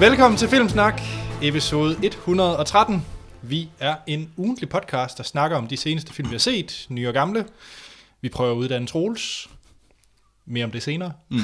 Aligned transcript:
Velkommen 0.00 0.38
til 0.38 0.48
Filmsnak, 0.48 1.00
episode 1.42 1.96
113. 2.02 3.06
Vi 3.42 3.68
er 3.80 3.96
en 4.06 4.32
ugentlig 4.36 4.68
podcast, 4.68 5.18
der 5.18 5.24
snakker 5.24 5.56
om 5.56 5.66
de 5.66 5.76
seneste 5.76 6.14
film, 6.14 6.28
vi 6.28 6.34
har 6.34 6.38
set, 6.38 6.86
nye 6.88 7.08
og 7.08 7.14
gamle. 7.14 7.46
Vi 8.20 8.28
prøver 8.28 8.52
at 8.52 8.56
uddanne 8.56 8.86
Troels. 8.86 9.50
Mere 10.46 10.64
om 10.64 10.70
det 10.70 10.82
senere. 10.82 11.12
Mm. 11.28 11.38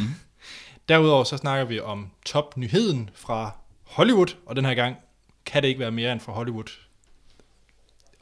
Derudover 0.88 1.24
så 1.24 1.36
snakker 1.36 1.64
vi 1.64 1.80
om 1.80 2.10
top-nyheden 2.26 3.10
fra 3.14 3.50
Hollywood, 3.82 4.36
og 4.46 4.56
den 4.56 4.64
her 4.64 4.74
gang 4.74 4.96
kan 5.46 5.62
det 5.62 5.68
ikke 5.68 5.80
være 5.80 5.90
mere 5.90 6.12
end 6.12 6.20
fra 6.20 6.32
Hollywood. 6.32 6.70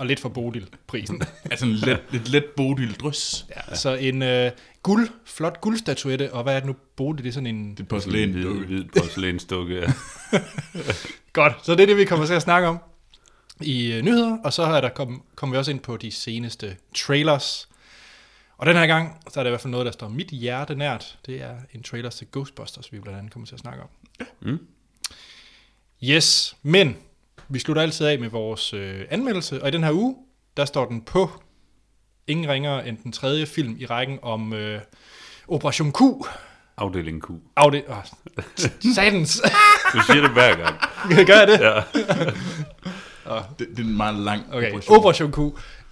Og 0.02 0.08
lidt 0.08 0.20
for 0.20 0.28
Bodil-prisen. 0.28 1.22
Altså 1.50 1.66
en 1.66 1.72
let, 1.72 2.00
lidt 2.10 2.28
let 2.28 2.44
bodil 2.56 2.94
drys. 2.94 3.46
ja, 3.70 3.74
så 3.74 3.94
en 3.94 4.22
øh, 4.22 4.50
guld, 4.82 5.08
flot 5.24 5.60
guldstatuette, 5.60 6.32
og 6.32 6.42
hvad 6.42 6.54
er 6.54 6.60
det 6.60 6.66
nu, 6.66 6.76
Bodil? 6.96 7.24
Det 7.24 7.28
er 7.28 7.32
sådan 7.32 7.46
en... 7.46 7.70
Det 7.70 7.78
er 7.78 7.82
En 7.82 7.86
porcelæn. 7.86 8.30
hvid, 8.32 8.44
hvid 8.44 8.84
porcelænsdukke, 8.84 9.74
ja. 9.80 9.92
Godt, 11.32 11.52
så 11.62 11.72
det 11.74 11.80
er 11.82 11.86
det, 11.86 11.96
vi 11.96 12.04
kommer 12.04 12.26
til 12.26 12.34
at 12.34 12.42
snakke 12.42 12.68
om 12.68 12.78
i 13.60 13.92
øh, 13.92 14.02
nyheder, 14.02 14.38
og 14.44 14.52
så 14.52 14.62
er 14.62 14.80
der 14.80 14.88
kom, 14.88 15.22
kommer 15.34 15.56
vi 15.56 15.58
også 15.58 15.70
ind 15.70 15.80
på 15.80 15.96
de 15.96 16.10
seneste 16.10 16.76
trailers. 16.94 17.68
Og 18.56 18.66
den 18.66 18.76
her 18.76 18.86
gang, 18.86 19.20
så 19.30 19.40
er 19.40 19.44
det 19.44 19.48
i 19.48 19.52
hvert 19.52 19.60
fald 19.60 19.70
noget, 19.70 19.86
der 19.86 19.92
står 19.92 20.08
mit 20.08 20.28
hjerte 20.28 20.74
nært. 20.74 21.18
Det 21.26 21.42
er 21.42 21.54
en 21.74 21.82
trailer 21.82 22.10
til 22.10 22.26
Ghostbusters, 22.32 22.92
vi 22.92 22.98
blandt 23.00 23.18
andet 23.18 23.32
kommer 23.32 23.46
til 23.46 23.54
at 23.54 23.60
snakke 23.60 23.82
om. 23.82 23.88
Mm. 24.42 24.58
Yes, 26.04 26.56
men 26.62 26.96
vi 27.52 27.58
slutter 27.58 27.82
altid 27.82 28.06
af 28.06 28.18
med 28.18 28.28
vores 28.28 28.74
øh, 28.74 29.00
anmeldelse, 29.10 29.62
og 29.62 29.68
i 29.68 29.70
den 29.70 29.84
her 29.84 29.92
uge, 29.92 30.16
der 30.56 30.64
står 30.64 30.84
den 30.86 31.00
på 31.02 31.30
ingen 32.26 32.48
ringere 32.50 32.88
end 32.88 32.98
den 33.04 33.12
tredje 33.12 33.46
film 33.46 33.76
i 33.78 33.86
rækken 33.86 34.18
om 34.22 34.52
øh, 34.52 34.80
Operation 35.48 35.92
Q. 35.92 36.00
Afdeling 36.76 37.22
Q. 37.22 37.30
Afde- 37.56 37.82
oh, 37.88 37.96
satans. 38.94 39.42
Du 39.92 40.00
siger 40.06 40.20
det 40.20 40.30
hver 40.30 40.56
gang. 40.56 40.76
Gør 41.26 41.34
jeg 41.38 41.48
det? 41.48 41.60
Ja. 41.60 41.80
Det, 43.58 43.66
det 43.70 43.78
er 43.78 43.82
en 43.82 43.96
meget 43.96 44.14
lang 44.14 44.42
Okay, 44.52 44.68
operation. 44.72 44.96
Operation 44.98 45.32
Q. 45.32 45.38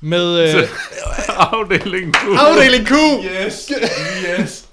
Med 0.01 0.55
øh, 0.57 0.69
Afdeling 1.53 2.15
Q. 2.15 2.19
afdeling 2.39 2.87
Q. 2.87 2.93
Yes, 3.47 3.73
yes. 4.41 4.69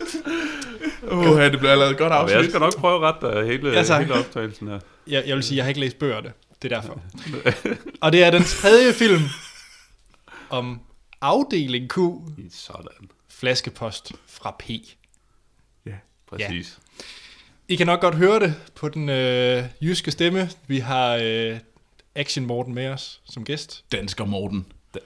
Åh, 1.11 1.37
ja, 1.39 1.49
det 1.49 1.59
bliver 1.59 1.71
allerede 1.71 1.95
godt 1.95 2.13
Og 2.13 2.29
jeg 2.29 2.35
afsnit. 2.37 2.51
skal 2.51 2.59
nok 2.59 2.75
prøve 2.77 2.95
at 2.95 3.01
rette 3.01 3.37
dig 3.37 3.45
hele, 3.45 3.69
Ja, 3.71 3.83
tak. 3.83 4.01
hele 4.01 4.13
optagelsen 4.19 4.67
her. 4.67 4.79
Jeg, 5.07 5.23
jeg 5.27 5.35
vil 5.35 5.43
sige, 5.43 5.57
jeg 5.57 5.65
har 5.65 5.69
ikke 5.69 5.79
læst 5.79 5.99
bøgerne. 5.99 6.31
Det 6.61 6.71
er 6.71 6.81
derfor. 6.81 7.01
Og 8.01 8.11
det 8.11 8.23
er 8.23 8.31
den 8.31 8.43
tredje 8.43 8.93
film 8.93 9.21
om 10.49 10.81
afdeling 11.21 11.89
Q. 11.89 11.97
Sådan. 12.51 13.09
Flaskepost 13.29 14.11
fra 14.27 14.55
P. 14.59 14.69
Ja. 15.85 15.91
Præcis. 16.29 16.79
I 17.67 17.75
kan 17.75 17.87
nok 17.87 18.01
godt 18.01 18.15
høre 18.15 18.39
det 18.39 18.55
på 18.75 18.89
den 18.89 19.09
øh, 19.09 19.63
jyske 19.81 20.11
stemme. 20.11 20.49
Vi 20.67 20.79
har 20.79 21.19
øh, 21.23 21.59
Action 22.15 22.45
Morten 22.45 22.73
med 22.73 22.87
os 22.87 23.21
som 23.25 23.45
gæst. 23.45 23.85
Dansker 23.91 24.25
Morten. 24.25 24.65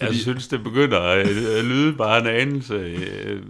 Jeg 0.00 0.14
synes, 0.14 0.48
det 0.48 0.62
begynder 0.62 1.00
at 1.00 1.28
at 1.28 1.64
lyde 1.64 1.92
bare 1.92 2.20
en 2.20 2.26
anelse 2.26 2.74
øh, 2.74 3.42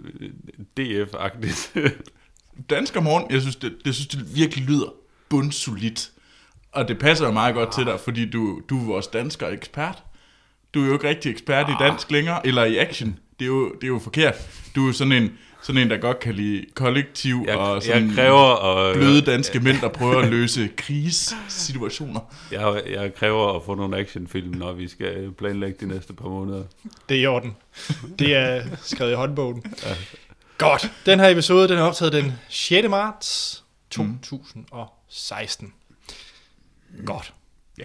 DF-agtigt. 0.79 1.79
Dansker 2.69 3.01
Morten, 3.01 3.31
jeg 3.31 3.41
synes, 3.41 3.55
det, 3.55 3.77
det 3.85 3.95
synes, 3.95 4.07
det 4.07 4.35
virkelig 4.35 4.65
lyder 4.65 4.93
bundsolidt. 5.29 6.11
Og 6.73 6.87
det 6.87 6.99
passer 6.99 7.25
jo 7.25 7.31
meget 7.31 7.55
godt 7.55 7.73
til 7.73 7.85
dig, 7.85 7.99
fordi 7.99 8.29
du, 8.29 8.61
du 8.69 8.79
er 8.79 8.85
vores 8.85 9.07
dansker 9.07 9.47
ekspert. 9.47 10.03
Du 10.73 10.83
er 10.83 10.87
jo 10.87 10.93
ikke 10.93 11.07
rigtig 11.07 11.31
ekspert 11.31 11.69
i 11.69 11.73
dansk 11.79 12.11
længere, 12.11 12.47
eller 12.47 12.63
i 12.63 12.77
action. 12.77 13.19
Det 13.39 13.45
er 13.45 13.49
jo, 13.49 13.73
det 13.73 13.83
er 13.83 13.87
jo 13.87 13.99
forkert. 13.99 14.35
Du 14.75 14.87
er 14.87 14.91
sådan 14.91 15.11
en, 15.11 15.31
sådan 15.61 15.81
en, 15.81 15.89
der 15.89 15.97
godt 15.97 16.19
kan 16.19 16.33
lide 16.35 16.65
kollektiv 16.73 17.43
Jeg, 17.47 17.57
og 17.57 17.83
sådan 17.83 18.07
jeg 18.07 18.15
kræver 18.15 18.77
at, 18.77 18.95
bløde 18.95 19.21
danske 19.21 19.59
mænd, 19.59 19.81
der 19.81 19.87
prøver 19.87 20.21
at 20.21 20.29
løse 20.29 20.69
krigssituationer. 20.77 22.19
jeg, 22.51 22.81
jeg 22.89 23.15
kræver 23.15 23.55
at 23.55 23.61
få 23.65 23.75
nogle 23.75 23.97
actionfilm, 23.97 24.55
når 24.55 24.73
vi 24.73 24.87
skal 24.87 25.31
planlægge 25.31 25.77
de 25.79 25.93
næste 25.93 26.13
par 26.13 26.27
måneder. 26.29 26.63
Det 27.09 27.17
er 27.17 27.21
i 27.21 27.25
orden. 27.25 27.55
Det 28.19 28.35
er 28.35 28.63
skrevet 28.81 29.11
i 29.11 29.15
håndbogen. 29.15 29.63
Godt. 30.57 30.91
Den 31.05 31.19
her 31.19 31.29
episode 31.29 31.67
den 31.67 31.77
er 31.77 31.81
optaget 31.81 32.13
den 32.13 32.33
6. 32.49 32.89
marts 32.89 33.63
2016. 33.89 35.73
Godt. 37.05 37.33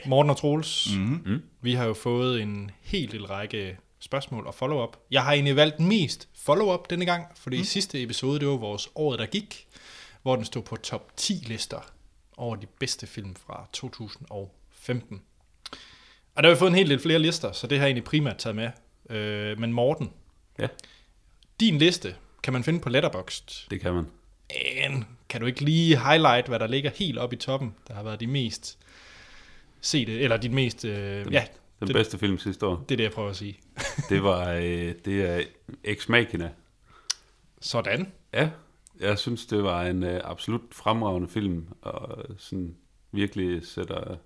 Morten 0.06 0.30
og 0.30 0.36
Troels, 0.36 0.88
Mm. 0.96 1.42
vi 1.60 1.74
har 1.74 1.84
jo 1.84 1.94
fået 1.94 2.42
en 2.42 2.70
helt 2.80 3.12
lille 3.12 3.26
række 3.28 3.76
spørgsmål 4.00 4.46
og 4.46 4.54
follow-up. 4.54 4.96
Jeg 5.10 5.22
har 5.24 5.32
egentlig 5.32 5.56
valgt 5.56 5.80
mest 5.80 6.28
follow-up 6.34 6.90
denne 6.90 7.04
gang, 7.04 7.24
fordi 7.36 7.58
mm. 7.58 7.64
sidste 7.64 8.02
episode, 8.02 8.40
det 8.40 8.48
var 8.48 8.56
vores 8.56 8.88
året, 8.94 9.18
der 9.18 9.26
gik, 9.26 9.66
hvor 10.22 10.36
den 10.36 10.44
stod 10.44 10.62
på 10.62 10.76
top 10.76 11.12
10 11.16 11.32
lister 11.32 11.80
over 12.36 12.56
de 12.56 12.66
bedste 12.66 13.06
film 13.06 13.34
fra 13.34 13.68
2015. 13.72 15.22
Og 16.34 16.42
der 16.42 16.48
har 16.48 16.54
vi 16.54 16.58
fået 16.58 16.68
en 16.70 16.74
helt 16.74 16.88
lidt 16.88 17.02
flere 17.02 17.18
lister, 17.18 17.52
så 17.52 17.66
det 17.66 17.78
har 17.78 17.84
jeg 17.86 17.88
egentlig 17.90 18.04
primært 18.04 18.36
taget 18.38 18.56
med. 18.56 18.70
Øh, 19.16 19.58
men 19.60 19.72
Morten, 19.72 20.10
Ja, 20.58 20.68
din 21.60 21.78
liste 21.78 22.14
kan 22.42 22.52
man 22.52 22.64
finde 22.64 22.80
på 22.80 22.88
Letterboxd. 22.88 23.66
det 23.70 23.80
kan 23.80 23.94
man. 23.94 24.06
Men 24.84 25.04
kan 25.28 25.40
du 25.40 25.46
ikke 25.46 25.60
lige 25.64 25.98
highlight, 25.98 26.48
hvad 26.48 26.58
der 26.58 26.66
ligger 26.66 26.90
helt 26.90 27.18
oppe 27.18 27.36
i 27.36 27.38
toppen, 27.38 27.74
der 27.88 27.94
har 27.94 28.02
været 28.02 28.20
de 28.20 28.26
mest 28.26 28.78
sete, 29.80 30.12
eller 30.20 30.36
dit 30.36 30.52
mest, 30.52 30.84
øh, 30.84 31.24
Den- 31.24 31.32
ja, 31.32 31.46
Den 31.80 31.88
Det- 31.88 31.94
bedste 31.96 32.18
film 32.18 32.38
sidste 32.38 32.66
år, 32.66 32.76
det 32.88 32.94
er 32.94 32.96
det, 32.96 33.04
jeg 33.04 33.12
prøver 33.12 33.30
at 33.30 33.36
sige. 33.36 33.58
det 34.10 34.22
var 34.22 34.52
øh, 34.52 34.94
det 35.04 35.22
er 35.30 35.42
Ex 35.84 36.08
Machina. 36.08 36.50
Sådan. 37.60 38.12
Ja, 38.32 38.50
jeg 39.00 39.18
synes, 39.18 39.46
det 39.46 39.62
var 39.62 39.82
en 39.82 40.02
øh, 40.02 40.20
absolut 40.24 40.60
fremragende 40.72 41.28
film, 41.28 41.66
og 41.82 42.24
sådan 42.38 42.76
virkelig 43.12 43.66
sætter, 43.66 44.16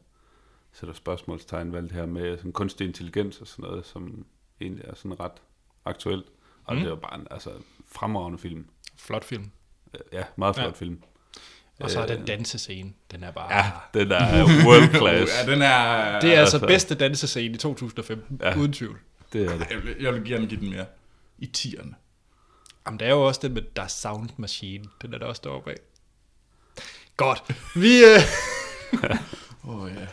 sætter 0.73 0.95
spørgsmålstegn 0.95 1.73
ved 1.73 1.83
det 1.83 1.93
her 1.93 2.07
med 2.07 2.37
sådan 2.37 2.53
kunstig 2.53 2.87
intelligens 2.87 3.41
og 3.41 3.47
sådan 3.47 3.63
noget, 3.71 3.87
som 3.87 4.27
egentlig 4.61 4.85
er 4.85 4.95
sådan 4.95 5.21
ret 5.21 5.33
aktuelt. 5.85 6.27
Og 6.65 6.75
Mm. 6.75 6.81
det 6.81 6.91
var 6.91 6.97
bare 6.97 7.21
en 7.21 7.27
altså, 7.31 7.51
fremragende 7.93 8.39
film. 8.39 8.67
Flot 8.97 9.25
film. 9.25 9.51
Øh, 9.95 10.01
Ja, 10.13 10.25
meget 10.37 10.55
flot 10.55 10.67
ja. 10.67 10.73
film. 10.73 11.03
Og 11.83 11.91
så 11.91 11.99
er 12.01 12.03
Øh, 12.03 12.09
den 12.19 12.27
dansescene, 12.27 12.93
den 13.11 13.23
er 13.25 13.31
bare... 13.31 13.55
Ja, 13.55 13.71
den 13.95 14.13
er 14.13 14.45
world 14.67 14.95
class. 15.01 15.33
Ja, 15.47 15.53
den 15.53 15.63
er... 15.63 16.21
Det 16.21 16.35
er 16.35 16.41
altså 16.41 16.57
altså- 16.57 16.67
bedste 16.67 16.95
dansescene 16.95 17.55
i 17.55 17.59
2015, 17.59 18.41
ja. 18.43 18.59
Uden 18.59 18.73
tvivl. 18.73 18.99
Det 19.33 19.45
er 19.47 19.59
det. 19.59 19.67
Jeg 19.71 19.83
vil, 19.85 19.97
jeg 20.01 20.15
vil 20.15 20.25
gerne 20.25 20.47
give 20.47 20.61
den 20.61 20.71
mere. 20.71 20.87
I 21.39 21.47
tierne. 21.47 21.95
Jamen, 22.87 23.01
der 23.01 23.07
er 23.07 23.11
jo 23.11 23.23
også 23.27 23.41
den 23.43 23.55
med 23.55 23.63
Der 23.77 23.87
Sound 23.87 24.29
Machine. 24.37 24.85
Den 25.03 25.15
er 25.15 25.19
der 25.19 25.27
også 25.27 25.41
deroppe 25.45 25.71
af. 25.71 25.77
Godt. 27.17 27.43
Vi, 27.75 27.97
øh, 28.05 28.21
Åh 29.69 29.83
oh, 29.83 29.91
ja. 29.91 30.07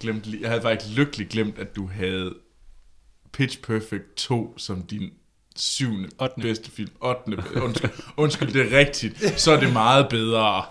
Glemt, 0.00 0.26
lige- 0.26 0.42
jeg 0.42 0.50
havde 0.50 0.62
faktisk 0.62 0.96
lykkeligt 0.96 1.30
glemt, 1.30 1.58
at 1.58 1.76
du 1.76 1.86
havde 1.86 2.34
Pitch 3.32 3.60
Perfect 3.62 4.14
2 4.16 4.58
som 4.58 4.82
din 4.82 5.12
syvende 5.56 6.08
Ottende. 6.18 6.48
bedste 6.48 6.70
film. 6.70 6.90
8. 7.00 7.20
Undskyld, 7.62 7.90
undskyld, 8.16 8.52
det 8.52 8.72
er 8.72 8.78
rigtigt. 8.78 9.40
Så 9.40 9.52
er 9.52 9.60
det 9.60 9.72
meget 9.72 10.08
bedre. 10.08 10.64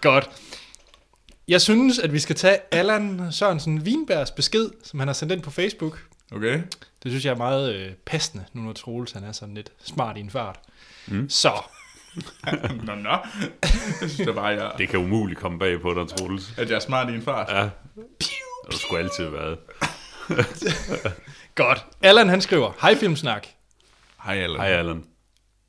godt. 0.00 0.30
Jeg 1.48 1.60
synes, 1.60 1.98
at 1.98 2.12
vi 2.12 2.18
skal 2.18 2.36
tage 2.36 2.58
Allan 2.70 3.28
Sørensen 3.32 3.78
Wienbergs 3.78 4.30
besked, 4.30 4.70
som 4.84 4.98
han 4.98 5.08
har 5.08 5.12
sendt 5.12 5.32
ind 5.32 5.42
på 5.42 5.50
Facebook. 5.50 6.02
Okay? 6.32 6.62
Det 7.02 7.10
synes 7.12 7.24
jeg 7.24 7.30
er 7.32 7.36
meget 7.36 7.74
øh, 7.74 7.92
passende, 8.06 8.44
nu 8.52 8.60
når 8.62 8.72
Troels 8.72 9.12
han 9.12 9.24
er 9.24 9.32
sådan 9.32 9.54
lidt 9.54 9.72
smart 9.84 10.16
i 10.16 10.20
en 10.20 10.30
fart. 10.30 10.58
Mm. 11.06 11.28
Så, 11.28 11.52
nå, 12.86 12.94
nå. 12.94 13.16
Jeg 14.00 14.10
synes 14.10 14.16
da 14.26 14.32
bare, 14.32 14.46
jeg, 14.46 14.72
Det 14.78 14.88
kan 14.88 14.98
umuligt 14.98 15.40
komme 15.40 15.58
bag 15.58 15.80
på 15.80 15.94
dig, 15.94 16.08
Troels. 16.16 16.52
at 16.56 16.70
jeg 16.70 16.76
er 16.76 16.80
smart 16.80 17.10
i 17.10 17.14
en 17.14 17.22
fart. 17.22 17.48
Ja. 17.50 17.68
Det 18.70 18.80
skulle 18.80 19.02
altid 19.02 19.24
været. 19.28 19.58
godt. 21.54 21.86
Allan 22.02 22.28
han 22.28 22.40
skriver, 22.40 22.72
Hej 22.80 22.94
Filmsnak. 22.96 23.46
Hej, 24.24 24.38
Allan. 24.38 24.60
Hej, 24.60 24.70
Allan. 24.70 25.04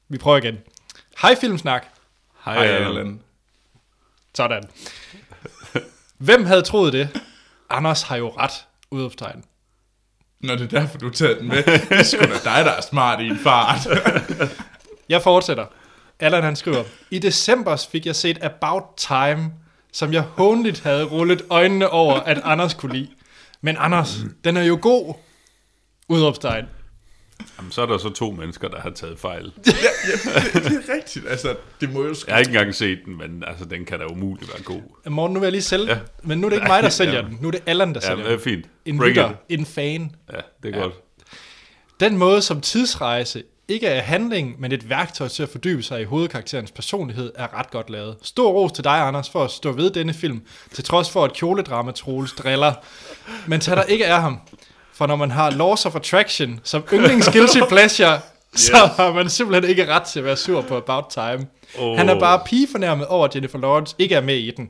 Vi 0.10 0.18
prøver 0.18 0.38
igen. 0.38 0.58
Hej 1.22 1.36
Filmsnak. 1.42 1.86
Hej, 2.46 2.54
Hej, 2.54 2.66
Allan. 2.66 2.88
Allan. 2.88 3.20
Sådan. 4.36 4.64
Hvem 6.18 6.46
havde 6.46 6.62
troet 6.62 6.94
det? 6.94 7.22
Anders 7.70 8.02
har 8.02 8.16
jo 8.16 8.30
ret, 8.30 8.66
udopstegn. 8.92 9.44
Nå, 10.40 10.54
det 10.56 10.62
er 10.74 10.80
derfor, 10.80 10.98
du 10.98 11.06
har 11.06 11.14
taget 11.14 11.40
den 11.40 11.48
med. 11.48 11.64
Det 11.64 11.88
er 11.92 12.04
sgu 12.04 12.20
da 12.22 12.34
dig, 12.34 12.66
der 12.66 12.72
er 12.72 12.82
smart 12.82 13.20
i 13.20 13.28
en 13.28 13.40
fart. 13.40 13.88
Jeg 15.10 15.22
fortsætter. 15.22 15.66
Allan 16.20 16.44
han 16.44 16.56
skriver, 16.56 16.84
I 17.12 17.20
december 17.20 17.88
fik 17.92 18.06
jeg 18.06 18.16
set 18.16 18.44
About 18.44 18.84
Time, 18.98 19.54
som 19.92 20.14
jeg 20.14 20.22
håndligt 20.22 20.80
havde 20.80 21.04
rullet 21.04 21.42
øjnene 21.50 21.90
over, 21.90 22.20
at 22.20 22.42
Anders 22.44 22.74
kunne 22.74 22.94
lide. 22.94 23.10
Men 23.62 23.78
Anders, 23.80 24.18
den 24.44 24.58
er 24.58 24.64
jo 24.64 24.80
god. 24.82 25.16
Udopstegn. 26.10 26.66
Jamen, 27.58 27.72
så 27.72 27.82
er 27.82 27.86
der 27.86 27.98
så 27.98 28.10
to 28.10 28.32
mennesker, 28.32 28.68
der 28.68 28.82
har 28.82 28.90
taget 28.90 29.20
fejl. 29.20 29.44
ja, 29.68 29.72
ja, 30.36 30.42
det, 30.54 30.64
det 30.64 30.90
er 30.90 30.94
rigtigt. 30.96 31.26
Altså, 31.30 31.56
det 31.82 31.94
må 31.94 32.04
jo 32.04 32.14
ske. 32.14 32.30
Jeg 32.30 32.36
har 32.36 32.40
ikke 32.40 32.50
engang 32.50 32.76
set 32.76 33.00
den, 33.06 33.18
men 33.18 33.44
altså, 33.48 33.66
den 33.66 33.86
kan 33.86 34.00
da 34.00 34.06
umuligt 34.06 34.52
være 34.54 34.64
god. 34.64 34.82
Morgen, 35.10 35.34
nu 35.34 35.40
vil 35.40 35.46
jeg 35.46 35.52
lige 35.52 35.62
sælge 35.62 35.86
Ja. 35.86 35.94
ja. 35.94 36.00
men 36.24 36.38
nu 36.38 36.48
er 36.48 36.50
det 36.50 36.58
ikke 36.58 36.68
mig, 36.68 36.84
der 36.84 36.90
sælger 37.02 37.14
Ja. 37.16 37.22
den. 37.22 37.38
Nu 37.42 37.48
er 37.48 37.52
det 37.52 37.62
Allan, 37.66 37.94
der 37.94 38.00
Ja, 38.04 38.08
sælger 38.08 38.24
det 38.24 38.26
er 38.26 38.30
den. 38.38 38.40
fint. 38.44 38.66
En 38.86 38.98
Bring 38.98 39.10
lytter, 39.10 39.30
it. 39.50 39.60
en 39.60 39.66
fan. 39.66 40.16
Ja, 40.34 40.38
det 40.64 40.76
er 40.76 40.78
Ja. 40.80 40.84
godt. 40.84 40.94
Den 42.00 42.18
måde, 42.18 42.42
som 42.42 42.62
tidsrejse 42.62 43.44
ikke 43.68 43.88
er 43.88 44.02
handling, 44.02 44.56
men 44.62 44.72
et 44.72 44.90
værktøj 44.90 45.28
til 45.28 45.44
at 45.44 45.50
fordybe 45.50 45.84
sig 45.84 46.02
i 46.02 46.04
hovedkarakterens 46.04 46.72
personlighed, 46.72 47.32
er 47.36 47.60
ret 47.60 47.72
godt 47.72 47.90
lavet. 47.90 48.16
Stor 48.22 48.52
ros 48.52 48.72
til 48.72 48.84
dig, 48.84 48.92
Anders, 49.08 49.30
for 49.30 49.44
at 49.44 49.52
stå 49.52 49.72
ved 49.72 49.90
denne 49.92 50.14
film, 50.14 50.42
til 50.74 50.84
trods 50.84 51.10
for 51.10 51.24
at 51.26 51.34
kjoledrama 51.34 51.92
Troels 51.92 52.32
driller. 52.34 52.74
Men 53.48 53.60
tag 53.60 53.76
der 53.78 53.84
ikke 53.84 54.04
er 54.04 54.20
ham. 54.20 54.40
For 54.94 55.08
når 55.08 55.16
man 55.16 55.32
har 55.32 55.50
Laws 55.50 55.86
of 55.86 55.96
Attraction 55.96 56.60
som 56.64 56.84
yndlings 56.94 57.30
guilty 57.30 57.58
pleasure, 57.70 58.20
så 58.56 58.90
har 58.96 59.14
man 59.14 59.30
simpelthen 59.30 59.70
ikke 59.70 59.94
ret 59.94 60.04
til 60.04 60.20
at 60.20 60.26
være 60.26 60.38
sur 60.38 60.62
på 60.62 60.78
About 60.78 61.04
Time. 61.10 61.48
Åh. 61.80 61.98
Han 61.98 62.10
er 62.10 62.20
bare 62.20 62.42
pigefornærmet 62.46 63.08
over, 63.08 63.28
at 63.28 63.36
Jennifer 63.36 63.60
Lawrence 63.60 63.96
ikke 64.00 64.16
er 64.16 64.22
med 64.22 64.36
i 64.36 64.52
den. 64.58 64.70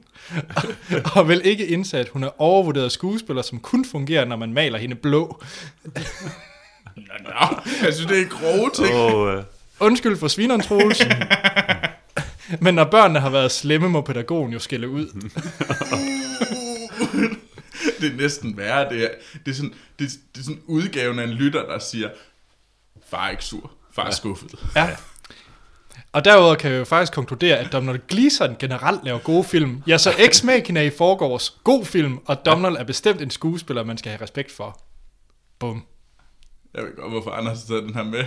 og 1.16 1.28
vil 1.28 1.42
ikke 1.44 1.68
indse, 1.68 2.00
at 2.00 2.10
hun 2.10 2.24
er 2.24 2.42
overvurderet 2.42 2.92
skuespiller, 2.92 3.42
som 3.42 3.60
kun 3.60 3.86
fungerer, 3.86 4.26
når 4.26 4.36
man 4.36 4.54
maler 4.54 4.80
hende 4.80 4.96
blå. 4.96 5.42
Nå, 6.96 6.96
nå, 6.96 7.58
jeg 7.86 7.94
synes, 7.94 8.12
det 8.12 8.22
er 8.22 8.26
grove 8.26 8.70
ting. 8.74 8.96
Og, 8.96 9.36
øh, 9.36 9.44
Undskyld 9.80 10.18
for 10.18 10.28
svineren, 10.28 10.62
Troels. 10.62 11.02
Men 12.60 12.74
når 12.74 12.84
børnene 12.84 13.20
har 13.20 13.30
været 13.30 13.52
slemme, 13.52 13.90
må 13.90 14.02
pædagogen 14.02 14.54
jo 14.54 14.60
skille 14.60 14.90
ud. 14.90 15.08
det 18.04 18.12
er 18.14 18.18
næsten 18.18 18.58
værre. 18.58 18.90
Det 18.90 19.04
er, 19.04 19.10
det 19.46 19.52
er, 19.52 19.56
sådan, 19.56 19.74
det, 20.00 20.06
er- 20.06 20.18
det 20.36 20.40
er 20.42 20.44
sådan 20.44 20.62
udgaven 20.66 21.20
af 21.20 21.24
en 21.24 21.30
lytter, 21.30 21.66
der 21.66 21.80
siger, 21.80 22.10
far 23.10 23.26
er 23.26 23.30
ikke 23.30 23.46
sur, 23.46 23.72
far 23.96 24.06
er 24.08 24.12
skuffet. 24.12 24.56
Ja. 24.76 24.90
Og 26.12 26.26
derudover 26.26 26.56
kan 26.56 26.72
vi 26.72 26.76
jo 26.76 26.84
faktisk 26.86 27.14
konkludere, 27.14 27.58
at 27.58 27.72
Donald 27.72 28.00
Gleeson 28.08 28.56
generelt 28.60 29.04
laver 29.04 29.20
gode 29.20 29.44
film. 29.44 29.84
Ja, 29.88 29.98
så 29.98 30.14
Ex 30.20 30.44
Machina 30.44 30.82
i 30.82 30.90
forgårs, 30.90 31.50
god 31.64 31.86
film, 31.86 32.18
og 32.26 32.46
Donald 32.46 32.76
er 32.76 32.84
bestemt 32.84 33.22
en 33.22 33.30
skuespiller, 33.32 33.84
man 33.84 33.98
skal 33.98 34.10
have 34.12 34.22
respekt 34.22 34.52
for. 34.52 34.82
Bum. 35.60 35.84
Jeg 36.74 36.84
ved 36.84 36.96
godt, 36.96 37.12
hvorfor 37.12 37.32
Anders 37.32 37.60
har 37.60 37.68
taget 37.68 37.84
den 37.84 37.94
her 37.96 38.04
med. 38.04 38.24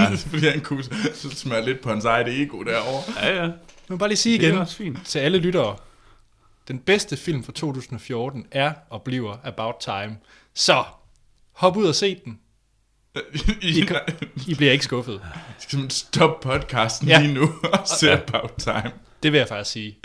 Ja. 0.00 0.14
Fordi 0.30 0.46
han 0.46 0.60
kunne 0.60 0.84
så 1.14 1.30
smøre 1.30 1.64
lidt 1.64 1.80
på 1.80 1.88
hans 1.88 2.04
eget 2.04 2.40
ego 2.42 2.62
derovre. 2.62 3.12
ja, 3.22 3.34
ja. 3.36 3.42
Jeg 3.42 3.52
vil 3.88 3.98
bare 3.98 4.08
lige 4.08 4.16
sige 4.18 4.38
Det 4.38 4.44
er 4.44 4.48
igen 4.48 4.60
også 4.60 4.76
fint. 4.76 4.98
til 5.06 5.18
alle 5.18 5.38
lyttere. 5.38 5.76
Den 6.68 6.78
bedste 6.78 7.16
film 7.16 7.44
fra 7.44 7.52
2014 7.52 8.46
er 8.50 8.72
og 8.90 9.02
bliver 9.02 9.36
About 9.44 9.74
Time. 9.80 10.16
Så 10.54 10.84
hop 11.52 11.76
ud 11.76 11.86
og 11.86 11.94
se 11.94 12.20
den. 12.24 12.40
I, 13.62 13.80
I 13.80 13.86
I 14.46 14.54
bliver 14.54 14.72
ikke 14.72 14.84
skuffet. 14.84 15.20
skal 15.58 15.90
stop 15.90 16.40
podcasten 16.40 17.08
Ja. 17.08 17.14
ja. 17.14 17.20
lige 17.26 17.34
nu 17.34 17.52
og 17.72 17.88
se 18.00 18.12
About 18.12 18.52
Time. 18.58 18.92
Det 19.22 19.32
vil 19.32 19.38
jeg 19.38 19.48
faktisk 19.48 19.70
sige. 19.70 19.98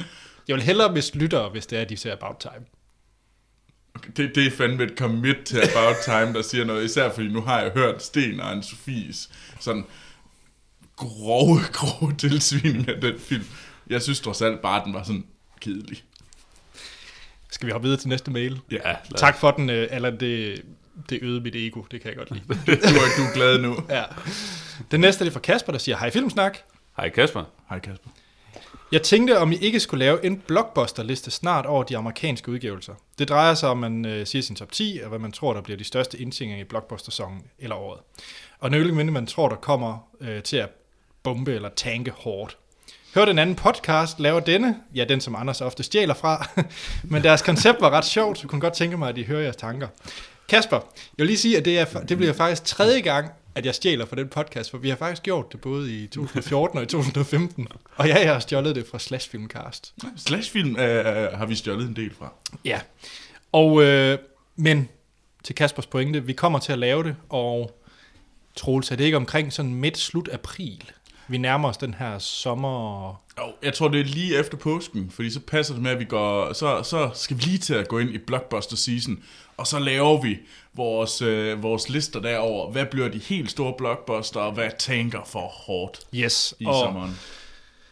Jeg 0.48 0.56
vil 0.56 0.64
hellere 0.64 0.94
miste 0.94 1.18
lyttere, 1.18 1.50
hvis 1.50 1.66
det 1.66 1.78
er, 1.78 1.82
at 1.82 1.90
de 1.90 1.98
ser 1.98 2.14
About 2.14 2.36
Time. 2.40 2.66
Okay, 3.96 4.12
det, 4.18 4.36
det 4.36 4.48
er 4.48 4.52
fandme 4.52 4.84
et 4.84 4.94
commit 4.98 5.38
til 5.46 5.58
About 5.58 5.96
Time, 6.06 6.34
der 6.34 6.42
siger 6.42 6.66
noget. 6.66 6.86
Især 6.86 7.14
fordi 7.14 7.28
nu 7.28 7.42
har 7.42 7.62
jeg 7.62 7.72
hørt 7.72 8.04
Sten 8.04 8.40
og 8.40 8.52
Anne-Sophies 8.54 9.32
sådan 9.60 9.86
grove, 10.96 11.60
grove 11.74 12.16
tilsvining 12.20 12.90
af 12.90 13.02
den 13.02 13.20
film. 13.20 13.46
Jeg 13.90 14.02
synes 14.02 14.20
trods 14.20 14.42
alt 14.42 14.62
bare, 14.62 14.80
at 14.80 14.86
den 14.86 14.94
var 14.94 15.04
sådan 15.04 15.26
kedelig. 15.62 16.04
Skal 17.52 17.66
vi 17.68 17.72
hoppe 17.72 17.86
videre 17.86 18.00
til 18.00 18.10
næste 18.10 18.32
mail? 18.32 18.60
Ja, 18.72 18.96
Tak 19.18 19.38
for 19.38 19.52
den, 19.52 19.70
øh, 19.70 19.88
Allan. 19.92 20.20
Det, 20.20 20.62
det 21.10 21.20
øgede 21.22 21.42
mit 21.42 21.56
ego. 21.56 21.82
Det 21.92 22.02
kan 22.02 22.10
jeg 22.10 22.18
godt 22.18 22.32
lide. 22.32 22.44
Du 22.66 22.72
er, 22.72 23.10
du 23.18 23.24
er 23.24 23.34
glad 23.34 23.60
nu. 23.60 23.78
Ja. 23.90 24.04
Den 24.92 25.02
næste 25.02 25.26
er 25.26 25.32
fra 25.32 25.40
Kasper, 25.40 25.72
der 25.72 25.80
siger, 25.80 25.98
hej 25.98 26.12
Filmsnak. 26.12 26.58
Hej 26.98 27.10
Kasper. 27.10 27.44
Hej 27.70 27.80
Kasper. 27.80 28.10
Jeg 28.92 29.02
tænkte, 29.02 29.40
om 29.40 29.52
I 29.52 29.56
ikke 29.56 29.80
skulle 29.80 30.06
lave 30.06 30.26
en 30.26 30.40
blockbuster-liste 30.48 31.32
snart 31.32 31.66
over 31.66 31.84
de 31.84 31.98
amerikanske 31.98 32.52
udgivelser. 32.52 32.94
Det 33.20 33.30
drejer 33.30 33.54
sig 33.54 33.70
om, 33.70 33.84
at 33.84 33.92
man 33.92 34.06
øh, 34.06 34.28
siger 34.28 34.42
sin 34.42 34.56
top 34.56 34.72
10, 34.72 35.00
og 35.04 35.10
hvad 35.10 35.20
man 35.20 35.32
tror, 35.32 35.54
der 35.54 35.62
bliver 35.62 35.78
de 35.78 35.84
største 35.84 36.20
indtjeninger 36.20 36.62
i 36.62 36.68
blockbuster-sæsonen 36.68 37.44
eller 37.60 37.76
året. 37.76 38.00
Og 38.60 38.72
mindre, 38.72 39.12
man 39.12 39.28
tror, 39.28 39.50
der 39.50 39.56
kommer 39.56 40.08
øh, 40.22 40.44
til 40.44 40.58
at 40.58 40.70
bombe 41.24 41.54
eller 41.54 41.70
tanke 41.76 42.12
hårdt. 42.12 42.58
Hørte 43.14 43.32
en 43.32 43.40
anden 43.40 43.56
podcast 43.56 44.20
laver 44.20 44.40
denne, 44.40 44.76
ja, 44.96 45.04
den 45.04 45.22
som 45.22 45.36
Anders 45.36 45.62
ofte 45.62 45.84
stjæler 45.84 46.14
fra, 46.14 46.50
men 47.12 47.24
deres 47.24 47.42
koncept 47.42 47.82
var 47.82 47.90
ret 47.90 48.06
sjovt, 48.06 48.38
så 48.38 48.44
jeg 48.44 48.50
kunne 48.50 48.62
godt 48.62 48.74
tænke 48.74 48.98
mig, 48.98 49.10
at 49.10 49.18
I 49.18 49.24
hører 49.24 49.42
jeres 49.42 49.56
tanker. 49.56 49.88
Kasper, 50.50 50.76
jeg 50.78 51.18
vil 51.18 51.28
lige 51.28 51.38
sige, 51.38 51.58
at 51.58 51.66
det, 51.66 51.80
er, 51.80 51.86
det 51.86 52.18
bliver 52.18 52.34
faktisk 52.34 52.64
tredje 52.64 53.00
gang, 53.00 53.32
at 53.56 53.66
jeg 53.66 53.76
stjæler 53.76 54.06
fra 54.06 54.16
den 54.16 54.28
podcast, 54.28 54.72
for 54.72 54.78
vi 54.78 54.90
har 54.90 54.96
faktisk 54.96 55.24
gjort 55.24 55.52
det 55.52 55.62
både 55.62 55.94
i 56.04 56.08
2014 56.08 56.78
og 56.78 56.84
i 56.84 56.88
2015. 56.88 57.68
Og 57.96 58.08
ja, 58.08 58.20
jeg 58.20 58.34
har 58.34 58.40
stjålet 58.40 58.76
det 58.76 58.88
fra 58.92 59.00
Slash 59.00 59.30
Filmcast. 59.30 59.94
Slashfilm 60.18 60.76
øh, 60.80 61.06
har 61.38 61.46
vi 61.46 61.56
stjålet 61.56 61.88
en 61.88 61.96
del 61.96 62.14
fra. 62.14 62.34
Ja. 62.66 62.80
Og, 63.52 63.84
øh, 63.84 64.18
men 64.56 64.90
til 65.44 65.56
Kaspers 65.56 65.86
pointe, 65.86 66.26
vi 66.26 66.34
kommer 66.34 66.60
til 66.60 66.72
at 66.72 66.80
lave 66.80 67.04
det, 67.04 67.16
og 67.30 67.80
Troels, 68.56 68.92
er 68.92 68.96
det 68.96 69.04
ikke 69.04 69.18
omkring 69.18 69.54
sådan 69.54 69.74
midt-slut 69.74 70.30
april? 70.34 70.92
Vi 71.30 71.38
nærmer 71.38 71.70
os 71.70 71.78
den 71.78 71.94
her 71.94 72.20
sommer... 72.20 73.08
Jo, 73.40 73.44
jeg 73.64 73.74
tror, 73.74 73.88
det 73.88 74.00
er 74.00 74.06
lige 74.06 74.40
efter 74.40 74.58
påsken, 74.58 75.12
fordi 75.12 75.30
så 75.30 75.40
passer 75.40 75.74
det 75.74 75.84
med, 75.84 75.92
at 75.92 76.00
vi 76.00 76.06
går, 76.06 76.54
så, 76.54 76.84
så 76.84 77.10
skal 77.14 77.38
vi 77.38 77.42
lige 77.42 77.58
til 77.58 77.74
at 77.74 77.88
gå 77.88 78.00
ind 78.00 78.10
i 78.10 78.18
blockbuster 78.18 78.76
season, 78.76 79.24
og 79.58 79.68
så 79.68 79.80
laver 79.80 80.22
vi 80.22 80.38
vores, 80.74 81.22
øh, 81.22 81.64
vores 81.64 81.90
lister 81.90 82.20
derover. 82.20 82.72
Hvad 82.72 82.86
bliver 82.86 83.08
de 83.08 83.18
helt 83.20 83.52
store 83.52 83.74
blockbuster, 83.78 84.40
og 84.40 84.52
hvad 84.52 84.70
tænker 84.80 85.22
for 85.26 85.48
hårdt 85.48 86.00
Yes, 86.16 86.54
i 86.60 86.66
og 86.66 86.74
sommeren? 86.74 87.20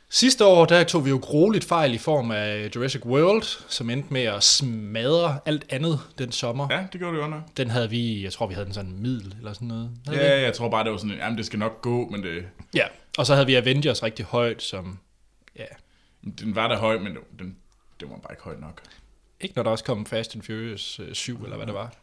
Sidste 0.09 0.45
år, 0.45 0.65
der 0.65 0.83
tog 0.83 1.05
vi 1.05 1.09
jo 1.09 1.19
grueligt 1.23 1.65
fejl 1.65 1.93
i 1.93 1.97
form 1.97 2.31
af 2.31 2.69
Jurassic 2.75 3.05
World, 3.05 3.43
som 3.69 3.89
endte 3.89 4.13
med 4.13 4.21
at 4.23 4.43
smadre 4.43 5.39
alt 5.45 5.65
andet 5.69 5.99
den 6.17 6.31
sommer. 6.31 6.67
Ja. 6.71 6.85
Det 6.91 6.99
gjorde 6.99 7.17
det 7.17 7.23
jo 7.23 7.27
nok. 7.27 7.41
Den 7.57 7.69
havde 7.69 7.89
vi, 7.89 8.23
jeg 8.23 8.33
tror 8.33 8.47
vi 8.47 8.53
havde 8.53 8.65
den 8.65 8.73
sådan 8.73 8.91
middel 9.01 9.35
eller 9.37 9.53
sådan 9.53 9.67
noget. 9.67 9.91
Havde 10.07 10.19
vi 10.19 10.25
Ja, 10.25 10.41
jeg 10.41 10.53
tror 10.53 10.69
bare, 10.69 10.83
det 10.83 10.91
var 10.91 10.97
sådan, 10.97 11.17
jamen 11.17 11.37
det 11.37 11.45
skal 11.45 11.59
nok 11.59 11.81
gå, 11.81 12.07
men 12.09 12.23
det, 12.23 12.45
Ja, 12.75 12.85
og 13.17 13.25
så 13.25 13.33
havde 13.33 13.45
vi 13.47 13.55
Avengers 13.55 14.03
rigtig 14.03 14.25
højt, 14.25 14.63
som, 14.63 14.99
ja, 15.55 15.65
den 16.39 16.55
var 16.55 16.67
der 16.67 16.77
høj, 16.77 16.97
men 16.97 17.17
den, 17.39 17.55
den 17.99 18.09
var 18.09 18.17
bare 18.17 18.33
ikke 18.33 18.43
høj 18.43 18.55
nok. 18.59 18.81
ikke 19.41 19.55
når 19.55 19.63
der 19.63 19.71
også 19.71 19.83
kom 19.83 20.05
Fast 20.05 20.35
and 20.35 20.43
Furious 20.43 20.99
øh, 20.99 21.13
7, 21.13 21.43
eller 21.43 21.57
hvad 21.57 21.65
det 21.67 21.73
var. 21.75 21.93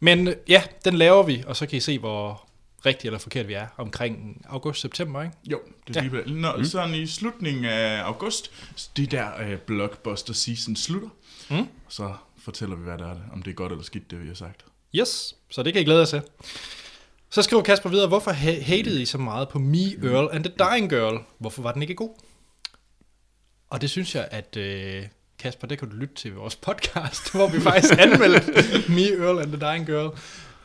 Men 0.00 0.28
øh, 0.28 0.34
ja, 0.48 0.62
den 0.84 0.94
laver 0.94 1.22
vi, 1.22 1.44
og 1.46 1.56
så 1.56 1.66
kan 1.66 1.76
I 1.76 1.80
se, 1.80 1.98
hvor 1.98 2.48
rigtigt 2.86 3.04
eller 3.04 3.18
forkert 3.18 3.48
vi 3.48 3.52
er 3.54 3.66
omkring 3.76 4.42
august-september, 4.48 5.22
ikke? 5.22 5.34
Jo, 5.44 5.60
det 5.88 5.96
er 5.96 6.02
Ja. 6.02 6.08
lige 6.24 6.40
Når, 6.40 6.56
mm. 6.56 6.64
Sådan 6.64 6.94
i 6.94 7.06
slutningen 7.06 7.64
af 7.64 8.02
august, 8.02 8.50
det 8.96 9.10
der 9.10 9.52
uh, 9.52 9.58
blockbuster 9.58 10.34
season 10.34 10.76
slutter, 10.76 11.08
Mm. 11.50 11.66
så 11.88 12.14
fortæller 12.38 12.76
vi, 12.76 12.82
hvad 12.84 12.98
der 12.98 13.06
er 13.10 13.14
det, 13.14 13.22
om 13.32 13.42
det 13.42 13.50
er 13.50 13.54
godt 13.54 13.72
eller 13.72 13.84
skidt, 13.84 14.10
det 14.10 14.22
vi 14.22 14.26
har 14.28 14.34
sagt. 14.34 14.64
Yes, 14.94 15.34
så 15.50 15.62
det 15.62 15.72
kan 15.72 15.82
I 15.82 15.84
glæde 15.84 15.98
jer 15.98 16.04
til. 16.06 16.22
Så 17.30 17.42
skriver 17.42 17.62
Kasper 17.62 17.90
videre, 17.90 18.08
hvorfor 18.08 18.30
ha- 18.30 18.60
hatede 18.62 19.02
I 19.02 19.04
så 19.04 19.18
meget 19.18 19.48
på 19.48 19.58
Me, 19.58 19.78
Earl 20.04 20.28
and 20.32 20.44
the 20.44 20.52
Dying 20.58 20.90
Girl? 20.90 21.18
Hvorfor 21.38 21.62
var 21.62 21.72
den 21.72 21.82
ikke 21.82 21.94
god? 21.94 22.10
Og 23.70 23.80
det 23.80 23.90
synes 23.90 24.14
jeg, 24.14 24.28
at 24.30 24.56
øh, 24.56 25.02
Kasper, 25.38 25.66
det 25.66 25.78
kan 25.78 25.90
du 25.90 25.96
lytte 25.96 26.14
til 26.14 26.30
i 26.30 26.34
vores 26.34 26.56
podcast, 26.56 27.30
hvor 27.34 27.48
vi 27.48 27.60
faktisk 27.60 27.94
anmeldte 27.98 28.52
Me, 28.94 29.02
Earl 29.26 29.38
and 29.38 29.52
the 29.52 29.60
Dying 29.70 29.86
Girl. 29.86 30.10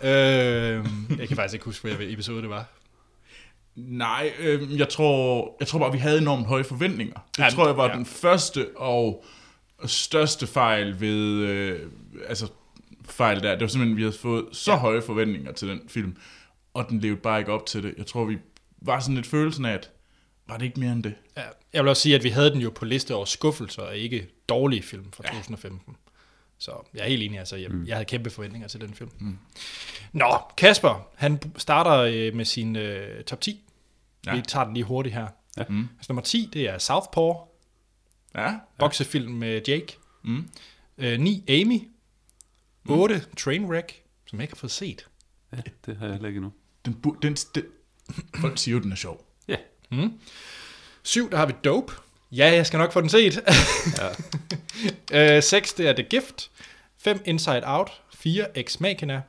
Øh, 0.01 0.85
jeg 1.19 1.27
kan 1.27 1.35
faktisk 1.37 1.53
ikke 1.53 1.65
huske, 1.65 1.95
hvilken 1.95 2.13
episode 2.13 2.41
det 2.41 2.49
var. 2.49 2.65
Nej, 3.75 4.31
øh, 4.39 4.79
jeg, 4.79 4.89
tror, 4.89 5.55
jeg 5.59 5.67
tror 5.67 5.79
bare, 5.79 5.91
vi 5.91 5.97
havde 5.97 6.17
enormt 6.17 6.45
høje 6.47 6.63
forventninger. 6.63 7.13
Det 7.31 7.39
Ja, 7.39 7.43
ja, 7.43 7.49
tror 7.49 7.67
jeg 7.67 7.77
var 7.77 7.83
ja. 7.85 7.89
ja. 7.91 7.95
den 7.97 8.05
første 8.05 8.67
og 8.75 9.25
største 9.85 10.47
fejl 10.47 10.99
ved, 11.01 11.37
øh, 11.45 11.89
altså 12.27 12.47
fejl 13.05 13.43
der. 13.43 13.51
Det 13.51 13.61
var 13.61 13.67
simpelthen, 13.67 13.91
at 13.93 13.97
vi 13.97 14.01
havde 14.03 14.15
fået 14.21 14.45
så 14.51 14.71
Ja. 14.71 14.75
ja. 14.75 14.81
høje 14.81 15.01
forventninger 15.01 15.51
til 15.51 15.67
den 15.67 15.81
film, 15.87 16.15
og 16.73 16.89
den 16.89 16.99
levede 16.99 17.21
bare 17.21 17.39
ikke 17.39 17.51
op 17.51 17.65
til 17.65 17.83
det. 17.83 17.93
Jeg 17.97 18.05
tror, 18.05 18.25
vi 18.25 18.37
var 18.81 18.99
sådan 18.99 19.15
lidt 19.15 19.27
følelsen 19.27 19.65
af, 19.65 19.73
at 19.73 19.89
var 20.47 20.57
det 20.57 20.65
ikke 20.65 20.79
mere 20.79 20.91
end 20.91 21.03
det? 21.03 21.13
Ja, 21.37 21.41
jeg 21.73 21.83
vil 21.83 21.89
også 21.89 22.01
sige, 22.01 22.15
at 22.15 22.23
vi 22.23 22.29
havde 22.29 22.51
den 22.51 22.61
jo 22.61 22.69
på 22.69 22.85
liste 22.85 23.15
over 23.15 23.25
skuffelser, 23.25 23.81
og 23.81 23.97
ikke 23.97 24.27
dårlige 24.49 24.83
film 24.83 25.05
fra 25.13 25.23
2015. 25.23 25.95
Så 26.59 26.71
jeg 26.93 27.01
er 27.03 27.07
helt 27.07 27.23
enig, 27.23 27.39
altså 27.39 27.55
jeg, 27.55 27.69
mm. 27.71 27.85
jeg 27.85 27.95
havde 27.95 28.05
kæmpe 28.05 28.29
forventninger 28.29 28.67
til 28.67 28.81
den 28.81 28.93
film. 28.93 29.09
Mm. 29.19 29.37
Nå, 30.13 30.37
Kasper, 30.57 31.07
han 31.15 31.41
starter 31.57 31.93
øh, 31.97 32.35
med 32.35 32.45
sin 32.45 32.75
øh, 32.75 33.23
top 33.23 33.41
10. 33.41 33.63
Ja. 34.25 34.35
Vi 34.35 34.41
tager 34.41 34.63
den 34.65 34.73
lige 34.73 34.83
hurtigt 34.83 35.15
her. 35.15 35.27
Ja. 35.57 35.63
Mm. 35.69 35.87
Altså, 35.97 36.05
nummer 36.09 36.21
10, 36.21 36.49
det 36.53 36.69
er 36.69 36.77
Southpaw, 36.77 37.33
Ja, 38.35 38.53
boksefilm 38.79 39.31
med 39.31 39.61
Jake. 39.67 39.97
Mm. 40.23 40.49
Øh, 40.97 41.19
9, 41.19 41.43
Amy. 41.49 41.79
8, 42.89 43.21
Trainwreck, 43.37 44.01
som 44.25 44.39
jeg 44.39 44.43
ikke 44.43 44.53
har 44.53 44.57
fået 44.59 44.71
set. 44.71 45.07
Ja, 45.51 45.57
det 45.85 45.97
har 45.97 46.05
jeg 46.05 46.13
heller 46.13 46.27
ikke 46.27 46.37
endnu. 46.37 46.51
den, 46.85 46.97
bu- 47.07 47.19
den, 47.21 47.33
den, 47.55 47.63
folk 48.35 48.57
siger 48.57 48.73
jo, 48.77 48.81
den 48.83 48.91
er 48.91 48.95
sjov. 48.95 49.25
Ja. 49.47 49.55
7, 51.03 51.31
der 51.31 51.37
har 51.37 51.45
vi 51.45 51.53
Dope. 51.63 51.93
Ja, 52.31 52.45
jeg 52.53 52.67
skal 52.67 52.77
nok 52.77 52.93
få 52.93 53.01
den 53.01 53.09
set. 53.09 53.35
Ja. 53.97 54.09
øh, 55.11 55.43
6, 55.43 55.73
det 55.73 55.87
er 55.87 55.93
The 55.93 56.03
Gift. 56.03 56.51
5, 56.97 57.21
Inside 57.25 57.61
Out. 57.65 58.01
4, 58.15 58.57
Ex 58.57 58.79
Machina. 58.79 59.21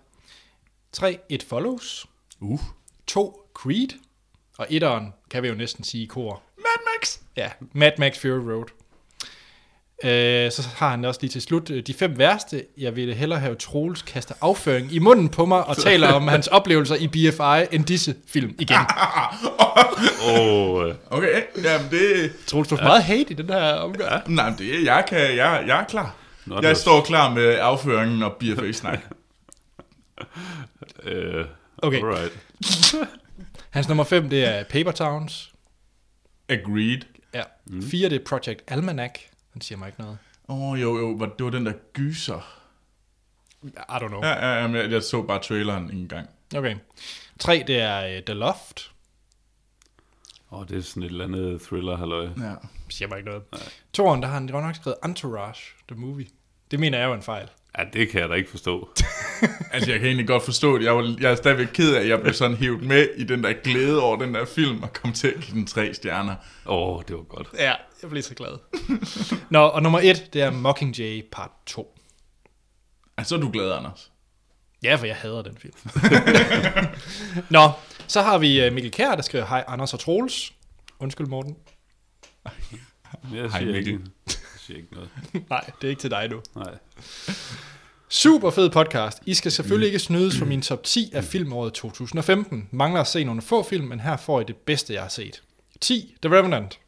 3, 0.92 1.18
It 1.28 1.42
Follows. 1.42 2.06
Uh. 2.40 2.60
2, 3.06 3.42
Creed. 3.54 3.88
Og 4.58 4.66
etteren 4.70 5.14
kan 5.30 5.42
vi 5.42 5.48
jo 5.48 5.54
næsten 5.54 5.84
sige 5.84 6.02
i 6.02 6.06
kor. 6.06 6.42
Mad 6.56 6.84
Max! 6.96 7.18
Ja, 7.36 7.50
Mad 7.72 7.92
Max 7.98 8.18
Fury 8.18 8.50
Road. 8.52 8.66
Øh, 10.04 10.50
så 10.52 10.68
har 10.76 10.90
han 10.90 11.04
også 11.04 11.20
lige 11.22 11.30
til 11.30 11.42
slut 11.42 11.70
øh, 11.70 11.82
de 11.86 11.94
fem 11.94 12.18
værste. 12.18 12.64
Jeg 12.78 12.96
ville 12.96 13.14
hellere 13.14 13.40
have 13.40 13.54
Troels 13.54 14.02
kaste 14.02 14.34
afføring 14.40 14.92
i 14.92 14.98
munden 14.98 15.28
på 15.28 15.46
mig 15.46 15.64
og 15.64 15.76
taler 15.76 16.12
om 16.12 16.28
hans 16.28 16.46
oplevelser 16.46 16.94
i 16.94 17.08
BFI 17.08 17.76
end 17.76 17.84
disse 17.84 18.14
film 18.28 18.54
igen. 18.58 18.76
Åh, 20.30 20.88
øh, 20.88 20.94
Okay, 21.10 21.42
jamen 21.64 21.90
det... 21.90 22.32
Troels, 22.46 22.68
du 22.68 22.74
er 22.74 22.82
meget 22.82 23.02
hate 23.02 23.30
i 23.30 23.34
den 23.34 23.48
her 23.50 23.72
omgang. 23.72 24.10
Ja. 24.12 24.18
Nej, 24.26 24.50
men 24.50 24.58
det, 24.58 24.84
jeg, 24.84 25.04
kan, 25.08 25.18
jeg, 25.18 25.64
jeg 25.66 25.80
er 25.80 25.84
klar. 25.84 26.14
Nå, 26.46 26.60
jeg 26.62 26.76
står 26.76 27.00
klar 27.00 27.34
med 27.34 27.58
afføringen 27.60 28.22
og 28.22 28.32
BFA-snak. 28.40 28.98
øh, 31.04 31.44
Okay. 31.82 31.98
Alright. 31.98 32.38
Hans 33.70 33.88
nummer 33.88 34.04
5, 34.04 34.28
det 34.30 34.44
er 34.44 34.64
Paper 34.64 34.90
Towns. 34.92 35.52
Agreed. 36.48 37.00
Ja. 37.34 37.42
4, 37.82 38.08
det 38.08 38.20
er 38.20 38.24
Project 38.26 38.62
Almanac. 38.68 39.10
Den 39.58 39.62
siger 39.62 39.78
mig 39.78 39.86
ikke 39.88 40.00
noget. 40.00 40.18
Åh, 40.48 40.62
oh, 40.62 40.80
jo, 40.82 40.98
jo, 40.98 41.06
var- 41.18 41.26
det 41.38 41.44
var 41.44 41.50
den 41.50 41.66
der 41.66 41.72
gyser. 41.92 42.62
I 43.64 43.68
don't 43.78 44.08
know. 44.08 44.24
Ja, 44.24 44.46
ja, 44.48 44.60
ja, 44.60 44.66
men 44.66 44.76
jeg, 44.76 44.90
jeg 44.90 45.02
så 45.02 45.22
bare 45.22 45.42
traileren 45.42 45.90
en 45.90 46.08
gang. 46.08 46.28
Okay. 46.56 46.76
3, 47.38 47.64
det 47.66 47.80
er 47.80 48.16
uh, 48.18 48.24
The 48.24 48.34
Loft. 48.34 48.92
Åh, 50.52 50.66
det 50.68 50.76
er 50.76 50.80
sådan 50.82 51.02
et 51.02 51.10
eller 51.10 51.24
andet 51.24 51.62
thriller, 51.62 51.96
halløj. 51.96 52.24
Ja. 52.24 52.54
Siger 52.88 53.08
mig 53.08 53.18
ikke 53.18 53.30
noget. 53.30 53.44
Toren, 53.92 54.22
der 54.22 54.28
har 54.28 54.34
han 54.34 54.46
godt 54.46 54.64
nok 54.64 54.74
skrevet 54.74 54.98
Entourage, 55.04 55.62
the 55.88 56.00
movie. 56.00 56.26
Det 56.70 56.80
mener 56.80 56.98
jeg 56.98 57.04
er 57.04 57.08
jo 57.08 57.14
en 57.14 57.22
fejl. 57.22 57.48
Ja, 57.78 57.84
det 57.92 58.08
kan 58.08 58.20
jeg 58.20 58.28
da 58.28 58.34
ikke 58.34 58.50
forstå. 58.50 58.88
Altså, 59.72 59.90
jeg 59.90 60.00
kan 60.00 60.06
egentlig 60.06 60.26
godt 60.26 60.42
forstå 60.42 60.78
det. 60.78 60.84
Jeg, 60.84 60.96
var, 60.96 61.16
jeg 61.20 61.30
er 61.30 61.34
stadigvæk 61.34 61.66
ked 61.66 61.94
af, 61.94 62.00
at 62.00 62.08
jeg 62.08 62.20
blev 62.20 62.34
sådan 62.34 62.56
hævet 62.56 62.82
med 62.82 63.08
i 63.16 63.24
den 63.24 63.44
der 63.44 63.52
glæde 63.52 64.02
over 64.02 64.16
den 64.16 64.34
der 64.34 64.44
film, 64.44 64.82
og 64.82 64.92
kom 64.92 65.12
til 65.12 65.28
at 65.28 65.34
give 65.40 65.56
den 65.56 65.66
tre 65.66 65.94
stjerner. 65.94 66.34
Åh, 66.66 66.96
oh, 66.96 67.02
det 67.08 67.16
var 67.16 67.22
godt. 67.22 67.48
Ja, 67.58 67.74
jeg 68.02 68.10
blev 68.10 68.22
så 68.22 68.34
glad. 68.34 68.58
Nå, 69.50 69.58
og 69.58 69.82
nummer 69.82 70.00
1, 70.02 70.28
det 70.32 70.42
er 70.42 70.50
Mockingjay 70.50 71.24
part 71.32 71.50
2. 71.66 71.98
Altså, 73.16 73.28
så 73.28 73.34
er 73.34 73.40
du 73.40 73.50
glad, 73.50 73.72
Anders. 73.72 74.12
Ja, 74.82 74.94
for 74.94 75.06
jeg 75.06 75.16
hader 75.16 75.42
den 75.42 75.58
film. 75.58 75.74
Nå, 77.50 77.70
så 78.06 78.22
har 78.22 78.38
vi 78.38 78.60
øh, 78.60 78.72
Mikkel 78.72 78.92
Kjær, 78.92 79.14
der 79.14 79.22
skriver, 79.22 79.46
Hej 79.46 79.64
Anders 79.68 79.94
og 79.94 80.00
Troels. 80.00 80.52
Undskyld, 80.98 81.26
Morten. 81.26 81.56
Jeg 83.34 83.50
Hej, 83.50 83.64
Mikkel. 83.64 83.76
ikke, 83.86 84.00
siger 84.68 84.78
ikke 84.78 84.94
noget. 84.94 85.08
Nej, 85.50 85.70
det 85.80 85.86
er 85.86 85.90
ikke 85.90 86.00
til 86.00 86.10
dig 86.10 86.28
nu. 86.28 86.40
Nej. 86.56 86.74
Super 88.08 88.50
fed 88.50 88.70
podcast. 88.70 89.18
I 89.26 89.34
skal 89.34 89.52
selvfølgelig 89.52 89.86
ikke 89.86 89.98
snydes 89.98 90.38
for 90.38 90.44
min 90.44 90.62
top 90.62 90.84
10 90.84 91.10
af 91.14 91.24
filmåret 91.24 91.72
2015. 91.72 92.68
Mangler 92.70 93.00
at 93.00 93.06
se 93.06 93.24
nogle 93.24 93.42
få 93.42 93.62
film, 93.62 93.84
men 93.86 94.00
her 94.00 94.16
får 94.16 94.40
I 94.40 94.44
det 94.44 94.56
bedste, 94.56 94.94
jeg 94.94 95.02
har 95.02 95.08
set. 95.08 95.42
10. 95.80 96.14
The 96.22 96.36
Revenant. 96.36 96.78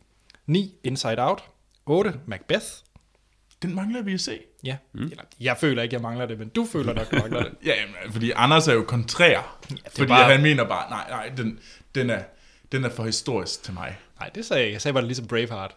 9. 0.47 0.75
Inside 0.85 1.17
Out. 1.23 1.43
8. 1.87 2.15
Macbeth. 2.27 2.65
Den 3.63 3.75
mangler 3.75 4.03
vi 4.03 4.15
at 4.15 4.21
se. 4.21 4.39
Ja, 4.65 4.77
mm. 4.93 5.03
Eller, 5.03 5.23
jeg 5.41 5.57
føler 5.61 5.83
ikke, 5.83 5.95
jeg 5.95 6.03
mangler 6.03 6.27
det, 6.27 6.39
men 6.39 6.49
du 6.49 6.67
føler 6.73 6.93
nok, 6.95 7.11
du 7.11 7.17
mangler 7.17 7.43
det. 7.49 7.53
Ja, 7.65 7.75
jamen, 7.81 8.13
fordi 8.13 8.31
Anders 8.37 8.69
er 8.69 8.73
jo 8.73 8.83
kontrær. 8.89 9.29
Ja, 9.71 9.77
fordi 9.91 10.07
bare- 10.07 10.33
han 10.33 10.43
mener 10.43 10.65
bare, 10.69 10.91
nej, 10.91 11.07
nej, 11.11 11.33
den, 11.37 11.59
den, 11.95 12.11
er, 12.11 12.23
den 12.73 12.85
er 12.85 12.91
for 12.91 13.05
historisk 13.05 13.63
til 13.63 13.75
mig. 13.75 13.99
Nej, 14.21 14.29
det 14.35 14.45
sagde 14.47 14.61
jeg 14.61 14.67
ikke. 14.67 14.75
Jeg 14.75 14.83
sagde 14.83 14.93
bare, 14.93 15.01
det 15.03 15.09
ligesom 15.09 15.27
Braveheart. 15.27 15.77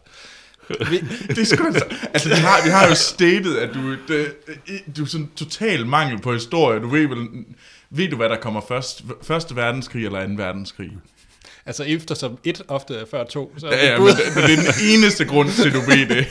Det 1.28 1.38
er 1.38 1.44
sgu 1.46 1.64
da- 1.74 1.96
altså, 2.14 2.30
vi 2.30 2.36
har, 2.36 2.64
vi 2.64 2.70
har 2.70 2.88
jo 2.88 2.96
stated, 2.96 3.58
at 3.58 3.74
du, 3.74 3.92
det, 4.08 4.36
du 4.98 5.04
er 5.04 5.08
sådan 5.08 5.30
total 5.36 5.86
mangel 5.86 6.20
på 6.22 6.34
historie. 6.34 6.80
Du 6.82 6.88
ved 6.90 7.08
vel, 7.08 7.46
ved 7.90 8.10
du, 8.10 8.16
hvad 8.16 8.30
der 8.30 8.38
kommer 8.38 8.62
først? 8.68 9.04
Første 9.24 9.56
verdenskrig 9.56 10.06
eller 10.06 10.20
anden 10.20 10.38
verdenskrig? 10.38 10.92
Altså 11.66 11.84
eftersom 11.84 12.38
et 12.44 12.62
ofte 12.68 12.96
er 12.96 13.06
før 13.12 13.24
to, 13.24 13.54
så 13.58 13.68
er 13.68 13.76
Ja, 13.76 13.82
det 13.86 13.90
ja, 13.92 14.00
men, 14.00 14.08
det- 14.08 14.18
men 14.36 14.44
det 14.44 14.54
er 14.54 14.72
den 14.74 14.90
eneste 14.94 15.26
grund 15.26 15.50
til, 15.52 15.68
at 15.68 15.74
du 15.74 15.80
ved 15.82 16.06
det. 16.08 16.28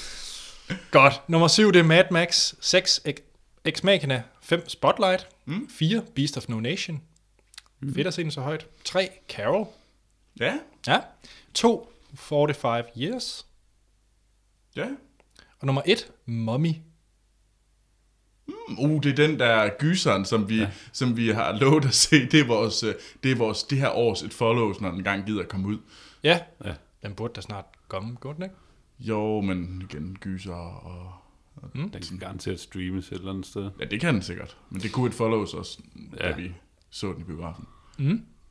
Godt. 0.90 1.20
Nummer 1.28 1.48
7, 1.48 1.72
det 1.72 1.78
er 1.78 1.82
Mad 1.82 2.04
Max. 2.10 2.54
6, 2.60 3.00
Ex 3.64 3.82
Machina. 3.82 4.22
5, 4.42 4.68
Spotlight. 4.68 5.26
Mm. 5.46 5.68
4, 5.78 6.02
Beast 6.14 6.36
of 6.36 6.48
No 6.48 6.60
Nation. 6.60 7.00
Mm. 7.80 7.94
Fedt 7.94 8.06
at 8.06 8.14
se 8.14 8.22
den 8.22 8.30
så 8.30 8.40
højt. 8.40 8.66
3, 8.84 9.08
Carol. 9.28 9.66
Ja, 10.40 10.52
Ja. 10.86 10.98
2, 11.54 11.92
45 12.14 12.84
Years. 12.98 13.46
ja. 14.76 14.86
Og 15.58 15.66
nummer 15.66 15.82
1, 15.86 16.12
Mummy. 16.26 16.74
Uh, 18.78 19.02
det 19.02 19.10
er 19.10 19.26
den 19.26 19.38
der 19.38 19.70
gyseren, 19.78 20.24
som 20.24 20.48
vi, 20.48 20.58
ja. 20.58 20.70
som 20.92 21.16
vi 21.16 21.28
har 21.28 21.52
lovet 21.52 21.84
at 21.84 21.94
se. 21.94 22.26
Det 22.26 22.40
er 22.40 22.46
vores, 22.46 22.82
øh, 22.82 22.94
det 23.22 23.32
er 23.32 23.36
vores 23.36 23.62
det 23.62 23.78
her 23.78 23.90
års 23.90 24.22
et 24.22 24.32
follows, 24.32 24.80
når 24.80 24.90
den 24.90 25.04
gang 25.04 25.26
gider 25.26 25.42
at 25.42 25.48
komme 25.48 25.68
ud. 25.68 25.78
Ja. 26.22 26.40
Ja. 26.64 26.74
Den 27.02 27.14
burde 27.14 27.34
da 27.34 27.40
snart 27.40 27.64
komme, 27.88 28.14
godt 28.14 28.36
den 28.36 28.44
ikke? 28.44 28.54
Jo, 28.98 29.40
men 29.40 29.82
igen, 29.90 30.16
gyser 30.20 30.54
og... 30.54 31.12
Den 31.74 31.90
kan 31.90 32.18
garanteret 32.18 32.60
streames 32.60 33.08
et 33.08 33.18
eller 33.18 33.30
andet 33.30 33.46
sted. 33.46 33.70
Ja, 33.80 33.84
det 33.84 34.00
kan 34.00 34.14
den 34.14 34.22
sikkert. 34.22 34.56
Men 34.70 34.80
det 34.80 34.92
kunne 34.92 35.06
et 35.08 35.14
follows 35.14 35.54
også, 35.54 35.78
ja. 36.20 36.28
da 36.28 36.36
vi 36.36 36.52
så 36.90 37.12
den 37.12 37.20
i 37.20 37.24
biografen. 37.24 37.66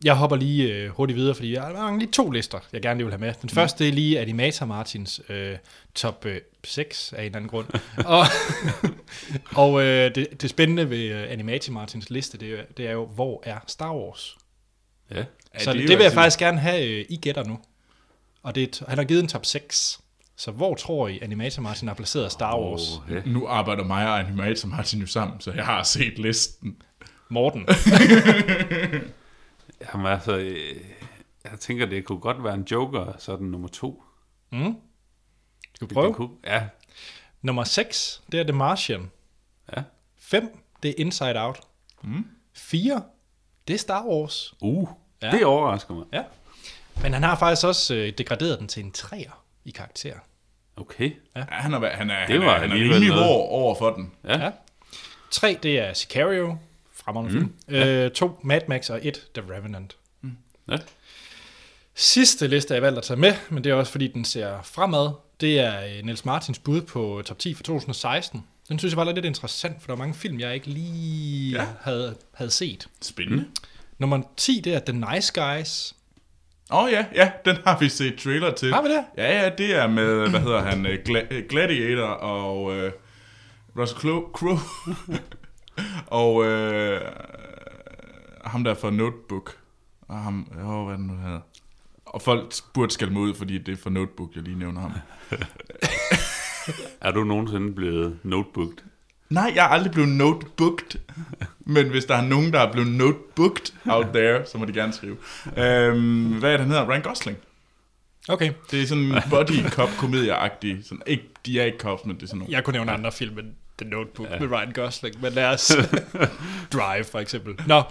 Jeg 0.04 0.16
hopper 0.16 0.36
lige 0.36 0.74
øh, 0.74 0.90
hurtigt 0.90 1.18
videre, 1.18 1.36
fordi 1.36 1.54
jeg 1.54 1.62
har 1.62 1.98
lige 1.98 2.12
to 2.12 2.30
lister, 2.32 2.60
jeg 2.74 2.82
gerne 2.82 2.98
lige 2.98 3.06
vil 3.06 3.14
have 3.14 3.20
med. 3.20 3.34
Den 3.42 3.50
første 3.50 3.84
det 3.84 3.90
er 3.90 3.94
lige 3.94 4.20
Animator 4.20 4.66
Martins 4.66 5.22
øh, 5.30 5.58
top 5.96 6.26
øh, 6.26 6.42
6 6.64 7.14
af 7.14 7.20
en 7.20 7.26
eller 7.26 7.36
anden 7.36 7.50
grund. 7.50 7.68
og 8.06 8.26
og 9.66 9.82
øh, 9.82 10.16
det, 10.16 10.42
det 10.42 10.50
spændende 10.50 10.90
ved 10.90 11.04
øh, 11.04 11.32
Animator 11.32 11.74
Martins 11.74 12.10
liste, 12.10 12.38
det 12.38 12.60
er, 12.60 12.64
det 12.78 12.88
er 12.88 12.92
jo, 12.92 13.06
hvor 13.06 13.44
er 13.46 13.58
Star 13.68 13.96
Wars? 13.96 14.38
Ja. 15.12 15.16
Ja, 15.54 15.60
så 15.60 15.74
det 15.74 15.78
det, 15.78 15.84
er 15.84 15.88
det 15.88 15.90
vil 15.90 15.90
jeg 15.90 16.02
altså- 16.04 16.16
faktisk 16.16 16.40
gerne 16.40 16.60
have, 16.60 16.88
øh, 16.88 17.06
I 17.10 17.16
gætter 17.16 17.44
nu. 17.44 17.60
Og 18.44 18.56
det, 18.56 18.82
er 18.82 18.86
han 18.88 18.98
har 18.98 19.06
givet 19.06 19.22
en 19.22 19.28
top 19.28 19.46
6. 19.46 20.00
Så 20.38 20.52
hvor 20.52 20.76
tror 20.76 21.08
I, 21.08 21.20
Animator 21.22 21.62
Martin 21.62 21.88
har 21.88 21.96
placeret 21.96 22.32
Star 22.32 22.60
Wars? 22.60 22.82
Oh. 22.82 23.16
Ja. 23.16 23.22
Nu 23.26 23.48
arbejder 23.48 23.84
mig 23.84 24.08
og 24.08 24.20
Animator 24.20 24.68
Martin 24.68 25.00
jo 25.00 25.08
sammen, 25.08 25.42
så 25.42 25.52
jeg 25.52 25.66
har 25.66 25.84
set 25.84 26.20
listen. 26.20 26.76
Morten. 27.30 27.66
Jamen 29.94 30.08
altså, 30.08 30.38
øh, 30.38 30.76
jeg 31.44 31.60
tænker, 31.60 31.86
det 31.86 32.06
kunne 32.06 32.20
godt 32.20 32.44
være 32.44 32.54
en 32.54 32.68
joker, 32.72 33.14
sådan 33.18 33.48
nummer 33.48 33.68
to. 33.68 34.04
Mm. 34.52 34.76
Skal 35.76 35.86
vi 35.86 35.90
Det, 35.90 35.94
prøve? 35.94 36.08
det 36.08 36.16
kunne, 36.16 36.30
ja, 36.46 36.64
Nummer 37.42 37.64
6, 37.64 38.22
det 38.32 38.40
er 38.40 38.44
The 38.44 38.52
Martian. 38.54 39.12
ja. 39.78 39.84
5, 40.20 40.58
det 40.84 40.90
er 40.90 40.94
Inside 40.98 41.42
Out. 41.42 41.60
Mm. 42.04 42.26
4, 42.54 43.04
det 43.68 43.74
er 43.74 43.78
Star 43.78 44.06
Wars. 44.06 44.54
Uh, 44.62 44.90
Ja. 45.22 45.28
ja. 45.28 45.38
det 45.38 45.46
overrasker 45.46 45.94
mig. 45.94 46.06
Ja. 46.14 46.24
Men 47.04 47.14
han 47.14 47.24
har 47.24 47.36
faktisk 47.36 47.68
også 47.68 47.96
øh, 47.96 48.14
degraderet 48.18 48.60
den 48.60 48.68
til 48.68 48.84
en 48.86 48.94
3'er 48.98 49.32
i 49.66 49.72
karakter. 49.72 50.14
Okay. 50.76 51.12
Ja, 51.36 51.46
han 51.50 51.74
er, 51.74 51.90
han 51.90 52.10
er, 52.10 52.26
Det 52.28 52.36
han 52.40 52.46
var 52.46 52.56
er, 52.56 52.60
han 52.60 52.72
er 52.72 52.76
rimelig 52.76 53.10
hård 53.14 53.50
over 53.50 53.76
for 53.76 53.90
den. 53.90 54.14
Ja. 54.24 54.44
Ja. 54.44 54.52
3, 55.32 55.60
det 55.64 55.80
er 55.80 55.94
Sicario. 55.94 56.58
Fremragende 57.06 57.40
mm. 57.40 57.54
film. 57.68 57.82
Øh, 57.82 58.12
2, 58.12 58.40
Mad 58.44 58.62
Max. 58.68 58.90
Og 58.90 59.00
1, 59.08 59.28
The 59.34 59.44
Revenant. 59.54 59.98
ja. 60.70 60.78
Sidste 61.96 62.48
liste, 62.48 62.74
jeg 62.74 62.82
valgt 62.82 62.98
at 62.98 63.04
tage 63.04 63.20
med, 63.20 63.34
men 63.50 63.64
det 63.64 63.70
er 63.70 63.74
også 63.74 63.92
fordi, 63.92 64.08
den 64.08 64.26
ser 64.26 64.62
fremad. 64.64 65.10
Det 65.42 65.60
er 65.60 65.86
øh, 65.86 66.04
Niels 66.06 66.26
Martins 66.26 66.60
bud 66.60 66.82
på 66.82 67.22
top 67.26 67.40
10 67.40 67.54
for 67.54 67.64
2016. 67.64 68.44
Den 68.70 68.80
synes 68.80 68.92
jeg 68.96 69.06
var 69.06 69.14
lidt 69.14 69.26
interessant, 69.26 69.82
for 69.82 69.88
der 69.88 69.94
var 69.94 69.98
mange 69.98 70.14
film, 70.14 70.40
jeg 70.40 70.54
ikke 70.54 70.68
lige 70.68 71.52
Ja. 71.58 71.66
havde, 71.82 72.16
havde 72.34 72.52
set. 72.52 72.88
Spændende. 73.02 73.46
Nummer 73.98 74.22
10, 74.38 74.62
det 74.64 74.74
er 74.74 74.80
The 74.80 75.06
Nice 75.14 75.34
Guys. 75.42 75.94
Åh 76.72 76.84
oh, 76.84 76.92
ja, 76.92 77.06
ja, 77.16 77.32
den 77.46 77.58
har 77.66 77.80
vi 77.80 77.90
set 77.90 78.16
trailer 78.20 78.54
til. 78.54 78.74
Har 78.74 78.82
vi 78.82 78.90
det? 78.90 79.04
Ja, 79.18 79.44
ja, 79.44 79.50
det 79.58 79.76
er 79.76 79.88
med, 79.88 80.30
hvad 80.30 80.40
hedder 80.40 80.62
han, 80.62 80.86
øh, 80.86 81.00
øh, 81.32 81.44
Gladiator 81.50 82.08
og 82.08 82.64
uh, 82.64 82.92
Russell 83.78 84.14
Crowe. 84.34 84.60
Og 86.22 86.36
uh, 86.36 86.46
ham 88.46 88.64
der 88.64 88.74
fra 88.74 88.90
Notebook. 88.90 89.58
Og 90.02 90.20
ham, 90.20 90.48
åh, 90.52 90.86
hvad 90.86 90.94
er 90.94 90.98
det 90.98 91.08
nu 91.08 91.16
hedder. 91.16 91.40
Og 92.06 92.22
folk 92.22 92.54
burde 92.74 92.94
skælde 92.94 93.14
mig 93.14 93.22
ud, 93.22 93.34
fordi 93.34 93.58
det 93.58 93.72
er 93.72 93.78
fra 93.78 93.90
Notebook, 93.90 94.36
jeg 94.36 94.44
lige 94.44 94.60
nævner 94.60 94.82
ham. 94.82 94.92
Er 97.02 97.12
du 97.12 97.24
nogensinde 97.24 97.74
blevet 97.74 98.18
notebooked? 98.24 98.78
Nej, 99.30 99.52
jeg 99.56 99.66
er 99.66 99.70
aldrig 99.70 99.92
blevet 99.92 100.10
notebooked. 100.10 101.00
Men 101.60 101.90
hvis 101.90 102.06
der 102.06 102.16
er 102.16 102.22
nogen, 102.22 102.54
der 102.54 102.60
er 102.60 102.72
blevet 102.72 102.92
notebooked 102.92 103.74
out 103.86 104.06
there, 104.14 104.46
så 104.46 104.58
må 104.58 104.66
de 104.66 104.74
gerne 104.74 104.94
skrive. 104.94 105.18
Øhm, 105.58 106.40
hvad 106.40 106.50
er 106.50 106.58
det, 106.58 106.60
han 106.60 106.70
hedder? 106.70 106.90
Ryan 106.90 107.02
Gosling. 107.02 107.38
Okay. 108.30 108.54
Det 108.72 108.82
er 108.82 108.88
sådan 108.88 109.04
en 109.04 109.16
body 109.30 109.70
cop 109.70 109.90
komedieagtig. 109.98 110.78
Sådan, 110.84 111.02
ikke, 111.08 111.30
de 111.46 111.60
er 111.60 111.66
ikke 111.66 111.78
cops, 111.78 112.06
men 112.06 112.16
det 112.16 112.24
er 112.24 112.28
sådan 112.28 112.40
nogle. 112.40 112.54
Jeg 112.54 112.64
kunne 112.64 112.74
nævne 112.74 112.92
andre 112.92 113.12
film 113.12 113.40
end 113.40 113.48
The 113.82 113.90
Notebook 113.90 114.30
ja. 114.30 114.40
med 114.40 114.52
Ryan 114.52 114.72
Gosling, 114.72 115.22
men 115.22 115.34
lad 115.34 115.46
os... 115.46 115.72
Drive, 116.74 117.04
for 117.04 117.20
eksempel. 117.20 117.56
Nå. 117.68 117.84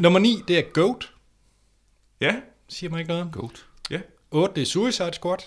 Nummer 0.00 0.18
9, 0.18 0.42
det 0.48 0.58
er 0.58 0.62
Goat. 0.62 1.12
Ja, 2.20 2.34
Siger 2.68 2.90
mig 2.90 2.98
ikke 2.98 3.08
noget. 3.08 3.28
Goat. 3.32 3.66
ja. 3.90 4.00
8, 4.30 4.54
det 4.54 4.62
er 4.62 4.66
Suicide 4.66 5.14
Squad. 5.14 5.38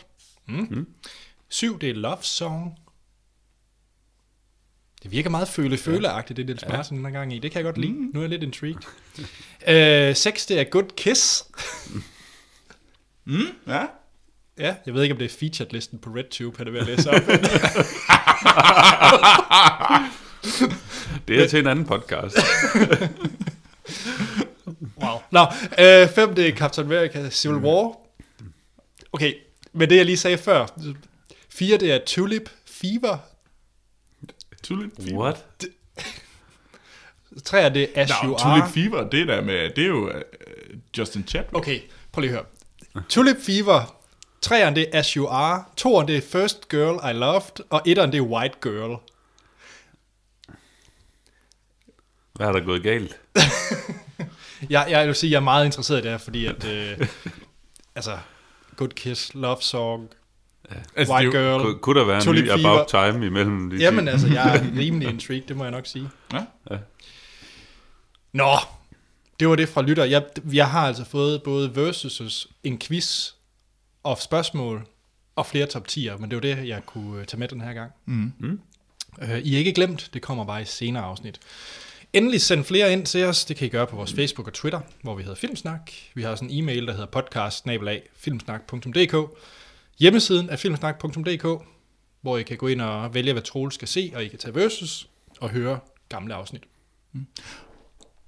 Mm. 0.47 0.67
Mm. 0.71 0.87
7, 1.49 1.79
det 1.79 1.89
er 1.89 1.93
Love 1.93 2.17
Song. 2.21 2.79
Det 5.03 5.11
virker 5.11 5.29
meget 5.29 5.47
føle-føleagtigt, 5.47 6.37
det 6.37 6.45
Niels 6.45 6.63
ja. 6.63 6.67
Martin 6.67 7.03
den 7.05 7.13
gang 7.13 7.33
i. 7.33 7.39
Det 7.39 7.51
kan 7.51 7.59
jeg 7.59 7.65
godt 7.65 7.77
lide. 7.77 7.93
Mm. 7.93 8.11
Nu 8.13 8.19
er 8.19 8.23
jeg 8.23 8.29
lidt 8.29 8.43
intrigued. 8.43 8.81
uh, 10.09 10.15
6, 10.15 10.45
det 10.45 10.59
er 10.59 10.63
Good 10.63 10.95
Kiss. 10.97 11.43
Mm, 13.25 13.41
ja. 13.67 13.85
Ja, 14.57 14.75
jeg 14.85 14.93
ved 14.93 15.03
ikke, 15.03 15.13
om 15.13 15.19
det 15.19 15.25
er 15.25 15.37
featured-listen 15.37 15.99
på 15.99 16.09
RedTube, 16.09 16.57
han 16.57 16.67
er 16.67 16.71
ved 16.71 16.79
at 16.79 16.87
læse 16.87 17.09
op. 17.11 17.21
Det 21.27 21.43
er 21.43 21.47
til 21.47 21.59
en 21.59 21.67
anden 21.67 21.85
podcast. 21.85 22.37
wow. 25.03 25.17
Nå, 25.31 25.45
øh, 25.79 26.09
fem, 26.09 26.35
det 26.35 26.47
er 26.47 26.55
Captain 26.55 26.87
America 26.87 27.29
Civil 27.29 27.57
War. 27.57 27.97
Okay, 29.13 29.33
men 29.73 29.89
det 29.89 29.97
jeg 29.97 30.05
lige 30.05 30.17
sagde 30.17 30.37
før. 30.37 30.65
Fire, 31.49 31.77
det 31.77 31.91
er 31.91 31.99
Tulip 32.07 32.49
Fever. 32.65 33.17
Tulip 34.63 34.91
Fever. 35.01 35.19
What? 35.21 35.45
Tre, 37.45 37.61
er 37.61 37.69
det 37.69 37.89
As 37.95 38.09
Nå, 38.09 38.29
You 38.29 38.37
Tulip 38.37 38.63
Are. 38.63 38.71
Fever, 38.71 39.09
det 39.09 39.21
er, 39.21 39.25
der 39.25 39.41
med, 39.41 39.69
det 39.69 39.83
er 39.83 39.87
jo 39.87 40.07
uh, 40.07 40.13
Justin 40.97 41.27
Chadwick. 41.27 41.55
Okay, 41.55 41.79
prøv 42.11 42.21
lige 42.21 42.31
at 42.31 42.45
høre. 42.93 43.03
Tulip 43.09 43.37
Fever. 43.41 43.94
Treeren, 44.45 44.75
det 44.75 44.89
er 44.93 44.99
As 44.99 45.13
You 45.13 45.27
Are. 45.27 45.63
Toeren, 45.77 46.07
det 46.07 46.17
er 46.17 46.21
First 46.21 46.69
Girl 46.69 47.09
I 47.09 47.13
Loved. 47.13 47.65
Og 47.69 47.81
etteren, 47.85 48.11
det 48.11 48.17
er 48.17 48.21
White 48.21 48.55
Girl. 48.61 48.97
Hvad 52.33 52.47
er 52.47 52.51
der 52.51 52.59
gået 52.59 52.83
galt? 52.83 53.19
Jeg, 54.69 54.87
jeg 54.89 55.07
vil 55.07 55.15
sige, 55.15 55.31
jeg 55.31 55.37
er 55.37 55.41
meget 55.41 55.65
interesseret 55.65 55.99
i 55.99 56.01
det 56.01 56.11
her, 56.11 56.17
fordi 56.17 56.45
at... 56.45 56.65
Øh, 56.65 57.07
altså, 57.95 58.17
Good 58.75 58.89
Kiss, 58.89 59.33
Love 59.33 59.57
Song, 59.61 60.09
Altså, 60.95 61.13
White 61.13 61.25
det 61.25 61.33
Girl. 61.33 61.61
Kunne, 61.61 61.79
kunne 61.79 61.99
der 61.99 62.05
være 62.05 62.29
en 62.29 62.35
ny 62.35 62.51
Fever. 62.51 62.69
About 62.69 62.87
Time 62.87 63.25
imellem 63.25 63.69
de 63.69 63.77
Jamen 63.77 64.07
altså, 64.07 64.27
jeg 64.27 64.55
er 64.55 64.61
rimelig 64.81 65.09
intrigued, 65.09 65.47
det 65.47 65.55
må 65.55 65.63
jeg 65.63 65.71
nok 65.71 65.85
sige. 65.85 66.09
Ja. 66.33 66.45
Ja. 66.71 66.77
Nå, 68.33 68.57
det 69.39 69.49
var 69.49 69.55
det 69.55 69.69
fra 69.69 69.81
lytter. 69.81 70.03
Jeg, 70.03 70.23
jeg 70.53 70.69
har 70.69 70.87
altså 70.87 71.05
fået 71.05 71.43
både 71.43 71.75
versus 71.75 72.47
en 72.63 72.79
quiz 72.79 73.31
og 74.05 74.17
spørgsmål 74.21 74.87
og 75.35 75.45
flere 75.45 75.65
top 75.65 75.87
10'er, 75.89 76.17
men 76.17 76.31
det 76.31 76.35
var 76.35 76.41
det, 76.41 76.67
jeg 76.67 76.85
kunne 76.85 77.19
øh, 77.19 77.25
tage 77.25 77.39
med 77.39 77.47
den 77.47 77.61
her 77.61 77.73
gang. 77.73 77.91
Mm. 78.05 78.33
Mm. 78.39 78.59
Øh, 79.21 79.39
I 79.39 79.53
er 79.53 79.57
ikke 79.57 79.73
glemt, 79.73 80.09
det 80.13 80.21
kommer 80.21 80.45
bare 80.45 80.61
i 80.61 80.65
senere 80.65 81.03
afsnit. 81.03 81.39
Endelig 82.13 82.41
send 82.41 82.63
flere 82.63 82.93
ind 82.93 83.05
til 83.05 83.25
os. 83.25 83.45
Det 83.45 83.57
kan 83.57 83.67
I 83.67 83.69
gøre 83.69 83.87
på 83.87 83.95
vores 83.95 84.13
Facebook 84.13 84.47
og 84.47 84.53
Twitter, 84.53 84.79
hvor 85.01 85.15
vi 85.15 85.23
hedder 85.23 85.35
Filmsnak. 85.35 85.91
Vi 86.13 86.21
har 86.21 86.29
også 86.29 86.45
en 86.45 86.51
e-mail, 86.51 86.87
der 86.87 86.91
hedder 86.91 87.05
podcast 87.05 87.67
filmsnak.dk. 88.15 89.15
Hjemmesiden 89.99 90.49
er 90.49 90.55
filmsnak.dk, 90.55 91.65
hvor 92.21 92.37
I 92.37 92.43
kan 92.43 92.57
gå 92.57 92.67
ind 92.67 92.81
og 92.81 93.13
vælge, 93.13 93.33
hvad 93.33 93.41
Troel 93.41 93.71
skal 93.71 93.87
se, 93.87 94.11
og 94.15 94.23
I 94.23 94.27
kan 94.27 94.39
tage 94.39 94.55
versus 94.55 95.09
og 95.39 95.49
høre 95.49 95.79
gamle 96.09 96.33
afsnit. 96.33 96.63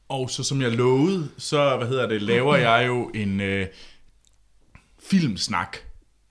Og 0.09 0.29
så 0.29 0.43
som 0.43 0.61
jeg 0.61 0.71
lovede, 0.71 1.29
så 1.37 1.77
hvad 1.77 1.87
hedder 1.87 2.07
det, 2.07 2.21
laver 2.21 2.55
jeg 2.55 2.87
jo 2.87 3.11
en 3.15 3.41
øh, 3.41 3.67
filmsnak 5.09 5.77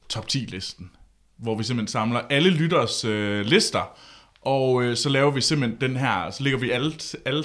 top 0.08 0.28
10 0.28 0.38
listen, 0.38 0.90
hvor 1.36 1.54
vi 1.54 1.64
simpelthen 1.64 1.92
samler 1.92 2.20
alle 2.20 2.50
lytters 2.50 3.04
øh, 3.04 3.46
lister, 3.46 3.98
og 4.40 4.82
øh, 4.82 4.96
så 4.96 5.08
laver 5.08 5.30
vi 5.30 5.40
simpelthen 5.40 5.80
den 5.80 5.96
her, 5.96 6.30
så 6.30 6.42
lægger 6.42 6.58
vi 6.58 6.70
alt, 6.70 7.16
alle, 7.24 7.42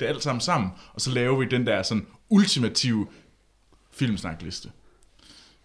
det 0.00 0.06
alt 0.06 0.22
sammen 0.22 0.40
sammen, 0.40 0.70
og 0.94 1.00
så 1.00 1.10
laver 1.10 1.38
vi 1.38 1.44
den 1.44 1.66
der 1.66 1.82
sådan 1.82 2.06
ultimative 2.28 3.06
filmsnakliste. 3.92 4.70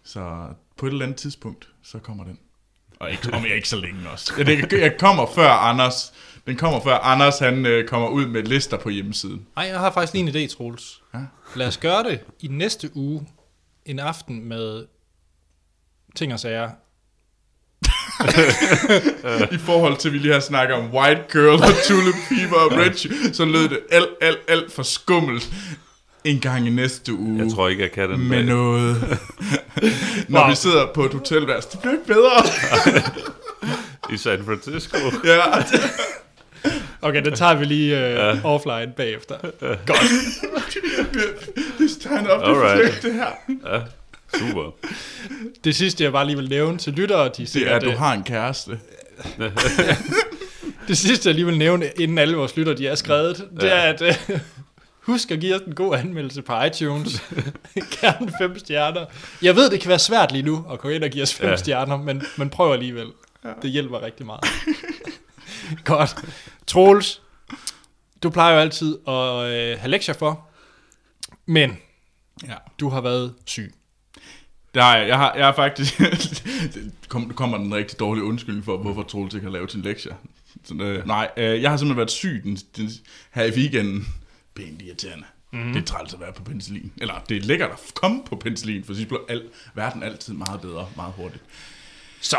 Så 0.04 0.46
på 0.76 0.86
et 0.86 0.90
eller 0.90 1.04
andet 1.04 1.18
tidspunkt, 1.18 1.68
så 1.82 1.98
kommer 1.98 2.24
den. 2.24 2.38
Og 3.00 3.10
ikke, 3.10 3.32
om 3.32 3.46
ikke 3.46 3.68
så 3.68 3.76
længe 3.76 4.10
også. 4.10 4.34
Ja, 4.38 4.42
det, 4.44 4.72
jeg 4.72 4.96
kommer 4.98 5.26
før 5.34 5.48
Anders. 5.48 6.12
Den 6.46 6.56
kommer 6.56 6.80
før 6.80 6.98
Anders, 6.98 7.38
han 7.38 7.66
øh, 7.66 7.88
kommer 7.88 8.08
ud 8.08 8.26
med 8.26 8.42
lister 8.42 8.78
på 8.78 8.88
hjemmesiden. 8.88 9.46
Nej, 9.56 9.66
jeg 9.66 9.78
har 9.78 9.92
faktisk 9.92 10.12
lige 10.12 10.22
en 10.22 10.48
idé, 10.48 10.56
Troels. 10.56 11.02
Ja. 11.14 11.20
Lad 11.56 11.66
os 11.66 11.78
gøre 11.78 12.02
det 12.02 12.20
i 12.40 12.48
næste 12.48 12.96
uge, 12.96 13.26
en 13.84 13.98
aften 13.98 14.44
med 14.44 14.86
ting 16.16 16.32
og 16.32 16.40
sager. 16.40 16.70
I 19.54 19.58
forhold 19.58 19.96
til, 19.96 20.08
at 20.08 20.12
vi 20.12 20.18
lige 20.18 20.32
har 20.32 20.40
snakket 20.40 20.76
om 20.76 20.94
White 20.94 21.20
Girl 21.32 21.48
og 21.62 21.68
Tulip 21.86 22.14
Fever 22.28 22.56
og 22.60 22.72
Red, 22.72 23.32
så 23.32 23.44
lød 23.44 23.68
det 23.68 23.78
alt, 23.90 24.08
alt, 24.20 24.38
alt 24.48 24.72
for 24.72 24.82
skummelt 24.82 25.48
en 26.24 26.40
gang 26.40 26.66
i 26.66 26.70
næste 26.70 27.12
uge. 27.14 27.44
Jeg 27.44 27.52
tror 27.52 27.68
ikke, 27.68 27.82
jeg 27.82 27.92
kan 27.92 28.10
den. 28.10 28.28
med 28.28 28.36
dag. 28.36 28.46
noget. 28.46 29.18
Når 30.28 30.40
Wow. 30.40 30.50
vi 30.50 30.54
sidder 30.56 30.86
på 30.94 31.04
et 31.04 31.12
hotelværelse, 31.12 31.68
det 31.72 31.78
bliver 31.80 31.92
ikke 31.92 32.06
bedre. 32.06 32.42
I 34.14 34.16
San 34.16 34.44
Francisco. 34.44 34.96
ja. 35.24 35.36
Okay, 37.02 37.24
den 37.24 37.34
tager 37.34 37.54
vi 37.54 37.64
lige 37.64 37.96
uh, 38.32 38.44
offline 38.44 38.92
bagefter. 38.96 39.34
Det 41.78 41.90
tegner 42.02 42.30
op, 42.30 42.40
det 42.40 42.48
er 42.48 42.54
Alright. 42.54 42.82
perfekt, 42.84 43.02
det 43.02 43.12
her. 43.14 43.26
Ja, 43.74 43.80
super. 44.34 44.70
Det 45.64 45.76
sidste, 45.76 46.04
jeg 46.04 46.12
bare 46.12 46.26
lige 46.26 46.36
vil 46.36 46.48
nævne 46.48 46.78
til 46.78 46.92
lyttere, 46.92 47.24
de 47.36 47.46
Det 47.46 47.56
er, 47.70 47.76
at 47.76 47.82
du 47.82 47.90
øh, 47.90 47.98
har 47.98 48.12
en 48.14 48.24
kæreste. 48.24 48.80
det 50.88 50.98
sidste, 50.98 51.28
jeg 51.28 51.34
lige 51.34 51.46
vil 51.46 51.58
nævne, 51.58 51.90
inden 51.98 52.18
alle 52.18 52.36
vores 52.36 52.56
lyttere, 52.56 52.76
de 52.76 52.88
er 52.88 52.94
skrevet, 52.94 53.48
det 53.60 53.72
er, 53.72 53.80
at 53.80 54.02
uh, 54.02 54.38
husk 55.12 55.30
at 55.30 55.40
give 55.40 55.54
os 55.54 55.60
en 55.66 55.74
god 55.74 55.96
anmeldelse 55.96 56.42
på 56.42 56.62
iTunes. 56.62 57.22
Gerne 58.00 58.32
fem 58.40 58.58
stjerner. 58.58 59.06
Jeg 59.42 59.56
ved, 59.56 59.70
det 59.70 59.80
kan 59.80 59.88
være 59.88 59.98
svært 59.98 60.32
lige 60.32 60.42
nu 60.42 60.64
at 60.72 60.78
gå 60.78 60.88
ind 60.88 61.04
og 61.04 61.10
give 61.10 61.22
os 61.22 61.34
fem 61.34 61.44
Ja. 61.46 61.50
ja. 61.50 61.56
stjerner, 61.56 61.96
men, 61.96 62.22
men 62.36 62.50
prøv 62.50 62.72
alligevel. 62.72 63.06
Det 63.62 63.70
hjælper 63.70 64.02
rigtig 64.02 64.26
meget. 64.26 64.44
Godt. 65.84 66.16
Troels, 66.66 67.22
du 68.22 68.30
plejer 68.30 68.54
jo 68.54 68.60
altid 68.60 68.98
at 69.08 69.14
øh, 69.14 69.78
have 69.78 69.88
lektier 69.88 70.14
for, 70.14 70.48
men 71.46 71.78
Ja. 72.48 72.54
du 72.80 72.88
har 72.88 73.00
været 73.00 73.34
syg. 73.46 73.74
Der 74.76 74.82
er, 74.84 75.06
jeg, 75.06 75.16
har, 75.16 75.34
jeg 75.34 75.44
har 75.44 75.52
faktisk... 75.54 75.98
det 75.98 76.92
kom- 77.08 77.30
kommer 77.30 77.58
den 77.58 77.74
rigtig 77.74 77.98
dårlige 77.98 78.24
undskyldning 78.24 78.64
for, 78.64 78.76
hvorfor 78.76 79.02
Troels 79.02 79.34
ikke 79.34 79.44
har 79.44 79.52
lavet 79.52 79.72
sin 79.72 79.82
lektier. 79.82 80.14
Så, 80.64 80.74
øh, 80.74 81.06
nej, 81.06 81.30
øh, 81.36 81.62
jeg 81.62 81.70
har 81.70 81.76
simpelthen 81.76 81.96
været 81.96 82.10
syg 82.10 82.40
den, 82.44 82.56
den, 82.76 82.90
her 83.32 83.44
i 83.44 83.50
weekenden. 83.50 84.06
Pænt 84.54 84.82
irriterende. 84.82 85.24
Mm. 85.52 85.72
Det 85.72 85.80
er 85.80 85.84
træls 85.84 86.14
at 86.14 86.20
være 86.20 86.32
på 86.32 86.42
penicillin. 86.42 86.92
Eller 87.00 87.14
det 87.28 87.36
er 87.36 87.40
lækkert 87.40 87.70
at 87.70 87.94
komme 87.94 88.22
på 88.26 88.36
penicillin, 88.36 88.84
for 88.84 88.94
så 88.94 89.06
bliver 89.06 89.20
al, 89.28 89.42
verden 89.74 90.02
altid 90.02 90.34
meget 90.34 90.60
bedre, 90.60 90.88
meget 90.96 91.12
hurtigt. 91.16 91.42
Så, 92.20 92.36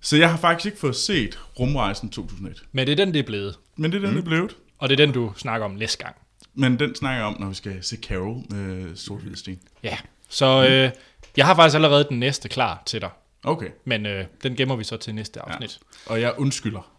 Så 0.00 0.16
jeg 0.16 0.30
har 0.30 0.36
faktisk 0.38 0.66
ikke 0.66 0.78
fået 0.78 0.96
set 0.96 1.38
Rumrejsen 1.60 2.10
2001. 2.10 2.62
men 2.72 2.86
det 2.86 2.92
er 2.92 2.96
den, 2.96 3.14
det 3.14 3.18
er 3.20 3.26
blevet. 3.26 3.58
Men 3.76 3.92
det 3.92 3.96
er 3.96 4.00
den, 4.00 4.10
mm. 4.10 4.16
det 4.16 4.22
er 4.22 4.28
blevet. 4.28 4.56
Og 4.78 4.88
det 4.88 5.00
er 5.00 5.06
den, 5.06 5.14
du 5.14 5.32
snakker 5.36 5.64
om 5.64 5.70
næste 5.70 6.04
gang. 6.04 6.16
Men 6.54 6.78
den 6.78 6.94
snakker 6.94 7.16
jeg 7.16 7.26
om, 7.26 7.40
når 7.40 7.48
vi 7.48 7.54
skal 7.54 7.78
se 7.82 7.96
Carol 7.96 8.42
med 8.50 8.96
Sort 8.96 9.20
Sten. 9.34 9.58
Ja. 9.82 9.96
Så 10.34 10.66
øh, 10.68 10.90
jeg 11.36 11.46
har 11.46 11.54
faktisk 11.54 11.74
allerede 11.74 12.06
den 12.08 12.18
næste 12.18 12.48
klar 12.48 12.82
til 12.86 13.00
dig. 13.00 13.10
Okay. 13.44 13.68
Men 13.84 14.06
øh, 14.06 14.24
den 14.42 14.56
gemmer 14.56 14.76
vi 14.76 14.84
så 14.84 14.96
til 14.96 15.14
næste 15.14 15.40
afsnit. 15.40 15.80
Ja. 16.06 16.12
Og 16.12 16.20
jeg 16.20 16.34
undskylder. 16.38 16.90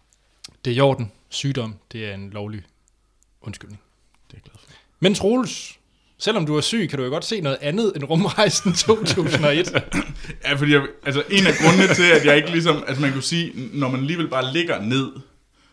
Det 0.64 0.70
er 0.70 0.76
i 0.76 0.80
orden. 0.80 1.12
Sygdom, 1.28 1.74
det 1.92 2.06
er 2.06 2.14
en 2.14 2.30
lovlig 2.30 2.62
undskyldning. 3.42 3.80
Det 4.30 4.32
er 4.32 4.38
jeg 4.38 4.42
glad 4.42 4.58
for. 4.60 4.66
Men 5.00 5.14
Troels, 5.14 5.78
selvom 6.18 6.46
du 6.46 6.56
er 6.56 6.60
syg, 6.60 6.86
kan 6.90 6.98
du 6.98 7.04
jo 7.04 7.10
godt 7.10 7.24
se 7.24 7.40
noget 7.40 7.58
andet 7.60 7.92
end 7.96 8.04
rumrejsen 8.04 8.72
2001. 8.86 9.72
Ja, 10.44 10.54
fordi 10.54 10.72
jeg, 10.72 10.86
altså 11.06 11.22
en 11.30 11.46
af 11.46 11.52
grundene 11.62 11.94
til, 11.94 12.10
at 12.10 12.24
jeg 12.24 12.36
ikke 12.36 12.50
ligesom, 12.50 12.84
altså 12.86 13.02
man 13.02 13.12
kunne 13.12 13.22
sige, 13.22 13.52
når 13.72 13.88
man 13.88 14.00
alligevel 14.00 14.28
bare 14.28 14.52
ligger 14.52 14.82
ned, 14.82 15.12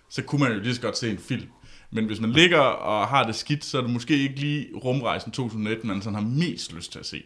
så 0.09 0.21
kunne 0.21 0.43
man 0.43 0.51
jo 0.53 0.59
lige 0.59 0.75
så 0.75 0.81
godt 0.81 0.97
se 0.97 1.09
en 1.11 1.17
film. 1.17 1.47
Men 1.91 2.05
hvis 2.05 2.19
man 2.19 2.31
ligger 2.31 2.59
og 2.59 3.07
har 3.07 3.23
det 3.23 3.35
skidt, 3.35 3.65
så 3.65 3.77
er 3.77 3.81
det 3.81 3.89
måske 3.91 4.17
ikke 4.17 4.35
lige 4.35 4.67
rumrejsen 4.83 5.31
2001, 5.31 5.83
man 5.83 6.01
sådan 6.01 6.15
har 6.15 6.21
mest 6.21 6.73
lyst 6.73 6.91
til 6.91 6.99
at 6.99 7.05
se. 7.05 7.23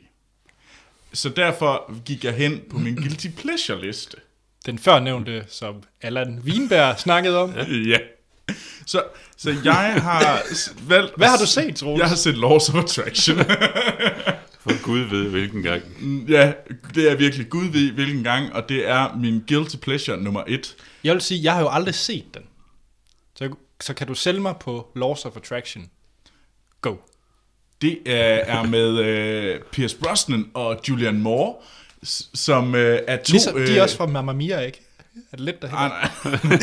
Så 1.13 1.29
derfor 1.29 2.03
gik 2.05 2.23
jeg 2.23 2.33
hen 2.33 2.61
på 2.69 2.77
min 2.77 2.95
guilty 2.95 3.27
pleasure 3.37 3.81
liste. 3.81 4.17
Den 4.65 4.79
førnævnte, 4.79 5.45
som 5.47 5.83
Allan 6.01 6.41
Wienberg 6.45 6.99
snakkede 6.99 7.37
om. 7.37 7.53
Ja. 7.85 7.97
Så, 8.85 9.03
så 9.37 9.55
jeg 9.63 10.01
har 10.01 10.41
valgt... 10.87 11.13
Hvad 11.17 11.27
har 11.27 11.37
du 11.37 11.45
set, 11.45 11.75
Troels? 11.75 11.99
Jeg 11.99 12.09
har 12.09 12.15
set 12.15 12.37
Laws 12.37 12.69
of 12.69 12.75
Attraction. 12.75 13.37
For 14.67 14.83
Gud 14.83 14.99
ved, 14.99 15.29
hvilken 15.29 15.63
gang. 15.63 15.83
ja, 16.29 16.53
det 16.95 17.11
er 17.11 17.15
virkelig 17.15 17.49
gud 17.49 17.65
ved 17.65 17.91
hvilken 17.91 18.23
gang, 18.23 18.53
og 18.53 18.69
det 18.69 18.87
er 18.87 19.15
min 19.15 19.43
guilty 19.47 19.75
pleasure 19.75 20.17
nummer 20.17 20.43
et. 20.47 20.75
Jeg 21.03 21.13
vil 21.13 21.21
sige, 21.21 21.43
jeg 21.43 21.53
har 21.53 21.61
jo 21.61 21.69
aldrig 21.69 21.95
set 21.95 22.33
den. 22.33 22.43
Så, 23.35 23.55
så 23.81 23.93
kan 23.93 24.07
du 24.07 24.13
sælge 24.13 24.41
mig 24.41 24.55
på 24.59 24.91
Laws 24.95 25.25
of 25.25 25.37
Attraction. 25.37 25.89
Go. 26.81 26.95
Det 27.81 27.99
er, 28.05 28.35
er 28.35 28.63
med 28.63 28.99
øh, 28.99 29.59
Pierce 29.71 29.97
Brosnan 29.97 30.45
og 30.53 30.79
Julian 30.89 31.17
Moore, 31.17 31.55
som 32.33 32.75
øh, 32.75 32.99
er 33.07 33.17
to... 33.17 33.31
Ligesom, 33.31 33.55
de 33.55 33.77
er 33.77 33.83
også 33.83 33.97
fra 33.97 34.05
Mamma 34.05 34.33
Mia, 34.33 34.59
ikke? 34.59 34.81
Er 35.31 35.37
det 35.37 35.39
lidt 35.39 35.61
derhen? 35.61 35.77
Ah, 35.77 35.89
nej. 35.89 36.59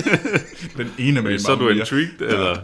den 0.85 0.93
ene 0.99 1.23
med 1.23 1.39
Så 1.39 1.53
er 1.53 1.57
du 1.57 1.69
intrigued, 1.69 2.21
eller? 2.21 2.57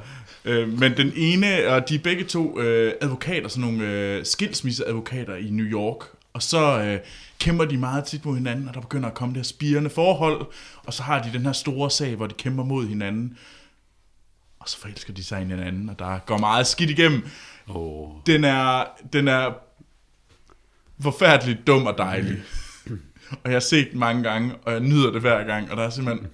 Øh, 0.44 0.78
men 0.78 0.96
den 0.96 1.12
ene, 1.16 1.68
og 1.68 1.88
de 1.88 1.94
er 1.94 1.98
begge 1.98 2.24
to 2.24 2.60
øh, 2.60 2.92
advokater, 3.00 3.48
sådan 3.48 3.70
nogle 3.70 3.88
øh, 3.88 4.24
skilsmisseadvokater 4.24 5.36
i 5.36 5.50
New 5.50 5.66
York. 5.66 6.04
Og 6.32 6.42
så 6.42 6.80
øh, 6.82 6.98
kæmper 7.38 7.64
de 7.64 7.76
meget 7.76 8.04
tit 8.04 8.24
mod 8.24 8.34
hinanden, 8.34 8.68
og 8.68 8.74
der 8.74 8.80
begynder 8.80 9.08
at 9.08 9.14
komme 9.14 9.34
det 9.34 9.38
her 9.38 9.44
spirende 9.44 9.90
forhold. 9.90 10.46
Og 10.84 10.94
så 10.94 11.02
har 11.02 11.22
de 11.22 11.32
den 11.32 11.46
her 11.46 11.52
store 11.52 11.90
sag, 11.90 12.14
hvor 12.14 12.26
de 12.26 12.34
kæmper 12.34 12.64
mod 12.64 12.86
hinanden. 12.86 13.38
Og 14.60 14.68
så 14.68 14.78
forelsker 14.78 15.12
de 15.12 15.24
sig 15.24 15.42
i 15.42 15.44
hinanden, 15.44 15.88
og 15.88 15.98
der 15.98 16.18
går 16.18 16.38
meget 16.38 16.66
skidt 16.66 16.90
igennem. 16.90 17.22
Oh. 17.68 18.10
Den 18.26 18.44
er, 18.44 18.84
den 19.12 19.28
er 19.28 19.52
forfærdeligt 21.02 21.66
dum 21.66 21.86
og 21.86 21.98
dejlig. 21.98 22.42
og 23.30 23.44
jeg 23.44 23.52
har 23.52 23.60
set 23.60 23.90
den 23.90 23.98
mange 23.98 24.22
gange, 24.22 24.54
og 24.62 24.72
jeg 24.72 24.80
nyder 24.80 25.12
det 25.12 25.20
hver 25.20 25.44
gang, 25.44 25.70
og 25.70 25.76
der 25.76 25.82
er 25.82 25.90
simpelthen... 25.90 26.28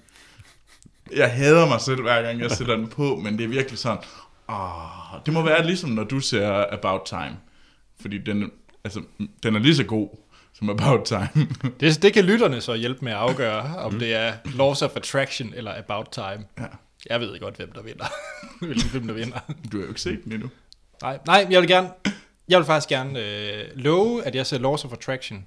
Jeg 1.15 1.31
hader 1.31 1.67
mig 1.67 1.81
selv 1.81 2.01
hver 2.01 2.21
gang, 2.21 2.39
jeg 2.39 2.51
sætter 2.51 2.75
den 2.75 2.87
på, 2.87 3.15
men 3.15 3.37
det 3.37 3.43
er 3.43 3.47
virkelig 3.47 3.79
sådan... 3.79 4.03
Åh, 4.49 5.19
det 5.25 5.33
må 5.33 5.41
være 5.41 5.65
ligesom, 5.65 5.89
når 5.89 6.03
du 6.03 6.19
ser 6.19 6.65
About 6.71 7.01
Time. 7.05 7.37
Fordi 8.01 8.17
den, 8.17 8.51
altså, 8.83 9.01
den 9.43 9.55
er 9.55 9.59
lige 9.59 9.75
så 9.75 9.83
god 9.83 10.09
som 10.53 10.69
About 10.69 11.05
Time. 11.05 11.47
Det, 11.79 12.01
det 12.01 12.13
kan 12.13 12.25
lytterne 12.25 12.61
så 12.61 12.75
hjælpe 12.75 13.05
med 13.05 13.11
at 13.11 13.17
afgøre, 13.17 13.77
om 13.77 13.99
det 13.99 14.15
er 14.15 14.33
Laws 14.45 14.81
of 14.81 14.95
Attraction 14.95 15.53
eller 15.55 15.77
About 15.77 16.07
Time. 16.11 16.45
Ja. 16.59 16.65
Jeg 17.09 17.19
ved 17.19 17.39
godt, 17.39 17.55
hvem 17.55 17.71
der 17.71 17.81
vinder. 17.81 18.05
Hvilken 18.65 18.89
film, 18.89 19.07
der 19.07 19.13
vinder. 19.13 19.39
Du 19.71 19.77
har 19.77 19.83
jo 19.83 19.87
ikke 19.87 20.01
set 20.01 20.23
den 20.23 20.31
endnu. 20.31 20.49
Nej, 21.01 21.19
nej, 21.25 21.47
jeg 21.49 21.61
vil 21.61 21.67
gerne... 21.69 21.89
Jeg 22.49 22.57
vil 22.59 22.65
faktisk 22.65 22.89
gerne 22.89 23.19
øh, 23.19 23.63
love, 23.75 24.23
at 24.23 24.35
jeg 24.35 24.45
ser 24.45 24.57
Laws 24.57 24.85
of 24.85 24.93
Attraction 24.93 25.45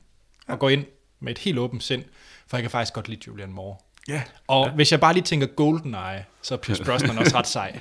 og 0.49 0.59
går 0.59 0.69
ind 0.69 0.85
med 1.21 1.33
et 1.33 1.39
helt 1.39 1.59
åbent 1.59 1.83
sind, 1.83 2.05
for 2.47 2.57
jeg 2.57 2.63
kan 2.63 2.71
faktisk 2.71 2.95
godt 2.95 3.09
lide 3.09 3.21
Julian 3.27 3.53
Moore. 3.53 3.77
Ja. 4.09 4.23
Og 4.47 4.67
ja. 4.67 4.73
hvis 4.73 4.93
jeg 4.93 5.01
bare 5.01 5.13
lige 5.13 5.23
tænker 5.25 5.47
GoldenEye, 5.47 6.25
så 6.43 6.55
er 6.55 6.59
Pierce 6.59 6.85
Brosnan 6.91 7.19
også 7.19 7.37
ret 7.39 7.47
sej. 7.47 7.79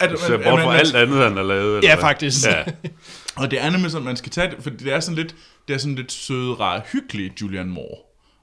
Er, 0.00 0.08
Du 0.08 0.16
ser 0.16 0.36
bort 0.36 0.60
fra 0.60 0.76
alt 0.78 0.96
andet, 0.96 1.22
han 1.22 1.36
har 1.36 1.42
lavet. 1.42 1.76
eller 1.76 1.88
ja, 1.88 1.94
hvad? 1.94 2.02
faktisk. 2.02 2.46
Ja. 2.46 2.64
Og 3.36 3.50
det 3.50 3.60
er 3.62 3.70
nemlig 3.70 3.90
sådan, 3.90 4.04
man 4.04 4.16
skal 4.16 4.32
tage 4.32 4.50
det, 4.50 4.62
for 4.62 4.70
det 4.70 4.92
er 4.92 5.00
sådan 5.00 5.16
lidt, 5.16 5.34
det 5.68 5.74
er 5.74 5.78
sådan 5.78 5.94
lidt 5.94 6.12
søde, 6.12 6.54
rare, 6.54 6.82
hyggelige 6.92 7.32
Julian 7.42 7.68
Moore. 7.68 7.98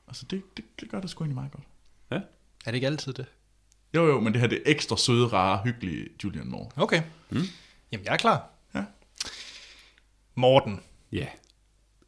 Altså 0.08 0.26
det, 0.30 0.42
det, 0.58 0.66
det 0.80 0.92
gør 0.92 1.00
det 1.00 1.10
sgu 1.10 1.24
egentlig 1.24 1.36
meget 1.36 1.52
godt. 1.52 1.64
Er 2.66 2.72
det 2.72 2.76
ikke 2.76 2.88
altid 2.88 3.14
det? 3.14 3.26
Jo 3.96 4.08
jo, 4.08 4.20
men 4.20 4.34
det 4.34 4.42
her 4.42 4.48
det 4.48 4.58
er 4.58 4.62
ekstra 4.72 4.98
søde, 4.98 5.28
rare, 5.28 5.62
hyggelige 5.64 6.08
Julian 6.24 6.48
Moore. 6.48 6.70
Okay. 6.78 7.02
Mm. 7.30 7.42
Jamen, 7.94 8.06
jeg 8.06 8.14
er 8.14 8.18
klar. 8.18 8.50
Ja. 8.76 8.84
Morten. 10.36 10.80
ja. 11.12 11.26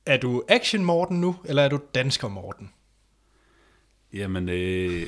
Er 0.05 0.17
du 0.17 0.43
action 0.49 0.83
Morten 0.85 1.21
nu, 1.21 1.35
eller 1.45 1.63
er 1.63 1.67
du 1.69 1.79
dansker 1.95 2.27
Morten? 2.27 2.71
Jamen, 4.13 4.49
øh, 4.49 5.07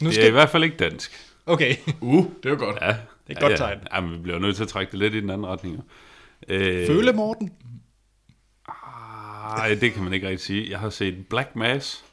Nu 0.00 0.06
det 0.06 0.14
skal- 0.14 0.24
er 0.24 0.28
i 0.28 0.30
hvert 0.30 0.50
fald 0.50 0.64
ikke 0.64 0.76
dansk. 0.76 1.12
Okay. 1.46 1.76
Uh, 2.00 2.24
det 2.42 2.46
er 2.46 2.50
jo 2.50 2.56
godt. 2.58 2.78
Ja, 2.82 2.86
Det 2.88 2.96
er 3.28 3.32
et 3.32 3.40
godt 3.40 3.52
ja, 3.52 3.56
tegn. 3.56 3.78
Ja, 3.90 3.96
Jamen, 3.96 4.12
vi 4.12 4.18
bliver 4.18 4.38
nødt 4.38 4.56
til 4.56 4.62
at 4.62 4.68
trække 4.68 4.90
det 4.90 4.98
lidt 4.98 5.14
i 5.14 5.20
den 5.20 5.30
anden 5.30 5.46
retning. 5.46 5.80
Øh, 6.48 6.86
Føle 6.86 7.12
Morten? 7.12 7.52
Nej, 9.56 9.74
det 9.80 9.92
kan 9.92 10.02
man 10.04 10.12
ikke 10.12 10.28
rigtig 10.28 10.46
sige. 10.46 10.70
Jeg 10.70 10.78
har 10.78 10.90
set 10.90 11.26
Black 11.28 11.56
Mass. 11.56 12.04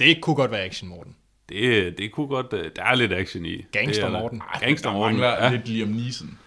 Det 0.00 0.20
kunne 0.20 0.36
godt 0.36 0.50
være 0.50 0.64
action 0.64 0.88
Morten. 0.90 1.16
Det, 1.48 1.98
det 1.98 2.12
kunne 2.12 2.26
godt... 2.28 2.52
øh, 2.52 2.70
Der 2.76 2.82
er 2.84 2.94
lidt 2.94 3.12
action 3.12 3.44
i. 3.46 3.62
Gangster 3.72 4.02
Det 4.02 4.08
er 4.08 4.12
der. 4.12 4.20
Morten. 4.20 4.42
Gangster 4.60 4.88
Der 4.90 4.96
Morten. 4.96 5.16
mangler 5.18 5.44
Ja. 5.44 5.50
lidt 5.52 5.68
Liam 5.68 5.88
Neeson. 5.88 6.38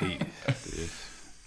Nej, 0.00 0.18
det, 0.46 0.90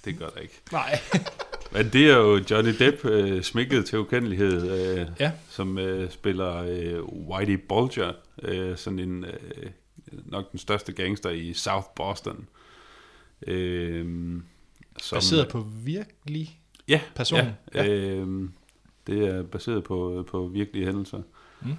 det 0.05 0.17
gør 0.19 0.29
der 0.29 0.39
ikke. 0.39 0.61
Nej. 0.71 0.99
Men 1.73 1.89
det 1.93 2.09
er 2.11 2.17
jo 2.17 2.41
Johnny 2.51 2.73
Depp 2.79 3.05
øh, 3.05 3.41
smækket 3.43 3.85
til 3.85 3.99
ukendelighed, 3.99 4.71
øh, 4.99 5.07
Ja. 5.19 5.31
som 5.49 5.77
øh, 5.77 6.11
spiller 6.11 6.55
øh, 6.57 7.03
Whitey 7.03 7.59
Bulger, 7.69 8.13
øh, 8.41 8.77
sådan 8.77 8.99
en 8.99 9.25
øh, 9.25 9.69
nok 10.25 10.51
den 10.51 10.59
største 10.59 10.93
gangster 10.93 11.29
i 11.29 11.53
South 11.53 11.87
Boston. 11.95 12.47
Øh, 13.47 14.05
som, 15.01 15.15
Baseret 15.15 15.47
på 15.47 15.67
virkelig... 15.83 16.59
ja, 16.87 17.01
person. 17.15 17.39
Ja, 17.39 17.51
Ja. 17.75 17.87
Øh, 17.87 18.49
det 19.07 19.27
er 19.27 19.43
baseret 19.43 19.83
på, 19.83 20.25
på 20.31 20.47
virkelige 20.47 20.85
hændelser. 20.85 21.21
Mm. 21.61 21.73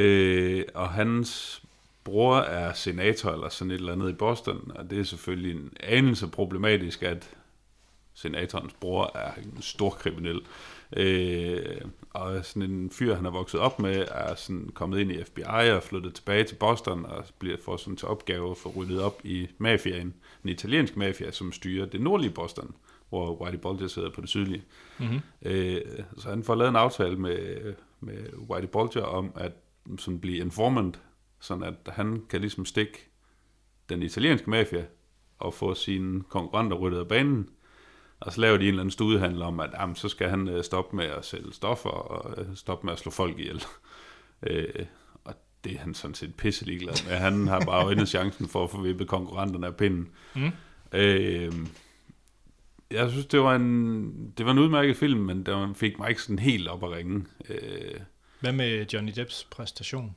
Øh, 0.00 0.64
og 0.74 0.88
hans 0.90 1.62
bror 2.08 2.36
er 2.36 2.72
senator 2.72 3.30
eller 3.30 3.48
sådan 3.48 3.70
et 3.70 3.74
eller 3.74 3.92
andet 3.92 4.10
i 4.10 4.12
Boston, 4.12 4.72
og 4.74 4.90
det 4.90 4.98
er 4.98 5.04
selvfølgelig 5.04 5.56
en 5.56 5.72
anelse 5.80 6.28
problematisk, 6.28 7.02
at 7.02 7.30
senatorens 8.14 8.72
bror 8.80 9.10
er 9.14 9.32
en 9.34 9.62
stor 9.62 9.90
kriminel. 9.90 10.40
Øh, 10.96 11.80
og 12.10 12.44
sådan 12.44 12.70
en 12.70 12.90
fyr, 12.90 13.14
han 13.14 13.26
er 13.26 13.30
vokset 13.30 13.60
op 13.60 13.80
med, 13.80 14.06
er 14.10 14.34
sådan 14.34 14.70
kommet 14.74 15.00
ind 15.00 15.12
i 15.12 15.24
FBI 15.24 15.70
og 15.74 15.82
flyttet 15.82 16.14
tilbage 16.14 16.44
til 16.44 16.54
Boston 16.54 17.06
og 17.06 17.24
bliver 17.38 17.56
får 17.64 17.76
sådan 17.76 17.96
til 17.96 18.08
opgave 18.08 18.50
at 18.50 18.56
få 18.56 18.72
ryddet 18.76 19.02
op 19.02 19.20
i 19.24 19.48
mafiaen, 19.58 20.14
den 20.42 20.50
italienske 20.50 20.98
mafia, 20.98 21.30
som 21.30 21.52
styrer 21.52 21.86
det 21.86 22.00
nordlige 22.00 22.30
Boston, 22.30 22.74
hvor 23.08 23.42
Whitey 23.42 23.58
Bulger 23.58 23.88
sidder 23.88 24.10
på 24.10 24.20
det 24.20 24.28
sydlige. 24.28 24.62
Mm-hmm. 24.98 25.20
Øh, 25.42 25.80
så 26.18 26.28
han 26.28 26.44
får 26.44 26.54
lavet 26.54 26.68
en 26.68 26.76
aftale 26.76 27.16
med, 27.16 27.74
med 28.00 28.32
Whitey 28.50 28.68
Bulger 28.68 29.02
om 29.02 29.32
at 29.34 29.52
sådan 29.98 30.20
blive 30.20 30.38
informant, 30.38 31.00
sådan 31.40 31.64
at 31.64 31.92
han 31.94 32.22
kan 32.30 32.40
ligesom 32.40 32.64
stikke 32.64 33.10
den 33.88 34.02
italienske 34.02 34.50
mafia 34.50 34.84
og 35.38 35.54
få 35.54 35.74
sine 35.74 36.22
konkurrenter 36.22 36.76
ryddet 36.76 36.98
af 36.98 37.08
banen. 37.08 37.48
Og 38.20 38.32
så 38.32 38.40
laver 38.40 38.56
de 38.56 38.62
en 38.62 38.68
eller 38.68 38.80
anden 38.80 38.90
studiehandel 38.90 39.42
om, 39.42 39.60
at 39.60 39.70
jamen, 39.80 39.96
så 39.96 40.08
skal 40.08 40.28
han 40.28 40.48
øh, 40.48 40.64
stoppe 40.64 40.96
med 40.96 41.04
at 41.04 41.24
sælge 41.24 41.52
stoffer 41.52 41.90
og 41.90 42.40
øh, 42.42 42.56
stoppe 42.56 42.86
med 42.86 42.92
at 42.92 42.98
slå 42.98 43.10
folk 43.10 43.38
ihjel. 43.38 43.64
Øh, 44.42 44.86
og 45.24 45.34
det 45.64 45.72
er 45.72 45.78
han 45.78 45.94
sådan 45.94 46.14
set 46.14 46.34
pisse 46.34 46.64
ligeglad 46.64 47.08
med. 47.08 47.16
Han 47.16 47.48
har 47.48 47.60
bare 47.60 47.84
øjnet 47.84 48.08
chancen 48.16 48.48
for 48.48 48.64
at 48.64 48.70
få 48.70 48.82
vippet 48.82 49.08
konkurrenterne 49.08 49.66
af 49.66 49.76
pinden. 49.76 50.08
Mm. 50.34 50.50
Øh, 50.92 51.52
jeg 52.90 53.10
synes, 53.10 53.26
det 53.26 53.40
var 53.40 53.56
en, 53.56 54.30
det 54.38 54.46
var 54.46 54.52
en 54.52 54.58
udmærket 54.58 54.96
film, 54.96 55.20
men 55.20 55.46
den 55.46 55.74
fik 55.74 55.98
mig 55.98 56.08
ikke 56.08 56.22
sådan 56.22 56.38
helt 56.38 56.68
op 56.68 56.84
at 56.84 56.90
ringe. 56.90 57.26
Øh, 57.48 58.00
Hvad 58.40 58.52
med 58.52 58.86
Johnny 58.92 59.12
Depps 59.16 59.44
præstation? 59.50 60.14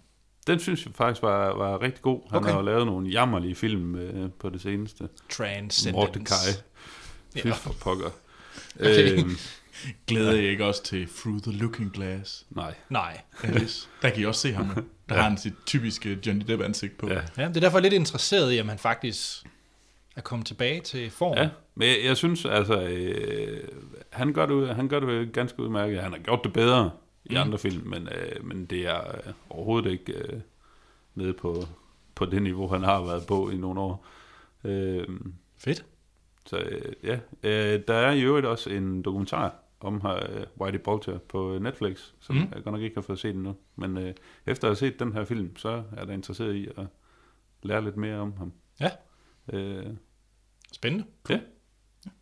Den 0.47 0.59
synes 0.59 0.85
jeg 0.85 0.93
faktisk 0.95 1.21
var, 1.23 1.53
var 1.57 1.81
rigtig 1.81 2.01
god. 2.01 2.21
Han 2.29 2.37
Okay. 2.39 2.49
har 2.49 2.57
jo 2.59 2.65
lavet 2.65 2.85
nogle 2.85 3.09
jammerlige 3.09 3.55
film 3.55 3.95
øh, 3.95 4.29
på 4.39 4.49
det 4.49 4.61
seneste. 4.61 5.09
Transcendence. 5.29 5.91
Mordecai. 5.91 6.53
Fy 7.41 7.45
Ja. 7.47 7.51
for 7.51 7.73
pokker. 7.81 8.09
Okay. 8.79 9.19
Øhm, 9.19 9.37
Glæder 10.07 10.31
jeg 10.31 10.43
ikke 10.43 10.65
også 10.65 10.83
til 10.83 11.07
Through 11.17 11.41
the 11.41 11.51
Looking 11.51 11.93
Glass? 11.93 12.45
nej. 12.49 12.73
Nej. 12.89 13.21
Alice? 13.43 13.87
Der 14.01 14.09
kan 14.09 14.21
I 14.21 14.25
også 14.25 14.41
se 14.41 14.53
ham. 14.53 14.65
Der 15.09 15.15
har 15.15 15.21
han 15.29 15.37
sit 15.37 15.53
typiske 15.65 16.19
Johnny 16.27 16.43
Depp 16.47 16.61
ansigt 16.63 16.97
på. 16.97 17.07
Ja. 17.09 17.21
Ja, 17.37 17.47
det 17.47 17.57
er 17.57 17.61
derfor 17.61 17.77
er 17.77 17.81
lidt 17.81 17.93
interesseret 17.93 18.57
i, 18.57 18.61
om 18.61 18.69
han 18.69 18.77
faktisk 18.79 19.43
er 20.15 20.21
kommet 20.21 20.47
tilbage 20.47 20.81
til 20.81 21.09
form. 21.11 21.37
Ja, 21.37 21.49
men 21.75 21.87
jeg, 21.87 21.97
jeg 22.03 22.17
synes 22.17 22.45
altså, 22.45 22.81
øh, 22.81 23.63
han, 24.09 24.33
gør 24.33 24.45
det, 24.45 24.75
han 24.75 24.87
gør 24.87 24.99
det 24.99 25.33
ganske 25.33 25.59
udmærket. 25.59 26.01
Han 26.01 26.11
har 26.11 26.19
gjort 26.19 26.39
det 26.43 26.53
bedre 26.53 26.91
i 27.31 27.35
Mm. 27.35 27.41
andre 27.41 27.57
film, 27.57 27.87
men, 27.87 28.07
øh, 28.07 28.45
men 28.45 28.65
det 28.65 28.87
er 28.87 29.07
øh, 29.07 29.33
overhovedet 29.49 29.91
ikke 29.91 30.13
øh, 30.13 30.39
nede 31.15 31.33
på, 31.33 31.63
på 32.15 32.25
det 32.25 32.41
niveau, 32.41 32.67
han 32.67 32.83
har 32.83 33.01
været 33.05 33.27
på 33.27 33.49
i 33.49 33.57
nogle 33.57 33.79
år. 33.81 34.05
Øh, 34.63 35.07
Fedt. 35.57 35.85
så 36.45 36.57
øh, 36.57 36.93
ja, 37.03 37.19
øh, 37.43 37.81
der 37.87 37.93
er 37.93 38.11
i 38.11 38.21
øvrigt 38.21 38.45
også 38.45 38.69
en 38.69 39.01
dokumentar 39.01 39.55
om 39.79 39.95
øh, 40.05 40.45
Whitey 40.61 40.79
Bulger 40.79 41.17
på 41.29 41.57
Netflix, 41.61 41.99
som 42.19 42.35
Mm. 42.35 42.41
jeg 42.41 42.63
godt 42.63 42.65
nok 42.75 42.81
ikke 42.81 42.95
har 42.95 43.01
fået 43.01 43.19
set 43.19 43.35
endnu. 43.35 43.55
Men 43.75 43.97
øh, 43.97 44.13
efter 44.45 44.67
at 44.67 44.69
have 44.69 44.75
set 44.75 44.99
den 44.99 45.13
her 45.13 45.25
film, 45.25 45.55
så 45.57 45.83
er 45.97 46.05
da 46.05 46.13
interesseret 46.13 46.55
i 46.55 46.67
at 46.77 46.85
lære 47.63 47.83
lidt 47.83 47.97
mere 47.97 48.15
om 48.19 48.33
ham. 48.37 48.53
Ja. 48.79 48.89
Øh, 49.53 49.85
Spændende. 50.73 51.05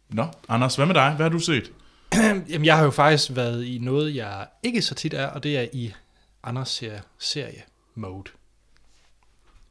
Nå, 0.09 0.23
Anders, 0.49 0.75
hvad 0.75 0.85
med 0.85 0.95
dig? 0.95 1.15
Hvad 1.15 1.25
har 1.25 1.29
du 1.29 1.39
set? 1.39 1.73
Jamen, 2.49 2.65
jeg 2.65 2.77
har 2.77 2.83
jo 2.83 2.91
faktisk 2.91 3.35
været 3.35 3.65
i 3.65 3.77
noget, 3.81 4.15
jeg 4.15 4.47
ikke 4.63 4.81
så 4.81 4.95
tit 4.95 5.13
er, 5.13 5.25
og 5.27 5.43
det 5.43 5.57
er 5.57 5.67
i 5.73 5.93
Anders 6.43 6.69
ser 6.69 6.99
serie 7.19 7.61
mode. 7.95 8.29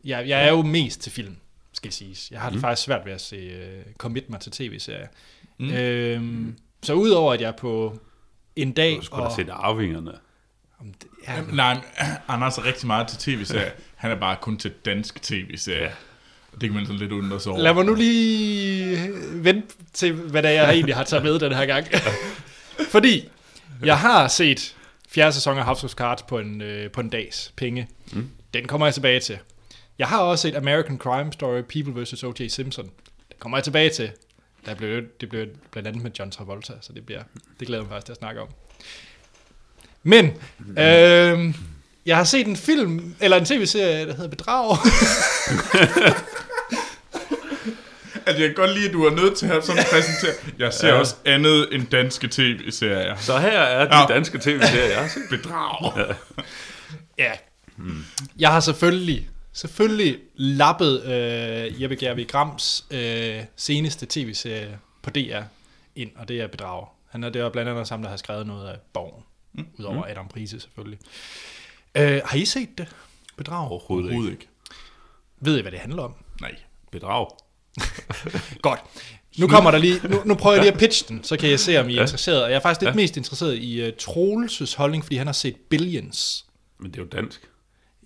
Jeg, 0.05 0.29
jeg 0.29 0.45
er 0.45 0.51
jo 0.51 0.63
mest 0.63 1.01
til 1.01 1.13
film, 1.13 1.37
skal 1.73 1.93
siges. 1.93 2.31
Jeg 2.31 2.41
har 2.41 2.49
det 2.51 2.57
Mm. 2.57 2.61
faktisk 2.61 2.83
svært 2.85 3.05
ved 3.05 3.13
at 3.13 3.21
se, 3.21 3.51
uh, 3.87 3.93
commit 3.99 4.31
mig 4.31 4.41
til 4.41 4.53
tv-serier. 4.53 5.07
Mm. 5.59 5.67
Mm. 5.67 5.73
Øhm, 5.73 6.57
så 6.83 6.93
udover 6.93 7.33
at 7.33 7.41
jeg 7.41 7.57
på 7.57 7.99
en 8.57 8.73
dag... 8.73 8.97
du 8.97 9.03
skulle 9.03 9.25
da 9.25 9.31
set 9.35 9.49
Arvingerne. 9.51 10.13
Om 10.81 10.93
det, 10.93 11.09
ja, 11.29 11.35
Ja, 11.35 11.43
nej, 11.53 11.81
Anders 12.29 12.59
er 12.59 12.65
rigtig 12.65 12.87
meget 12.87 13.09
til 13.09 13.19
tv-serier. 13.19 13.71
Han 13.97 14.11
er 14.11 14.15
bare 14.21 14.37
kun 14.41 14.57
til 14.59 14.71
dansk 14.85 15.23
tv-serier. 15.23 15.91
Det 16.61 16.69
kan 16.69 16.75
man 16.75 16.87
sådan 16.87 16.99
lidt 16.99 17.13
undre 17.13 17.41
sig 17.41 17.53
over. 17.53 17.61
Lad 17.61 17.75
mig 17.75 17.85
nu 17.85 17.95
lige 17.95 19.11
vente 19.33 19.69
til, 19.93 20.13
hvad 20.13 20.43
det 20.43 20.51
er, 20.51 20.55
jeg 20.55 20.71
egentlig 20.71 20.95
har 20.95 21.05
taget 21.05 21.25
med 21.25 21.39
den 21.39 21.53
her 21.53 21.67
gang. 21.67 21.87
Fordi 22.93 23.29
jeg 23.85 23.99
har 23.99 24.29
set 24.29 24.77
fjerde 25.09 25.33
sæson 25.33 25.59
af 25.59 25.65
House 25.65 25.85
of 25.85 25.91
Cards 25.91 26.23
på 26.23 26.39
en, 26.39 26.61
øh, 26.61 26.91
på 26.91 27.01
en 27.01 27.09
dags 27.09 27.53
penge. 27.57 27.89
Mm. 28.13 28.31
Den 28.55 28.67
kommer 28.67 28.87
jeg 28.87 28.95
tilbage 28.95 29.21
til. 29.21 29.39
Jeg 29.99 30.09
har 30.09 30.19
også 30.19 30.43
set 30.43 30.55
American 30.55 30.99
Crime 30.99 31.33
Story, 31.33 31.61
People 31.61 32.03
vs. 32.03 32.25
O.J. 32.25 32.49
Simpson. 32.49 32.85
Den 32.85 33.37
kommer 33.39 33.59
jeg 33.59 33.65
tilbage 33.65 33.91
til. 33.91 34.11
Der 34.67 34.75
blev, 34.75 35.03
det 35.21 35.29
blev 35.29 35.47
blandt 35.71 35.89
andet 35.89 36.03
med 36.03 36.11
John 36.19 36.31
Travolta, 36.31 36.73
så 36.81 36.93
det, 36.93 37.07
bliver, 37.07 37.23
det 37.61 37.67
glæder 37.67 37.83
jeg 37.83 37.89
mig 37.89 37.91
faktisk 37.91 38.07
til 38.07 38.13
at 38.13 38.19
snakke 38.19 38.41
om. 38.41 38.49
Men, 40.03 40.27
øh, 40.79 41.55
jeg 42.09 42.17
har 42.17 42.25
set 42.25 42.47
en 42.47 42.57
film, 42.57 43.15
eller 43.21 43.37
en 43.37 43.45
tv-serie, 43.45 44.07
der 44.07 44.15
hedder 44.15 44.29
Bedrag. 44.31 44.77
Altså, 48.27 48.43
jeg 48.43 48.49
kan 48.49 48.55
godt 48.55 48.75
lide, 48.79 48.87
at 48.87 48.93
du 48.93 49.05
er 49.05 49.11
nødt 49.11 49.39
til 49.39 49.47
at 49.47 49.53
have 49.53 49.63
sådan 49.63 49.85
præsenteret. 49.93 50.55
Jeg 50.59 50.73
ser 50.73 50.89
Ja. 50.89 50.95
også 50.95 51.15
andet 51.25 51.69
end 51.75 51.87
danske 51.87 52.29
tv-serier. 52.29 53.17
Så 53.17 53.39
her 53.39 53.49
er 53.61 53.85
de 53.89 53.95
Ja. 53.97 54.01
ja. 54.01 54.07
danske 54.15 54.39
tv-serier, 54.39 54.85
jeg 54.89 54.99
har 55.01 55.09
set. 55.09 55.23
Bedrag. 55.31 55.93
Ja. 57.19 57.33
Jeg 58.39 58.49
har 58.53 58.61
selvfølgelig, 58.61 59.29
selvfølgelig 59.53 60.19
lappet 60.37 61.03
øh, 61.05 61.83
Jeppe 61.83 61.97
Gervig 61.97 62.29
Grams 62.29 62.85
øh, 62.91 63.41
seneste 63.57 64.07
tv-serie 64.11 64.79
på 65.03 65.11
DR 65.11 65.41
ind, 65.97 66.11
og 66.17 66.29
det 66.29 66.41
er 66.41 66.47
Bedrag. 66.47 66.87
Han 67.11 67.25
er, 67.25 67.29
det 67.31 67.43
er 67.43 67.49
blandt 67.49 67.71
andet 67.71 67.89
sammen, 67.89 68.05
der 68.05 68.11
har 68.11 68.17
skrevet 68.17 68.47
noget 68.47 68.69
af 68.69 68.77
Borgen. 68.93 69.25
Mm. 69.55 69.67
Udover 69.79 70.05
Adam 70.11 70.29
Prise 70.29 70.61
selvfølgelig. 70.61 70.99
Øh, 71.99 72.21
har 72.25 72.37
I 72.37 72.45
set 72.45 72.79
det? 72.79 72.89
Bedrag? 73.37 73.69
Overhovedet 73.71 74.05
ikke. 74.05 74.15
Overhovedet 74.15 74.33
ikke. 74.33 74.49
Ved 75.41 75.59
I, 75.59 75.63
hvad 75.63 75.73
det 75.73 75.81
handler 75.81 76.03
om? 76.03 76.15
Nej. 76.41 76.55
Bedrag. 76.93 77.27
Godt. 78.63 78.81
Nu 79.39 79.49
kommer 79.49 79.71
der 79.71 79.79
lige, 79.79 80.01
nu, 80.09 80.23
nu 80.25 80.35
prøver 80.35 80.55
jeg 80.57 80.63
lige 80.65 80.73
at 80.73 80.79
pitche 80.79 81.09
den, 81.09 81.25
så 81.25 81.37
kan 81.37 81.51
jeg 81.51 81.61
se, 81.61 81.81
om 81.81 81.89
I 81.89 81.93
er 81.93 81.97
Ja. 81.97 82.01
interesseret. 82.03 82.43
Og 82.45 82.51
jeg 82.51 82.57
er 82.57 82.61
faktisk 82.61 82.81
lidt 82.81 82.91
Ja. 82.91 82.95
mest 82.95 83.17
interesseret 83.17 83.55
i 83.59 83.87
uh, 83.89 83.93
Troelses 83.99 84.75
holdning, 84.75 85.05
fordi 85.05 85.17
han 85.17 85.27
har 85.27 85.33
set 85.35 85.57
Billions. 85.71 86.45
Men 86.81 86.91
det 86.91 86.99
er 86.99 87.03
jo 87.03 87.09
dansk. 87.09 87.41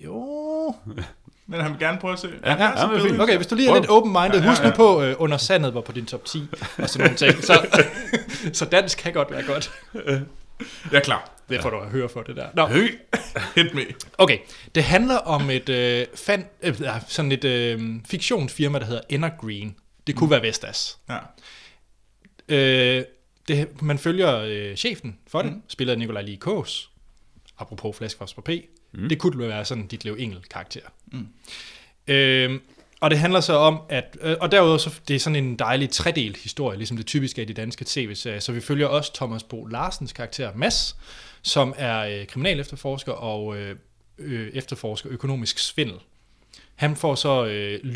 Jo. 0.04 0.74
Men 1.46 1.60
han 1.60 1.70
vil 1.70 1.78
gerne 1.80 1.98
prøve 2.00 2.12
at 2.12 2.18
se. 2.18 2.28
Ja, 2.44 2.50
ja, 2.64 2.86
bedre. 2.86 3.02
fint. 3.08 3.20
Okay, 3.20 3.36
hvis 3.36 3.46
du 3.46 3.54
lige 3.54 3.70
er 3.70 3.74
lidt 3.74 3.90
open-minded, 3.90 4.38
Ja, 4.38 4.44
ja, 4.44 4.48
husk 4.50 4.62
nu 4.62 4.68
ja. 4.68 4.74
på, 4.74 5.02
uh, 5.02 5.12
under 5.18 5.36
sandet 5.36 5.74
var 5.74 5.80
på 5.80 5.92
din 5.92 6.06
top 6.06 6.24
10, 6.24 6.42
og 6.78 6.88
sådan 6.90 7.04
nogle 7.06 7.16
ting. 7.32 7.44
Så, 7.44 7.66
så 8.58 8.64
dansk 8.64 8.98
kan 8.98 9.12
godt 9.12 9.30
være 9.30 9.42
godt. 9.42 9.72
Jeg 10.60 10.98
er 10.98 11.00
klar. 11.00 11.30
Det 11.48 11.62
får 11.62 11.70
du 11.70 11.76
at 11.76 11.88
høre 11.88 12.08
for 12.08 12.22
det 12.22 12.36
der. 12.36 12.48
Nå, 12.54 12.66
Hø. 12.66 12.88
Hit 13.56 13.74
me. 13.74 13.84
okay. 14.18 14.38
Det 14.74 14.84
handler 14.84 15.16
om 15.16 15.50
et, 15.50 15.68
øh, 15.68 16.06
fan, 16.14 16.46
øh, 16.62 16.74
sådan 17.08 17.32
et 17.32 17.44
øh, 17.44 17.80
fiktionsfirma, 18.08 18.78
der 18.78 18.84
hedder 18.84 19.00
Evergreen. 19.10 19.76
Det 20.06 20.16
kunne 20.16 20.30
være 20.30 20.42
Vestas. 20.42 20.98
Ja. 21.08 21.18
Øh, 22.48 23.04
det, 23.48 23.82
man 23.82 23.98
følger 23.98 24.38
øh, 24.38 24.76
chefen 24.76 25.18
for 25.26 25.42
mm. 25.42 25.62
spiller 25.68 25.96
Nikolaj 25.96 26.22
Lee 26.22 26.36
Kås, 26.36 26.90
apropos 27.58 27.96
Flaskefors 27.96 28.34
på 28.34 28.40
P. 28.40 28.50
Mm. 28.92 29.08
Det 29.08 29.18
kunne 29.18 29.48
være 29.48 29.64
sådan 29.64 29.86
dit 29.86 30.04
Leo 30.04 30.14
Engel 30.14 30.42
karakter. 30.50 30.80
Mm. 31.12 31.26
Øh, 32.08 32.60
og 33.02 33.10
det 33.10 33.18
handler 33.18 33.40
så 33.40 33.52
om, 33.52 33.80
at, 33.88 34.16
øh, 34.20 34.36
og 34.40 34.52
derudover 34.52 34.78
så 34.78 35.00
det 35.08 35.16
er 35.16 35.20
sådan 35.20 35.44
en 35.44 35.56
dejlig 35.56 35.90
tredelt 35.90 36.36
historie, 36.36 36.78
ligesom 36.78 36.96
det 36.96 37.06
typiske 37.06 37.40
er 37.40 37.44
i 37.44 37.48
de 37.48 37.54
danske 37.54 37.84
tv-serier. 37.88 38.40
Så 38.40 38.52
vi 38.52 38.60
følger 38.60 38.86
også 38.86 39.14
Thomas 39.14 39.42
Bo 39.42 39.66
Larsens 39.66 40.12
karakter, 40.12 40.52
Mads, 40.54 40.96
som 41.42 41.74
er 41.76 41.98
øh, 41.98 42.26
kriminalefterforsker 42.26 43.12
og 43.12 43.56
øh, 43.56 43.76
øh, 44.18 44.48
efterforsker 44.52 45.12
økonomisk 45.12 45.58
svindel. 45.58 45.98
Han 46.74 46.96
får 46.96 47.14
så 47.14 47.44
øh, 47.46 47.94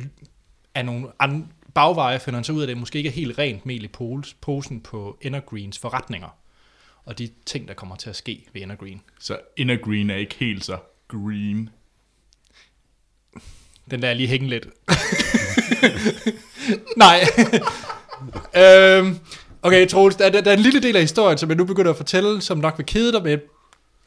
af 0.74 0.84
nogle 0.84 1.08
andre 1.18 1.46
bagveje, 1.74 2.20
finder 2.20 2.38
han 2.38 2.44
så 2.44 2.52
ud 2.52 2.60
af, 2.60 2.64
at 2.64 2.68
det 2.68 2.76
måske 2.76 2.98
ikke 2.98 3.08
er 3.08 3.12
helt 3.12 3.38
rent 3.38 3.66
mel 3.66 3.84
i 3.84 3.88
posen 4.40 4.80
på 4.80 5.18
Energreens 5.22 5.78
forretninger. 5.78 6.36
Og 7.04 7.18
de 7.18 7.30
ting, 7.46 7.68
der 7.68 7.74
kommer 7.74 7.96
til 7.96 8.10
at 8.10 8.16
ske 8.16 8.46
ved 8.52 8.62
Energreen. 8.62 9.02
Så 9.18 9.38
inner 9.56 9.76
green 9.76 10.10
er 10.10 10.16
ikke 10.16 10.34
helt 10.34 10.64
så 10.64 10.78
green. 11.08 11.70
Den 13.90 14.02
der 14.02 14.08
er 14.08 14.14
lige 14.14 14.28
hænge 14.28 14.48
lidt. 14.48 14.66
Nej. 16.96 17.20
øhm, 18.62 19.18
okay, 19.62 19.88
Troels, 19.88 20.16
der, 20.16 20.30
der, 20.30 20.40
der 20.40 20.50
er 20.50 20.56
en 20.56 20.62
lille 20.62 20.82
del 20.82 20.96
af 20.96 21.02
historien, 21.02 21.38
som 21.38 21.48
jeg 21.48 21.56
nu 21.56 21.64
begynder 21.64 21.90
at 21.90 21.96
fortælle, 21.96 22.42
som 22.42 22.58
nok 22.58 22.78
vil 22.78 22.86
kede 22.86 23.12
dig 23.12 23.22
med. 23.22 23.38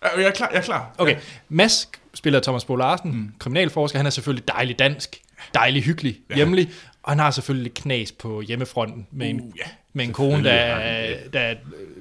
Jeg 0.01 0.23
er 0.23 0.31
klar. 0.31 0.49
Jeg 0.49 0.57
er 0.57 0.61
klar. 0.61 0.95
Okay. 0.97 1.15
Mads 1.49 1.89
spiller 2.13 2.39
Thomas 2.39 2.65
Bo 2.65 2.75
Larsen, 2.75 3.11
mm. 3.11 3.31
kriminalforsker. 3.39 3.99
Han 3.99 4.05
er 4.05 4.09
selvfølgelig 4.09 4.47
dejlig 4.47 4.79
dansk, 4.79 5.21
dejlig 5.53 5.83
hyggelig, 5.83 6.19
ja. 6.29 6.35
hjemlig. 6.35 6.69
Og 7.03 7.11
han 7.11 7.19
har 7.19 7.31
selvfølgelig 7.31 7.63
lidt 7.63 7.73
knas 7.73 8.11
på 8.11 8.41
hjemmefronten 8.41 9.07
med 9.11 9.29
en, 9.29 9.41
Uh, 9.41 9.57
ja. 9.57 9.63
Med 9.93 10.05
en 10.05 10.13
kone, 10.13 10.43
der, 10.43 10.51
er- 10.51 11.29
der 11.33 11.39
er 11.39 11.55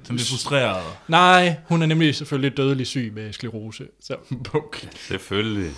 Sådan 0.04 0.16
lidt 0.16 0.28
frustreret. 0.28 0.82
Nej, 1.08 1.54
hun 1.64 1.82
er 1.82 1.86
nemlig 1.86 2.14
selvfølgelig 2.14 2.56
dødelig 2.56 2.86
syg 2.86 3.12
med 3.14 3.32
sklerose. 3.32 3.84
Så, 4.00 4.16
Okay. 4.54 4.86
Selvfølgelig. 4.96 5.70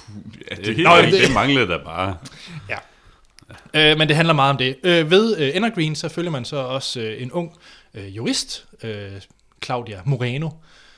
Ja, 0.50 0.54
Det, 0.54 0.66
det 0.76 0.84
Nå, 0.84 0.96
det, 0.96 1.12
det- 1.12 1.34
manglede 1.34 1.66
der 1.68 1.84
bare. 1.84 2.16
ja. 2.68 2.76
Øh, 3.74 3.98
men 3.98 4.08
det 4.08 4.16
handler 4.16 4.34
meget 4.34 4.50
om 4.50 4.56
det. 4.56 4.76
Øh, 4.84 5.10
ved 5.10 5.38
øh, 5.38 5.56
Energreen, 5.56 5.94
så 5.96 6.08
følger 6.08 6.30
man 6.30 6.44
så 6.44 6.56
også 6.56 7.00
øh, 7.00 7.22
en 7.22 7.32
ung 7.32 7.52
øh, 7.94 8.16
jurist, 8.16 8.64
øh, 8.82 9.10
Claudia 9.64 10.00
Moreno, 10.04 10.50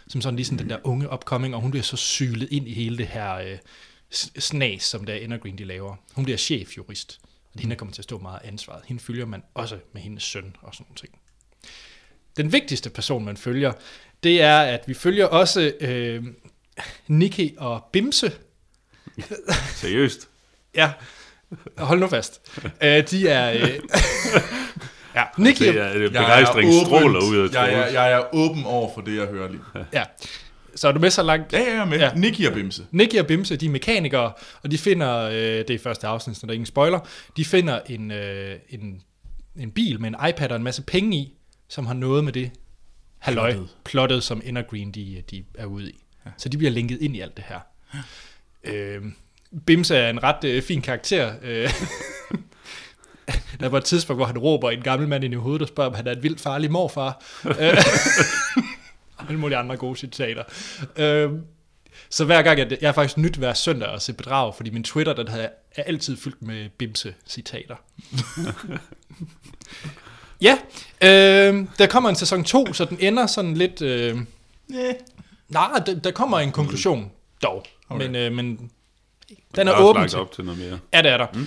som 0.08 0.20
sådan 0.20 0.36
lige 0.36 0.46
sådan 0.46 0.58
den 0.58 0.70
der 0.70 0.76
unge 0.84 1.12
upcoming, 1.12 1.54
og 1.54 1.60
hun 1.60 1.70
bliver 1.70 1.84
så 1.84 1.96
sylet 1.96 2.48
ind 2.50 2.68
i 2.68 2.74
hele 2.74 2.98
det 2.98 3.06
her 3.06 3.34
øh, 3.34 3.56
snas, 4.38 4.82
som 4.82 5.04
der 5.04 5.14
Energreen 5.14 5.58
de 5.58 5.64
laver. 5.64 5.96
Hun 6.14 6.24
bliver 6.24 6.36
chefjurist, 6.38 7.20
er 7.58 7.60
hende, 7.60 7.74
der 7.74 7.78
kommer 7.78 7.92
til 7.94 8.00
at 8.00 8.04
stå 8.04 8.18
meget 8.18 8.40
ansvaret. 8.44 8.82
Hende 8.86 9.02
følger 9.02 9.26
man 9.26 9.42
også 9.54 9.78
med 9.92 10.02
hendes 10.02 10.22
søn 10.22 10.56
og 10.62 10.74
sådan 10.74 10.86
nogle 10.88 10.96
ting. 10.96 11.18
Den 12.36 12.52
vigtigste 12.52 12.90
person, 12.90 13.24
man 13.24 13.36
følger, 13.36 13.72
det 14.22 14.42
er, 14.42 14.60
at 14.60 14.84
vi 14.86 14.94
følger 14.94 15.26
også 15.26 15.72
øh, 15.80 16.24
Nikki 17.06 17.54
og 17.58 17.84
Bimse, 17.92 18.32
Seriøst. 19.74 20.28
Ja, 20.74 20.92
hold 21.78 22.00
nu 22.00 22.08
fast. 22.08 22.40
Uh, 22.64 22.70
de 23.10 23.28
er... 23.28 23.62
Uh, 23.64 23.68
ja, 25.16 25.24
Nicky 25.38 25.62
Det 25.62 25.80
og, 25.80 25.86
er, 25.86 25.92
det 25.92 26.04
er 26.04 26.08
begejstring 26.08 26.68
åbent. 26.70 26.86
stråler 26.86 27.20
ud 27.20 27.36
af 27.36 27.52
jeg, 27.54 27.72
jeg, 27.72 27.92
jeg 27.92 28.12
er 28.12 28.34
åben 28.34 28.64
over 28.64 28.94
for 28.94 29.00
det, 29.00 29.16
jeg 29.16 29.26
hører 29.26 29.48
lige. 29.48 29.62
ja. 29.92 30.04
Så 30.76 30.88
er 30.88 30.92
du 30.92 31.00
med 31.00 31.10
så 31.10 31.22
langt? 31.22 31.52
Ja, 31.52 31.58
ja, 31.58 31.64
jeg 31.64 31.76
er 31.76 31.84
med. 31.84 31.98
Ja. 31.98 32.04
Ja. 32.04 32.14
Nicky 32.14 32.46
og 32.46 32.54
Bimse. 32.54 32.86
Nicky 32.90 33.18
og 33.18 33.26
Bimse, 33.26 33.56
de 33.56 33.66
er 33.66 33.70
mekanikere, 33.70 34.32
og 34.62 34.70
de 34.70 34.78
finder, 34.78 35.18
øh, 35.18 35.34
det 35.34 35.70
er 35.70 35.78
første 35.78 36.06
afsnit, 36.06 36.36
så 36.36 36.46
der 36.46 36.50
er 36.50 36.54
ingen 36.54 36.66
spoiler, 36.66 37.00
de 37.36 37.44
finder 37.44 37.80
en, 37.86 38.10
øh, 38.10 38.56
en, 38.68 39.02
en 39.56 39.70
bil 39.70 40.00
med 40.00 40.08
en 40.08 40.16
iPad 40.28 40.50
og 40.50 40.56
en 40.56 40.62
masse 40.62 40.82
penge 40.82 41.16
i, 41.16 41.34
som 41.68 41.86
har 41.86 41.94
noget 41.94 42.24
med 42.24 42.32
det 42.32 42.50
halløj, 43.18 43.56
plottet, 43.84 44.22
som 44.22 44.42
Evergreen 44.44 44.92
de, 44.92 45.22
de 45.30 45.44
er 45.54 45.66
ude 45.66 45.90
i. 45.90 46.04
Ja. 46.26 46.30
Så 46.36 46.48
de 46.48 46.58
bliver 46.58 46.70
linket 46.70 47.00
ind 47.00 47.16
i 47.16 47.20
alt 47.20 47.36
det 47.36 47.44
her. 47.48 47.60
Øh, 48.64 49.02
Bimse 49.66 49.96
er 49.96 50.10
en 50.10 50.22
ret 50.22 50.44
øh, 50.44 50.62
fin 50.62 50.82
karakter. 50.82 51.34
Øh, 51.42 51.70
der 53.60 53.68
var 53.68 53.78
et 53.78 53.84
tidspunkt, 53.84 54.18
hvor 54.18 54.26
han 54.26 54.38
råber 54.38 54.70
en 54.70 54.82
gammel 54.82 55.08
mand 55.08 55.24
ind 55.24 55.34
i 55.34 55.36
hovedet 55.36 55.62
og 55.62 55.68
spørger, 55.68 55.90
om 55.90 55.96
han 55.96 56.06
er 56.06 56.12
en 56.12 56.22
vildt 56.22 56.40
farlig 56.40 56.70
morfar. 56.70 57.24
Alle 59.28 59.40
mulige 59.40 59.58
andre 59.58 59.76
gode 59.76 59.96
citater. 59.98 60.42
Øh, 60.96 61.30
så 62.10 62.24
hver 62.24 62.42
gang, 62.42 62.58
jeg, 62.58 62.78
jeg 62.80 62.88
er 62.88 62.92
faktisk 62.92 63.16
nyt 63.16 63.34
hver 63.34 63.54
søndag 63.54 63.94
at 63.94 64.02
se 64.02 64.12
bedrag, 64.12 64.54
fordi 64.54 64.70
min 64.70 64.84
Twitter, 64.84 65.12
den 65.12 65.28
havde, 65.28 65.48
er 65.76 65.82
altid 65.82 66.16
fyldt 66.16 66.42
med 66.42 66.68
Bimse-citater. 66.78 67.76
ja, 70.46 70.58
øh, 71.02 71.66
der 71.78 71.86
kommer 71.86 72.10
en 72.10 72.16
sæson 72.16 72.44
2, 72.44 72.72
så 72.72 72.84
den 72.84 72.98
ender 73.00 73.26
sådan 73.26 73.54
lidt... 73.54 73.82
Øh, 73.82 74.18
Yeah. 74.74 74.94
nej, 75.48 75.82
der, 75.86 75.94
der 75.94 76.10
kommer 76.10 76.38
en 76.38 76.52
konklusion 76.52 77.10
dog, 77.42 77.64
Okay. 77.88 78.06
men, 78.06 78.16
øh, 78.16 78.32
men 78.32 78.70
den 79.54 79.68
er 79.68 79.72
også 79.72 79.84
åben 79.84 80.08
til... 80.08 80.18
op 80.18 80.32
til 80.32 80.44
noget 80.44 80.60
mere. 80.60 80.78
Ja, 80.92 81.02
det 81.02 81.10
er 81.10 81.16
der. 81.16 81.26
Mm. 81.34 81.46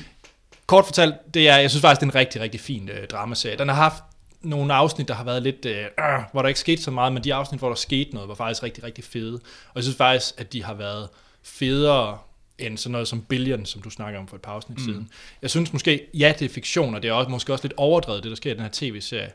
Kort 0.65 0.85
fortalt, 0.85 1.15
det 1.33 1.49
er, 1.49 1.57
jeg 1.57 1.69
synes 1.69 1.81
faktisk, 1.81 1.99
det 2.01 2.05
er 2.07 2.11
en 2.11 2.15
rigtig, 2.15 2.41
rigtig 2.41 2.59
fin 2.59 2.89
øh, 2.89 3.07
dramaserie. 3.07 3.57
Den 3.57 3.67
har 3.69 3.75
haft 3.75 4.03
nogle 4.45 4.73
afsnit, 4.73 5.08
der 5.08 5.13
har 5.13 5.23
været 5.23 5.43
lidt, 5.43 5.65
øh, 5.65 5.84
øh, 5.84 6.23
hvor 6.31 6.41
der 6.41 6.47
ikke 6.47 6.60
skete 6.60 6.81
så 6.81 6.91
meget, 6.91 7.13
men 7.13 7.23
de 7.23 7.34
afsnit, 7.34 7.60
hvor 7.60 7.69
der 7.69 7.75
skete 7.75 8.12
noget, 8.13 8.29
var 8.29 8.36
faktisk 8.36 8.63
rigtig, 8.63 8.84
rigtig 8.84 9.03
fede. 9.03 9.36
Og 9.67 9.75
jeg 9.75 9.84
synes 9.84 9.97
faktisk, 9.97 10.34
at 10.38 10.53
de 10.53 10.63
har 10.63 10.73
været 10.73 11.10
federe 11.43 12.17
end 12.58 12.77
sådan 12.77 12.91
noget 12.91 13.08
som 13.08 13.21
Billion, 13.21 13.65
som 13.65 13.81
du 13.81 13.89
snakker 13.89 14.19
om 14.19 14.27
for 14.27 14.36
et 14.36 14.41
par 14.41 14.51
afsnit 14.51 14.77
mm. 14.77 14.84
siden. 14.84 15.10
Jeg 15.41 15.49
synes 15.49 15.73
måske, 15.73 16.08
ja, 16.13 16.34
det 16.39 16.45
er 16.45 16.49
fiktion, 16.49 16.95
og 16.95 17.03
det 17.03 17.10
er 17.10 17.13
også, 17.13 17.29
måske 17.29 17.53
også 17.53 17.63
lidt 17.63 17.73
overdrevet, 17.77 18.23
det 18.23 18.29
der 18.29 18.36
sker 18.36 18.51
i 18.51 18.53
den 18.53 18.62
her 18.62 18.69
tv-serie. 18.71 19.31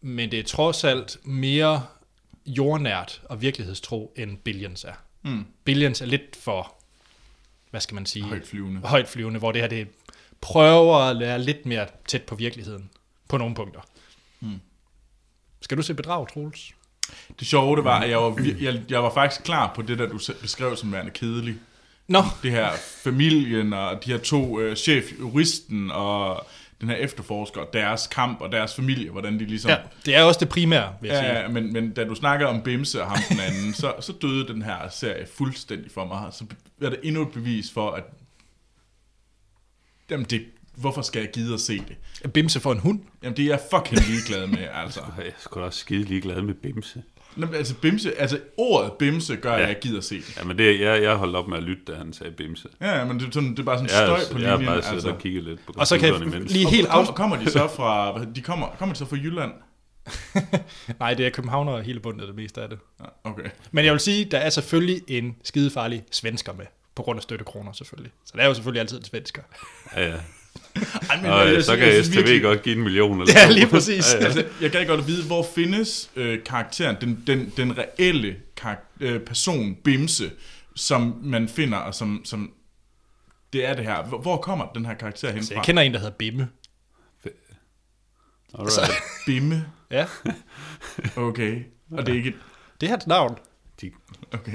Men 0.00 0.30
det 0.30 0.38
er 0.38 0.42
trods 0.42 0.84
alt 0.84 1.16
mere 1.24 1.82
jordnært 2.46 3.22
og 3.24 3.42
virkelighedstro, 3.42 4.12
end 4.16 4.38
Billions 4.38 4.84
er. 4.84 4.92
Mm. 5.22 5.46
Billions 5.64 6.00
er 6.00 6.06
lidt 6.06 6.36
for, 6.36 6.74
hvad 7.70 7.80
skal 7.80 7.94
man 7.94 8.06
sige? 8.06 8.24
Højt 8.24 8.46
flyvende. 8.46 8.80
højt 8.80 9.08
flyvende, 9.08 9.38
hvor 9.38 9.52
det 9.52 9.60
her 9.60 9.68
det 9.68 9.88
prøver 10.40 10.96
at 10.96 11.18
være 11.18 11.38
lidt 11.38 11.66
mere 11.66 11.86
tæt 12.08 12.22
på 12.22 12.34
virkeligheden, 12.34 12.90
på 13.28 13.36
nogle 13.36 13.54
punkter. 13.54 13.80
Mm. 14.44 14.60
Skal 15.60 15.76
du 15.76 15.82
se 15.82 15.94
bedrag, 15.94 16.28
Troels? 16.28 16.72
Det 17.38 17.46
sjove, 17.46 17.76
det 17.76 17.84
var, 17.84 18.00
at 18.00 18.10
jeg 18.10 18.18
var, 18.18 18.40
jeg, 18.60 18.82
jeg 18.88 19.02
var 19.02 19.14
faktisk 19.14 19.42
klar 19.44 19.72
på 19.74 19.82
det, 19.82 19.98
der 19.98 20.06
du 20.06 20.18
beskrev 20.40 20.76
som 20.76 20.92
værende 20.92 21.10
kedelig. 21.10 21.54
Nå, 22.08 22.22
Det 22.42 22.50
her 22.50 22.70
familien 23.04 23.72
og 23.72 24.04
de 24.04 24.10
her 24.12 24.18
to 24.18 24.60
øh, 24.60 24.76
chef, 24.76 25.04
juristen 25.20 25.90
og 25.90 26.46
den 26.80 26.88
her 26.88 26.96
efterforsker, 26.96 27.60
og 27.60 27.72
deres 27.72 28.06
kamp 28.06 28.40
og 28.40 28.52
deres 28.52 28.74
familie, 28.74 29.10
hvordan 29.10 29.38
de 29.38 29.44
ligesom... 29.44 29.70
ja, 29.70 29.76
det 30.06 30.16
er 30.16 30.22
også 30.22 30.40
det 30.40 30.48
primære, 30.48 30.94
vil 31.00 31.08
jeg 31.08 31.22
Ja, 31.22 31.28
sige. 31.30 31.40
ja, 31.40 31.48
men, 31.48 31.72
men 31.72 31.92
da 31.92 32.04
du 32.04 32.14
snakkede 32.14 32.48
om 32.50 32.62
Bimse 32.62 33.02
og 33.02 33.10
ham 33.10 33.18
den 33.28 33.40
anden, 33.40 33.74
så, 33.74 33.94
så 34.00 34.12
døde 34.22 34.48
den 34.48 34.62
her 34.62 34.88
serie 34.88 35.26
fuldstændig 35.34 35.90
for 35.90 36.04
mig. 36.06 36.32
Så 36.32 36.44
er 36.82 36.90
det 36.90 37.00
endnu 37.02 37.22
et 37.22 37.32
bevis 37.32 37.70
for, 37.72 37.90
at 37.90 38.04
jamen 40.10 40.26
det, 40.30 40.44
hvorfor 40.76 41.02
skal 41.02 41.20
jeg 41.20 41.30
gide 41.34 41.54
at 41.54 41.60
se 41.60 41.82
det? 41.88 42.32
Bimse 42.32 42.60
for 42.60 42.72
en 42.72 42.78
hund. 42.78 43.00
Jamen 43.22 43.36
det 43.36 43.44
er 43.44 43.48
jeg 43.48 43.60
fucking 43.70 44.00
ligeglad 44.08 44.46
med, 44.46 44.68
altså. 44.84 45.00
Jeg 45.18 45.26
er 45.26 45.30
sgu 45.38 45.60
da 45.60 45.64
også 45.64 45.78
skide 45.78 46.02
ligeglad 46.02 46.42
med 46.42 46.54
Bimse. 46.54 47.02
Nå, 47.36 47.46
men 47.46 47.54
altså, 47.54 47.74
Bimse, 47.74 48.20
altså 48.20 48.38
ordet 48.56 48.92
Bimse 48.92 49.36
gør, 49.36 49.52
ja. 49.52 49.62
at 49.62 49.68
jeg 49.68 49.78
gider 49.80 49.98
at 49.98 50.04
se 50.04 50.16
det. 50.16 50.36
Ja, 50.36 50.44
men 50.44 50.58
det, 50.58 50.80
jeg, 50.80 51.02
jeg 51.02 51.14
holdt 51.16 51.36
op 51.36 51.48
med 51.48 51.56
at 51.56 51.62
lytte, 51.62 51.82
da 51.86 51.94
han 51.94 52.12
sagde 52.12 52.32
Bimse. 52.32 52.68
Ja, 52.80 53.04
men 53.04 53.20
det, 53.20 53.26
er 53.26 53.30
sådan, 53.32 53.50
det 53.50 53.58
er 53.58 53.62
bare 53.62 53.78
sådan 53.78 54.08
Jeg, 54.08 54.18
støj 54.20 54.32
på 54.36 54.38
jeg 54.42 54.50
har 54.50 54.56
linjen. 54.56 54.72
bare 54.74 54.82
siddet 54.82 54.94
altså. 54.96 55.10
og 55.10 55.18
kigget 55.18 55.44
lidt 55.44 55.66
på 55.66 55.72
Og 55.76 55.86
så 55.86 55.98
kan 55.98 56.14
jeg 56.14 56.22
imens. 56.22 56.52
lige 56.52 56.68
helt 56.70 56.88
og, 56.88 57.06
kom, 57.06 57.14
kommer 57.14 57.36
de 57.36 57.50
så 57.50 57.68
fra, 57.68 58.24
de 58.24 58.40
kommer, 58.40 58.68
kommer 58.78 58.92
de 58.92 58.98
så 58.98 59.04
fra 59.04 59.16
Jylland? 59.16 59.52
Nej, 61.00 61.14
det 61.14 61.26
er 61.26 61.30
København 61.30 61.68
og 61.68 61.82
hele 61.82 62.00
bundet 62.00 62.28
det 62.28 62.36
meste 62.36 62.62
af 62.62 62.68
det. 62.68 62.78
Ja, 63.00 63.30
okay. 63.30 63.50
Men 63.72 63.84
jeg 63.84 63.92
vil 63.92 64.00
sige, 64.00 64.24
der 64.24 64.38
er 64.38 64.50
selvfølgelig 64.50 65.00
en 65.08 65.36
skidefarlig 65.44 66.04
svensker 66.10 66.52
med, 66.52 66.66
på 66.94 67.02
grund 67.02 67.18
af 67.18 67.22
støttekroner 67.22 67.72
selvfølgelig. 67.72 68.12
Så 68.24 68.32
der 68.36 68.42
er 68.42 68.46
jo 68.46 68.54
selvfølgelig 68.54 68.80
altid 68.80 68.98
en 68.98 69.04
svensker. 69.04 69.42
Ja, 69.96 70.08
ja. 70.08 70.16
Ej, 71.10 71.20
men 71.22 71.30
Og 71.30 71.46
jeg- 71.46 71.54
jeg 71.54 71.64
så 71.64 71.76
kan 71.76 71.84
jeg 71.86 71.92
synes 71.94 72.06
STV 72.06 72.14
virkelig- 72.16 72.42
godt 72.42 72.62
give 72.62 72.76
en 72.76 72.82
million. 72.82 73.20
Eller 73.20 73.34
Ja, 73.40 73.50
lige 73.50 73.66
præcis. 73.66 74.14
Ja, 74.14 74.18
ja. 74.18 74.24
Altså, 74.24 74.44
jeg 74.60 74.72
kan 74.72 74.86
godt 74.86 75.06
vide, 75.06 75.26
hvor 75.26 75.46
findes 75.54 76.10
øh, 76.16 76.44
karakteren, 76.44 76.96
den, 77.00 77.22
den, 77.26 77.52
den 77.56 77.78
reelle 77.78 78.36
karak- 78.60 78.96
øh, 79.00 79.20
person, 79.20 79.74
Bimse, 79.84 80.30
som 80.76 81.20
man 81.22 81.48
finder, 81.48 81.78
og 81.78 81.94
som, 81.94 82.20
som 82.24 82.52
det 83.52 83.66
er 83.66 83.74
det 83.74 83.84
her. 83.84 84.02
Hvor, 84.04 84.18
hvor 84.20 84.36
kommer 84.36 84.66
den 84.74 84.86
her 84.86 84.94
karakter 84.94 85.32
hen 85.32 85.42
Så 85.42 85.48
fra? 85.48 85.54
jeg 85.54 85.64
kender 85.64 85.82
en, 85.82 85.92
der 85.92 85.98
hedder 85.98 86.12
Bimme. 86.18 86.48
Alright. 88.58 88.90
Bimme. 89.26 89.66
Ja, 89.90 90.06
Okay. 91.16 91.62
Og 91.90 92.06
det 92.06 92.12
er 92.12 92.16
ikke... 92.16 92.28
et- 92.28 92.34
det 92.80 92.86
er 92.86 92.90
hans 92.90 93.06
navn. 93.06 93.38
De 93.80 93.90
Okay. 94.32 94.52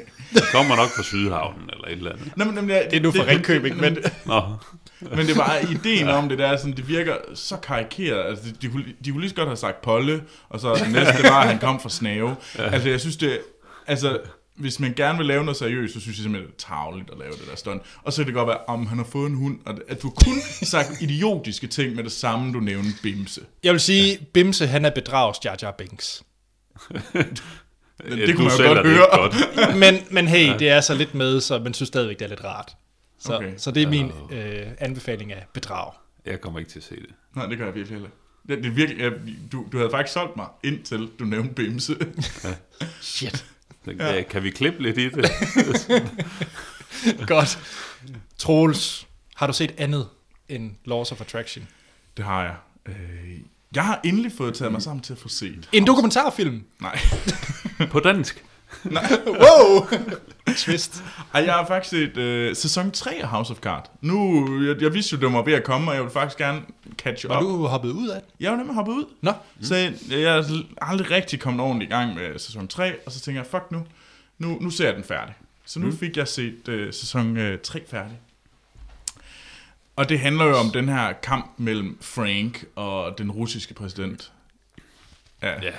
kommer 0.51 0.75
nok 0.75 0.89
fra 0.95 1.03
Sydhavnen 1.03 1.69
eller 1.69 1.85
et 1.85 1.91
eller 1.91 2.11
andet. 2.11 2.37
Nå, 2.37 2.45
men, 2.45 2.55
men, 2.55 2.69
Det 2.69 2.93
er 2.93 2.99
nu 3.01 3.11
fra 3.11 3.23
Ringkøbing, 3.27 3.77
men... 3.77 3.97
Nå, 4.25 4.41
Men 5.01 5.17
det 5.17 5.29
er 5.29 5.35
bare 5.35 5.71
ideen 5.71 6.07
om 6.07 6.29
det 6.29 6.37
der, 6.37 6.57
sådan, 6.57 6.75
det 6.75 6.87
virker 6.87 7.15
så 7.33 7.57
karikeret. 7.57 8.25
Altså, 8.29 8.45
de, 8.45 8.55
de, 8.61 8.71
kunne, 8.71 8.85
de 9.05 9.11
kunne 9.11 9.21
lige 9.21 9.29
så 9.29 9.35
godt 9.35 9.47
have 9.47 9.57
sagt 9.57 9.81
Polle, 9.81 10.23
og 10.49 10.59
så 10.59 10.73
det 10.73 10.91
næste 10.91 11.23
var, 11.23 11.41
at 11.41 11.47
han 11.47 11.59
kom 11.59 11.79
fra 11.79 11.89
Snave. 11.89 12.35
Ja. 12.57 12.69
Altså, 12.69 12.89
jeg 12.89 12.99
synes 12.99 13.17
det... 13.17 13.39
Altså, 13.87 14.19
hvis 14.55 14.79
man 14.79 14.93
gerne 14.93 15.17
vil 15.17 15.27
lave 15.27 15.43
noget 15.43 15.57
seriøst, 15.57 15.93
så 15.93 15.99
synes 15.99 16.17
jeg 16.17 16.23
simpelthen, 16.23 16.51
det 16.51 16.63
er 16.63 16.67
tageligt 16.67 17.09
at 17.11 17.17
lave 17.19 17.31
det 17.31 17.41
der 17.49 17.55
stunt. 17.55 17.81
Og 18.03 18.13
så 18.13 18.21
kan 18.21 18.25
det 18.25 18.33
godt 18.33 18.47
være, 18.47 18.57
om 18.67 18.87
han 18.87 18.97
har 18.97 19.05
fået 19.05 19.29
en 19.29 19.35
hund, 19.35 19.59
og 19.65 19.75
at 19.87 20.01
du 20.01 20.09
kun 20.09 20.33
sagt 20.63 21.01
idiotiske 21.01 21.67
ting 21.67 21.95
med 21.95 22.03
det 22.03 22.11
samme, 22.11 22.53
du 22.53 22.59
nævnte 22.59 22.89
Bimse. 23.03 23.41
Jeg 23.63 23.73
vil 23.73 23.79
sige, 23.79 24.19
Bimse, 24.33 24.67
han 24.67 24.85
er 24.85 24.89
bedrags 24.89 25.39
Jar 25.45 25.57
Jar 25.61 25.71
Binks. 25.71 26.23
det 26.83 28.27
du 28.27 28.33
kunne 28.35 28.47
man 28.47 28.57
jo 28.59 28.63
godt 28.63 28.85
det 28.85 28.85
høre. 28.85 29.07
Godt. 29.11 29.77
Men, 29.77 30.03
men 30.11 30.27
hey, 30.27 30.47
ja. 30.47 30.57
det 30.57 30.69
er 30.69 30.81
så 30.81 30.93
lidt 30.93 31.15
med, 31.15 31.41
så 31.41 31.59
man 31.59 31.73
synes 31.73 31.87
stadigvæk, 31.87 32.19
det 32.19 32.25
er 32.25 32.29
lidt 32.29 32.43
rart. 32.43 32.75
Så, 33.19 33.35
Okay. 33.35 33.53
så 33.57 33.71
det 33.71 33.83
er 33.83 33.87
min 33.89 34.11
øh, 34.31 34.67
anbefaling 34.77 35.31
af 35.33 35.45
bedrag. 35.53 35.91
Jeg 36.25 36.41
kommer 36.41 36.59
ikke 36.59 36.71
til 36.71 36.79
at 36.79 36.83
se 36.83 36.95
det. 36.95 37.09
Nej, 37.35 37.45
det 37.45 37.57
gør 37.57 37.65
jeg 37.65 37.75
virkelig 37.75 37.95
heller. 37.95 38.09
Det, 38.47 38.63
det 38.63 38.75
virkelig, 38.75 39.01
jeg, 39.03 39.11
du, 39.51 39.65
du 39.71 39.77
havde 39.77 39.89
faktisk 39.91 40.13
solgt 40.13 40.35
mig, 40.35 40.47
indtil 40.63 41.09
du 41.19 41.23
nævnte 41.23 41.53
Bimse. 41.53 41.95
Shit. 43.01 43.45
Så, 43.85 43.91
ja. 43.99 44.21
Kan 44.21 44.43
vi 44.43 44.49
klippe 44.49 44.83
lidt 44.83 44.97
i 44.97 45.09
det? 45.09 45.31
Godt. 47.27 47.59
Troels, 48.37 49.07
har 49.35 49.47
du 49.47 49.53
set 49.53 49.73
andet 49.77 50.07
end 50.49 50.71
Laws 50.85 51.11
of 51.11 51.21
Attraction? 51.21 51.67
det 52.17 52.25
har 52.25 52.43
jeg. 52.43 52.55
Øh, 52.85 52.95
jeg 53.75 53.85
har 53.85 53.99
endelig 54.03 54.31
fået 54.37 54.53
taget 54.55 54.71
mig 54.71 54.81
sammen 54.81 55.01
til 55.03 55.13
at 55.13 55.19
få 55.19 55.27
set. 55.27 55.69
En 55.71 55.87
dokumentarfilm? 55.87 56.63
Nej. 56.81 56.99
På 57.91 57.99
dansk? 57.99 58.43
Wow! 59.41 59.87
Twist. 60.57 61.03
Ej, 61.33 61.43
jeg 61.43 61.53
har 61.53 61.65
faktisk 61.65 61.89
set 61.89 62.17
øh, 62.17 62.55
sæson 62.55 62.91
3 62.91 63.11
af 63.21 63.27
House 63.27 63.51
of 63.51 63.59
Cards. 63.59 63.89
Nu, 64.01 64.47
jeg, 64.67 64.81
jeg 64.81 64.93
vidste 64.93 65.15
jo, 65.15 65.21
det 65.21 65.33
var 65.33 65.41
ved 65.41 65.53
at 65.53 65.63
komme, 65.63 65.91
og 65.91 65.95
jeg 65.95 66.03
ville 66.03 66.13
faktisk 66.13 66.37
gerne 66.37 66.61
catch 66.97 67.27
Var 67.29 67.37
up. 67.37 67.43
du 67.43 67.67
hoppet 67.67 67.89
ud 67.91 68.07
af 68.09 68.21
den? 68.21 68.29
Jeg 68.39 68.51
var 68.51 68.57
nemlig 68.57 68.75
hoppet 68.75 68.93
ud. 68.93 69.05
Nå. 69.21 69.33
Så 69.61 69.75
jeg, 69.75 69.93
jeg 70.09 70.21
er 70.37 70.43
aldrig 70.81 71.11
rigtig 71.11 71.39
kommet 71.39 71.65
ordentligt 71.65 71.89
i 71.89 71.93
gang 71.93 72.15
med 72.15 72.39
sæson 72.39 72.67
3, 72.67 72.95
og 73.05 73.11
så 73.11 73.19
tænker 73.19 73.41
jeg, 73.41 73.47
fuck 73.51 73.63
nu, 73.71 73.85
nu, 74.37 74.57
nu 74.61 74.69
ser 74.69 74.85
jeg 74.85 74.95
den 74.95 75.03
færdig. 75.03 75.33
Så 75.65 75.79
nu 75.79 75.85
mm. 75.85 75.97
fik 75.97 76.17
jeg 76.17 76.27
set 76.27 76.67
øh, 76.67 76.93
sæson 76.93 77.37
øh, 77.37 77.59
3 77.59 77.81
færdig. 77.89 78.19
Og 79.95 80.09
det 80.09 80.19
handler 80.19 80.45
jo 80.45 80.57
om 80.57 80.71
den 80.71 80.89
her 80.89 81.13
kamp 81.23 81.51
mellem 81.57 81.97
Frank 82.01 82.65
og 82.75 83.17
den 83.17 83.31
russiske 83.31 83.73
præsident. 83.73 84.31
Ja, 85.41 85.53
Ja. 85.61 85.71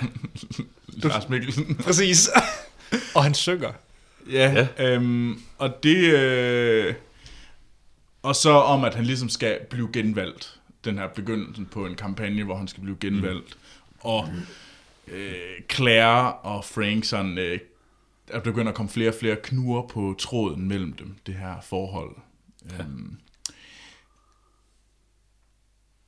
Lars 1.09 1.29
Mikkelsen. 1.29 1.75
Præcis. 1.75 2.29
og 3.15 3.23
han 3.23 3.33
synger. 3.33 3.71
Ja, 4.31 4.67
ja. 4.77 4.93
Øhm, 4.93 5.41
og 5.57 5.83
det... 5.83 6.13
Øh, 6.13 6.95
og 8.23 8.35
så 8.35 8.51
om, 8.51 8.83
at 8.83 8.95
han 8.95 9.05
ligesom 9.05 9.29
skal 9.29 9.59
blive 9.69 9.89
genvalgt. 9.93 10.59
Den 10.85 10.97
her 10.97 11.07
begyndelsen 11.07 11.65
på 11.65 11.85
en 11.85 11.95
kampagne, 11.95 12.43
hvor 12.43 12.55
han 12.55 12.67
skal 12.67 12.83
blive 12.83 12.97
genvalgt. 12.99 13.57
Mm. 13.57 13.99
Og 13.99 14.29
øh, 15.07 15.61
Claire 15.71 16.33
og 16.33 16.65
Frank 16.65 17.05
sådan... 17.05 17.37
Øh, 17.37 17.59
der 18.31 18.39
begynder 18.39 18.71
at 18.71 18.75
komme 18.75 18.89
flere 18.89 19.09
og 19.09 19.15
flere 19.19 19.35
knuger 19.43 19.87
på 19.87 20.15
tråden 20.19 20.67
mellem 20.67 20.93
dem, 20.93 21.15
det 21.25 21.35
her 21.35 21.61
forhold. 21.61 22.15
Ja. 22.71 22.83
Øhm, 22.83 23.17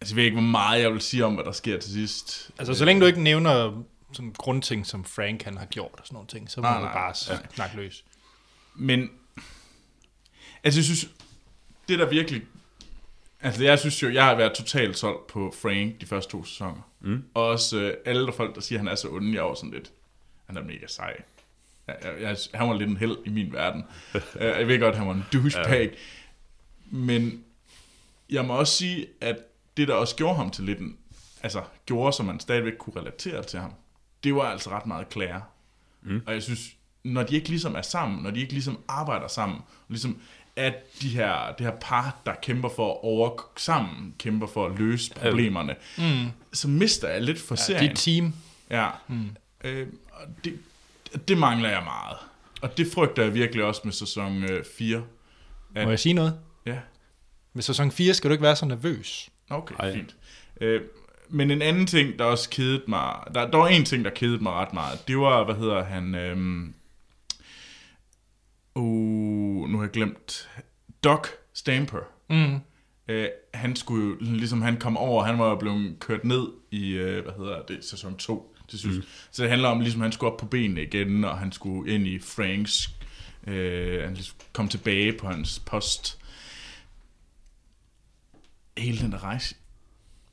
altså, 0.02 0.14
jeg 0.14 0.16
ved 0.16 0.24
ikke, 0.24 0.36
hvor 0.36 0.50
meget 0.50 0.82
jeg 0.82 0.94
vil 0.94 1.02
sige 1.02 1.26
om, 1.26 1.34
hvad 1.34 1.44
der 1.44 1.52
sker 1.52 1.80
til 1.80 1.92
sidst. 1.92 2.52
Altså, 2.58 2.74
så 2.74 2.86
længe 2.86 3.02
du 3.02 3.06
ikke 3.06 3.22
nævner 3.22 3.84
sådan 4.14 4.34
grundting, 4.38 4.86
som 4.86 5.06
Frank 5.06 5.42
han 5.44 5.58
har 5.58 5.66
gjort 5.66 5.92
og 6.00 6.06
sådan 6.06 6.16
nogle 6.16 6.28
ting, 6.28 6.52
så 6.52 6.62
må 6.62 6.68
Nej, 6.68 6.82
nej. 6.82 6.94
bare 6.94 7.16
snakke 7.56 7.76
løs. 7.76 8.06
Men, 8.76 9.10
altså 10.64 10.80
jeg 10.80 10.86
synes, 10.86 11.10
det 11.88 12.00
der 12.00 12.10
virkelig, 12.10 12.42
altså 13.42 13.64
jeg 13.64 13.80
synes 13.80 14.04
jo, 14.04 14.10
jeg 14.10 14.26
har 14.26 14.36
været 14.36 14.54
totalt 14.54 14.98
solgt 14.98 15.28
på 15.28 15.54
Frank 15.62 16.02
de 16.02 16.06
første 16.06 16.32
to 16.32 16.44
sæsoner. 16.44 16.90
Mm. 17.00 17.24
Og 17.34 17.48
også 17.48 17.78
øh, 17.80 17.98
alle 18.06 18.26
der 18.26 18.32
folk, 18.32 18.56
der 18.56 18.62
siger, 18.62 18.80
at 18.80 18.86
han 18.86 18.92
er 18.92 18.96
så 18.96 19.10
onde, 19.10 19.34
jeg 19.34 19.40
er 19.40 19.44
også 19.44 19.62
sådan 19.62 19.74
lidt, 19.74 19.92
han 20.46 20.58
er 20.58 20.64
mega 20.64 20.88
sej. 20.88 21.24
Jeg, 21.88 21.98
jeg, 22.04 22.22
jeg, 22.22 22.38
han 22.54 22.70
var 22.70 22.78
lidt 22.78 22.90
en 22.90 22.98
held 22.98 23.18
i 23.26 23.30
min 23.30 23.54
verden. 23.54 23.84
Øh, 24.16 24.22
jeg 24.42 24.68
ved 24.68 24.80
godt, 24.80 24.96
han 24.96 25.08
var 25.08 25.14
en 25.14 25.26
douchebag. 25.34 25.90
Ja. 25.92 25.98
Men 26.86 27.44
jeg 28.30 28.46
må 28.46 28.54
også 28.54 28.74
sige, 28.74 29.08
at 29.22 29.38
det 29.78 29.88
der 29.88 29.94
også 29.94 30.16
gjorde 30.16 30.36
ham 30.36 30.52
til 30.52 30.64
lidt 30.64 30.80
en, 30.80 30.98
altså 31.44 31.64
gjorde, 31.86 32.14
så 32.14 32.24
man 32.24 32.40
stadigvæk 32.40 32.74
kunne 32.80 33.02
relatere 33.02 33.44
til 33.44 33.60
ham, 33.60 33.74
det 34.24 34.36
var 34.36 34.42
altså 34.42 34.70
ret 34.70 34.86
meget 34.86 35.08
Claire. 35.12 35.42
Mm. 36.02 36.22
Og 36.28 36.34
jeg 36.34 36.44
synes, 36.44 36.60
når 37.04 37.24
de 37.24 37.36
ikke 37.36 37.50
ligesom 37.50 37.76
er 37.76 37.82
sammen, 37.82 38.24
når 38.24 38.32
de 38.32 38.40
ikke 38.42 38.54
ligesom 38.54 38.80
arbejder 38.88 39.28
sammen, 39.28 39.60
ligesom 39.90 40.22
at 40.56 40.74
de 41.02 41.10
her, 41.10 41.54
det 41.58 41.66
her 41.66 41.74
par, 41.82 42.22
der 42.26 42.34
kæmper 42.42 42.70
for 42.70 42.92
at 42.92 42.98
over 43.04 43.42
sammen, 43.58 44.16
kæmper 44.20 44.48
for 44.48 44.66
at 44.66 44.80
løse 44.80 45.14
problemerne, 45.14 45.76
mm. 45.98 46.26
så 46.54 46.68
mister 46.68 47.10
jeg 47.10 47.22
lidt 47.22 47.40
for 47.40 47.56
Ja, 47.56 47.62
serien. 47.62 47.90
dit 47.90 47.98
team. 47.98 48.34
Ja. 48.70 48.90
Mm. 49.08 49.30
Øh, 49.64 49.88
og 50.12 50.22
det, 50.44 50.60
det 51.28 51.38
mangler 51.38 51.70
jeg 51.70 51.84
meget. 51.84 52.18
Og 52.62 52.78
det 52.78 52.88
frygter 52.94 53.24
jeg 53.24 53.34
virkelig 53.34 53.64
også 53.64 53.82
med 53.84 53.94
sæson 53.94 54.44
øh, 54.44 54.66
4. 54.78 55.04
Må 55.76 55.90
jeg 55.90 56.00
sige 56.00 56.14
noget? 56.14 56.40
Ja, 56.66 56.78
Med 57.54 57.64
sæson 57.64 57.92
4 57.92 58.14
skal 58.14 58.30
du 58.30 58.32
ikke 58.34 58.44
være 58.44 58.56
så 58.56 58.66
nervøs. 58.66 59.30
okay. 59.50 59.76
Ej. 59.80 59.94
fint. 59.94 60.16
Øh, 60.62 60.82
men 61.34 61.52
en 61.52 61.62
anden 61.62 61.88
ting, 61.88 62.20
der 62.20 62.26
også 62.26 62.50
kedede 62.50 62.84
mig, 62.88 63.16
der, 63.34 63.52
der 63.52 63.58
var 63.58 63.68
en 63.68 63.86
ting, 63.86 64.06
der 64.06 64.12
kedede 64.12 64.44
mig 64.44 64.54
ret 64.54 64.74
meget, 64.74 65.08
det 65.08 65.18
var, 65.18 65.44
hvad 65.44 65.56
hedder 65.56 65.84
han, 65.84 66.16
øhm, 66.16 66.74
uh, 68.76 69.70
nu 69.70 69.78
har 69.78 69.84
jeg 69.84 69.92
glemt, 69.92 70.50
Doc 71.04 71.28
Stamper. 71.54 72.00
Mm. 72.30 72.60
Øh, 73.08 73.28
han 73.54 73.76
skulle 73.76 74.08
jo, 74.08 74.16
ligesom 74.20 74.62
han 74.62 74.78
kom 74.78 74.98
over, 74.98 75.24
han 75.24 75.40
var 75.40 75.50
jo 75.50 75.56
blevet 75.56 76.00
kørt 76.00 76.24
ned 76.24 76.48
i, 76.72 76.90
øh, 76.90 77.24
hvad 77.24 77.34
hedder 77.38 77.62
det, 77.62 77.86
sæson 77.86 78.18
2 78.18 78.56
til 78.68 78.80
synes. 78.80 78.98
Mm. 78.98 79.04
Så 79.32 79.42
det 79.42 79.50
handler 79.50 79.70
om, 79.70 79.80
ligesom 79.80 80.02
han 80.02 80.12
skulle 80.12 80.32
op 80.32 80.40
på 80.40 80.46
benene 80.46 80.84
igen, 80.84 81.24
og 81.24 81.38
han 81.38 81.52
skulle 81.52 81.94
ind 81.94 82.08
i 82.08 82.20
Franks, 82.20 82.90
øh, 83.48 84.04
han 84.04 84.14
ligesom 84.14 84.38
kom 84.54 84.68
tilbage 84.68 85.14
på 85.14 85.28
hans 85.28 85.60
post. 85.66 86.20
Hele 88.78 89.00
den 89.00 89.12
der 89.12 89.24
rejse, 89.24 89.56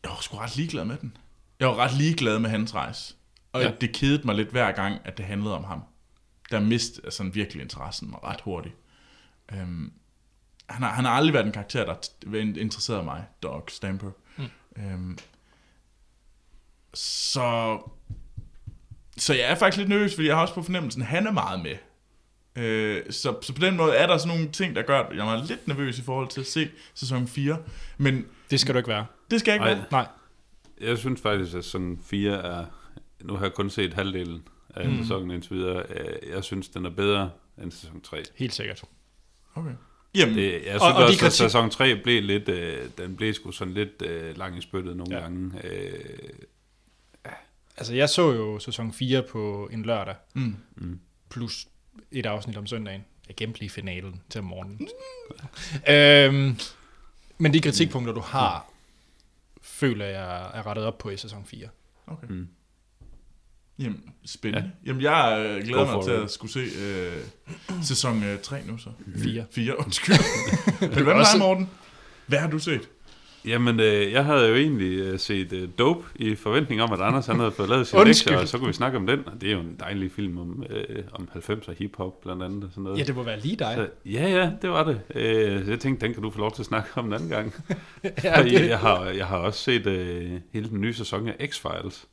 jeg 0.03 0.11
var 0.11 0.19
sgu 0.21 0.37
ret 0.37 0.57
ligeglad 0.57 0.85
med 0.85 0.97
den. 0.97 1.17
Jeg 1.61 1.69
var 1.69 1.77
ret 1.77 1.93
ligeglad 1.95 2.39
med 2.39 2.51
hans 2.51 2.75
rejse. 2.75 3.15
Og 3.53 3.63
Ja. 3.63 3.73
det 3.81 3.93
kedede 3.95 4.23
mig 4.27 4.35
lidt 4.35 4.49
hver 4.49 4.73
gang, 4.73 4.99
at 5.05 5.19
det 5.19 5.25
handlede 5.25 5.57
om 5.57 5.65
ham. 5.65 5.83
Der 6.51 6.61
mistede 6.61 7.07
altså, 7.07 7.25
virkelig 7.25 7.63
interessen 7.63 8.11
mig 8.11 8.25
ret 8.25 8.41
hurtigt. 8.41 8.75
Øhm, 9.53 9.93
han, 10.69 10.83
har, 10.83 10.91
han 10.91 11.05
har 11.05 11.13
aldrig 11.13 11.35
været 11.35 11.47
en 11.47 11.53
karakter, 11.53 11.85
der 11.85 12.35
interesserede 12.61 13.03
mig, 13.05 13.25
Dog 13.43 13.65
Stamper. 13.69 14.11
Mm. 14.37 14.45
Øhm, 14.77 15.19
så, 16.95 17.79
så 19.17 19.35
jeg 19.35 19.51
er 19.51 19.55
faktisk 19.55 19.79
lidt 19.79 19.89
nervøs, 19.89 20.15
fordi 20.15 20.27
jeg 20.29 20.37
har 20.37 20.43
også 20.43 20.55
på 20.55 20.63
fornemmelsen, 20.63 21.03
at 21.03 21.09
han 21.09 21.27
er 21.27 21.31
meget 21.33 21.61
med. 21.61 21.77
Øh, 22.61 23.03
så, 23.11 23.37
så 23.43 23.53
på 23.55 23.61
den 23.61 23.77
måde 23.77 23.93
er 23.93 24.07
der 24.07 24.19
sådan 24.19 24.37
nogle 24.37 24.53
ting, 24.53 24.77
der 24.77 24.83
gør, 24.83 25.01
at 25.01 25.17
jeg 25.17 25.35
er 25.35 25.47
lidt 25.47 25.69
nervøs 25.69 25.99
i 25.99 26.03
forhold 26.03 26.29
til 26.29 26.41
at 26.41 26.47
se 26.47 26.69
sæson 26.95 27.29
4. 27.29 27.59
Men 27.99 28.27
Det 28.51 28.61
skal 28.61 28.75
du 28.75 28.79
ikke 28.79 28.89
være. 28.89 29.07
det 29.31 29.41
skal 29.41 29.53
jeg 29.53 29.57
ikke 29.57 29.65
Ej. 29.71 29.75
være. 29.75 29.85
Nej. 29.91 30.07
Jeg 30.81 30.99
synes 30.99 31.21
faktisk, 31.21 31.57
at 31.57 31.65
sæson 31.65 31.99
4 32.05 32.33
er... 32.33 32.65
Nu 33.23 33.35
har 33.37 33.45
jeg 33.45 33.53
kun 33.55 33.71
set 33.71 33.95
halvdelen 33.95 34.43
af 34.75 34.89
mm. 34.89 34.99
sæsonen 34.99 35.31
indtil 35.31 35.57
videre. 35.57 35.83
Øh, 35.91 36.31
Jeg 36.31 36.45
synes, 36.45 36.69
den 36.69 36.87
er 36.87 36.91
bedre 36.91 37.31
end 37.63 37.71
sæson 37.71 38.01
3. 38.01 38.23
Helt 38.37 38.55
sikkert. 38.55 38.83
Okay. 39.55 39.71
Jamen, 40.15 40.35
Det, 40.35 40.53
jeg 40.53 40.61
synes 40.63 40.83
Og- 40.83 40.89
og, 40.95 41.05
også, 41.05 41.27
at 41.27 41.33
sæson 41.33 41.71
3 41.71 41.97
blev 42.03 42.23
lidt... 42.23 42.49
Øh, 42.49 42.79
den 42.99 43.17
blev 43.17 43.35
sgu 43.35 43.51
sådan 43.53 43.75
lidt 43.75 44.03
øh, 44.07 44.39
lang 44.39 44.59
i 44.59 44.61
spyttet 44.61 44.97
nogle 44.97 45.15
Ja. 45.15 45.19
ja. 45.21 45.23
gange. 45.25 45.53
Øh, 45.65 46.29
Altså, 47.77 47.95
jeg 47.95 48.09
så 48.09 48.33
jo 48.33 48.59
sæson 48.59 48.93
4 48.93 49.23
på 49.23 49.69
en 49.73 49.83
lørdag, 49.83 50.15
mm. 50.35 50.57
plus 51.31 51.67
et 52.13 52.27
afsnit 52.27 52.57
om 52.57 52.67
søndagen. 52.67 53.05
Jeg 53.29 53.37
gemte 53.37 53.61
lige 53.61 53.71
finalen 53.71 54.21
til 54.31 54.43
morgenen. 54.43 54.89
øhm, 55.89 56.59
men 57.39 57.53
de 57.55 57.61
kritikpunkter, 57.61 58.13
du 58.15 58.21
har, 58.21 58.71
føler 59.63 60.07
jeg 60.07 60.51
er 60.55 60.67
rettet 60.67 60.85
op 60.85 60.99
på 60.99 61.11
i 61.11 61.17
sæson 61.17 61.45
4. 61.47 61.69
Okay. 62.07 62.27
Mm. 62.27 62.49
Jamen, 63.79 64.03
spændende. 64.27 64.71
Ja. 64.85 64.89
Jamen, 64.89 65.03
jeg 65.03 65.47
øh, 65.47 65.63
glæder 65.65 65.85
mig 65.85 65.93
for 65.93 66.03
til 66.03 66.11
at 66.11 66.31
skulle 66.31 66.53
se 66.53 66.79
øh, 66.79 67.23
sæson 67.83 68.23
øh, 68.23 68.41
3 68.41 68.63
nu 68.67 68.79
så. 68.79 68.91
4. 69.17 69.45
4, 69.51 69.79
undskyld. 69.81 70.17
Men 70.81 70.91
hvad 71.03 71.15
med 71.15 71.25
dig, 71.33 71.39
Morten? 71.39 71.71
Hvad 72.27 72.39
har 72.39 72.51
du 72.51 72.59
set? 72.59 72.89
Jamen, 73.45 73.81
øh, 73.81 74.13
jeg 74.13 74.25
havde 74.25 74.49
jo 74.49 74.55
egentlig 74.55 74.99
øh, 74.99 75.19
set 75.19 75.53
øh, 75.53 75.69
Dope 75.79 76.07
i 76.15 76.35
forventning 76.35 76.83
om, 76.83 76.93
at 76.93 77.01
Anders 77.01 77.27
han 77.27 77.39
havde 77.39 77.53
fået 77.53 77.69
lavet 77.69 77.87
sin 77.87 77.99
lektier, 78.05 78.39
og 78.39 78.49
så 78.49 78.59
kunne 78.59 78.67
vi 78.67 78.73
snakke 78.73 78.99
om 78.99 79.07
den. 79.07 79.19
Og 79.27 79.41
det 79.41 79.49
er 79.49 79.53
jo 79.53 79.61
en 79.61 79.77
dejlig 79.81 80.13
film 80.13 80.39
om, 80.39 80.65
øh, 80.71 81.03
om 81.13 81.29
90'er 81.37 81.73
hiphop 81.79 82.21
blandt 82.21 82.43
andet. 82.43 82.65
Og 82.65 82.71
sådan 82.71 82.85
noget. 82.85 82.99
Ja, 82.99 83.05
det 83.05 83.17
må 83.17 83.23
være 83.23 83.41
lige 83.41 83.57
dig. 83.57 83.73
Så, 83.77 83.89
ja, 84.11 84.29
ja, 84.29 84.51
det 84.63 84.71
var 84.71 84.85
det. 84.85 85.01
Øh, 85.15 85.65
så 85.65 85.71
jeg 85.71 85.81
tænkte, 85.81 86.07
den 86.07 86.15
kan 86.15 86.23
du 86.23 86.31
få 86.31 86.39
lov 86.39 86.53
til 86.53 86.63
at 86.63 86.67
snakke 86.67 86.89
om 86.95 87.07
en 87.07 87.13
anden 87.13 87.29
gang. 87.29 87.55
ja, 88.25 88.43
det, 88.43 88.69
jeg, 88.69 88.79
har, 88.79 89.05
jeg 89.05 89.27
har 89.27 89.37
også 89.37 89.61
set 89.61 89.87
øh, 89.87 90.31
hele 90.53 90.69
den 90.69 90.81
nye 90.81 90.95
sæson 90.95 91.29
af 91.29 91.49
X-Files. 91.49 92.07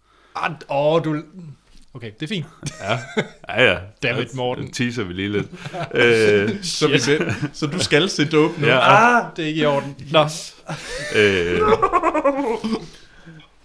åh, 0.70 1.04
du... 1.04 1.22
Okay, 1.94 2.12
det 2.20 2.24
er 2.24 2.28
fint. 2.28 2.46
Ja, 2.80 3.00
ja. 3.50 3.72
ja. 3.72 3.80
Dammit, 4.04 4.34
Morten. 4.34 4.72
teaser 4.72 5.04
vi 5.04 5.14
lige 5.14 5.30
lidt. 5.32 5.48
øh, 5.94 6.64
Så, 6.64 6.88
vi, 6.88 7.00
så 7.54 7.68
du 7.68 7.80
skal 7.80 8.10
se 8.10 8.30
dope 8.30 8.62
nu. 8.62 8.68
ja, 8.68 8.80
Ah, 8.80 9.26
det 9.36 9.44
er 9.44 9.48
ikke 9.48 9.62
i 9.62 9.66
orden. 9.66 9.96
Nå, 10.12 10.24
øh, 11.16 11.62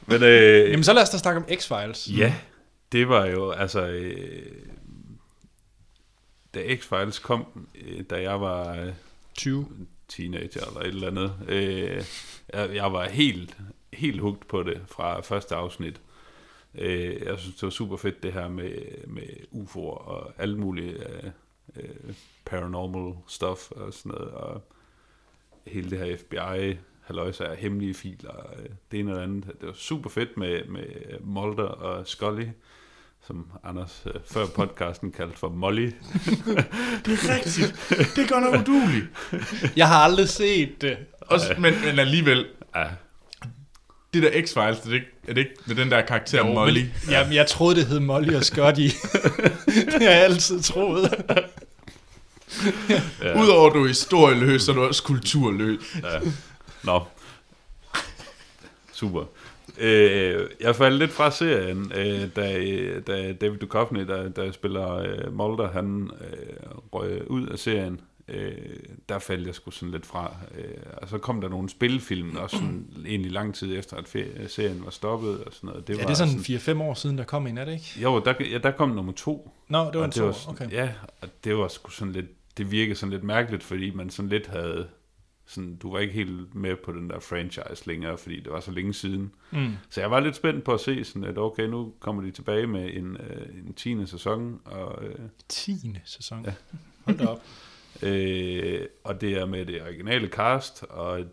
men 0.06 0.22
øh, 0.22 0.70
jamen 0.70 0.84
så 0.84 0.92
lad 0.92 1.02
os 1.02 1.10
da 1.10 1.18
snakke 1.18 1.40
om 1.40 1.46
X-Files. 1.50 2.16
Ja, 2.18 2.34
det 2.92 3.08
var 3.08 3.26
jo, 3.26 3.50
altså, 3.50 3.86
øh, 3.86 4.42
da 6.54 6.60
X-Files 6.60 7.22
kom, 7.22 7.46
øh, 7.74 8.00
da 8.10 8.22
jeg 8.22 8.40
var 8.40 8.76
øh, 8.76 8.92
20. 9.34 9.66
teenager 10.08 10.66
eller 10.66 10.80
et 10.80 10.86
eller 10.86 11.06
andet, 11.08 11.32
øh, 11.48 12.04
jeg, 12.54 12.70
jeg 12.74 12.92
var 12.92 13.08
helt, 13.08 13.56
helt 13.92 14.20
hugt 14.20 14.48
på 14.48 14.62
det 14.62 14.80
fra 14.88 15.20
første 15.20 15.54
afsnit. 15.54 15.96
Øh, 16.74 17.22
jeg 17.22 17.38
synes, 17.38 17.54
det 17.54 17.62
var 17.62 17.70
super 17.70 17.96
fedt 17.96 18.22
det 18.22 18.32
her 18.32 18.48
med, 18.48 18.72
med 19.06 19.28
UFO'er 19.52 19.76
og 20.08 20.32
alt 20.38 20.58
muligt 20.58 20.96
øh, 20.96 21.30
øh, 21.76 22.14
paranormal 22.44 23.14
stuff 23.28 23.70
og 23.70 23.94
sådan 23.94 24.12
noget, 24.12 24.30
og 24.30 24.62
hele 25.66 25.90
det 25.90 25.98
her 25.98 26.16
FBI 26.16 26.78
halløjse 27.00 27.46
af 27.46 27.56
hemmelige 27.56 27.94
filer, 27.94 28.50
øh, 28.58 28.68
det 28.90 29.00
ene 29.00 29.10
eller 29.10 29.22
andet. 29.22 29.44
Det 29.60 29.66
var 29.66 29.72
super 29.72 30.10
fedt 30.10 30.36
med, 30.36 30.64
med 30.64 30.84
Mulder 31.20 31.64
og 31.64 32.06
Scully, 32.06 32.46
som 33.26 33.50
Anders 33.64 34.06
øh, 34.06 34.20
før 34.24 34.46
podcasten 34.46 35.12
kaldte 35.12 35.38
for 35.38 35.48
Molly. 35.48 35.86
Det 37.04 37.12
er 37.12 37.34
rigtigt. 37.34 37.86
Det 38.16 38.24
er 38.24 38.28
godt 38.28 38.44
nok 38.44 38.60
uduligt. 38.60 39.06
Jeg 39.76 39.88
har 39.88 39.98
aldrig 39.98 40.28
set 40.28 40.82
det. 40.82 40.96
Også, 41.20 41.54
men, 41.58 41.74
men 41.84 41.98
alligevel, 41.98 42.46
Ja, 42.76 42.88
det 44.14 44.22
der 44.22 44.30
X-Files, 44.30 44.82
det 44.84 44.90
er, 44.90 44.94
ikke, 44.94 45.06
er 45.28 45.34
det 45.34 45.40
ikke 45.40 45.54
med 45.66 45.76
den 45.76 45.90
der 45.90 46.00
karakter 46.00 46.38
Jo, 46.38 46.52
Molly? 46.52 46.80
Men, 46.80 46.90
jamen, 47.10 47.32
jeg 47.32 47.46
troede, 47.46 47.76
det 47.76 47.86
hed 47.86 48.00
Molly 48.00 48.34
og 48.34 48.44
Scotty. 48.44 48.80
det 49.66 50.02
har 50.02 50.10
jeg 50.10 50.24
altid 50.24 50.62
troet. 50.62 51.14
ja. 53.22 53.42
Udover 53.42 53.66
at 53.68 53.74
du 53.74 53.84
er 53.84 53.88
historieløs, 53.88 54.62
så 54.62 54.70
er 54.72 54.76
du 54.76 54.82
også 54.82 55.02
kulturløs. 55.02 55.80
Ja. 56.02 56.18
Nå. 56.84 57.02
Super. 58.92 59.24
Øh, 59.78 60.46
jeg 60.60 60.76
faldt 60.76 60.98
lidt 60.98 61.10
fra 61.10 61.30
serien, 61.30 61.92
øh, 61.94 62.28
da, 62.36 62.58
da 63.06 63.32
David 63.32 63.58
Duchovny, 63.58 64.00
der, 64.00 64.28
der 64.28 64.52
spiller 64.52 64.94
øh, 64.94 65.36
Mulder, 65.36 65.70
han 65.72 66.10
øh, 66.20 66.70
røg 66.92 67.30
ud 67.30 67.46
af 67.46 67.58
serien. 67.58 68.00
Øh, 68.28 68.54
der 69.08 69.18
faldt 69.18 69.46
jeg 69.46 69.54
sgu 69.54 69.70
sådan 69.70 69.90
lidt 69.92 70.06
fra. 70.06 70.36
Øh, 70.54 70.64
og 70.96 71.08
så 71.08 71.18
kom 71.18 71.40
der 71.40 71.48
nogle 71.48 71.68
spilfilm, 71.68 72.36
også 72.36 72.56
sådan, 72.56 72.86
egentlig 73.06 73.32
lang 73.32 73.54
tid 73.54 73.78
efter, 73.78 73.96
at 73.96 74.50
serien 74.50 74.84
var 74.84 74.90
stoppet 74.90 75.44
og 75.44 75.52
sådan 75.52 75.68
noget. 75.68 75.88
Det 75.88 75.94
Ja, 75.96 75.98
var 76.02 76.06
det 76.14 76.20
er 76.20 76.26
sådan 76.58 76.78
4-5 76.78 76.82
år 76.82 76.94
siden, 76.94 77.18
der 77.18 77.24
kom 77.24 77.46
en, 77.46 77.58
er 77.58 77.64
det 77.64 77.72
ikke? 77.72 78.00
Jo, 78.02 78.20
der, 78.24 78.34
ja, 78.50 78.58
der 78.58 78.70
kom 78.70 78.88
nummer 78.90 79.12
to. 79.12 79.50
Nå, 79.68 79.78
det 79.90 79.98
var 79.98 80.04
en 80.04 80.10
det 80.10 80.12
to. 80.18 80.24
var, 80.24 80.32
sådan- 80.32 80.54
Okay. 80.66 80.70
Ja, 80.72 80.92
og 81.20 81.28
det 81.44 81.56
var 81.56 81.68
sgu 81.68 81.90
sådan 81.90 82.12
lidt, 82.12 82.26
det 82.58 82.70
virkede 82.70 82.94
sådan 82.94 83.10
lidt 83.12 83.24
mærkeligt, 83.24 83.62
fordi 83.62 83.90
man 83.90 84.10
sådan 84.10 84.28
lidt 84.28 84.46
havde, 84.46 84.88
sådan, 85.46 85.76
du 85.76 85.92
var 85.92 85.98
ikke 85.98 86.14
helt 86.14 86.54
med 86.54 86.76
på 86.84 86.92
den 86.92 87.10
der 87.10 87.20
franchise 87.20 87.86
længere, 87.86 88.18
fordi 88.18 88.40
det 88.40 88.52
var 88.52 88.60
så 88.60 88.70
længe 88.70 88.94
siden. 88.94 89.32
Mm. 89.50 89.72
Så 89.90 90.00
jeg 90.00 90.10
var 90.10 90.20
lidt 90.20 90.36
spændt 90.36 90.64
på 90.64 90.74
at 90.74 90.80
se 90.80 91.04
sådan, 91.04 91.24
at 91.24 91.38
okay, 91.38 91.62
nu 91.66 91.92
kommer 92.00 92.22
de 92.22 92.30
tilbage 92.30 92.66
med 92.66 92.90
en, 92.94 93.16
øh, 93.16 93.66
en 93.66 93.74
10. 93.74 94.06
sæson, 94.06 94.60
og, 94.64 95.04
øh, 95.04 95.14
10. 95.48 95.98
sæson. 96.04 96.44
Ja. 96.44 96.52
Hold 97.04 97.18
da 97.18 97.26
op. 97.26 97.42
øh, 98.02 98.86
og 99.04 99.20
det 99.20 99.32
er 99.32 99.46
med 99.46 99.66
det 99.66 99.82
originale 99.82 100.28
cast, 100.28 100.82
og 100.82 101.24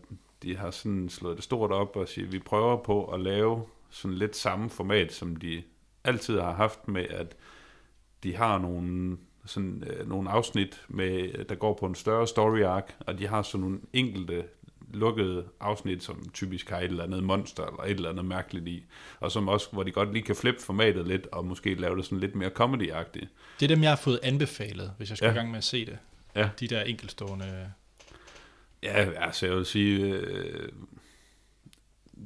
de 0.43 0.57
har 0.57 0.72
sådan 0.72 1.10
slået 1.10 1.36
det 1.36 1.43
stort 1.43 1.72
op 1.72 1.95
og 1.95 2.07
siger, 2.07 2.28
vi 2.28 2.39
prøver 2.39 2.78
på 2.84 3.05
at 3.05 3.20
lave 3.20 3.64
sådan 3.89 4.18
lidt 4.18 4.36
samme 4.36 4.70
format, 4.70 5.14
som 5.14 5.36
de 5.36 5.64
altid 6.03 6.39
har 6.39 6.53
haft 6.53 6.88
med, 6.88 7.05
at 7.10 7.36
de 8.24 8.36
har 8.36 8.57
nogle, 8.57 9.18
sådan, 9.45 9.84
øh, 9.88 10.10
nogle 10.10 10.30
afsnit, 10.30 10.82
med, 10.88 11.45
der 11.45 11.55
går 11.55 11.74
på 11.74 11.86
en 11.86 11.95
større 11.95 12.28
story 12.28 12.62
arc, 12.62 12.86
og 12.99 13.20
de 13.20 13.28
har 13.28 13.41
sådan 13.41 13.62
nogle 13.62 13.80
enkelte 13.93 14.43
lukkede 14.93 15.45
afsnit, 15.60 16.03
som 16.03 16.30
typisk 16.34 16.70
har 16.70 16.78
et 16.78 16.84
eller 16.84 17.03
andet 17.03 17.24
monster, 17.24 17.66
eller 17.66 17.84
et 17.84 17.89
eller 17.89 18.10
andet 18.10 18.26
mærkeligt 18.26 18.68
i, 18.68 18.86
og 19.20 19.32
som 19.32 19.47
også, 19.47 19.70
hvor 19.72 19.84
de 19.84 19.91
godt 19.91 20.14
lige 20.14 20.24
kan 20.24 20.36
flippe 20.36 20.62
formatet 20.62 21.07
lidt, 21.07 21.28
og 21.28 21.45
måske 21.45 21.74
lave 21.74 21.97
det 21.97 22.05
sådan 22.05 22.20
lidt 22.20 22.36
mere 22.36 22.49
comedy-agtigt. 22.49 23.28
Det 23.60 23.72
er 23.72 23.76
dem, 23.76 23.84
jeg 23.84 23.91
har 23.91 23.95
fået 23.95 24.20
anbefalet, 24.24 24.93
hvis 24.97 25.10
jeg 25.10 25.18
skal 25.18 25.28
ja. 25.28 25.32
i 25.32 25.36
gang 25.36 25.49
med 25.49 25.57
at 25.57 25.64
se 25.64 25.86
det. 25.86 25.97
Ja. 26.36 26.49
De 26.59 26.67
der 26.67 26.82
enkeltstående... 26.82 27.71
Ja, 28.84 29.07
altså 29.15 29.45
jeg 29.45 29.55
vil 29.55 29.65
sige, 29.65 29.99
øh, 30.05 30.69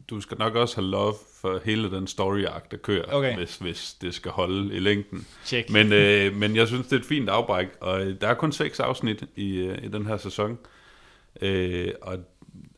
du 0.10 0.22
skal 0.22 0.38
nok 0.38 0.56
også 0.56 0.76
have 0.82 0.90
love 0.90 1.14
for 1.42 1.62
hele 1.66 1.92
den 1.92 2.08
story 2.08 2.46
arc, 2.46 2.64
der 2.72 2.78
kører, 2.78 3.14
Okay. 3.14 3.36
hvis, 3.38 3.58
hvis 3.58 3.94
det 3.94 4.14
skal 4.14 4.32
holde 4.32 4.76
i 4.76 4.80
længden. 4.80 5.28
Check. 5.46 5.70
Men, 5.70 5.94
øh, 5.94 6.36
men 6.36 6.56
jeg 6.56 6.68
synes, 6.68 6.88
det 6.88 6.96
er 6.96 7.00
et 7.00 7.06
fint 7.06 7.30
afbræk, 7.30 7.68
og 7.82 8.06
øh, 8.06 8.22
der 8.22 8.28
er 8.28 8.34
kun 8.34 8.52
seks 8.52 8.80
afsnit 8.80 9.24
i, 9.36 9.56
øh, 9.58 9.84
i 9.84 9.88
den 9.88 10.06
her 10.06 10.18
sæson. 10.18 10.58
Øh, 11.42 11.92
og 12.02 12.18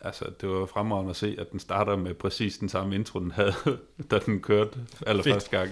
altså, 0.02 0.26
det 0.42 0.50
var 0.50 0.66
fremragende 0.66 1.10
at 1.10 1.16
se, 1.16 1.36
at 1.40 1.52
den 1.52 1.60
starter 1.60 1.96
med 1.96 2.14
præcis 2.14 2.58
den 2.58 2.70
samme 2.70 2.96
intro, 2.96 3.20
den 3.20 3.32
havde, 3.32 3.54
da 4.12 4.20
den 4.20 4.42
kørte 4.42 4.80
allerførste 5.08 5.50
gang. 5.50 5.70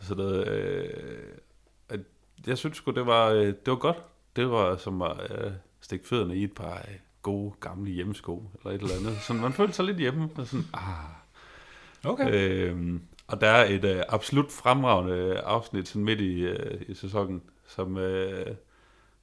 Så 0.00 0.14
det, 0.14 0.48
øh, 0.48 1.98
jeg 2.46 2.58
synes 2.58 2.76
sgu, 2.76 2.90
det 2.90 3.06
var, 3.06 3.28
øh, 3.28 3.46
det 3.46 3.66
var 3.66 3.76
godt. 3.76 3.96
Det 4.36 4.50
var 4.50 4.76
som 4.76 5.02
at 5.02 5.16
øh, 5.30 5.52
stikke 5.80 6.08
fødderne 6.08 6.36
i 6.36 6.44
et 6.44 6.54
par 6.54 6.74
øh, 6.88 6.94
gode, 7.22 7.52
gamle 7.60 7.90
hjemmesko, 7.90 8.50
eller 8.58 8.70
et 8.74 8.82
eller 8.82 8.94
andet. 9.00 9.16
Så 9.20 9.32
man 9.32 9.52
følte 9.52 9.72
sig 9.72 9.84
lidt 9.84 9.98
hjemme, 9.98 10.28
og 10.36 10.46
sådan, 10.46 10.66
ah, 10.74 11.20
Okay. 12.04 12.30
Øhm, 12.32 13.02
og 13.26 13.40
der 13.40 13.48
er 13.48 13.64
et 13.64 13.84
øh, 13.84 14.02
absolut 14.08 14.52
fremragende 14.52 15.38
afsnit 15.38 15.88
sådan 15.88 16.04
midt 16.04 16.20
i, 16.20 16.40
øh, 16.40 16.80
i 16.88 16.94
sæsonen, 16.94 17.42
som, 17.66 17.96
øh, 17.96 18.54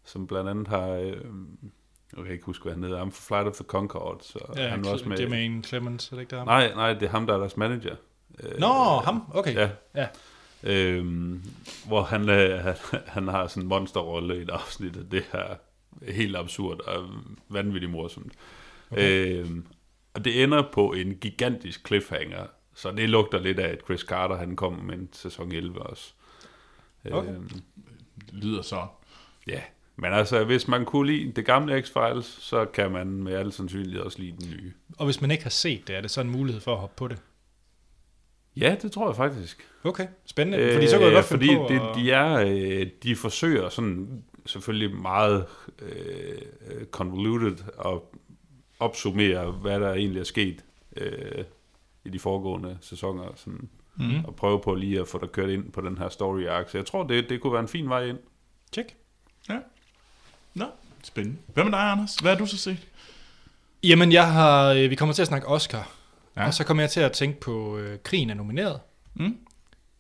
som 0.03 0.27
blandt 0.27 0.49
andet 0.49 0.67
har... 0.67 0.87
Øh, 0.87 1.17
jeg 2.17 2.23
kan 2.25 2.33
ikke 2.33 2.45
huske, 2.45 2.63
hvad 2.63 2.73
han 2.73 2.83
hedder. 2.83 3.05
Er 3.05 3.09
fra 3.09 3.35
Flight 3.35 3.47
of 3.47 3.55
the 3.55 3.65
Conchords. 3.65 4.35
Og 4.35 4.55
ja, 4.57 4.67
han 4.67 4.85
var 4.85 4.91
også 4.91 5.09
med... 5.09 5.19
Jermaine 5.19 5.63
Clemens, 5.63 6.11
er 6.11 6.15
det 6.15 6.21
ikke 6.21 6.35
der? 6.35 6.45
Nej, 6.45 6.73
nej, 6.75 6.93
det 6.93 7.03
er 7.03 7.09
ham, 7.09 7.27
der 7.27 7.33
er 7.33 7.37
deres 7.37 7.57
manager. 7.57 7.95
Øh, 8.43 8.59
Nå, 8.59 8.73
ham? 9.03 9.23
Okay. 9.33 9.55
Ja. 9.55 9.69
Ja. 9.95 10.07
Øhm, 10.63 11.43
hvor 11.87 12.03
han, 12.03 12.29
øh, 12.29 12.63
han, 12.63 12.75
han 13.07 13.27
har 13.27 13.47
sådan 13.47 13.63
en 13.63 13.69
monsterrolle 13.69 14.37
i 14.37 14.41
et 14.41 14.49
afsnit, 14.49 14.97
og 14.97 15.11
det 15.11 15.25
er 15.33 15.55
helt 16.11 16.37
absurd 16.37 16.79
og 16.79 17.09
vanvittigt 17.49 17.91
morsomt. 17.91 18.33
Okay. 18.91 19.39
Øhm, 19.39 19.65
og 20.13 20.25
det 20.25 20.43
ender 20.43 20.63
på 20.73 20.93
en 20.93 21.15
gigantisk 21.15 21.87
cliffhanger, 21.87 22.45
så 22.75 22.91
det 22.91 23.09
lugter 23.09 23.39
lidt 23.39 23.59
af, 23.59 23.67
at 23.67 23.81
Chris 23.85 24.01
Carter 24.01 24.35
han 24.35 24.55
kommer 24.55 24.83
med 24.83 24.95
en 24.95 25.09
sæson 25.13 25.51
11 25.51 25.81
også. 25.81 26.13
Okay. 27.11 27.29
Øhm, 27.29 27.49
lyder 28.31 28.61
så. 28.61 28.87
ja, 29.47 29.61
men 29.95 30.13
altså, 30.13 30.43
hvis 30.43 30.67
man 30.67 30.85
kunne 30.85 31.11
lide 31.11 31.31
det 31.31 31.45
gamle 31.45 31.79
X-Files, 31.79 32.41
så 32.41 32.65
kan 32.65 32.91
man 32.91 33.07
med 33.07 33.33
al 33.33 33.51
sandsynlighed 33.51 34.01
også 34.01 34.19
lide 34.19 34.37
den 34.39 34.49
nye. 34.49 34.73
Og 34.97 35.05
hvis 35.05 35.21
man 35.21 35.31
ikke 35.31 35.43
har 35.43 35.49
set 35.49 35.87
det, 35.87 35.95
er 35.95 36.01
det 36.01 36.11
så 36.11 36.21
en 36.21 36.29
mulighed 36.29 36.61
for 36.61 36.73
at 36.73 36.79
hoppe 36.79 36.95
på 36.95 37.07
det? 37.07 37.17
Ja, 38.59 38.75
det 38.81 38.91
tror 38.91 39.07
jeg 39.09 39.15
faktisk. 39.15 39.67
Okay, 39.83 40.07
spændende. 40.25 40.73
Fordi 40.73 40.87
så 40.87 40.95
kunne 40.97 41.05
jeg 41.05 41.13
godt 41.13 41.25
finde 41.25 41.45
fordi 41.45 41.55
på 41.55 41.65
det, 41.69 41.79
at- 41.89 41.95
de, 41.95 42.11
er, 42.11 42.79
øh, 42.81 42.87
de 43.03 43.15
forsøger 43.15 43.69
sådan 43.69 44.23
selvfølgelig 44.45 44.95
meget 44.95 45.45
øh, 45.81 46.85
convoluted 46.91 47.57
at 47.85 47.99
opsummere, 48.79 49.51
hvad 49.51 49.79
der 49.79 49.93
egentlig 49.93 50.19
er 50.19 50.23
sket 50.23 50.63
øh, 50.97 51.43
i 52.05 52.09
de 52.09 52.19
foregående 52.19 52.77
sæsoner, 52.81 53.23
sådan, 53.35 53.69
Mhm. 53.99 54.25
og 54.25 54.35
prøve 54.35 54.61
på 54.61 54.73
lige 54.75 54.99
at 54.99 55.07
få 55.07 55.17
dig 55.21 55.29
kørt 55.31 55.49
ind 55.49 55.71
på 55.71 55.81
den 55.81 55.97
her 55.97 56.09
story 56.09 56.45
arc. 56.47 56.71
Så 56.71 56.77
jeg 56.77 56.85
tror, 56.85 57.03
det, 57.03 57.29
det 57.29 57.41
kunne 57.41 57.53
være 57.53 57.61
en 57.61 57.67
fin 57.67 57.89
vej 57.89 58.03
ind. 58.05 58.17
Check. 58.73 58.95
Nå, 60.53 60.65
spændende. 61.03 61.37
Hvad 61.53 61.63
med 61.63 61.71
dig, 61.71 61.79
Anders? 61.91 62.15
Hvad 62.15 62.31
har 62.31 62.37
du 62.39 62.45
så 62.45 62.57
set? 62.57 62.77
Jamen, 63.83 64.11
jeg 64.11 64.31
har, 64.31 64.73
øh, 64.73 64.89
vi 64.89 64.95
kommer 64.95 65.13
til 65.13 65.21
at 65.21 65.27
snakke 65.27 65.47
Oscar. 65.47 65.91
Ja. 66.37 66.45
Og 66.45 66.53
så 66.53 66.63
kommer 66.63 66.83
jeg 66.83 66.89
til 66.89 66.99
at 66.99 67.11
tænke 67.11 67.39
på, 67.39 67.77
øh, 67.77 67.99
krigen 68.03 68.29
er 68.29 68.33
nomineret. 68.33 68.79
Mm. 69.13 69.37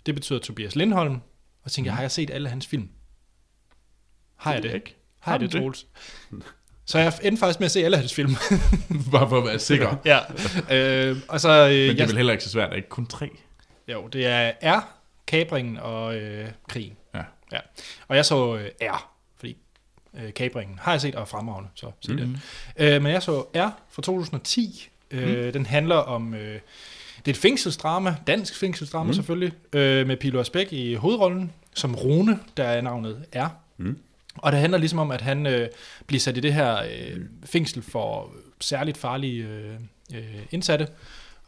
Det 0.05 0.15
betyder 0.15 0.39
Tobias 0.39 0.75
Lindholm. 0.75 1.21
Og 1.63 1.71
jeg, 1.77 1.83
Mm. 1.83 1.89
har 1.89 2.01
jeg 2.01 2.11
set 2.11 2.29
alle 2.29 2.49
hans 2.49 2.67
film? 2.67 2.89
Har 4.35 4.53
jeg 4.53 4.63
det? 4.63 4.73
Ikke. 4.73 4.95
Har 5.19 5.31
jeg 5.31 5.41
Har 5.41 5.47
det? 5.47 5.51
Troels? 5.61 5.87
Så 6.85 6.99
jeg 6.99 7.13
endte 7.23 7.39
faktisk 7.39 7.59
med 7.59 7.65
at 7.65 7.71
se 7.71 7.85
alle 7.85 7.97
hans 7.97 8.13
film. 8.13 8.29
Bare 9.11 9.29
for 9.29 9.37
at 9.37 9.43
være 9.45 9.59
sikker. 9.59 9.95
ja. 10.05 10.19
Øh, 11.09 11.17
og 11.29 11.41
så, 11.41 11.49
øh, 11.49 11.69
Men 11.69 11.71
det 11.71 11.89
er 11.89 11.95
jeg, 11.97 12.07
vel 12.07 12.15
heller 12.17 12.33
ikke 12.33 12.43
så 12.43 12.49
svært, 12.49 12.75
ikke 12.75 12.89
kun 12.89 13.05
tre. 13.07 13.29
jo, 13.87 14.07
det 14.07 14.25
er 14.25 14.51
R, 14.63 14.87
Kabringen 15.27 15.77
og 15.77 16.15
øh, 16.17 16.49
Krigen. 16.69 16.97
Ja. 17.13 17.23
ja. 17.51 17.59
Og 18.07 18.15
jeg 18.15 18.25
så 18.25 18.55
øh, 18.55 18.69
R, 18.81 19.11
fordi 19.37 19.57
øh, 20.13 20.33
Kabringen 20.33 20.79
har 20.79 20.91
jeg 20.91 21.01
set 21.01 21.15
og 21.15 21.27
fremragende, 21.27 21.69
så 21.75 21.91
sig 22.01 22.13
mm. 22.13 22.17
det. 22.17 22.39
Øh, 22.95 23.01
men 23.01 23.11
jeg 23.11 23.23
så 23.23 23.41
R 23.41 23.69
fra 23.89 24.01
2010, 24.01 24.89
Øh, 25.11 25.53
Den 25.53 25.65
handler 25.65 25.95
om... 25.95 26.33
Øh, 26.33 26.59
det 27.17 27.31
er 27.31 27.35
et 27.35 27.41
fængselsdrama, 27.41 28.15
dansk 28.27 28.55
fængselsdrama 28.55 29.07
mm. 29.07 29.13
selvfølgelig, 29.13 29.53
øh, 29.73 30.07
med 30.07 30.17
Pilo 30.17 30.39
Asbæk 30.39 30.73
i 30.73 30.93
hovedrollen, 30.93 31.51
som 31.73 31.95
Rune, 31.95 32.39
der 32.57 32.63
er 32.63 32.81
navnet 32.81 33.25
er. 33.31 33.49
Mm. 33.77 33.97
Og 34.37 34.51
det 34.51 34.59
handler 34.59 34.77
ligesom 34.77 34.99
om, 34.99 35.11
at 35.11 35.21
han 35.21 35.45
øh, 35.45 35.69
bliver 36.07 36.19
sat 36.19 36.37
i 36.37 36.39
det 36.39 36.53
her 36.53 36.77
øh, 36.77 37.21
fængsel 37.45 37.81
for 37.81 38.31
særligt 38.59 38.97
farlige 38.97 39.43
øh, 39.43 39.73
øh, 40.13 40.39
indsatte. 40.51 40.87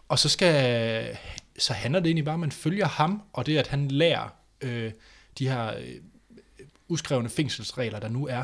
Og 0.10 0.20
så 0.20 0.30
skal 0.30 1.18
så 1.60 1.74
handler 1.74 2.00
det 2.00 2.08
egentlig 2.08 2.26
bare 2.26 2.34
om, 2.34 2.44
at 2.44 2.48
man 2.48 2.52
følger 2.52 2.88
ham, 2.88 3.22
og 3.34 3.46
det 3.46 3.58
at 3.58 3.68
han 3.68 3.88
lærer 3.88 4.34
øh, 4.62 4.92
de 5.40 5.50
her 5.50 5.68
øh, 5.68 5.96
uskrevne 6.88 7.30
fængselsregler, 7.30 8.00
der 8.00 8.10
nu 8.10 8.28
er. 8.28 8.44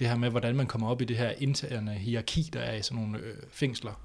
Det 0.00 0.08
her 0.08 0.16
med, 0.16 0.30
hvordan 0.30 0.56
man 0.56 0.66
kommer 0.66 0.88
op 0.90 1.02
i 1.02 1.04
det 1.04 1.16
her 1.16 1.30
interne 1.38 1.90
hierarki, 1.92 2.50
der 2.52 2.60
er 2.60 2.74
i 2.76 2.82
sådan 2.82 3.02
nogle 3.02 3.18
øh, 3.18 3.34
fængsler. 3.52 4.00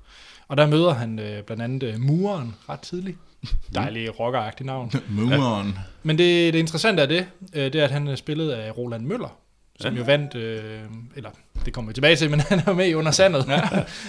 Og 0.48 0.58
der 0.58 0.68
møder 0.68 0.94
han 0.94 1.20
øh, 1.20 1.44
blandt 1.44 1.64
andet 1.64 1.84
øh, 1.84 2.00
muren 2.00 2.56
ret 2.70 2.80
tidligt. 2.80 3.18
Dejlig 3.76 4.20
rockeragtig 4.20 4.66
navn. 4.66 4.92
Moon. 5.10 5.78
Men 6.04 6.18
det, 6.18 6.54
det 6.54 6.60
interessante 6.60 7.04
er 7.04 7.08
det, 7.08 7.28
øh, 7.54 7.64
det 7.74 7.76
er, 7.76 7.84
at 7.84 7.92
han 7.92 8.08
er 8.08 8.16
spillet 8.16 8.52
af 8.52 8.78
Roland 8.78 9.06
Møller, 9.06 9.38
som 9.80 9.94
Ja. 9.94 10.00
jo 10.00 10.06
vandt, 10.06 10.36
øh, 10.36 10.82
eller 11.16 11.30
det 11.66 11.74
kommer 11.74 11.90
vi 11.90 11.94
tilbage 11.94 12.16
til, 12.16 12.30
men 12.30 12.40
han 12.50 12.60
er 12.68 12.74
med 12.74 12.88
i 12.88 12.94
Under 12.94 13.12
Sandet. 13.12 13.42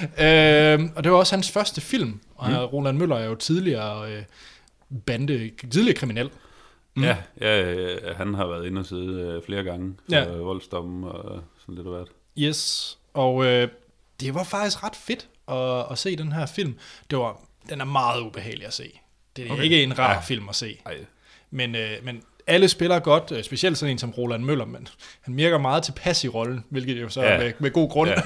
øh, 0.03 0.89
og 0.97 1.05
det 1.05 1.13
var 1.13 1.19
også 1.19 1.35
hans 1.35 1.51
første 1.51 1.81
film, 1.81 2.21
og 2.35 2.51
mm. 2.51 2.57
Roland 2.57 2.99
Møller 2.99 3.17
er 3.17 3.25
jo 3.27 3.35
tidligere 3.35 4.13
øh, 4.13 4.23
bande, 5.07 5.51
tidligere 5.71 5.97
kriminel. 5.97 6.31
Mm. 6.95 7.03
Ja, 7.03 7.17
ja, 7.41 7.73
ja, 7.73 7.97
han 8.17 8.35
har 8.35 8.47
været 8.47 8.67
inde 8.67 8.79
og 8.79 8.87
sidde 8.87 9.21
øh, 9.23 9.43
flere 9.47 9.63
gange 9.65 9.95
for 10.11 10.17
Ja. 10.17 10.23
ja. 10.23 10.37
voldsdommen 10.37 11.05
og 11.05 11.41
sådan 11.67 11.75
lidt 11.75 11.87
af 11.87 11.93
hvert. 11.93 12.09
Yes, 12.39 12.99
og 13.15 13.45
øh, 13.47 13.69
det 14.21 14.35
var 14.35 14.45
faktisk 14.45 14.83
ret 14.85 14.97
fedt 14.97 15.29
at, 15.49 15.93
at 15.93 15.99
se 15.99 16.17
den 16.17 16.33
her 16.33 16.47
film. 16.47 16.75
Det 17.11 17.19
var, 17.19 17.41
den 17.71 17.81
er 17.81 17.85
meget 17.85 18.21
ubehagelig 18.21 18.67
at 18.67 18.73
se. 18.75 19.01
Det 19.37 19.47
er 19.49 19.53
okay. 19.53 19.63
Ikke 19.63 19.83
en 19.83 19.99
rar 19.99 20.13
Ja. 20.15 20.21
film 20.21 20.49
at 20.49 20.55
se. 20.55 20.79
Ej, 20.87 20.97
Men, 21.51 21.75
øh, 21.75 21.91
men 22.03 22.23
alle 22.47 22.69
spiller 22.69 22.99
godt, 22.99 23.33
øh, 23.33 23.45
specielt 23.45 23.79
sådan 23.79 23.93
en 23.93 23.99
som 23.99 24.11
Roland 24.11 24.45
Møller, 24.45 24.65
men 24.65 24.89
han 25.21 25.37
virker 25.37 25.59
meget 25.59 25.83
tilpas 25.83 26.25
i 26.25 26.29
rollen, 26.29 26.65
hvilket 26.71 27.01
jo 27.01 27.09
så 27.09 27.23
ja. 27.23 27.29
Er 27.29 27.39
med, 27.39 27.53
med 27.59 27.71
god 27.71 27.91
grund. 27.91 28.11
Ja. 28.11 28.17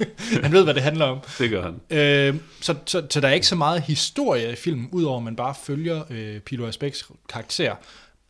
Ja. 0.00 0.06
han 0.42 0.52
ved, 0.52 0.64
hvad 0.64 0.74
det 0.74 0.82
handler 0.82 1.04
om. 1.06 1.18
det 1.38 1.50
gør 1.50 1.62
han. 1.62 1.80
Øh, 1.98 2.36
så, 2.60 2.74
så, 2.86 3.06
så 3.10 3.20
der 3.20 3.28
er 3.28 3.32
ikke 3.32 3.46
så 3.46 3.56
meget 3.56 3.82
historie 3.82 4.52
i 4.52 4.56
filmen, 4.56 4.88
udover 4.92 5.16
at 5.16 5.22
man 5.22 5.36
bare 5.36 5.54
følger 5.62 6.04
øh, 6.10 6.40
Pilo 6.40 6.66
Asbæks 6.66 7.10
karakter, 7.28 7.74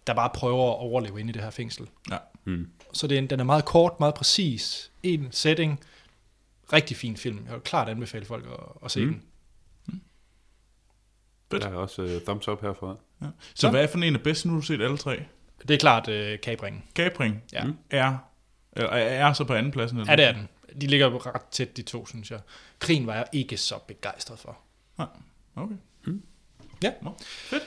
der 0.07 0.15
bare 0.15 0.31
prøver 0.35 0.71
at 0.71 0.77
overleve 0.79 1.21
inde 1.21 1.31
i 1.31 1.33
det 1.33 1.43
her 1.43 1.51
fængsel. 1.51 1.87
Ja. 2.11 2.17
Mm. 2.45 2.67
Så 2.93 3.07
det 3.07 3.15
er 3.15 3.19
en, 3.19 3.31
den 3.31 3.41
er 3.41 3.45
meget 3.45 3.65
kort, 3.65 4.01
meget 4.01 4.15
præcis. 4.15 4.91
En 5.03 5.29
setting. 5.31 5.81
Rigtig 6.73 6.97
fin 6.97 7.17
film. 7.17 7.45
Jeg 7.47 7.55
vil 7.55 7.61
klart 7.61 7.89
anbefale 7.89 8.25
folk 8.25 8.47
at, 8.47 8.85
at 8.85 8.91
se 8.91 9.01
mm. 9.01 9.07
Mm. 9.07 9.13
den. 9.87 10.03
Fedt. 11.51 11.63
Der 11.63 11.69
er 11.69 11.75
også 11.75 12.03
uh, 12.03 12.23
thumbs 12.27 12.49
up 12.49 12.61
herfra. 12.61 12.97
Ja. 13.23 13.27
Så 13.55 13.71
hvad 13.71 13.83
er 13.83 13.87
for 13.87 13.99
en 13.99 14.15
af 14.15 14.23
bedste, 14.23 14.49
nu 14.49 14.55
har 14.55 14.61
du 14.61 14.67
set 14.67 14.83
alle 14.83 14.99
tre? 14.99 15.25
Det 15.69 15.75
er 15.75 15.79
klart 15.79 16.09
øh, 16.09 16.41
kabringen. 16.41 16.83
Capring 16.95 17.43
Ja. 17.53 17.65
Mm. 17.65 17.77
er, 17.91 18.17
eller 18.73 18.91
er 18.91 19.33
så 19.33 19.45
på 19.45 19.55
anden 19.55 19.73
pladsen? 19.73 19.99
Eller? 19.99 20.13
ja, 20.13 20.17
det 20.17 20.25
er 20.25 20.33
den. 20.33 20.49
De 20.81 20.87
ligger 20.87 21.35
ret 21.35 21.43
tæt, 21.51 21.77
de 21.77 21.83
to, 21.83 22.07
synes 22.07 22.31
jeg. 22.31 22.41
Krigen 22.79 23.07
var 23.07 23.15
jeg 23.15 23.27
ikke 23.33 23.57
så 23.57 23.79
begejstret 23.87 24.39
for. 24.39 24.59
Okay. 25.57 25.75
Ja. 26.83 26.93
Nå, 27.03 27.15
fedt. 27.21 27.63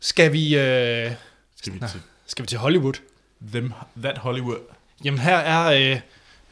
Skal 0.00 0.32
vi, 0.32 0.58
øh, 0.58 1.12
Skal 1.56 1.74
vi 1.74 1.78
til 1.78 2.02
skal 2.26 2.42
vi 2.42 2.46
til 2.46 2.58
Hollywood? 2.58 2.94
Them, 3.42 3.72
That 4.02 4.18
Hollywood. 4.18 4.58
Jamen 5.04 5.20
her 5.20 5.36
er 5.36 5.92
øh, 5.92 6.00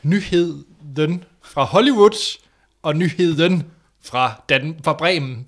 nyheden 0.03 1.24
fra 1.43 1.64
Hollywood, 1.64 2.39
og 2.82 2.97
nyheden 2.97 3.64
fra, 4.05 4.43
Dan- 4.49 4.80
fra 4.84 4.93
Bremen 4.93 5.47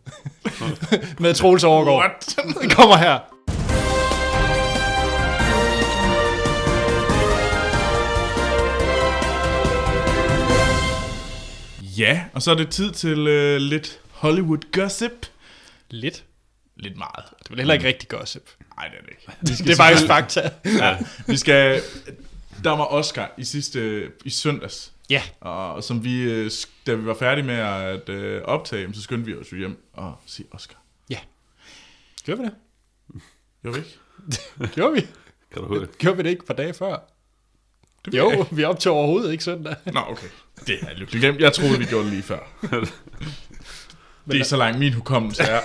med 1.21 1.35
Troels 1.35 1.65
Overgaard. 1.65 1.99
What? 2.01 2.37
Den 2.63 2.71
kommer 2.71 2.97
her. 2.97 3.19
Ja, 11.99 12.25
og 12.35 12.43
så 12.43 12.51
er 12.51 12.55
det 12.55 12.69
tid 12.71 12.93
til 12.93 13.19
øh, 13.27 13.57
lidt 13.57 14.01
Hollywood 14.11 14.73
gossip. 14.73 15.27
Lidt. 15.91 16.25
Lidt 16.77 16.97
meget. 16.97 17.25
Det 17.43 17.51
var 17.51 17.57
heller 17.57 17.75
ikke 17.75 17.87
rigtig 17.87 18.09
gossip. 18.09 18.43
Nej, 18.79 18.89
det 18.89 18.99
er 18.99 19.03
det 19.03 19.11
ikke. 19.11 19.65
Det 19.65 19.73
er 19.73 19.77
faktisk 19.77 20.07
fakta. 20.07 20.51
Ja, 20.65 20.99
vi 21.27 21.37
skal... 21.37 21.83
Der 22.65 22.71
var 22.71 22.85
Oscar 22.85 23.35
i 23.39 23.45
sidste... 23.45 24.11
i 24.25 24.31
søndags. 24.31 24.93
Ja. 25.11 25.23
Og 25.41 25.85
som 25.85 26.05
vi, 26.05 26.23
øh, 26.23 26.51
da 26.87 26.95
vi 26.95 27.07
var 27.07 27.15
færdige 27.15 27.45
med 27.47 27.55
at 27.55 28.09
øh, 28.09 28.43
optage, 28.43 28.95
så 28.95 29.03
skyndte 29.03 29.27
vi 29.27 29.35
os 29.37 29.53
jo 29.53 29.57
hjem 29.57 29.85
og 29.93 30.15
se 30.27 30.45
Oscar. 30.53 30.79
Gjorde 32.29 32.43
vi 32.43 32.49
det? 32.49 32.55
Gjorde 33.63 33.79
vi 33.79 33.85
ikke? 33.85 34.73
Gjorde 34.75 34.95
vi? 34.95 35.01
Kan 35.53 35.63
du 35.63 35.69
høre? 35.69 35.87
Gjorde 35.99 36.17
vi 36.17 36.23
det 36.23 36.31
ikke 36.31 36.41
et 36.41 36.47
par 36.47 36.55
dage 36.55 36.75
før? 36.75 36.97
Det 38.05 38.15
Jo, 38.15 38.31
ikke. 38.31 38.57
vi 38.57 38.65
optog 38.65 38.97
overhovedet 38.97 39.33
ikke 39.33 39.45
søndag. 39.45 39.77
Nå, 39.95 40.01
okay. 40.09 40.27
Det 40.67 40.79
er 40.83 40.95
lykkelig 40.95 41.21
glemt. 41.21 41.41
Jeg 41.41 41.53
troede, 41.53 41.79
vi 41.79 41.85
gjorde 41.85 42.05
det 42.05 42.13
lige 42.13 42.23
før. 42.23 42.39
det 44.31 44.41
er 44.41 44.45
så 44.45 44.57
langt 44.57 44.79
min 44.79 44.93
hukommelse 44.93 45.43
er. 45.43 45.61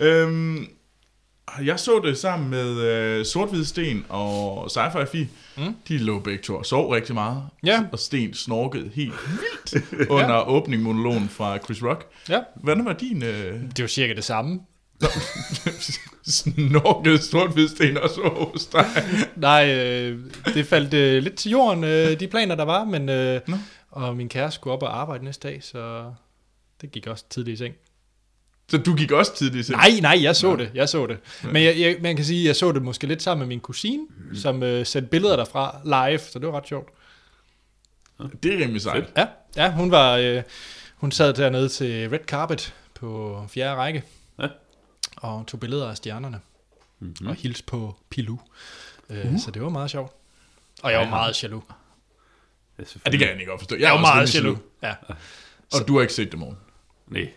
øhm, 0.00 0.68
jeg 1.64 1.80
så 1.80 2.00
det 2.04 2.18
sammen 2.18 2.50
med 2.50 2.80
øh, 2.80 3.24
Sort 3.24 3.48
Sten 3.66 4.06
og 4.08 4.66
Sci-Fi 4.66 5.04
Fi. 5.04 5.26
Mm. 5.56 5.74
De 5.88 5.98
lå 5.98 6.18
begge 6.20 6.42
to 6.42 6.56
og 6.56 6.66
sov 6.66 6.90
rigtig 6.90 7.14
meget. 7.14 7.42
Ja. 7.64 7.84
Og 7.92 7.98
Sten 7.98 8.34
snorkede 8.34 8.90
helt 8.94 9.14
vildt 9.28 9.84
under 10.10 10.34
ja. 10.34 10.48
åbningmonologen 10.48 11.28
fra 11.28 11.58
Chris 11.58 11.82
Rock. 11.82 12.06
Ja. 12.28 12.40
Hvordan 12.56 12.84
var 12.84 12.92
din 12.92 13.22
øh, 13.22 13.60
Det 13.76 13.82
var 13.82 13.88
cirka 13.88 14.14
det 14.14 14.24
samme. 14.24 14.60
snorkede 16.26 17.22
Sort 17.22 17.50
Sten 17.70 17.96
også 17.96 18.20
hos 18.22 18.66
dig? 18.66 18.86
Nej, 19.36 19.74
øh, 19.74 20.18
det 20.54 20.66
faldt 20.66 20.94
øh, 20.94 21.22
lidt 21.22 21.34
til 21.34 21.50
jorden, 21.50 21.84
øh, 21.84 22.20
de 22.20 22.28
planer, 22.28 22.54
der 22.54 22.64
var, 22.64 22.84
men 22.84 23.08
øh, 23.08 23.40
Nå. 23.46 23.56
og 23.90 24.16
min 24.16 24.28
kæreste 24.28 24.54
skulle 24.54 24.74
op 24.74 24.82
og 24.82 25.00
arbejde 25.00 25.24
næste 25.24 25.48
dag, 25.48 25.64
så 25.64 26.12
det 26.80 26.92
gik 26.92 27.06
også 27.06 27.24
tidligt 27.30 27.54
i 27.54 27.58
seng. 27.58 27.74
Så 28.70 28.78
du 28.78 28.94
gik 28.96 29.12
også 29.12 29.34
tidligt 29.36 29.66
seng? 29.66 29.76
Nej, 29.78 29.90
nej, 30.02 30.18
jeg 30.22 30.36
så 30.36 30.56
det, 30.56 30.70
jeg 30.74 30.88
så 30.88 31.06
det. 31.06 31.18
Men 31.52 31.64
jeg, 31.64 31.78
jeg, 31.80 31.96
man 32.00 32.16
kan 32.16 32.24
sige, 32.24 32.40
at 32.40 32.46
jeg 32.46 32.56
så 32.56 32.72
det 32.72 32.82
måske 32.82 33.06
lidt 33.06 33.22
sammen 33.22 33.38
med 33.40 33.46
min 33.48 33.60
kusine, 33.60 34.06
som 34.34 34.62
øh, 34.62 34.86
sendte 34.86 35.10
billeder 35.10 35.36
derfra 35.36 35.80
live, 35.84 36.18
så 36.18 36.38
det 36.38 36.48
var 36.48 36.56
ret 36.56 36.68
sjovt. 36.68 36.88
Det 38.42 38.54
er 38.54 38.58
rimelig 38.58 38.82
sejt. 38.82 39.04
Ja, 39.16 39.26
ja 39.56 39.72
hun 39.72 39.90
var, 39.90 40.16
øh, 40.16 40.42
hun 40.96 41.12
sad 41.12 41.32
dernede 41.34 41.68
til 41.68 42.10
Red 42.10 42.18
Carpet 42.26 42.74
på 42.94 43.42
fjerde 43.48 43.76
række, 43.76 44.02
Ja. 44.40 44.46
og 45.16 45.44
tog 45.46 45.60
billeder 45.60 45.90
af 45.90 45.96
stjernerne, 45.96 46.40
Mm-hmm. 47.00 47.26
og 47.26 47.34
hilste 47.34 47.64
på 47.64 47.96
Pilou. 48.10 48.38
Øh, 49.10 49.32
uh. 49.34 49.40
Så 49.40 49.50
det 49.50 49.62
var 49.62 49.68
meget 49.68 49.90
sjovt. 49.90 50.12
Og 50.82 50.90
jeg 50.90 50.98
var 50.98 51.04
Ja. 51.04 51.10
meget 51.10 51.42
jaloux. 51.42 51.64
Ja, 52.78 52.84
Ja, 53.06 53.10
det 53.10 53.18
kan 53.18 53.28
jeg 53.28 53.40
ikke 53.40 53.50
godt 53.50 53.60
forstå. 53.60 53.74
Jeg, 53.76 53.82
Jeg 53.82 53.92
var 53.92 54.00
meget 54.00 54.34
rimelig 54.34 54.34
jaloux. 54.34 54.58
Ja. 54.82 54.94
Og 55.80 55.88
du 55.88 55.94
har 55.94 56.00
ikke 56.00 56.14
set 56.14 56.30
det, 56.32 56.38
morgen. 56.38 56.56
Nej. 57.06 57.28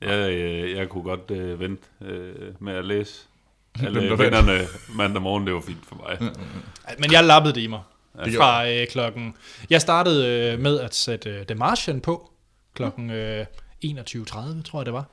Jeg, 0.00 0.32
øh, 0.32 0.76
jeg 0.76 0.88
kunne 0.88 1.02
godt 1.02 1.30
øh, 1.30 1.60
vente 1.60 1.82
øh, 2.00 2.54
med 2.58 2.74
at 2.74 2.84
læse 2.84 3.28
alle 3.86 4.00
vinderne 4.00 4.58
mandag 4.94 5.22
morgen. 5.22 5.46
Det 5.46 5.54
var 5.54 5.60
fint 5.60 5.86
for 5.86 5.96
mig. 5.96 6.32
Men 6.98 7.12
jeg 7.12 7.24
lappede 7.24 7.54
det 7.54 7.60
i 7.60 7.66
mig. 7.66 7.80
Det 8.24 8.34
Fra 8.34 8.68
øh, 8.68 8.86
klokken... 8.86 9.34
Jeg 9.70 9.80
startede 9.80 10.52
øh, 10.52 10.60
med 10.60 10.80
at 10.80 10.94
sætte 10.94 11.30
øh, 11.30 11.46
The 11.46 11.54
Martian 11.54 12.00
på. 12.00 12.30
Klokken 12.74 13.10
øh, 13.10 13.46
21.30, 13.84 14.62
tror 14.62 14.80
jeg 14.80 14.86
det 14.86 14.92
var. 14.92 15.04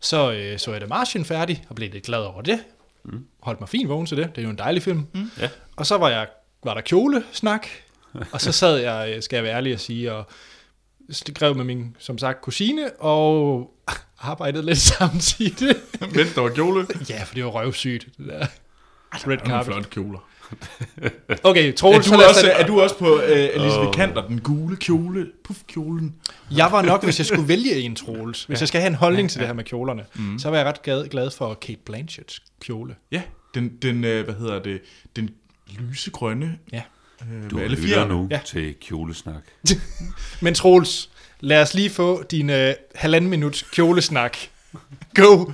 Så 0.00 0.32
øh, 0.32 0.58
så 0.58 0.70
jeg 0.70 0.80
The 0.80 0.88
Martian 0.88 1.24
færdig, 1.24 1.64
og 1.68 1.76
blev 1.76 1.90
lidt 1.90 2.04
glad 2.04 2.20
over 2.20 2.42
det. 2.42 2.60
Mm. 3.04 3.26
Holdt 3.40 3.60
mig 3.60 3.68
fint 3.68 3.88
vågen 3.88 4.06
til 4.06 4.16
det. 4.16 4.36
Det 4.36 4.38
er 4.38 4.42
jo 4.42 4.50
en 4.50 4.58
dejlig 4.58 4.82
film. 4.82 5.06
Mm. 5.14 5.30
Ja. 5.40 5.48
Og 5.76 5.86
så 5.86 5.98
var, 5.98 6.08
jeg, 6.08 6.26
var 6.64 6.74
der 6.74 6.80
kjolesnak. 6.80 7.66
og 8.32 8.40
så 8.40 8.52
sad 8.52 8.76
jeg, 8.76 9.14
øh, 9.16 9.22
skal 9.22 9.36
jeg 9.36 9.44
være 9.44 9.54
ærlig 9.54 9.72
at 9.72 9.80
sige, 9.80 10.12
og 10.12 10.26
skrev 11.10 11.54
med 11.54 11.64
min, 11.64 11.96
som 11.98 12.18
sagt, 12.18 12.40
kusine, 12.40 12.92
og 12.92 13.70
arbejdede 14.20 14.66
lidt 14.66 14.78
samtidig. 14.98 15.76
Vent, 16.14 16.34
der 16.34 16.40
var 16.40 16.48
kjole. 16.48 16.86
ja, 17.10 17.22
for 17.22 17.34
det 17.34 17.44
var 17.44 17.50
røvsygt. 17.50 18.08
Det 18.18 18.26
der. 18.26 18.46
Red 19.12 19.26
Nogle 19.26 19.40
carpet. 19.46 19.66
flotte 19.72 19.90
kjoler. 19.90 20.18
Okay, 21.44 21.68
Er 21.68 21.76
Troels, 21.76 22.06
så 22.06 22.14
du, 22.16 22.22
også, 22.28 22.50
er 22.52 22.66
du 22.66 22.80
også 22.80 22.98
på 22.98 23.14
uh, 23.14 23.22
Elisabeth 23.30 23.78
Åh. 23.88 23.92
Kanter, 23.94 24.26
den 24.26 24.40
gule 24.40 24.76
kjole, 24.76 25.26
puffkjolen? 25.44 26.14
Jeg 26.50 26.72
var 26.72 26.82
nok, 26.82 27.04
hvis 27.04 27.18
jeg 27.18 27.26
skulle 27.26 27.48
vælge 27.48 27.80
en 27.80 27.96
Troels, 27.96 28.44
hvis 28.44 28.60
jeg 28.60 28.68
skal 28.68 28.80
have 28.80 28.88
en 28.88 28.94
holdning 28.94 29.30
til 29.30 29.38
Ja, 29.38 29.40
det 29.42 29.48
her 29.48 29.54
med 29.54 29.64
kjolerne, 29.64 30.04
Mm. 30.14 30.38
så 30.38 30.50
var 30.50 30.56
jeg 30.56 30.66
ret 30.66 30.82
glad, 30.82 31.08
glad 31.08 31.30
for 31.30 31.54
Kate 31.54 31.78
Blanchetts 31.86 32.42
kjole. 32.60 32.94
Ja, 33.12 33.22
den, 33.54 33.68
den 33.82 33.96
uh, 33.96 34.00
hvad 34.24 34.34
hedder 34.34 34.62
det, 34.62 34.80
den 35.16 35.30
lysegrønne. 35.78 36.58
Ja. 36.72 36.82
Uh, 37.20 37.50
Du 37.50 37.54
med 37.56 37.64
alle 37.64 37.76
fire. 37.76 38.08
nu 38.08 38.28
Ja. 38.30 38.36
ja. 38.36 38.40
til 38.46 38.74
kjolesnak. 38.80 39.42
Men 40.40 40.54
Troels, 40.54 41.10
lad 41.40 41.62
os 41.62 41.74
lige 41.74 41.90
få 41.90 42.22
din 42.22 42.50
uh, 42.50 42.56
halvanden 42.94 43.30
minuts 43.30 43.62
kjolesnak. 43.72 44.36
Go! 45.14 45.44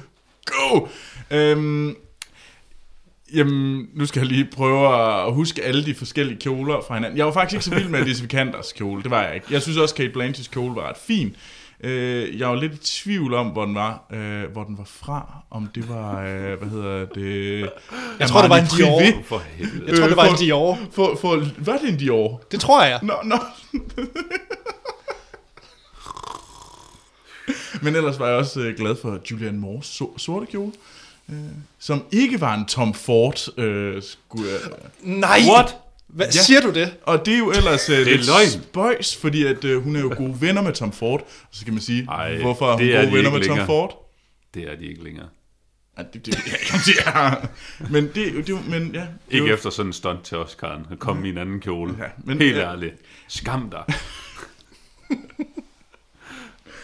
Go! 0.46 0.86
Øhm, 1.30 1.96
jamen, 3.34 3.88
nu 3.94 4.06
skal 4.06 4.20
jeg 4.20 4.28
lige 4.28 4.48
prøve 4.52 4.88
at 5.26 5.34
huske 5.34 5.62
alle 5.62 5.84
de 5.86 5.94
forskellige 5.94 6.38
kjoler 6.40 6.80
fra 6.88 6.94
hinanden. 6.94 7.18
Jeg 7.18 7.26
var 7.26 7.32
faktisk 7.32 7.54
ikke 7.54 7.64
så 7.64 7.74
vild 7.74 7.88
med 7.88 8.00
Elisabeth 8.00 8.30
Kanters 8.30 8.72
kjole, 8.72 9.02
det 9.02 9.10
var 9.10 9.22
jeg 9.22 9.34
ikke. 9.34 9.46
Jeg 9.50 9.62
synes 9.62 9.78
også, 9.78 9.94
Kate 9.94 10.10
Blanchetts 10.12 10.48
kjole 10.48 10.74
var 10.76 10.88
ret 10.88 10.96
fin. 11.06 11.36
Øh, 11.80 12.38
jeg 12.40 12.48
var 12.48 12.54
lidt 12.54 12.72
i 12.74 12.78
tvivl 13.02 13.34
om, 13.34 13.46
hvor 13.46 13.64
den 13.64 13.74
var, 13.74 14.06
øh, 14.12 14.52
hvor 14.52 14.64
den 14.64 14.78
var 14.78 14.84
fra. 14.86 15.42
Om 15.50 15.68
det 15.74 15.88
var, 15.88 16.22
øh, 16.24 16.58
hvad 16.58 16.68
hedder 16.70 17.06
det... 17.06 17.60
Jeg 18.20 18.28
tror, 18.28 18.40
det 18.40 18.50
var 18.50 18.56
en 18.58 18.66
Dior. 18.76 19.00
Privé. 19.00 19.24
For 19.24 19.38
helvede. 19.56 19.84
Jeg 19.88 19.98
tror, 19.98 20.06
det 20.08 20.16
var 20.16 20.24
en 20.24 20.30
for- 20.30 20.36
Dior. 20.36 20.78
For, 20.92 21.18
for, 21.20 21.42
var 21.58 21.78
det 21.78 21.88
en 21.88 21.96
Dior? 21.96 22.42
Det 22.50 22.60
tror 22.60 22.84
jeg. 22.84 22.98
Nå, 23.02 23.14
nå. 23.24 23.36
Men 27.82 27.96
ellers 27.96 28.18
var 28.18 28.28
jeg 28.28 28.36
også 28.36 28.60
øh, 28.60 28.76
glad 28.76 28.96
for 29.02 29.20
Julianne 29.30 29.58
Moores 29.58 30.00
so- 30.02 30.18
sorte 30.18 30.46
kjole. 30.46 30.72
Øh, 31.30 31.36
som 31.78 32.04
ikke 32.12 32.40
var 32.40 32.54
en 32.54 32.66
Tom 32.66 32.94
Ford. 32.94 33.58
Øh, 33.58 34.02
skulle, 34.02 34.48
jeg- 34.50 34.60
Nej! 35.02 35.40
What? 35.50 35.76
Hvad, 36.06 36.26
Ja. 36.26 36.30
Siger 36.42 36.60
du 36.60 36.72
det? 36.74 36.94
og 37.02 37.26
det 37.26 37.34
er 37.34 37.38
jo 37.38 37.50
ellers 37.50 37.88
øh, 37.90 37.98
er 38.00 38.04
lidt 38.04 38.26
løgn. 38.26 38.48
spøjs, 38.62 39.16
fordi 39.16 39.44
at, 39.44 39.64
øh, 39.64 39.82
hun 39.82 39.96
er 39.96 40.00
jo 40.00 40.14
gode 40.16 40.40
venner 40.40 40.62
med 40.62 40.72
Tom 40.72 40.92
Ford. 40.92 41.20
Og 41.20 41.48
så 41.52 41.64
kan 41.64 41.74
man 41.74 41.82
sige, 41.82 42.06
Ej, 42.10 42.38
hvorfor 42.40 42.66
er 42.68 42.72
hun 42.72 42.80
det 42.82 42.94
er 42.94 42.98
gode 43.00 43.10
de 43.10 43.16
venner 43.16 43.30
med 43.30 43.40
Tom 43.40 43.48
længere. 43.48 43.66
Ford? 43.66 44.10
Det 44.54 44.62
er 44.62 44.76
de 44.76 44.84
ikke 44.86 45.04
længere. 45.04 45.26
Ja, 45.98 46.02
det, 46.12 46.26
det, 46.26 46.34
ja. 47.06 47.30
Men 47.90 48.10
det, 48.14 48.28
er 48.28 48.32
jo- 48.32 48.38
det, 48.38 48.48
er 48.48 48.52
jo- 48.52 48.58
men 48.70 48.82
ja. 48.94 49.00
det 49.00 49.06
er 49.30 49.34
Ikke 49.34 49.46
jo- 49.46 49.54
efter 49.54 49.70
sådan 49.70 49.88
en 49.88 49.92
stunt 49.92 50.24
til 50.24 50.34
Oscar'en. 50.36 50.88
Han 50.88 50.96
kom 50.98 51.24
i 51.24 51.28
en 51.28 51.38
anden 51.38 51.60
kjole. 51.60 51.94
Ja, 51.98 52.04
men- 52.24 52.38
Helt 52.38 52.56
ja. 52.56 52.70
ærligt. 52.70 52.94
Skam 53.28 53.70
dig. 53.70 53.84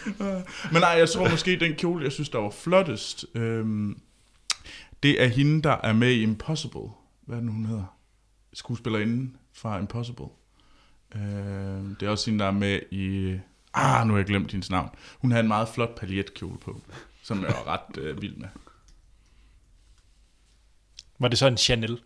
Men 0.73 0.81
nej, 0.81 0.89
jeg 0.89 1.09
tror 1.09 1.29
måske, 1.29 1.59
den 1.59 1.75
kjole, 1.75 2.03
jeg 2.03 2.11
synes, 2.11 2.29
der 2.29 2.39
var 2.39 2.49
flottest, 2.49 3.25
øhm, 3.35 4.01
det 5.03 5.23
er 5.23 5.27
hende, 5.27 5.61
der 5.61 5.77
er 5.83 5.93
med 5.93 6.11
i 6.11 6.21
Impossible. 6.21 6.89
Hvad 7.21 7.35
er 7.35 7.39
det 7.39 7.45
nu, 7.45 7.51
hun 7.51 7.65
hedder? 7.65 7.97
Skuespillerinden 8.53 9.37
fra 9.53 9.79
Impossible. 9.79 10.25
Øhm, 11.15 11.95
det 11.95 12.05
er 12.05 12.09
også 12.09 12.29
hende, 12.29 12.43
der 12.43 12.49
er 12.49 12.51
med 12.51 12.79
i... 12.91 13.35
Ah, 13.73 14.07
nu 14.07 14.13
har 14.13 14.17
jeg 14.19 14.25
glemt 14.25 14.51
hendes 14.51 14.69
navn. 14.69 14.89
Hun 15.19 15.31
har 15.31 15.39
en 15.39 15.47
meget 15.47 15.69
flot 15.69 15.99
paljetkjole 15.99 16.57
på, 16.57 16.81
som 17.23 17.41
jeg 17.41 17.53
var 17.65 17.67
ret 17.67 17.97
øh, 17.97 18.21
vild 18.21 18.35
med. 18.35 18.47
Var 21.19 21.27
det 21.27 21.37
så 21.37 21.47
en 21.47 21.57
Chanel? 21.57 22.01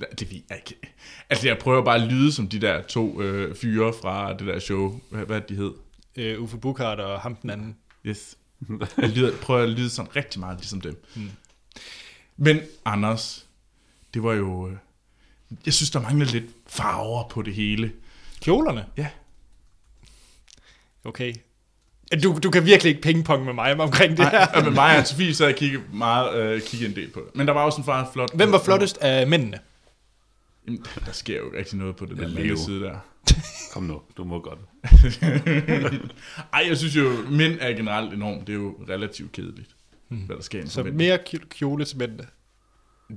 Ja, 0.00 0.04
Det 0.18 0.30
ved 0.30 0.40
jeg 0.48 0.58
ikke. 0.58 0.94
Altså, 1.30 1.48
jeg 1.48 1.58
prøver 1.58 1.84
bare 1.84 2.02
at 2.02 2.12
lyde 2.12 2.32
som 2.32 2.48
de 2.48 2.60
der 2.60 2.82
to 2.82 3.22
øh, 3.22 3.56
fyre 3.56 3.92
fra 4.02 4.32
det 4.32 4.46
der 4.46 4.58
show. 4.58 5.00
Hvad, 5.10 5.26
hvad 5.26 5.40
det, 5.40 5.48
de 5.48 5.54
hed? 5.54 5.72
Øh, 6.16 6.42
Uffe 6.42 6.56
Bukhardt 6.58 7.00
og 7.00 7.20
ham 7.20 7.36
den 7.36 7.50
anden. 7.50 7.76
Yes. 8.06 8.36
Jeg 8.98 9.08
lyder, 9.08 9.36
prøver 9.42 9.62
at 9.62 9.68
lyde 9.68 9.90
sådan 9.90 10.16
rigtig 10.16 10.40
meget 10.40 10.58
ligesom 10.58 10.80
dem. 10.80 11.02
Mm. 11.16 11.30
Men 12.36 12.60
Anders, 12.84 13.46
det 14.14 14.22
var 14.22 14.32
jo... 14.32 14.68
øh, 14.68 14.76
Jeg 15.66 15.74
synes, 15.74 15.90
der 15.90 16.00
mangler 16.00 16.26
lidt 16.26 16.44
farver 16.66 17.28
på 17.28 17.42
det 17.42 17.54
hele. 17.54 17.92
Kjolerne? 18.40 18.86
Ja. 18.96 19.08
Okay. 21.04 21.34
Du, 22.22 22.38
du 22.42 22.50
kan 22.50 22.64
virkelig 22.64 22.90
ikke 22.90 23.02
pingpong 23.02 23.44
med 23.44 23.52
mig 23.52 23.80
omkring 23.80 24.16
det 24.16 24.30
her. 24.30 24.46
Nej, 24.52 24.62
med 24.64 24.70
mig 24.70 24.98
og 24.98 25.06
Sofie, 25.06 25.34
så 25.40 25.44
jeg 25.46 25.56
kiggede 25.56 25.82
meget, 25.92 26.36
øh, 26.36 26.62
kiggede 26.62 26.90
en 26.90 26.96
del 26.96 27.10
på 27.10 27.20
det. 27.20 27.36
Men 27.36 27.46
der 27.46 27.52
var 27.52 27.60
også 27.64 27.78
en 27.80 27.84
far 27.84 28.10
flot... 28.12 28.34
Hvem 28.34 28.52
var 28.52 28.62
flottest 28.64 28.98
af 28.98 29.26
mændene? 29.26 29.58
Jamen, 30.66 30.84
Der 31.06 31.12
sker 31.12 31.36
jo 31.36 31.46
ikke 31.46 31.58
rigtig 31.58 31.78
noget 31.78 31.96
på 31.96 32.06
det 32.06 32.16
der 32.18 32.56
side 32.56 32.80
der. 32.80 32.98
Kom 33.72 33.82
nu, 33.82 34.00
du 34.16 34.24
må 34.24 34.40
godt. 34.40 34.58
Ej, 36.52 36.64
jeg 36.68 36.76
synes 36.76 36.96
jo, 36.96 37.12
mænd 37.30 37.58
er 37.60 37.72
generelt 37.72 38.12
enormt. 38.14 38.46
Det 38.46 38.52
er 38.52 38.56
jo 38.56 38.76
relativt 38.88 39.32
kedeligt, 39.32 39.70
hvad 40.08 40.36
der 40.36 40.42
sker 40.42 40.66
Så 40.66 40.82
mere 40.82 41.18
kj- 41.28 41.48
kjole 41.48 41.84
til 41.84 41.98
mændene. 41.98 42.26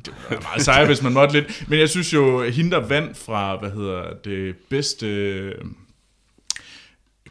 Det 0.05 0.13
var 0.29 0.41
meget 0.41 0.61
sejt, 0.61 0.87
hvis 0.87 1.01
man 1.01 1.13
måtte 1.13 1.33
lidt. 1.33 1.65
Men 1.69 1.79
jeg 1.79 1.89
synes 1.89 2.13
jo, 2.13 2.43
hende 2.43 2.71
der 2.71 2.87
vandt 2.87 3.17
fra, 3.17 3.57
hvad 3.59 3.71
hedder 3.71 4.13
det, 4.23 4.55
bedste 4.69 5.07
øh, 5.07 5.55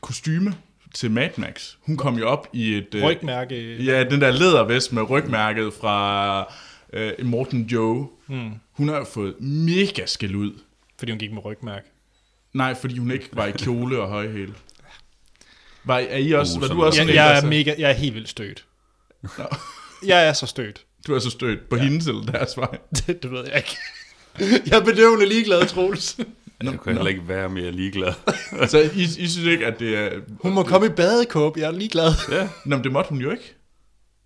kostyme 0.00 0.54
til 0.94 1.10
Mad 1.10 1.30
Max. 1.36 1.74
Hun 1.80 1.96
kom 1.96 2.18
jo 2.18 2.28
op 2.28 2.48
i 2.52 2.74
et... 2.74 2.94
øh, 2.94 3.04
Rygmærke. 3.04 3.84
Ja, 3.84 4.04
den 4.04 4.20
der 4.20 4.30
lædervest 4.30 4.92
med 4.92 5.10
rygmærket 5.10 5.72
fra 5.80 6.54
øh, 6.92 7.12
Morten 7.26 7.62
Joe. 7.62 8.08
Mm. 8.26 8.50
Hun 8.72 8.88
har 8.88 8.96
jo 8.96 9.04
fået 9.04 9.40
mega 9.40 10.06
skæld 10.06 10.34
ud. 10.34 10.52
Fordi 10.98 11.12
hun 11.12 11.18
gik 11.18 11.32
med 11.32 11.44
rygmærke. 11.44 11.86
Nej, 12.52 12.74
fordi 12.80 12.98
hun 12.98 13.10
ikke 13.10 13.28
var 13.32 13.46
i 13.46 13.50
kjole 13.50 13.98
og 14.00 14.08
højhæl. 14.08 14.54
Var, 15.84 15.98
er 15.98 16.16
I 16.16 16.32
også, 16.32 16.52
Uh, 16.56 16.62
var 16.62 16.68
du 16.68 16.84
også 16.84 16.86
Jeg, 16.86 16.94
sådan 16.94 17.08
en, 17.08 17.14
jeg 17.14 17.36
er 17.36 17.40
så- 17.40 17.46
mega, 17.46 17.74
jeg 17.78 17.88
er 17.90 17.94
helt 17.94 18.14
vildt 18.14 18.28
stødt. 18.28 18.64
Nå. 19.22 19.44
Jeg 20.06 20.28
er 20.28 20.32
så 20.32 20.46
stødt. 20.46 20.84
Du 21.06 21.14
er 21.14 21.18
så 21.18 21.30
stødt 21.30 21.68
på 21.70 21.76
ja. 21.76 21.82
hendes 21.82 22.06
eller 22.06 22.22
deres 22.22 22.56
vej. 22.56 22.78
Det, 22.96 23.22
det 23.22 23.30
ved 23.30 23.44
jeg 23.44 23.56
ikke. 23.56 23.76
Jeg 24.70 24.78
er 24.78 24.84
bedøvende 24.84 25.26
ligeglad, 25.26 25.66
Troels. 25.66 26.18
Nå, 26.18 26.70
Jeg 26.70 26.80
kan 26.80 26.92
heller 26.92 27.08
ikke 27.08 27.28
være 27.28 27.48
mere 27.48 27.70
ligeglad. 27.72 28.12
Så 28.68 28.78
I, 28.94 29.02
I 29.02 29.06
synes 29.28 29.38
ikke, 29.38 29.66
at 29.66 29.78
det 29.80 29.96
er... 29.98 30.10
Hun 30.42 30.52
må 30.52 30.62
komme 30.62 30.86
i 30.86 30.90
badekåb, 30.90 31.56
jeg 31.56 31.64
er 31.66 31.70
ligeglad. 31.70 32.12
ja. 32.30 32.48
Nå, 32.64 32.76
men 32.76 32.84
det 32.84 32.92
måtte 32.92 33.08
hun 33.10 33.18
jo 33.18 33.30
ikke. 33.30 33.54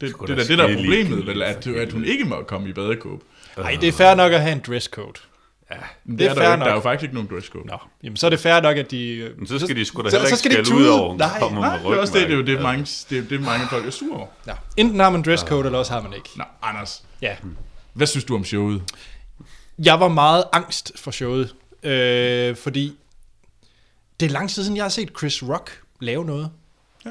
Det, 0.01 0.15
det, 0.21 0.29
da 0.29 0.43
er 0.43 0.47
det, 0.47 0.59
der 0.59 0.65
er 0.69 0.75
problemet, 0.75 1.27
vel, 1.27 1.43
at, 1.43 1.67
at 1.67 1.93
hun 1.93 2.05
ikke 2.05 2.25
må 2.25 2.43
komme 2.43 2.69
i 2.69 2.73
badekåb. 2.73 3.23
Nej, 3.59 3.77
det 3.81 3.89
er 3.89 3.93
fair 3.93 4.15
nok 4.15 4.33
at 4.33 4.41
have 4.41 4.53
en 4.53 4.63
dresscode. 4.67 5.21
Det, 5.81 6.19
Det 6.19 6.27
er 6.27 6.31
er, 6.31 6.35
der, 6.35 6.45
jo 6.47 6.53
ikke. 6.53 6.61
der 6.61 6.67
er 6.67 6.71
nok. 6.71 6.77
jo 6.77 6.81
faktisk 6.81 7.03
ikke 7.03 7.15
nogen 7.15 7.29
dresscode. 7.31 7.67
Nå, 7.67 7.77
jamen 8.03 8.17
så 8.17 8.27
er 8.27 8.31
det 8.31 8.41
fair 8.41 8.61
nok, 8.61 8.77
at 8.77 8.91
de... 8.91 9.09
øh, 9.17 9.39
Men 9.39 9.47
så 9.47 9.59
skal 9.59 9.77
de 9.77 9.85
sgu 9.85 10.03
da 10.03 10.11
så- 10.11 10.17
heller 10.17 10.31
så 10.31 10.37
skal 10.37 10.51
de 10.51 10.65
tude. 10.65 10.77
ud 10.79 10.87
over, 10.87 11.17
Nej, 11.17 11.39
kommer 11.39 11.61
Nej, 11.61 11.77
med 11.83 11.91
det 11.91 11.97
er 11.97 12.01
også 12.01 12.13
det, 12.13 12.23
det 12.23 12.31
er 12.33 12.37
jo 12.37 12.41
det, 12.43 12.49
rygmærke. 12.49 12.63
mange, 12.63 12.87
det, 13.11 13.19
er, 13.19 13.23
det 13.23 13.41
mange 13.41 13.67
folk 13.71 13.87
er 13.87 13.91
sure 13.91 14.17
over. 14.17 14.27
Ja. 14.47 14.53
Enten 14.77 15.01
har 15.01 15.11
man 15.11 15.23
dresscode, 15.23 15.65
eller 15.67 15.79
også 15.79 15.93
har 15.93 16.01
man 16.03 16.13
ikke. 16.15 16.29
Nå, 16.37 16.45
Anders, 16.63 17.05
Ja. 17.23 17.37
hvad 17.93 18.07
synes 18.07 18.25
du 18.25 18.35
om 18.35 18.45
showet? 18.45 18.83
Jeg 19.85 20.01
var 20.01 20.09
meget 20.09 20.45
angst 20.53 20.93
for 20.97 21.11
showet, 21.11 21.55
øh, 21.83 22.57
fordi 22.57 22.97
det 24.21 24.27
er 24.27 24.31
lang 24.31 24.51
tid 24.51 24.63
siden, 24.63 24.77
jeg 24.77 24.85
har 24.85 24.89
set 24.89 25.11
Chris 25.19 25.43
Rock 25.43 25.81
lave 26.01 26.25
noget. 26.25 26.51
Ja. 27.05 27.11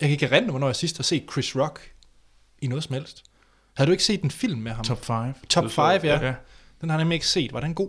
Jeg 0.00 0.08
kan 0.08 0.10
ikke 0.10 0.26
erindre, 0.26 0.50
hvornår 0.50 0.66
jeg 0.68 0.76
sidst 0.76 0.96
har 0.96 1.02
set 1.02 1.24
Chris 1.32 1.56
Rock 1.56 1.90
i 2.62 2.66
noget 2.66 2.84
som 2.84 2.94
helst. 2.94 3.22
Har 3.76 3.84
du 3.84 3.90
ikke 3.92 4.04
set 4.04 4.22
en 4.22 4.30
film 4.30 4.60
med 4.60 4.72
ham? 4.72 4.84
Top 4.84 5.04
5? 5.04 5.16
Top 5.48 5.64
Det 5.64 5.70
5, 5.72 5.74
så 5.74 5.82
jeg, 5.90 6.04
ja. 6.04 6.26
Ja. 6.26 6.34
Den 6.82 6.90
har 6.90 6.96
jeg 6.96 7.04
nemlig 7.04 7.16
ikke 7.16 7.26
set. 7.26 7.52
Var 7.52 7.60
den 7.60 7.74
god? 7.74 7.88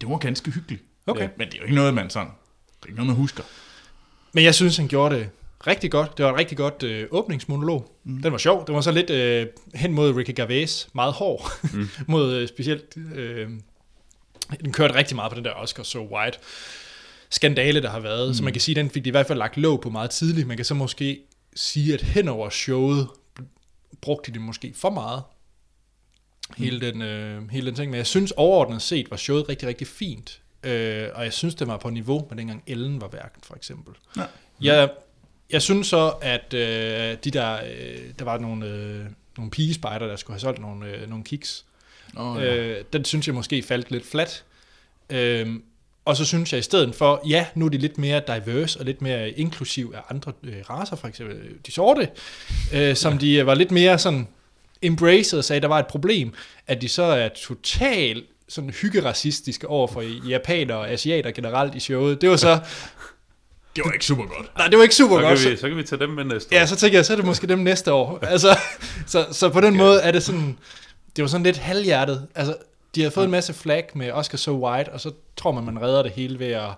Det 0.00 0.08
var 0.08 0.18
ganske 0.18 0.50
hyggeligt. 0.50 0.82
Okay. 1.06 1.22
Ja. 1.22 1.28
Men 1.36 1.48
det 1.48 1.54
er 1.54 1.58
jo 1.58 1.64
ikke 1.64 1.74
noget, 1.74 1.94
man 1.94 2.10
sådan... 2.10 2.28
Det 2.28 2.82
er 2.82 2.86
ikke 2.86 2.96
noget, 2.96 3.06
man 3.06 3.16
husker. 3.16 3.42
Men 4.32 4.44
jeg 4.44 4.54
synes, 4.54 4.76
han 4.76 4.88
gjorde 4.88 5.14
det 5.14 5.30
rigtig 5.66 5.90
godt. 5.90 6.18
Det 6.18 6.24
var 6.24 6.32
et 6.32 6.38
rigtig 6.38 6.56
godt 6.56 6.82
øh, 6.82 7.06
åbningsmonolog. 7.10 7.98
Mm. 8.04 8.22
Den 8.22 8.32
var 8.32 8.38
sjov. 8.38 8.66
Den 8.66 8.74
var 8.74 8.80
så 8.80 8.92
lidt 8.92 9.10
øh, 9.10 9.46
hen 9.74 9.92
mod 9.92 10.12
Ricky 10.12 10.32
Gervais. 10.36 10.88
Meget 10.94 11.12
hård. 11.12 11.52
Mm. 11.72 11.88
mod 12.12 12.34
øh, 12.34 12.48
specielt... 12.48 12.96
Øh, 13.14 13.48
den 14.60 14.72
kørte 14.72 14.94
rigtig 14.94 15.16
meget 15.16 15.32
på 15.32 15.36
den 15.36 15.44
der 15.44 15.52
Oscar 15.52 15.82
So 15.82 16.16
White 16.16 16.38
skandale, 17.30 17.82
der 17.82 17.90
har 17.90 18.00
været. 18.00 18.28
Mm. 18.28 18.34
Så 18.34 18.44
man 18.44 18.52
kan 18.52 18.60
sige, 18.60 18.78
at 18.78 18.84
den 18.84 18.90
fik 18.90 19.04
de 19.04 19.08
i 19.08 19.10
hvert 19.10 19.26
fald 19.26 19.38
lagt 19.38 19.56
låg 19.56 19.80
på 19.80 19.90
meget 19.90 20.10
tidligt. 20.10 20.46
Man 20.46 20.56
kan 20.56 20.64
så 20.64 20.74
måske 20.74 21.20
sige, 21.56 21.94
at 21.94 22.02
hen 22.02 22.28
over 22.28 22.50
showet 22.50 23.08
brugte 24.00 24.30
de 24.30 24.34
det 24.34 24.42
måske 24.42 24.72
for 24.76 24.90
meget. 24.90 25.22
Hele, 26.56 26.80
den, 26.80 27.02
øh, 27.02 27.50
hele 27.50 27.66
den 27.66 27.74
ting. 27.74 27.90
Men 27.90 27.98
jeg 27.98 28.06
synes 28.06 28.30
overordnet 28.30 28.82
set 28.82 29.10
var 29.10 29.16
showet 29.16 29.48
rigtig, 29.48 29.68
rigtig 29.68 29.86
fint. 29.86 30.40
Øh, 30.62 31.08
og 31.14 31.24
jeg 31.24 31.32
synes, 31.32 31.54
det 31.54 31.66
var 31.66 31.76
på 31.76 31.90
niveau 31.90 32.26
med 32.30 32.38
dengang 32.38 32.62
Ellen 32.66 33.00
var 33.00 33.08
værken, 33.08 33.42
for 33.42 33.54
eksempel. 33.54 33.94
Ja. 34.16 34.22
Jeg, 34.60 34.90
jeg 35.50 35.62
synes 35.62 35.86
så, 35.86 36.08
at 36.22 36.54
øh, 36.54 37.16
de 37.24 37.30
der, 37.30 37.54
øh, 37.54 37.98
der 38.18 38.24
var 38.24 38.38
nogle, 38.38 38.66
øh, 38.66 39.04
nogle 39.36 39.50
pigespejder, 39.50 40.06
der 40.06 40.16
skulle 40.16 40.34
have 40.34 40.40
solgt 40.40 40.60
nogle, 40.60 40.86
øh, 40.86 41.08
nogle 41.08 41.24
kiks. 41.24 41.64
Oh, 42.16 42.42
Øh, 42.42 42.84
den 42.92 43.04
synes 43.04 43.26
jeg 43.26 43.34
måske 43.34 43.62
faldt 43.62 43.90
lidt 43.90 44.06
flat. 44.06 44.44
Øh, 45.10 45.56
og 46.04 46.16
så 46.16 46.24
synes 46.24 46.52
jeg 46.52 46.58
i 46.58 46.62
stedet 46.62 46.94
for, 46.94 47.22
ja, 47.28 47.46
nu 47.54 47.64
er 47.64 47.68
de 47.68 47.78
lidt 47.78 47.98
mere 47.98 48.22
diverse 48.26 48.78
og 48.78 48.84
lidt 48.84 49.02
mere 49.02 49.30
inklusiv 49.30 49.92
af 49.96 50.00
andre 50.10 50.32
øh, 50.42 50.70
raser, 50.70 50.96
for 50.96 51.08
eksempel 51.08 51.36
de 51.66 51.72
sorte, 51.72 52.08
øh, 52.74 52.96
som 52.96 53.18
de 53.18 53.34
øh, 53.34 53.46
var 53.46 53.54
lidt 53.54 53.70
mere 53.70 53.98
sådan 53.98 54.28
embraced 54.86 55.38
og 55.38 55.44
sagde, 55.44 55.60
der 55.60 55.68
var 55.68 55.78
et 55.78 55.86
problem, 55.86 56.32
at 56.66 56.82
de 56.82 56.88
så 56.88 57.02
er 57.02 57.28
totalt 57.28 58.24
sådan 58.48 58.70
hyggeracistiske 58.70 59.68
over 59.68 59.88
for 59.88 60.02
japanere 60.28 60.78
og 60.78 60.90
asiater 60.90 61.30
generelt 61.30 61.74
i 61.74 61.80
showet. 61.80 62.20
Det 62.20 62.30
var 62.30 62.36
så, 62.36 62.60
Det 63.76 63.82
var 63.84 63.92
ikke 63.92 64.04
super 64.04 64.24
godt. 64.24 64.56
nej, 64.58 64.66
det 64.68 64.76
var 64.78 64.82
ikke 64.82 64.94
super 64.94 65.16
Så 65.16 65.22
godt. 65.22 65.38
kan, 65.40 65.50
vi, 65.50 65.56
så 65.56 65.68
kan 65.68 65.76
vi 65.76 65.82
tage 65.82 65.98
dem 66.00 66.10
med 66.10 66.24
næste 66.24 66.54
Ja, 66.54 66.62
år. 66.62 66.66
så 66.66 66.76
tænker 66.76 66.98
jeg, 66.98 67.06
så 67.06 67.12
er 67.12 67.16
det 67.16 67.24
måske 67.26 67.46
dem 67.46 67.58
næste 67.58 67.92
år. 67.92 68.18
Altså, 68.22 68.58
så, 69.06 69.26
så 69.32 69.48
på 69.48 69.60
den 69.60 69.76
måde 69.76 70.00
er 70.00 70.10
det 70.12 70.22
sådan, 70.22 70.58
det 71.16 71.22
var 71.22 71.28
sådan 71.28 71.44
lidt 71.44 71.56
halvhjertet. 71.56 72.26
Altså, 72.34 72.56
de 72.94 73.02
har 73.02 73.10
fået 73.10 73.24
en 73.24 73.30
masse 73.30 73.54
flag 73.54 73.84
med 73.94 74.10
Oscar 74.12 74.38
So 74.38 74.68
White, 74.68 74.88
og 74.92 75.00
så 75.00 75.12
tror 75.36 75.52
man, 75.52 75.64
man 75.64 75.82
redder 75.82 76.02
det 76.02 76.12
hele 76.12 76.38
ved 76.38 76.46
at 76.52 76.68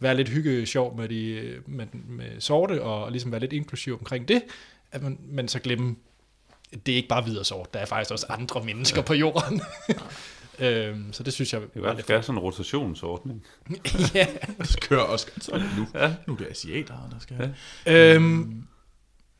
være 0.00 0.16
lidt 0.16 0.28
hygge 0.28 0.66
sjov 0.66 0.96
med, 0.96 1.08
de, 1.08 1.52
med, 1.66 1.86
med 2.08 2.26
sorte, 2.40 2.82
og 2.82 3.10
ligesom 3.12 3.32
være 3.32 3.40
lidt 3.40 3.52
inklusiv 3.52 3.98
omkring 4.00 4.28
det, 4.28 4.42
at 4.92 5.02
man, 5.02 5.18
men 5.28 5.48
så 5.48 5.58
glemme, 5.58 5.96
det 6.86 6.92
er 6.92 6.96
ikke 6.96 7.08
bare 7.08 7.22
hvid 7.22 7.38
og 7.38 7.46
sort, 7.46 7.74
der 7.74 7.80
er 7.80 7.86
faktisk 7.86 8.10
også 8.10 8.26
andre 8.28 8.64
mennesker 8.64 8.98
ja. 8.98 9.02
på 9.02 9.14
jorden. 9.14 9.62
øhm, 10.58 11.12
så 11.12 11.22
det 11.22 11.32
synes 11.32 11.52
jeg 11.52 11.60
Det 11.60 11.82
var 11.82 11.88
kan 11.88 11.96
være, 11.96 12.04
have 12.08 12.22
sådan 12.22 12.38
en 12.38 12.42
rotationsordning. 12.42 13.46
ja. 14.14 14.26
Så 14.64 14.78
kører 14.80 15.02
Oscar. 15.02 15.40
Så 15.40 15.52
er 15.52 15.58
det 15.58 15.70
nu. 15.78 15.86
Ja. 15.94 16.14
Nu 16.26 16.32
er 16.32 16.36
det 16.36 16.46
asiater, 16.50 16.94
der 17.10 17.18
skal... 17.18 17.54
Ja. 17.86 18.14
Øhm, 18.14 18.66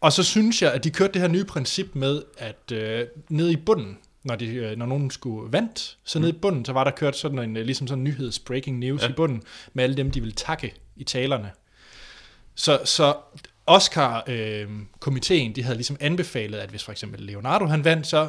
og 0.00 0.12
så 0.12 0.22
synes 0.22 0.62
jeg, 0.62 0.72
at 0.72 0.84
de 0.84 0.90
kørte 0.90 1.12
det 1.12 1.20
her 1.20 1.28
nye 1.28 1.44
princip 1.44 1.94
med, 1.94 2.22
at 2.38 2.72
øh, 2.72 3.06
nede 3.28 3.52
i 3.52 3.56
bunden, 3.56 3.98
når, 4.24 4.36
de, 4.36 4.46
øh, 4.46 4.76
når 4.76 4.86
nogen 4.86 5.10
skulle 5.10 5.52
vandt, 5.52 5.98
så 6.04 6.18
nede 6.18 6.30
i 6.30 6.38
bunden, 6.42 6.64
så 6.64 6.72
var 6.72 6.84
der 6.84 6.90
kørt 6.90 7.16
sådan 7.16 7.38
en, 7.38 7.56
øh, 7.56 7.64
ligesom 7.64 7.86
sådan 7.86 7.98
en 7.98 8.04
nyheds 8.04 8.38
breaking 8.38 8.78
news 8.78 9.02
ja. 9.02 9.08
i 9.08 9.12
bunden, 9.12 9.42
med 9.74 9.84
alle 9.84 9.96
dem, 9.96 10.10
de 10.10 10.20
ville 10.20 10.34
takke 10.34 10.74
i 10.96 11.04
talerne. 11.04 11.50
Så, 12.54 12.80
så 12.84 13.16
Oscar-komiteen, 13.66 15.52
de 15.52 15.62
havde 15.62 15.76
ligesom 15.76 15.96
anbefalet, 16.00 16.58
at 16.58 16.70
hvis 16.70 16.84
for 16.84 16.92
eksempel 16.92 17.20
Leonardo 17.20 17.64
han 17.66 17.84
vandt, 17.84 18.06
så 18.06 18.28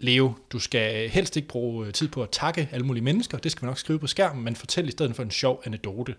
Leo, 0.00 0.32
du 0.52 0.58
skal 0.58 1.08
helst 1.08 1.36
ikke 1.36 1.48
bruge 1.48 1.86
øh, 1.86 1.92
tid 1.92 2.08
på 2.08 2.22
at 2.22 2.30
takke 2.30 2.68
alle 2.72 2.86
mulige 2.86 3.04
mennesker. 3.04 3.38
Det 3.38 3.52
skal 3.52 3.62
vi 3.62 3.66
nok 3.66 3.78
skrive 3.78 3.98
på 3.98 4.06
skærmen, 4.06 4.44
men 4.44 4.56
fortæl 4.56 4.88
i 4.88 4.90
stedet 4.90 5.16
for 5.16 5.22
en 5.22 5.30
sjov 5.30 5.62
anekdote. 5.64 6.14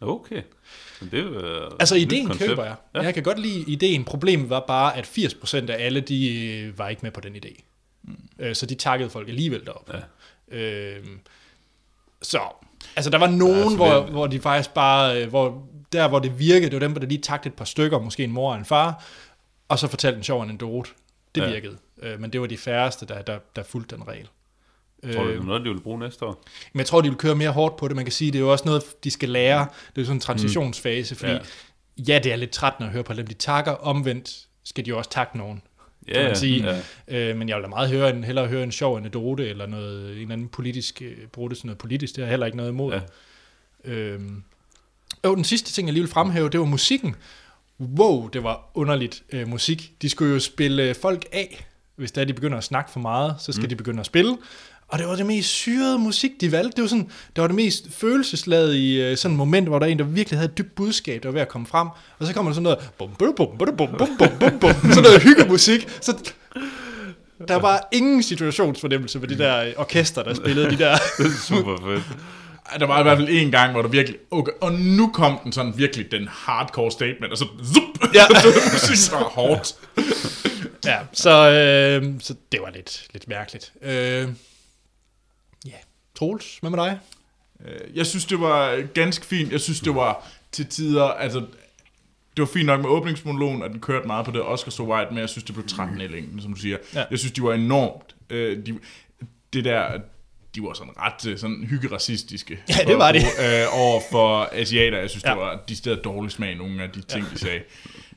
Okay. 0.00 0.42
Men 1.00 1.10
det 1.10 1.20
er, 1.20 1.64
øh, 1.66 1.70
Altså, 1.80 1.94
ideen 1.94 2.26
koncept. 2.26 2.48
køber 2.48 2.64
jeg. 2.64 2.74
Ja. 2.94 3.00
Ja. 3.00 3.04
Jeg 3.04 3.14
kan 3.14 3.22
godt 3.22 3.38
lide 3.38 3.60
ideen. 3.60 4.04
Problemet 4.04 4.50
var 4.50 4.64
bare, 4.68 4.96
at 4.96 5.06
80% 5.06 5.70
af 5.70 5.84
alle, 5.84 6.00
de 6.00 6.42
øh, 6.44 6.78
var 6.78 6.88
ikke 6.88 7.02
med 7.02 7.10
på 7.10 7.20
den 7.20 7.36
idé. 7.36 7.62
Mm. 8.02 8.54
Så 8.54 8.66
de 8.66 8.74
takkede 8.74 9.10
folk 9.10 9.28
alligevel 9.28 9.64
derop. 9.64 9.90
Ja. 10.52 10.56
Øhm, 10.58 11.20
så, 12.22 12.40
altså 12.96 13.10
der 13.10 13.18
var 13.18 13.30
nogen, 13.30 13.62
altså, 13.62 13.76
hvor, 13.76 14.00
hvor 14.00 14.26
de 14.26 14.40
faktisk 14.40 14.74
bare, 14.74 15.22
øh, 15.22 15.28
hvor, 15.28 15.68
der 15.96 16.08
hvor 16.08 16.18
det 16.18 16.38
virkede, 16.38 16.64
det 16.70 16.72
var 16.72 16.86
dem, 16.88 16.94
der 16.94 17.06
lige 17.06 17.20
takte 17.20 17.46
et 17.46 17.54
par 17.54 17.64
stykker, 17.64 17.98
måske 18.00 18.24
en 18.24 18.32
mor 18.32 18.52
og 18.52 18.58
en 18.58 18.64
far, 18.64 19.04
og 19.68 19.78
så 19.78 19.86
fortalte 19.88 20.16
en 20.16 20.22
sjov 20.24 20.42
anekdote. 20.42 20.90
Det 21.34 21.40
Ja. 21.42 21.50
virkede. 21.50 21.76
Øh, 22.02 22.20
men 22.20 22.32
det 22.32 22.40
var 22.40 22.46
de 22.46 22.56
færreste, 22.56 23.06
der, 23.06 23.22
der, 23.22 23.38
der 23.56 23.62
fulgte 23.62 23.96
den 23.96 24.08
regel. 24.08 24.28
Tror 25.14 25.22
du, 25.22 25.28
det 25.28 25.34
Øh, 25.34 25.40
er 25.40 25.44
noget, 25.44 25.64
de 25.64 25.70
vil 25.70 25.80
bruge 25.80 25.98
næste 25.98 26.24
år? 26.24 26.44
men 26.72 26.78
jeg 26.78 26.86
tror, 26.86 27.00
de 27.00 27.08
vil 27.08 27.18
køre 27.18 27.34
mere 27.34 27.50
hårdt 27.50 27.76
på 27.76 27.88
det. 27.88 27.96
Man 27.96 28.04
kan 28.04 28.12
sige, 28.12 28.30
det 28.30 28.38
er 28.38 28.42
jo 28.42 28.52
også 28.52 28.64
noget, 28.64 28.82
de 29.04 29.10
skal 29.10 29.28
lære. 29.28 29.66
Det 29.96 30.00
er 30.02 30.06
sådan 30.06 30.16
en 30.16 30.20
transitionsfase, 30.20 31.14
fordi 31.14 31.32
ja. 31.32 31.38
Ja. 32.08 32.18
det 32.18 32.32
er 32.32 32.36
lidt 32.36 32.50
trættende 32.50 32.86
at 32.86 32.92
høre 32.92 33.02
på 33.04 33.12
dem, 33.12 33.26
de 33.26 33.34
takker. 33.34 33.72
Omvendt 33.72 34.46
skal 34.64 34.84
de 34.84 34.88
jo 34.90 34.98
også 34.98 35.10
takke 35.10 35.38
nogen. 35.38 35.62
Ja, 36.08 36.26
man 36.26 36.36
sige. 36.36 36.80
ja. 37.08 37.28
Øh, 37.30 37.36
men 37.36 37.48
jeg 37.48 37.56
vil 37.56 37.62
da 37.62 37.68
meget 37.68 37.90
høre 37.90 38.10
en, 38.10 38.24
hellere 38.24 38.46
høre 38.46 38.62
en 38.62 38.72
sjov 38.72 38.96
anekdote, 38.96 39.48
eller 39.48 39.66
noget, 39.66 40.12
en 40.12 40.18
eller 40.18 40.32
anden 40.32 40.48
politisk, 40.48 41.02
bruge 41.32 41.50
det 41.50 41.58
sådan 41.58 41.66
noget 41.68 41.78
politisk, 41.78 42.16
det 42.16 42.24
har 42.24 42.30
heller 42.30 42.46
ikke 42.46 42.56
noget 42.56 42.70
imod. 42.70 42.92
Ja. 42.92 43.00
Øhm. 43.92 44.42
Og 45.22 45.36
den 45.36 45.44
sidste 45.44 45.72
ting, 45.72 45.88
jeg 45.88 45.92
lige 45.92 46.02
vil 46.02 46.10
fremhæve, 46.10 46.48
det 46.48 46.60
var 46.60 46.66
musikken. 46.66 47.14
Wow, 47.80 48.28
det 48.28 48.42
var 48.42 48.70
underligt 48.74 49.22
øh, 49.32 49.48
musik. 49.48 49.92
De 50.02 50.08
skulle 50.08 50.34
jo 50.34 50.40
spille 50.40 50.82
øh, 50.82 50.94
folk 50.94 51.26
af. 51.32 51.66
Hvis 51.96 52.12
der 52.12 52.24
de 52.24 52.34
begynder 52.34 52.58
at 52.58 52.64
snakke 52.64 52.90
for 52.90 53.00
meget, 53.00 53.34
så 53.38 53.52
skal 53.52 53.62
mm. 53.62 53.68
de 53.68 53.76
begynde 53.76 54.00
at 54.00 54.06
spille. 54.06 54.36
Og 54.88 54.98
det 54.98 55.06
var 55.06 55.16
det 55.16 55.26
mest 55.26 55.48
syrede 55.48 55.98
musik, 55.98 56.30
de 56.40 56.52
valgte. 56.52 56.76
Det 56.76 56.82
var, 56.82 56.88
sådan, 56.88 57.10
det, 57.36 57.42
var 57.42 57.46
det 57.46 57.56
mest 57.56 57.84
følelsesladet 57.90 58.74
i 58.74 59.00
øh, 59.00 59.16
sådan 59.16 59.34
et 59.34 59.38
moment, 59.38 59.68
hvor 59.68 59.78
der 59.78 59.86
er 59.86 59.90
en, 59.90 59.98
der 59.98 60.04
virkelig 60.04 60.38
havde 60.38 60.50
et 60.50 60.58
dybt 60.58 60.74
budskab, 60.74 61.22
der 61.22 61.28
var 61.28 61.32
ved 61.32 61.40
at 61.40 61.48
komme 61.48 61.66
frem. 61.66 61.88
Og 62.18 62.26
så 62.26 62.34
kommer 62.34 62.50
der 62.50 62.54
sådan 62.54 62.62
noget... 62.62 62.78
Bum, 62.98 63.10
bum, 63.18 63.34
bum, 63.36 63.58
bum, 63.58 63.76
bum, 63.76 63.88
bum, 63.98 64.08
bum, 64.40 64.58
bum, 64.60 64.70
sådan 64.94 65.02
noget 65.02 65.22
hyggemusik. 65.22 65.88
Så 66.00 66.32
der 67.48 67.56
var 67.56 67.88
ingen 67.92 68.22
situationsfornemmelse 68.22 69.18
for 69.18 69.26
de 69.26 69.34
mm. 69.34 69.38
der 69.38 69.64
øh, 69.64 69.72
orkester, 69.76 70.22
der 70.22 70.34
spillede 70.34 70.70
de 70.70 70.78
der... 70.78 70.96
det 71.18 71.26
er 71.26 71.30
super 71.30 71.76
fedt. 71.76 72.04
Der 72.78 72.86
var 72.86 73.00
i 73.00 73.02
hvert 73.02 73.18
fald 73.18 73.28
en 73.30 73.50
gang, 73.50 73.72
hvor 73.72 73.82
der 73.82 73.88
virkelig... 73.88 74.18
Okay, 74.30 74.52
og 74.60 74.72
nu 74.72 75.10
kom 75.14 75.38
den 75.44 75.52
sådan 75.52 75.78
virkelig 75.78 76.10
den 76.10 76.28
hardcore 76.30 76.90
statement, 76.90 77.32
og 77.32 77.38
så... 77.38 77.44
Zup, 77.74 78.14
Ja. 78.14 78.22
musik 78.72 79.12
var 79.12 79.22
hårdt. 79.24 79.74
Ja, 80.84 80.98
så, 81.12 81.30
øh, 81.50 82.14
så 82.20 82.34
det 82.52 82.60
var 82.62 82.70
lidt, 82.70 83.06
lidt 83.12 83.28
mærkeligt. 83.28 83.72
Øh, 83.82 84.28
ja, 85.66 85.70
Troels, 86.18 86.58
hvad 86.60 86.70
med 86.70 86.78
dig? 86.78 86.98
Øh, 87.66 87.96
Jeg 87.96 88.06
synes, 88.06 88.24
det 88.24 88.40
var 88.40 88.82
ganske 88.94 89.26
fint. 89.26 89.52
Jeg 89.52 89.60
synes, 89.60 89.80
det 89.80 89.94
var 89.94 90.26
til 90.52 90.66
tider... 90.66 91.04
Altså, 91.04 91.38
det 92.36 92.42
var 92.42 92.46
fint 92.46 92.66
nok 92.66 92.80
med 92.80 92.88
åbningsmonologen, 92.90 93.62
at 93.62 93.70
den 93.70 93.80
kørte 93.80 94.06
meget 94.06 94.24
på 94.24 94.30
det 94.30 94.42
Oscar 94.42 94.70
so 94.70 94.92
white, 94.94 95.10
men 95.10 95.18
jeg 95.18 95.28
synes, 95.28 95.44
det 95.44 95.54
blev 95.54 95.68
trættende 95.68 96.04
i 96.04 96.08
længden, 96.08 96.42
som 96.42 96.54
du 96.54 96.60
siger. 96.60 96.76
Ja. 96.94 97.04
Jeg 97.10 97.18
synes, 97.18 97.32
de 97.32 97.42
var 97.42 97.52
enormt... 97.54 98.14
Øh, 98.30 98.66
de, 98.66 98.78
det 99.52 99.64
der... 99.64 99.98
De 100.56 100.62
var 100.62 100.72
sådan 100.72 100.92
ret 100.98 101.26
øh, 101.30 101.38
sådan 101.38 101.66
hyggeracistiske. 101.70 102.58
Ja, 102.68 102.84
det 102.86 102.98
var 102.98 103.12
de. 103.12 103.18
Øh, 103.18 103.64
over 103.72 104.00
for 104.10 104.48
asiater. 104.52 104.98
Jeg 104.98 105.10
synes, 105.10 105.24
Ja. 105.24 105.30
det 105.30 105.38
var 105.38 105.62
de 105.68 105.76
steder 105.76 105.96
dårlig 105.96 106.32
smag, 106.32 106.56
nogle 106.56 106.82
af 106.82 106.90
de 106.90 107.00
ting, 107.00 107.26
de 107.32 107.38
sagde. 107.38 107.60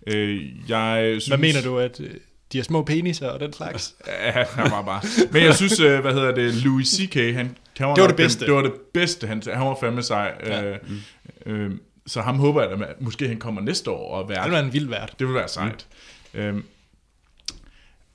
Øh, 0.07 0.45
jeg 0.69 1.05
synes, 1.09 1.27
Hvad 1.27 1.37
mener 1.37 1.61
du, 1.61 1.79
at 1.79 1.99
øh, 1.99 2.09
de 2.53 2.57
har 2.57 2.63
små 2.63 2.83
peniser 2.83 3.29
og 3.29 3.39
den 3.39 3.53
slags? 3.53 3.95
Ja, 4.25 4.31
han 4.31 4.71
var 4.71 4.81
bare... 4.81 5.01
Men 5.31 5.43
jeg 5.43 5.55
synes, 5.55 5.79
øh, 5.79 5.99
hvad 5.99 6.13
hedder 6.13 6.31
det, 6.35 6.53
Louis 6.55 6.87
C.K., 6.87 7.15
han, 7.15 7.55
han 7.77 7.87
var 7.87 7.93
Det 7.95 8.01
var 8.01 8.07
det 8.07 8.15
bedste. 8.15 8.39
Den, 8.39 8.47
det 8.47 8.55
var 8.55 8.61
det 8.61 8.73
bedste, 8.93 9.27
han, 9.27 9.41
han 9.53 9.65
var 9.67 9.77
fandme 9.79 10.03
sej. 10.03 10.31
Ja. 10.45 10.63
Øh, 10.65 10.77
øh, 11.45 11.71
så 12.07 12.21
ham 12.21 12.35
håber 12.39 12.61
jeg, 12.61 12.71
at 12.71 13.01
måske 13.01 13.27
han 13.27 13.37
kommer 13.37 13.61
næste 13.61 13.91
år 13.91 14.15
og 14.15 14.27
Det 14.29 14.35
være 14.35 14.43
vil 14.43 14.51
være 14.51 14.65
en 14.65 14.73
vild 14.73 14.87
vært. 14.89 15.13
det 15.19 15.27
vil 15.27 15.35
være 15.35 15.47
sejt. 15.47 15.87
Mm. 16.33 16.39
Øhm, 16.39 16.63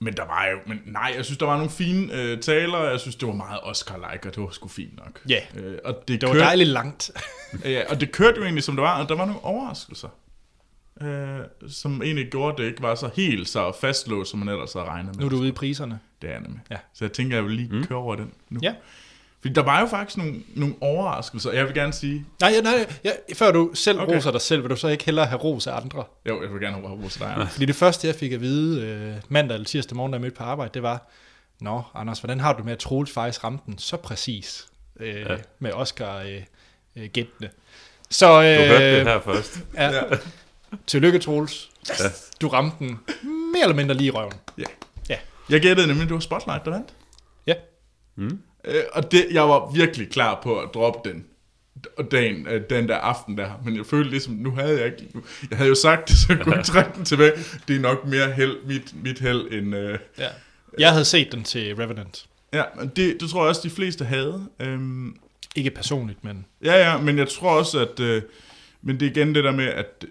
men 0.04 0.16
der 0.16 0.24
var 0.24 0.46
jo, 0.52 0.58
men 0.66 0.82
nej, 0.86 1.12
jeg 1.16 1.24
synes, 1.24 1.38
der 1.38 1.46
var 1.46 1.56
nogle 1.56 1.70
fine 1.70 2.14
øh, 2.14 2.40
taler, 2.40 2.78
jeg 2.78 3.00
synes, 3.00 3.16
det 3.16 3.28
var 3.28 3.34
meget 3.34 3.60
Oscar-like, 3.62 4.28
og 4.28 4.34
det 4.34 4.42
var 4.42 4.50
sgu 4.50 4.68
fint 4.68 4.96
nok. 4.96 5.20
Ja. 5.28 5.40
Øh, 5.56 5.78
og 5.84 5.94
det, 6.08 6.20
Det 6.20 6.28
var 6.28 6.34
kørte, 6.34 6.44
dejligt 6.44 6.68
langt. 6.68 7.10
ja, 7.64 7.82
og 7.90 8.00
det 8.00 8.12
kørte 8.12 8.36
jo 8.36 8.42
egentlig, 8.42 8.64
som 8.64 8.76
det 8.76 8.82
var, 8.82 9.02
og 9.02 9.08
der 9.08 9.14
var 9.14 9.24
nogle 9.24 9.44
overraskelser. 9.44 10.08
Øh, 11.00 11.40
som 11.68 12.02
egentlig 12.02 12.30
gjorde, 12.30 12.52
at 12.52 12.58
det 12.58 12.64
ikke 12.64 12.82
var 12.82 12.94
så 12.94 13.10
helt 13.16 13.48
så 13.48 13.72
fastlåst, 13.80 14.30
som 14.30 14.38
man 14.38 14.48
ellers 14.48 14.72
havde 14.72 14.86
regnet 14.86 15.16
med. 15.16 15.20
Nu 15.20 15.26
er 15.26 15.30
du 15.30 15.36
ude 15.36 15.48
i 15.48 15.52
priserne. 15.52 16.00
Det 16.22 16.30
er 16.30 16.40
nemlig. 16.40 16.60
Ja. 16.70 16.76
Så 16.94 17.04
jeg 17.04 17.12
tænker, 17.12 17.36
jeg 17.36 17.44
vil 17.44 17.52
lige 17.52 17.68
mm. 17.72 17.84
køre 17.84 17.98
over 17.98 18.16
den 18.16 18.32
nu. 18.50 18.60
Ja. 18.62 18.74
Fordi 19.44 19.54
der 19.54 19.62
var 19.62 19.80
jo 19.80 19.86
faktisk 19.86 20.16
nogle, 20.18 20.34
nogle 20.54 20.74
overraskelser. 20.80 21.52
Jeg 21.52 21.64
vil 21.66 21.74
gerne 21.74 21.92
sige... 21.92 22.26
Nej, 22.40 22.50
ja, 22.56 22.60
nej, 22.60 22.86
ja, 23.04 23.10
før 23.34 23.52
du 23.52 23.70
selv 23.74 24.00
Okay. 24.00 24.14
roser 24.16 24.30
dig 24.30 24.40
selv, 24.40 24.62
vil 24.62 24.70
du 24.70 24.76
så 24.76 24.88
ikke 24.88 25.04
hellere 25.04 25.26
have 25.26 25.40
ros 25.40 25.66
af 25.66 25.76
andre? 25.76 26.04
Jo, 26.28 26.42
jeg 26.42 26.52
vil 26.52 26.60
gerne 26.60 26.76
have 26.76 27.02
hos 27.02 27.14
dig. 27.16 27.46
Fordi 27.50 27.64
det 27.64 27.76
første, 27.76 28.06
jeg 28.06 28.14
fik 28.14 28.32
at 28.32 28.40
vide 28.40 28.82
øh, 28.86 29.14
mandag 29.28 29.54
eller 29.54 29.64
tirsdag 29.66 29.96
morgen, 29.96 30.12
da 30.12 30.16
jeg 30.16 30.20
mødte 30.20 30.36
på 30.36 30.44
arbejde, 30.44 30.70
det 30.74 30.82
var, 30.82 31.10
Nå, 31.60 31.82
Anders, 31.94 32.18
hvordan 32.18 32.40
har 32.40 32.52
du 32.52 32.62
med, 32.62 32.72
at 32.72 32.78
Troels 32.78 33.10
faktisk 33.10 33.44
ramte 33.44 33.62
den 33.66 33.78
så 33.78 33.96
præcis 33.96 34.66
øh, 35.00 35.08
ja. 35.14 35.32
Ja. 35.32 35.38
med 35.58 35.72
Oscar 35.72 36.18
øh, 36.22 36.42
øh, 36.96 37.08
gættende? 37.12 37.50
Så 38.10 38.26
øh, 38.26 38.58
Du 38.58 38.64
hørte 38.64 38.98
det 38.98 39.06
her 39.06 39.20
først. 39.20 39.58
Ja. 39.74 39.90
Ja. 39.94 40.02
Tillykke, 40.86 41.18
Troels. 41.18 41.70
Ja. 41.88 41.94
Du 42.40 42.48
ramte 42.48 42.76
den 42.78 42.98
mere 43.52 43.62
eller 43.62 43.74
mindre 43.76 43.94
lige 43.94 44.06
i 44.06 44.10
røven. 44.10 44.32
Ja. 44.58 44.64
Ja. 45.08 45.16
Jeg 45.50 45.60
gættede 45.60 45.86
nemlig, 45.86 46.02
at 46.02 46.08
det 46.08 46.14
var 46.14 46.20
Spotlight, 46.20 46.64
der 46.64 46.70
vandt. 46.70 46.88
Ja. 47.46 47.54
Mm. 48.16 48.40
Øh, 48.64 48.82
og 48.92 49.12
det, 49.12 49.26
jeg 49.32 49.42
var 49.48 49.70
virkelig 49.74 50.10
klar 50.10 50.40
på 50.42 50.58
at 50.60 50.68
droppe 50.74 51.10
den 51.10 51.24
og 51.98 52.10
dagen, 52.10 52.46
øh, 52.46 52.62
den 52.70 52.88
der 52.88 52.96
aften 52.96 53.38
der, 53.38 53.50
men 53.64 53.76
jeg 53.76 53.86
følte 53.86 54.10
ligesom, 54.10 54.34
nu 54.34 54.50
havde 54.50 54.78
jeg 54.78 54.86
ikke, 54.86 55.06
nu, 55.14 55.22
jeg 55.50 55.58
havde 55.58 55.68
jo 55.68 55.74
sagt 55.74 56.08
det, 56.08 56.16
så 56.16 56.26
jeg 56.28 56.38
kunne 56.40 56.54
ikke 56.58 56.66
trække 56.66 56.90
den 56.96 57.04
tilbage. 57.04 57.32
Det 57.68 57.76
er 57.76 57.80
nok 57.80 58.06
mere 58.06 58.30
held, 58.32 58.56
mit, 58.66 59.02
mit 59.02 59.18
held 59.18 59.52
end, 59.52 59.74
øh, 59.76 59.98
ja. 60.18 60.28
Jeg 60.78 60.90
havde 60.90 61.04
set 61.04 61.32
den 61.32 61.44
til 61.44 61.74
Revenant. 61.76 62.26
ja, 62.52 62.62
men 62.78 62.88
det, 62.96 63.20
det 63.20 63.30
tror 63.30 63.40
jeg 63.42 63.48
også, 63.48 63.60
de 63.64 63.70
fleste 63.70 64.04
havde. 64.04 64.46
Øhm, 64.60 65.16
Ikke 65.56 65.70
personligt, 65.70 66.24
men 66.24 66.46
ja, 66.64 66.90
ja, 66.90 66.98
men 66.98 67.18
jeg 67.18 67.28
tror 67.28 67.50
også, 67.58 67.78
at, 67.80 68.00
øh, 68.00 68.22
men 68.82 69.00
det 69.00 69.06
er 69.06 69.10
igen 69.10 69.34
det 69.34 69.44
der 69.44 69.52
med, 69.52 69.66
at 69.66 70.04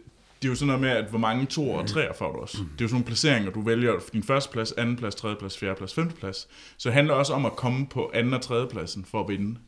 det 0.44 0.50
er 0.50 0.52
jo 0.52 0.56
sådan 0.56 0.68
noget 0.68 0.82
med, 0.82 0.90
at 0.90 1.10
hvor 1.10 1.20
mange 1.20 1.46
to 1.46 1.70
og 1.70 1.88
tre 1.88 2.14
får 2.16 2.32
du 2.32 2.40
også. 2.40 2.58
Det 2.58 2.64
er 2.64 2.68
jo 2.82 2.88
sådan 2.88 2.94
nogle 2.94 3.06
placeringer, 3.06 3.52
du 3.52 3.62
vælger 3.62 3.94
din 4.14 4.24
første 4.24 4.52
plads, 4.52 4.72
anden 4.72 4.96
plads, 4.96 5.16
tredje 5.16 5.36
plads, 5.36 5.58
fjerde 5.58 5.76
plads, 5.76 5.94
femte 5.94 6.16
plads. 6.16 6.48
Så 6.78 6.90
det 6.90 6.94
handler 6.94 7.14
også 7.14 7.34
om 7.34 7.46
at 7.46 7.56
komme 7.56 7.88
på 7.88 8.12
anden 8.14 8.34
og 8.34 8.42
tredje 8.42 8.68
pladsen 8.68 9.06
for 9.06 9.20
at 9.24 9.30
vinde. 9.30 9.60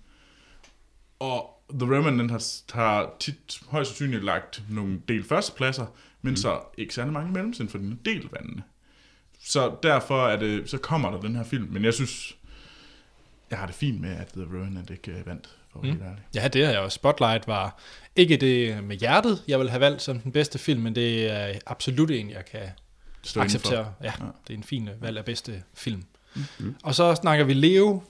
Og 1.20 1.64
The 1.80 1.96
Remnant 1.96 2.32
har, 2.32 2.74
har 2.76 3.16
tit 3.20 3.60
højst 3.68 3.90
sandsynligt 3.90 4.24
lagt 4.24 4.64
nogle 4.70 5.02
del 5.08 5.24
førstepladser, 5.24 5.86
men 6.22 6.32
mm. 6.32 6.36
så 6.36 6.60
ikke 6.78 6.94
særlig 6.94 7.14
mange 7.14 7.32
mellemtrin 7.32 7.70
for 7.70 7.78
den 7.78 8.00
del 8.06 8.30
vandene. 8.32 8.64
Så 9.40 9.76
derfor 9.84 10.28
er 10.28 10.40
det, 10.40 10.70
så 10.70 10.78
kommer 10.78 11.12
der 11.12 11.20
den 11.20 11.36
her 11.36 11.44
film. 11.44 11.68
Men 11.72 11.84
jeg 11.84 11.94
synes, 11.94 12.38
jeg 13.50 13.60
har 13.60 13.66
det 13.66 13.76
fint 13.76 14.02
med, 14.02 14.12
at 14.12 14.28
The 14.28 14.44
Remnant 14.44 14.90
ikke 14.90 15.12
øh, 15.12 15.26
vandt, 15.26 15.56
for 15.76 15.82
Mm. 15.82 16.00
ja, 16.36 16.48
det 16.48 16.66
har 16.66 16.72
jeg 16.74 16.82
også. 16.82 16.96
Spotlight 16.96 17.48
var 17.48 17.78
ikke 18.16 18.38
det 18.38 18.84
med 18.84 18.96
hjertet, 18.98 19.42
jeg 19.48 19.60
vil 19.60 19.70
have 19.70 19.80
valgt 19.80 20.02
som 20.02 20.20
den 20.20 20.32
bedste 20.32 20.60
film, 20.60 20.82
men 20.82 20.96
det 20.96 21.32
er 21.32 21.54
absolut 21.66 22.12
en, 22.12 22.30
jeg 22.30 22.46
kan 22.52 22.62
Stå 23.24 23.42
acceptere. 23.42 23.88
Ja, 24.04 24.06
Ja. 24.06 24.12
det 24.48 24.54
er 24.54 24.58
en 24.58 24.64
fin 24.64 24.88
øh, 24.88 25.02
valg 25.02 25.18
af 25.18 25.26
bedste 25.26 25.64
film. 25.74 26.04
Mm. 26.60 26.76
Og 26.84 26.96
så 26.96 27.16
snakker 27.16 27.46
vi 27.46 27.54
Leo, 27.54 28.04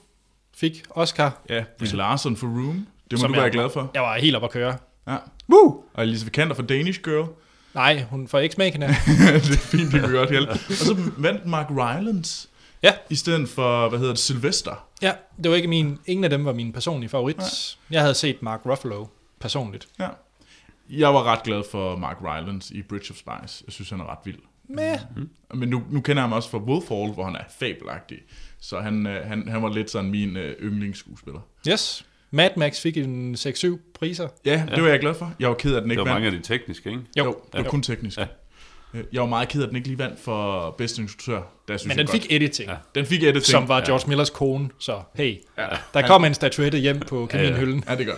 fik 0.56 0.82
Oscar, 0.90 1.38
Ja, 1.50 1.64
Brie 1.78 1.90
Larson 1.96 2.36
for 2.36 2.46
Room. 2.46 2.86
Det 3.10 3.18
må 3.18 3.20
Som 3.20 3.28
du 3.30 3.34
være 3.34 3.42
jeg- 3.42 3.52
glad 3.52 3.70
for. 3.70 3.90
jeg 3.94 4.02
var 4.02 4.16
helt 4.18 4.36
op 4.36 4.44
at 4.44 4.50
køre. 4.50 4.76
Ja. 5.08 5.16
Woo! 5.48 5.82
Og 5.94 6.02
Elise 6.02 6.24
Vikander 6.24 6.54
for 6.54 6.62
Danish 6.62 7.00
Girl. 7.02 7.28
Nej, 7.74 8.02
hun 8.10 8.28
får 8.28 8.38
ikke 8.38 8.54
smaken 8.54 8.82
af. 8.82 8.88
det 9.34 9.50
er 9.50 9.58
fint, 9.58 9.92
det 9.92 10.00
kan 10.00 10.10
godt 10.12 10.30
hjælpe. 10.30 10.52
Og 10.52 10.58
så 10.70 10.96
vandt 11.18 11.46
Mark 11.46 11.66
Rylance. 11.70 12.48
Ja. 12.82 12.92
I 13.10 13.14
stedet 13.14 13.48
for, 13.48 13.88
hvad 13.88 13.98
hedder 13.98 14.12
det, 14.12 14.20
Sylvester. 14.22 14.85
Ja, 15.02 15.12
det 15.42 15.50
var 15.50 15.56
ikke 15.56 15.68
min, 15.68 15.98
ingen 16.06 16.24
af 16.24 16.30
dem 16.30 16.44
var 16.44 16.52
min 16.52 16.72
personlige 16.72 17.08
favorit. 17.10 17.76
Jeg 17.90 18.00
havde 18.00 18.14
set 18.14 18.42
Mark 18.42 18.60
Ruffalo 18.66 19.06
personligt. 19.40 19.88
Ja. 19.98 20.08
Jeg 20.90 21.14
var 21.14 21.22
ret 21.22 21.42
glad 21.42 21.62
for 21.70 21.96
Mark 21.96 22.16
Rylance 22.22 22.74
i 22.74 22.82
Bridge 22.82 23.06
of 23.10 23.16
Spies. 23.16 23.62
Jeg 23.66 23.72
synes, 23.72 23.90
han 23.90 24.00
er 24.00 24.10
ret 24.10 24.18
vild. 24.24 24.38
Med. 24.68 24.98
Men 25.54 25.68
nu, 25.68 25.82
nu 25.90 26.00
kender 26.00 26.22
jeg 26.22 26.28
ham 26.28 26.32
også 26.32 26.50
fra 26.50 26.58
Wolfhall, 26.58 27.12
hvor 27.12 27.24
han 27.24 27.34
er 27.36 27.44
fabelagtig. 27.58 28.18
Så 28.60 28.80
han, 28.80 29.06
øh, 29.06 29.26
han, 29.26 29.48
han 29.48 29.62
var 29.62 29.72
lidt 29.72 29.90
sådan 29.90 30.10
min 30.10 30.36
øh, 30.36 30.56
yndlingsskuespiller. 30.62 31.40
Yes. 31.68 32.06
Mad 32.30 32.50
Max 32.56 32.80
fik 32.80 32.96
en 32.96 33.34
6-7 33.34 33.78
priser. 33.94 34.28
Ja, 34.44 34.66
det 34.74 34.82
var 34.82 34.88
jeg 34.88 35.00
glad 35.00 35.14
for. 35.14 35.32
Jeg 35.40 35.48
var 35.48 35.54
ked 35.54 35.72
af, 35.72 35.76
at 35.76 35.82
den 35.82 35.90
Det 35.90 35.94
ikke 35.94 36.00
var 36.00 36.04
vandt. 36.04 36.14
mange 36.24 36.26
af 36.26 36.42
de 36.42 36.48
tekniske, 36.48 36.90
ikke? 36.90 37.02
Jo. 37.18 37.24
Jo, 37.24 37.30
det 37.52 37.58
var 37.58 37.64
Jo. 37.64 37.70
kun 37.70 37.82
teknisk. 37.82 38.18
Ja. 38.18 38.26
Øh, 38.96 39.04
Jeg 39.12 39.20
var 39.20 39.28
meget 39.28 39.48
ked 39.48 39.60
af, 39.60 39.64
at 39.64 39.68
den 39.68 39.76
ikke 39.76 39.88
lige 39.88 39.98
vandt 39.98 40.20
for 40.20 40.70
bedste 40.70 41.02
instruktør. 41.02 41.42
Der 41.68 41.76
synes 41.76 41.88
Men 41.88 41.98
jeg 41.98 42.06
den 42.06 42.12
fik 42.12 42.20
godt. 42.22 42.32
editing, 42.32 42.68
Ja. 42.68 42.72
ja. 42.74 42.78
Den 42.94 43.06
fik 43.06 43.22
editing. 43.22 43.44
som 43.44 43.68
var 43.68 43.80
George 43.84 44.08
Millers 44.08 44.30
kone. 44.30 44.68
Så 44.78 45.00
hey, 45.14 45.36
Ja, 45.58 45.66
der 45.94 46.06
kom 46.06 46.24
en 46.24 46.34
statuette 46.34 46.78
hjem 46.78 47.00
på 47.00 47.26
kaminhylden. 47.26 47.84
ja, 47.88 47.96
det 47.96 48.06
gør. 48.06 48.14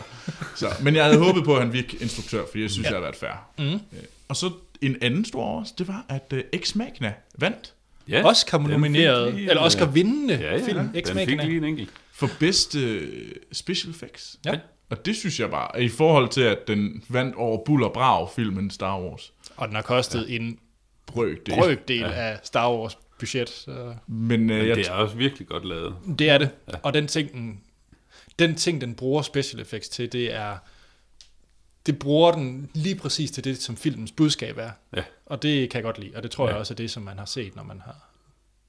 Så, 0.56 0.68
men 0.82 0.96
jeg 0.96 1.04
havde 1.04 1.18
håbet 1.18 1.44
på, 1.44 1.54
at 1.56 1.62
han 1.62 1.72
fik 1.72 1.94
instruktør, 2.02 2.42
fordi 2.50 2.62
jeg 2.62 2.70
synes, 2.70 2.84
ja. 2.84 2.90
jeg 2.90 2.96
har 2.96 3.02
været 3.02 3.16
fair. 3.16 3.72
Mm. 3.72 3.80
Og 4.28 4.36
så 4.36 4.50
en 4.82 4.96
anden 5.02 5.24
stor 5.24 5.42
overraskelse, 5.42 5.74
det 5.78 5.88
var, 5.88 6.04
at 6.08 6.32
uh, 6.32 6.38
Ex 6.52 6.74
Machina 6.74 7.12
vandt 7.38 7.74
Ja, 8.08 8.24
Oscar 8.26 8.58
den 8.58 8.66
nomineret, 8.70 9.26
fik 9.28 9.34
lige, 9.38 9.50
eller 9.50 9.62
øh, 9.62 9.66
Oscar 9.66 9.86
vindende 9.86 10.34
ja, 10.34 10.56
ja, 10.56 10.66
film, 10.66 10.78
den 10.78 10.90
Ex 10.94 11.06
fik 11.06 11.14
Machina. 11.14 11.44
lige 11.44 11.56
en 11.56 11.64
enkelt. 11.64 11.90
for 12.12 12.28
bedste 12.40 12.78
uh, 13.00 13.06
special 13.52 13.90
effects. 13.94 14.36
Ja. 14.44 14.54
Og 14.90 15.06
det 15.06 15.16
synes 15.16 15.40
jeg 15.40 15.50
bare, 15.50 15.82
i 15.82 15.88
forhold 15.88 16.28
til, 16.28 16.40
at 16.40 16.58
den 16.68 17.02
vandt 17.08 17.34
over 17.36 17.64
Bull 17.64 17.82
og 17.82 17.92
Brav, 17.92 18.30
filmen 18.36 18.70
Star 18.70 19.00
Wars. 19.00 19.32
Og 19.56 19.66
den 19.68 19.74
har 19.74 19.82
kostet 19.82 20.26
ja. 20.28 20.34
en 20.36 20.58
Brøk 21.09 21.46
det. 21.46 21.54
brøkdel 21.54 22.00
ja. 22.00 22.11
af 22.11 22.38
Star 22.42 22.72
Wars 22.72 22.98
budget. 23.18 23.48
Så 23.48 23.94
Men, 24.06 24.40
uh, 24.40 24.46
Men 24.46 24.68
jeg, 24.68 24.76
det 24.76 24.88
er 24.88 24.92
også 24.92 25.16
virkelig 25.16 25.48
godt 25.48 25.64
lavet. 25.64 25.96
det 26.18 26.30
er 26.30 26.38
det. 26.38 26.50
Ja. 26.68 26.78
Og 26.82 26.94
den 26.94 27.06
ting, 27.06 27.32
den, 27.32 27.61
den 28.38 28.54
ting, 28.54 28.80
den 28.80 28.94
bruger 28.94 29.22
special 29.22 29.62
effects 29.62 29.88
til, 29.88 30.12
det 30.12 30.34
er, 30.34 30.56
det 31.86 31.98
bruger 31.98 32.32
den 32.32 32.70
lige 32.74 32.96
præcis 32.96 33.30
til 33.30 33.44
det, 33.44 33.62
som 33.62 33.76
filmens 33.76 34.12
budskab 34.12 34.59
er. 34.59 34.70
Ja. 34.96 35.02
Og 35.26 35.42
det 35.42 35.70
kan 35.70 35.78
jeg 35.78 35.84
godt 35.84 35.98
lide, 35.98 36.12
og 36.16 36.22
det 36.22 36.30
tror 36.30 36.44
ja. 36.44 36.48
Ja. 36.48 36.54
jeg 36.54 36.61
også 36.61 36.74
er 36.74 36.76
det, 36.76 36.90
som 36.90 37.02
man 37.02 37.18
har 37.18 37.24
set, 37.24 37.56
når 37.56 37.62
man 37.62 37.80
har 37.80 37.96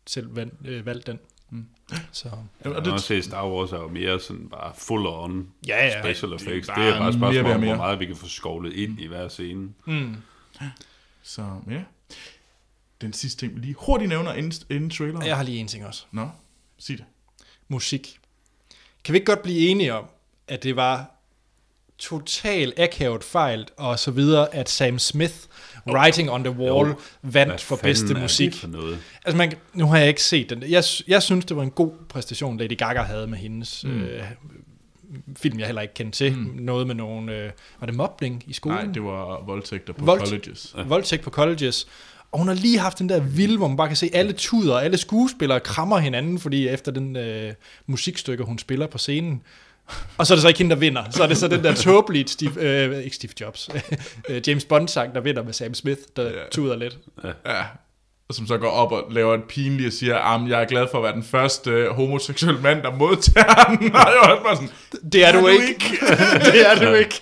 selv 0.07 0.35
valgt, 0.35 0.53
øh, 0.65 0.85
valgt 0.85 1.07
den. 1.07 1.19
Mm. 1.49 1.65
Så 2.11 2.29
og 2.29 2.71
Og 2.71 2.85
det, 2.85 2.93
det, 2.93 3.01
se, 3.01 3.21
Star 3.21 3.47
Wars 3.49 3.71
er 3.71 3.77
jo 3.77 3.87
mere 3.87 4.19
sådan 4.19 4.49
bare 4.49 4.71
full 4.77 5.07
on 5.07 5.47
ja, 5.67 5.85
ja. 5.85 6.01
special 6.03 6.33
effects. 6.33 6.67
bare 6.67 6.85
Det 6.85 6.93
er 6.93 6.99
bare 6.99 7.09
et 7.09 7.15
spørgsmål 7.15 7.43
mere, 7.43 7.55
om, 7.55 7.61
hvor 7.61 7.75
meget 7.75 7.99
vi 7.99 8.05
kan 8.05 8.15
få 8.15 8.27
skovlet 8.27 8.73
ind 8.73 8.99
i 8.99 9.07
hver 9.07 9.27
scene. 9.27 9.69
Mm. 9.85 10.15
så 11.23 11.45
ja. 11.69 11.81
Den 13.01 13.13
sidste 13.13 13.39
ting, 13.45 13.55
vi 13.55 13.59
lige 13.59 13.75
hurtigt 13.77 14.09
nævner 14.09 14.33
inden, 14.33 14.53
inden 14.69 14.89
traileren. 14.89 15.25
Jeg 15.27 15.35
har 15.35 15.43
lige 15.43 15.57
en 15.59 15.67
ting 15.67 15.85
også. 15.85 16.03
Nå, 16.11 16.29
sig 16.79 16.97
det. 16.97 17.05
musik. 17.67 18.19
Kan 19.03 19.13
vi 19.13 19.17
ikke 19.17 19.25
godt 19.25 19.41
blive 19.43 19.69
enige 19.69 19.93
om, 19.93 20.05
at 20.47 20.63
det 20.63 20.75
var 20.75 21.11
total 21.97 22.73
akavet 22.77 23.23
fejl 23.23 23.67
og 23.77 23.99
så 23.99 24.11
videre, 24.11 24.55
at 24.55 24.69
Sam 24.69 24.99
Smith, 24.99 25.33
Writing 25.87 26.31
on 26.31 26.43
the 26.43 26.51
Wall, 26.53 26.89
Jo. 26.89 26.95
vandt 27.21 27.51
Hvad 27.51 27.59
for 27.59 27.75
bedste 27.75 28.13
er 28.13 28.21
musik. 28.21 28.51
Det 28.51 28.59
for 28.59 28.67
noget? 28.67 28.99
Altså 29.25 29.37
man, 29.37 29.53
nu 29.73 29.85
har 29.87 29.97
jeg 29.97 30.07
ikke 30.07 30.23
set 30.23 30.49
den. 30.49 30.63
Jeg, 30.63 30.83
jeg 31.07 31.23
synes, 31.23 31.45
det 31.45 31.57
var 31.57 31.63
en 31.63 31.71
god 31.71 31.91
præstation, 32.09 32.57
Lady 32.57 32.77
Gaga 32.77 33.01
havde 33.01 33.27
med 33.27 33.37
hendes 33.37 33.83
mm. 33.83 34.01
øh, 34.01 34.23
film, 35.37 35.59
jeg 35.59 35.65
heller 35.67 35.81
ikke 35.81 35.93
kendte 35.93 36.17
til. 36.17 36.35
Mm. 36.37 36.51
Noget 36.59 36.87
med 36.87 36.95
nogle... 36.95 37.35
Øh, 37.35 37.51
var 37.79 37.85
det 37.85 37.95
mobning 37.95 38.43
i 38.47 38.53
skolen? 38.53 38.77
Nej, 38.85 38.93
det 38.93 39.03
var 39.03 39.43
voldtægter 39.45 39.93
på 39.93 40.05
Voldt- 40.05 40.25
colleges. 40.29 40.75
Voldtægt 40.85 41.21
på 41.21 41.29
colleges. 41.29 41.87
Og 42.31 42.39
hun 42.39 42.47
har 42.47 42.55
lige 42.55 42.79
haft 42.79 42.99
den 42.99 43.09
der 43.09 43.19
vilde, 43.19 43.57
hvor 43.57 43.67
man 43.67 43.77
bare 43.77 43.87
kan 43.87 43.97
se 43.97 44.09
alle 44.13 44.33
tuder, 44.33 44.73
og 44.73 44.83
alle 44.85 44.97
skuespillere 44.97 45.59
krammer 45.59 45.97
hinanden, 45.97 46.39
fordi 46.39 46.67
efter 46.67 46.91
den 46.91 47.15
øh, 47.15 47.53
musikstykke, 47.87 48.43
hun 48.43 48.57
spiller 48.59 48.87
på 48.87 48.97
scenen. 48.97 49.41
Og 50.17 50.27
så 50.27 50.33
er 50.33 50.35
det 50.35 50.41
så 50.41 50.47
ikke 50.47 50.57
hende, 50.57 50.75
der 50.75 50.79
vinder. 50.79 51.03
Så 51.11 51.23
er 51.23 51.27
det 51.27 51.37
så 51.37 51.47
den 51.47 51.63
der 51.63 51.73
tåbelige 51.75 52.27
Steve, 52.27 52.61
øh, 52.61 53.03
ikke 53.03 53.15
Steve 53.15 53.31
Jobs, 53.41 53.69
øh, 54.29 54.41
James 54.47 54.65
Bond-sang, 54.65 55.15
der 55.15 55.21
vinder 55.21 55.43
med 55.43 55.53
Sam 55.53 55.73
Smith, 55.73 55.99
der 56.15 56.23
Ja. 56.23 56.29
tuder 56.51 56.75
lidt. 56.75 56.97
Ja. 57.45 57.61
Og 58.29 58.35
som 58.35 58.47
så 58.47 58.57
går 58.57 58.69
op 58.69 58.91
og 58.91 59.03
laver 59.11 59.33
et 59.33 59.43
pinligt 59.43 59.87
og 59.87 59.93
siger, 59.93 60.17
at 60.17 60.49
jeg 60.49 60.61
er 60.61 60.65
glad 60.65 60.87
for 60.91 60.97
at 60.97 61.03
være 61.03 61.13
den 61.13 61.23
første 61.23 61.69
øh, 61.71 61.89
homoseksuelle 61.89 62.61
mand, 62.61 62.81
der 62.83 62.95
modtager 62.95 63.63
den. 63.79 63.91
Og 63.95 63.99
jeg 63.99 64.17
var 64.23 64.29
også 64.33 64.43
bare 64.43 64.55
sådan, 64.55 64.69
Det 65.11 65.25
er 65.25 65.31
du 65.31 65.39
du 65.39 65.47
ikke. 65.47 65.83
det 66.53 66.67
er 66.71 66.75
du 66.89 66.93
ikke. 66.93 67.21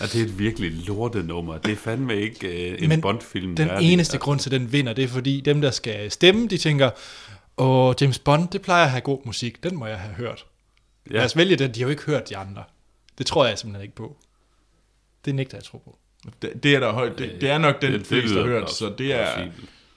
Ja, 0.00 0.06
det 0.06 0.14
er 0.14 0.24
et 0.24 0.38
virkelig 0.38 0.72
lortenummer. 0.72 1.58
Det 1.58 1.72
er 1.72 1.76
fandme 1.76 2.20
ikke 2.20 2.72
øh, 2.72 2.82
en 2.82 2.88
Men 2.88 3.00
Bond-film. 3.00 3.56
Den 3.56 3.68
værdig. 3.68 3.92
eneste 3.92 4.18
grund 4.18 4.40
til, 4.40 4.54
at 4.54 4.60
den 4.60 4.72
vinder, 4.72 4.92
det 4.92 5.04
er 5.04 5.08
fordi 5.08 5.40
dem, 5.40 5.60
der 5.60 5.70
skal 5.70 6.10
stemme, 6.10 6.48
de 6.48 6.58
tænker, 6.58 6.90
åh, 7.56 7.94
James 8.00 8.18
Bond, 8.18 8.48
det 8.48 8.62
plejer 8.62 8.84
at 8.84 8.90
have 8.90 9.00
god 9.00 9.18
musik, 9.24 9.62
den 9.64 9.76
må 9.76 9.86
jeg 9.86 9.98
have 9.98 10.14
hørt. 10.14 10.46
Ja. 11.10 11.16
Lad 11.16 11.24
os 11.24 11.36
vælge 11.36 11.56
den, 11.56 11.74
de 11.74 11.80
har 11.80 11.86
jo 11.86 11.90
ikke 11.90 12.02
hørt 12.02 12.28
de 12.28 12.36
andre. 12.36 12.64
Det 13.18 13.26
tror 13.26 13.46
jeg 13.46 13.58
simpelthen 13.58 13.82
ikke 13.82 13.94
på. 13.94 14.16
Det 15.24 15.34
nægter 15.34 15.56
jeg 15.56 15.64
tro 15.64 15.78
på. 15.78 15.98
det, 16.42 16.62
det 16.62 16.74
er 16.74 16.80
der 16.80 16.92
højt. 16.92 17.18
Det, 17.18 17.36
det 17.40 17.50
er 17.50 17.58
nok 17.58 17.82
den, 17.82 17.92
det, 17.92 18.06
fleste 18.06 18.34
har 18.34 18.42
hørt, 18.42 18.70
så 18.70 18.94
det 18.98 19.12
er, 19.12 19.38
fint. 19.42 19.52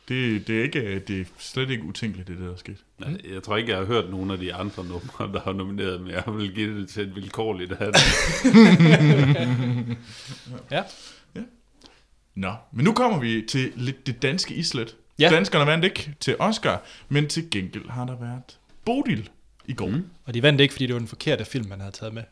Det, 0.08 0.47
det, 0.47 0.60
er 0.60 0.64
ikke, 0.64 0.99
det 0.99 1.22
er 1.22 1.26
slet 1.38 1.70
ikke 1.70 1.84
utænkeligt, 1.84 2.28
det 2.28 2.38
der 2.39 2.51
er 2.51 2.56
sket. 2.56 2.78
Ja, 3.01 3.34
Jeg 3.34 3.43
tror 3.43 3.58
ikke, 3.58 3.70
jeg 3.72 3.78
har 3.78 3.86
hørt 3.86 4.10
nogen 4.10 4.32
af 4.32 4.38
de 4.38 4.53
andre 4.53 4.86
numre, 4.86 5.34
der 5.34 5.41
har 5.41 5.53
nomineret, 5.53 6.01
men 6.01 6.12
jeg 6.12 6.24
vil 6.28 6.53
give 6.53 6.80
det 6.80 6.89
til 6.89 7.03
et 7.03 7.16
vilkårligt 7.16 7.72
af 7.72 7.91
det. 7.93 8.01
Ja. 10.72 10.84
Nå, 12.36 12.53
men 12.74 12.84
nu 12.86 12.93
kommer 12.93 13.20
vi 13.20 13.43
til 13.49 13.72
lidt 13.76 14.08
det 14.08 14.22
danske 14.22 14.53
islet. 14.56 14.95
Ja. 15.20 15.24
Ja. 15.24 15.30
Danskerne 15.36 15.66
vandt 15.66 15.86
ikke 15.86 16.16
til 16.20 16.36
Oscar, 16.39 16.84
men 17.10 17.28
til 17.28 17.49
gengæld 17.51 17.89
har 17.89 18.06
der 18.06 18.16
været 18.20 18.58
Bodil 18.86 19.30
i 19.66 19.74
går. 19.74 19.88
Mm. 19.88 20.06
Og 20.26 20.34
de 20.34 20.43
vandt 20.43 20.62
ikke, 20.62 20.74
fordi 20.74 20.86
det 20.86 20.93
var 20.93 20.99
den 20.99 21.08
forkerte 21.08 21.45
film, 21.45 21.70
man 21.70 21.80
havde 21.80 21.91
taget 21.91 22.14
med. 22.14 22.24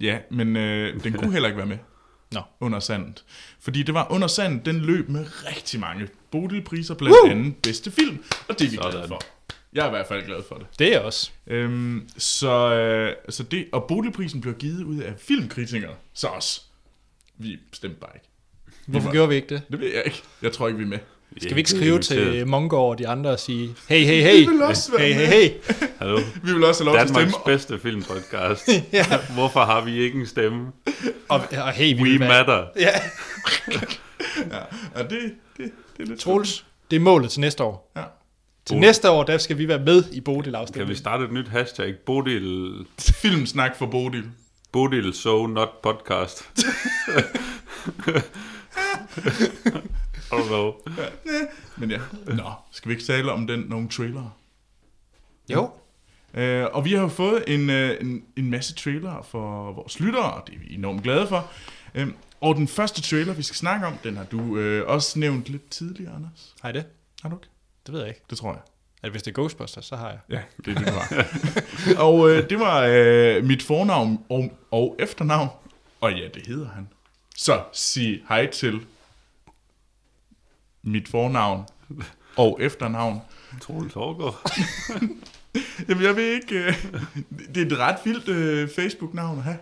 Ja, 0.00 0.18
men 0.30 0.56
øh, 0.56 1.04
den 1.04 1.12
kunne 1.12 1.32
heller 1.32 1.48
ikke 1.48 1.58
være 1.58 1.66
med 1.66 1.78
Nå. 2.32 2.40
under 2.60 2.80
sandet. 2.80 3.24
Fordi 3.60 3.82
det 3.82 3.94
var 3.94 4.06
under 4.10 4.28
sandet, 4.28 4.66
den 4.66 4.80
løb 4.80 5.08
med 5.08 5.26
rigtig 5.46 5.80
mange 5.80 6.08
Bodil-priser, 6.30 6.94
blandt 6.94 7.16
Woo! 7.22 7.30
andet 7.30 7.56
bedste 7.56 7.90
film, 7.90 8.24
og 8.48 8.58
det 8.58 8.66
er 8.66 8.70
vi 8.70 8.76
glade 8.76 8.92
Sådan. 8.92 9.08
for. 9.08 9.20
Jeg 9.72 9.82
er 9.82 9.86
i 9.86 9.90
hvert 9.90 10.06
fald 10.06 10.26
glad 10.26 10.42
for 10.48 10.54
det. 10.54 10.66
Det 10.78 10.94
er 10.94 11.00
også. 11.00 11.30
Øhm, 11.46 12.08
så, 12.16 12.74
øh, 12.74 13.14
så 13.28 13.42
det, 13.42 13.68
og 13.72 13.84
Bodilprisen 13.88 14.40
blev 14.40 14.54
givet 14.54 14.84
ud 14.84 14.98
af 14.98 15.14
filmkritikere, 15.18 15.94
så 16.14 16.26
også. 16.26 16.60
Vi 17.38 17.58
stemte 17.72 17.96
bare 18.00 18.10
ikke. 18.14 18.26
Hvorfor 18.86 19.12
gjorde 19.12 19.28
vi 19.28 19.34
ikke 19.34 19.48
det? 19.48 19.62
Det 19.70 19.80
ved 19.80 19.94
jeg 19.94 20.02
ikke. 20.06 20.22
Jeg 20.42 20.52
tror 20.52 20.66
ikke, 20.68 20.78
vi 20.78 20.84
er 20.84 20.88
med. 20.88 20.98
Skal 21.38 21.54
vi 21.54 21.60
ikke 21.60 21.70
skrive 21.70 21.98
til 21.98 22.46
Mongård 22.46 22.90
og 22.90 22.98
de 22.98 23.08
andre 23.08 23.30
og 23.30 23.40
sige, 23.40 23.74
hey, 23.88 24.04
hey, 24.04 24.22
hey, 24.22 24.48
vil 24.48 24.62
også 24.62 24.92
være 24.92 25.00
hey, 25.12 25.14
hey, 25.14 25.26
hey. 25.26 25.50
Hallo? 25.98 26.16
Vi 26.44 26.52
vil 26.52 26.64
også 26.64 26.84
have 26.84 26.96
lov 26.96 27.06
til 27.06 27.12
at 27.12 27.14
Danmarks 27.14 27.32
stemme. 27.32 27.44
bedste 27.46 27.78
filmpodcast. 27.78 28.68
ja. 28.92 29.04
Hvorfor 29.34 29.60
har 29.60 29.80
vi 29.84 29.98
ikke 29.98 30.20
en 30.20 30.26
stemme? 30.26 30.66
Og, 31.28 31.40
og 31.52 31.72
hey, 31.72 31.96
vi 31.96 32.02
We 32.02 32.18
matter. 32.18 32.64
Ja. 32.76 32.88
Ja, 34.50 34.58
og 35.02 35.10
det, 35.10 35.18
det, 35.56 35.70
det 35.96 36.02
er 36.02 36.06
lidt 36.06 36.20
Troels, 36.20 36.64
det 36.90 36.96
er 36.96 37.00
målet 37.00 37.30
til 37.30 37.40
næste 37.40 37.62
år. 37.64 37.92
Ja. 37.96 38.00
Til 38.00 38.74
Bodil. 38.74 38.80
næste 38.80 39.10
år, 39.10 39.22
der 39.22 39.38
skal 39.38 39.58
vi 39.58 39.68
være 39.68 39.78
med 39.78 40.04
i 40.12 40.20
Bodil 40.20 40.42
Kan 40.44 40.52
vi 40.52 40.56
afstemningen. 40.62 40.96
starte 40.96 41.24
et 41.24 41.32
nyt 41.32 41.48
hashtag? 41.48 41.94
Bodil, 42.06 42.74
Filmsnak 42.98 43.76
for 43.78 43.86
Bodil. 43.86 44.24
Bodil 44.72 45.12
So 45.14 45.46
Not 45.46 45.68
Podcast. 45.82 46.44
Don't 50.32 50.46
know. 50.46 50.72
Men 51.76 51.90
ja, 51.90 51.98
nå, 52.26 52.52
skal 52.70 52.88
vi 52.88 52.94
ikke 52.94 53.04
tale 53.04 53.32
om 53.32 53.46
den 53.46 53.60
nogle 53.60 53.88
trailere? 53.88 54.32
Jo. 55.48 55.70
Øh, 56.34 56.66
og 56.72 56.84
vi 56.84 56.92
har 56.92 57.08
fået 57.08 57.44
en, 57.46 57.70
øh, 57.70 57.96
en, 58.00 58.24
en 58.36 58.50
masse 58.50 58.74
trailere 58.74 59.24
for 59.24 59.72
vores 59.72 60.00
lyttere, 60.00 60.32
og 60.32 60.42
det 60.46 60.54
er 60.54 60.58
vi 60.58 60.74
enormt 60.74 61.02
glade 61.02 61.26
for. 61.26 61.50
Øh, 61.94 62.08
og 62.40 62.56
den 62.56 62.68
første 62.68 63.02
trailer, 63.02 63.34
vi 63.34 63.42
skal 63.42 63.56
snakke 63.56 63.86
om, 63.86 63.94
den 64.04 64.16
har 64.16 64.24
du 64.24 64.56
øh, 64.56 64.88
også 64.88 65.18
nævnt 65.18 65.48
lidt 65.48 65.70
tidligere, 65.70 66.14
Anders. 66.14 66.54
Har 66.60 66.72
det? 66.72 66.84
Har 67.22 67.28
du 67.28 67.36
ikke? 67.36 67.48
Det 67.86 67.94
ved 67.94 68.00
jeg 68.00 68.08
ikke. 68.08 68.20
Det 68.30 68.38
tror 68.38 68.52
jeg. 68.52 68.60
At 69.02 69.10
hvis 69.10 69.22
det 69.22 69.30
er 69.30 69.34
Ghostbusters, 69.34 69.84
så 69.84 69.96
har 69.96 70.08
jeg. 70.08 70.18
Ja, 70.28 70.40
det 70.64 70.76
er 70.76 70.78
det, 70.78 70.88
du 70.88 70.92
har. 70.92 71.26
og 72.06 72.30
øh, 72.30 72.50
det 72.50 72.60
var 72.60 72.86
øh, 72.90 73.44
mit 73.44 73.62
fornavn 73.62 74.24
og, 74.28 74.58
og 74.70 74.96
efternavn. 74.98 75.48
Og 76.00 76.12
ja, 76.12 76.28
det 76.34 76.46
hedder 76.46 76.68
han. 76.68 76.88
Så 77.36 77.62
sig 77.72 78.22
hej 78.28 78.46
til 78.46 78.80
mit 80.82 81.08
fornavn 81.08 81.62
og 82.36 82.58
efternavn. 82.62 83.20
Troels 83.62 83.92
Hårgaard. 83.94 84.50
Jamen, 85.88 86.04
jeg 86.04 86.16
ved 86.16 86.26
ikke... 86.34 86.54
Øh, 86.58 86.84
det 87.54 87.62
er 87.62 87.66
et 87.66 87.78
ret 87.78 87.96
vildt 88.04 88.28
øh, 88.28 88.68
Facebook-navn 88.76 89.38
at 89.38 89.44
have. 89.44 89.58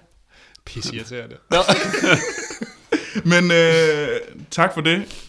Pisse 0.65 0.97
irriterende. 0.97 1.37
Men 3.33 3.51
øh, 3.51 4.21
tak 4.51 4.75
for 4.75 4.81
det. 4.81 5.25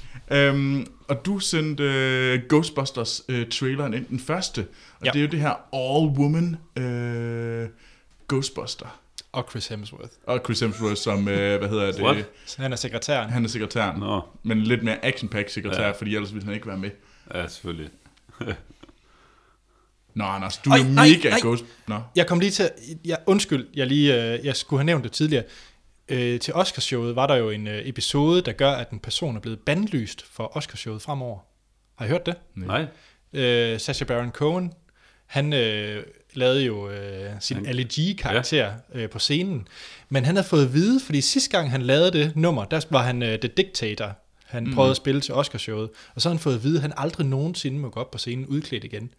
Um, 0.52 0.88
og 1.08 1.26
du 1.26 1.40
sendte 1.40 1.84
øh, 1.84 2.40
Ghostbusters 2.50 3.22
øh, 3.30 3.50
traileren 3.50 3.94
ind, 3.94 4.06
den 4.06 4.20
første. 4.20 4.68
Og 5.00 5.06
Ja. 5.06 5.12
det 5.12 5.20
er 5.20 5.24
jo 5.24 5.30
det 5.32 5.40
her 5.40 5.54
all-woman 5.74 6.82
øh, 6.82 7.70
Ghostbuster. 8.28 9.00
Og 9.40 9.48
Chris 9.50 9.68
Hemsworth. 9.68 10.12
Og 10.24 10.42
Chris 10.46 10.60
Hemsworth 10.60 10.96
som, 10.96 11.28
øh, 11.28 11.58
hvad 11.60 11.70
hedder 11.70 11.92
det? 11.92 12.02
What? 12.02 12.26
Så 12.46 12.62
han 12.62 12.72
er 12.72 12.76
sekretæren. 12.76 13.30
Han 13.30 13.44
er 13.46 13.50
sekretæren. 13.50 14.00
Nå, 14.00 14.22
Men 14.44 14.64
lidt 14.64 14.84
mere 14.84 15.06
action-pack 15.06 15.50
sekretær, 15.50 15.86
ja. 15.86 15.92
Fordi 15.92 16.16
ellers 16.16 16.34
ville 16.34 16.46
han 16.46 16.54
ikke 16.54 16.68
være 16.68 16.78
med. 16.78 16.90
ja, 17.34 17.48
selvfølgelig. 17.48 17.90
Nå, 20.16 20.24
Anders, 20.24 20.58
du 20.58 20.70
Ej, 20.70 20.78
er 20.78 20.84
mega 20.84 21.30
nej. 21.30 21.40
Ghost... 21.42 21.66
Nå. 21.88 22.00
Jeg 22.16 22.28
kom 22.28 22.40
lige 22.40 22.52
til, 22.52 22.70
jeg, 23.06 23.18
undskyld, 23.26 23.68
jeg 23.76 23.88
lige, 23.88 24.34
øh, 24.34 24.46
jeg 24.46 24.56
skulle 24.56 24.80
have 24.80 24.86
nævnt 24.86 25.04
det 25.04 25.12
tidligere. 25.12 25.44
Øh, 26.10 26.40
til 26.40 26.54
Oscarshowet 26.54 27.16
var 27.16 27.28
der 27.28 27.36
jo 27.36 27.50
en 27.50 27.68
øh, 27.68 27.88
episode, 27.88 28.42
der 28.42 28.52
gør, 28.52 28.72
at 28.72 28.90
en 28.90 29.00
person 29.00 29.36
er 29.36 29.40
blevet 29.40 29.60
bandlyst 29.60 30.26
for 30.26 30.58
Oscarshowet 30.58 31.02
fremover. 31.02 31.40
Har 31.96 32.06
I 32.06 32.10
hørt 32.10 32.26
det? 32.26 32.36
Nej. 32.56 32.86
Øh, 33.34 33.80
Sacha 33.80 34.06
Baron 34.06 34.32
Cohen, 34.32 34.74
han 35.26 35.54
øh, 35.54 36.04
lavede 36.34 36.64
jo 36.64 36.90
øh, 36.90 37.30
sin 37.40 37.56
Han- 37.58 37.66
Ali 37.66 37.84
G-karakter 37.84 38.58
ja. 38.94 39.00
øh, 39.00 39.10
på 39.10 39.20
scenen. 39.20 39.68
Men 40.10 40.26
han 40.26 40.36
havde 40.36 40.48
fået 40.48 40.66
at 40.66 40.74
vide, 40.74 41.00
fordi 41.00 41.22
sidste 41.22 41.50
gang 41.50 41.72
han 41.72 41.82
lavede 41.82 42.12
det 42.12 42.36
nummer, 42.36 42.66
der 42.66 42.86
var 42.90 43.04
han 43.04 43.24
øh, 43.24 43.40
The 43.40 43.50
Dictator. 43.58 44.16
Han 44.46 44.64
mm. 44.64 44.74
prøvede 44.74 44.92
at 44.92 44.98
spille 44.98 45.22
til 45.22 45.34
Oscarshowet, 45.34 45.90
og 46.16 46.22
så 46.22 46.30
har 46.30 46.34
han 46.34 46.40
fået 46.40 46.56
at 46.56 46.64
vide, 46.64 46.76
at 46.76 46.82
han 46.82 46.94
aldrig 46.98 47.28
nogensinde 47.28 47.80
må 47.80 47.90
gå 47.90 48.00
op 48.00 48.12
på 48.12 48.18
scenen 48.18 48.46
udklædt 48.46 48.84
igen. 48.84 49.10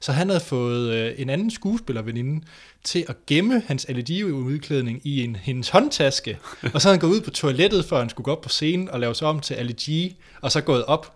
Så 0.00 0.12
han 0.12 0.28
havde 0.28 0.40
fået 0.40 0.90
øh, 0.94 1.14
en 1.18 1.30
anden 1.30 1.50
skuespillerveninde 1.50 2.44
til 2.84 3.04
at 3.08 3.16
gemme 3.26 3.62
hans 3.66 3.84
allergi-udklædning 3.84 5.00
i 5.04 5.24
en, 5.24 5.36
hendes 5.36 5.68
håndtaske, 5.68 6.38
og 6.74 6.82
så 6.82 6.88
havde 6.88 6.98
han 6.98 7.00
gået 7.08 7.16
ud 7.16 7.20
på 7.20 7.30
toilettet, 7.30 7.84
før 7.84 7.98
han 7.98 8.08
skulle 8.08 8.24
gå 8.24 8.32
op 8.32 8.40
på 8.40 8.48
scenen 8.48 8.88
og 8.90 9.00
lave 9.00 9.14
sig 9.14 9.28
om 9.28 9.40
til 9.40 9.54
allergi, 9.54 10.16
og 10.40 10.52
så 10.52 10.60
gået 10.60 10.84
op. 10.84 11.14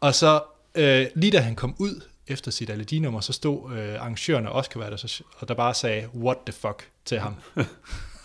Og 0.00 0.14
så 0.14 0.40
øh, 0.74 1.06
lige 1.14 1.30
da 1.30 1.38
han 1.38 1.54
kom 1.54 1.74
ud 1.78 2.00
efter 2.26 2.50
sit 2.50 2.70
allerginummer, 2.70 3.20
så 3.20 3.32
stod 3.32 3.72
øh, 3.76 3.94
arrangøren 3.94 4.46
af 4.46 4.50
Oscar, 4.50 4.80
der, 4.90 4.96
så, 4.96 5.22
og 5.38 5.48
der 5.48 5.54
bare 5.54 5.74
sagde, 5.74 6.08
what 6.14 6.36
the 6.46 6.52
fuck, 6.52 6.88
til 7.04 7.18
ham. 7.18 7.34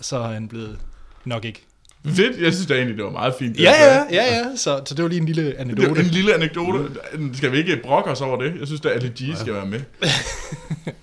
så 0.02 0.18
er 0.18 0.28
han 0.28 0.48
blevet 0.48 0.80
nok 1.26 1.46
ikke. 1.46 1.66
Fedt, 2.06 2.42
jeg 2.42 2.54
synes 2.54 2.68
da 2.68 2.74
egentlig, 2.76 2.98
det 2.98 3.06
var 3.06 3.12
meget 3.12 3.36
fint. 3.40 3.56
det 3.58 3.64
Ja, 3.64 3.72
ja, 3.86 4.04
ja, 4.12 4.38
ja. 4.38 4.56
Så, 4.56 4.82
så 4.86 4.96
det 4.96 5.04
var 5.04 5.10
lige 5.10 5.20
en 5.20 5.26
lille 5.26 5.46
Det 5.46 5.56
er 5.56 5.62
anekdote. 5.62 6.00
en 6.02 6.06
lille 6.08 6.34
anekdote. 6.34 6.90
Skal 7.34 7.52
vi 7.52 7.58
ikke 7.58 7.78
brokke 7.84 8.10
os 8.12 8.22
over 8.22 8.42
det? 8.42 8.60
Jeg 8.60 8.68
synes, 8.68 8.82
at 8.86 8.92
Ali 8.92 9.08
G 9.10 9.38
skal 9.38 9.54
være 9.54 9.66
med. 9.66 9.82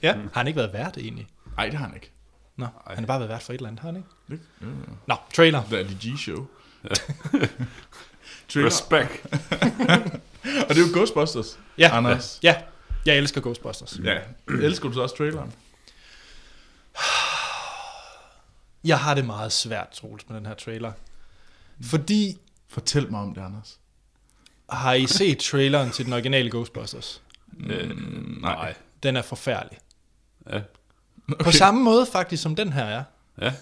Ja. 0.03 0.13
Har 0.13 0.31
han 0.41 0.47
ikke 0.47 0.57
været 0.57 0.73
vært 0.73 0.97
egentlig? 0.97 1.27
Nej, 1.57 1.69
det 1.69 1.75
har 1.79 1.87
han 1.87 1.95
ikke. 1.95 2.11
Nå, 2.57 2.67
han 2.87 2.99
har 2.99 3.07
bare 3.07 3.19
været 3.21 3.31
vært 3.31 3.43
for 3.43 3.53
et 3.53 3.57
eller 3.57 3.69
andet, 3.69 3.81
har 3.81 3.89
han 3.89 3.97
ikke? 3.97 4.09
Det, 4.31 4.41
ja, 4.61 4.67
Nå, 5.07 5.15
trailer. 5.35 5.63
The 5.65 5.79
Ali 5.79 5.95
G 5.95 6.19
show. 6.19 6.47
Trailer. 8.49 8.67
Respect. 8.67 9.11
Og 10.69 10.69
det 10.75 10.77
er 10.77 10.87
jo 10.89 10.93
Ghostbusters, 10.99 11.59
Ja, 11.79 11.97
Anders. 11.97 12.39
ja. 12.43 12.55
Jeg 13.07 13.17
elsker 13.17 13.41
Ghostbusters. 13.41 13.99
Ja. 14.05 14.19
Elsker 14.49 14.89
du 14.89 14.95
så 14.95 15.01
også 15.01 15.17
traileren? 15.17 15.53
Jeg 18.85 18.99
har 18.99 19.15
det 19.15 19.25
meget 19.25 19.53
svært, 19.53 19.89
Troels, 19.91 20.29
med 20.29 20.37
den 20.37 20.47
her 20.47 20.55
trailer. 20.55 20.93
Fordi, 21.83 22.39
Fortæl 22.69 23.11
mig 23.11 23.21
om 23.21 23.35
det, 23.35 23.41
Anders. 23.41 23.79
har 24.71 24.93
I 24.95 25.07
set 25.07 25.39
traileren 25.39 25.91
til 25.91 26.05
den 26.05 26.13
originale 26.13 26.51
Ghostbusters? 26.51 27.23
Øh, 27.67 27.91
nej. 28.41 28.75
Den 29.03 29.17
er 29.17 29.23
forfærdelig. 29.23 29.79
Ja. 30.51 30.61
Okay. 31.33 31.45
På 31.45 31.51
samme 31.53 31.83
måde 31.83 32.07
faktisk, 32.13 32.43
som 32.43 32.57
den 32.57 32.73
her 32.73 32.85
er. 32.85 33.05
Ja. 33.41 33.53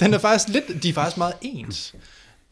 Den 0.00 0.14
er 0.14 0.18
faktisk 0.18 0.48
lidt, 0.48 0.82
de 0.82 0.88
er 0.88 0.92
faktisk 0.92 1.16
meget 1.16 1.34
ens. 1.40 1.94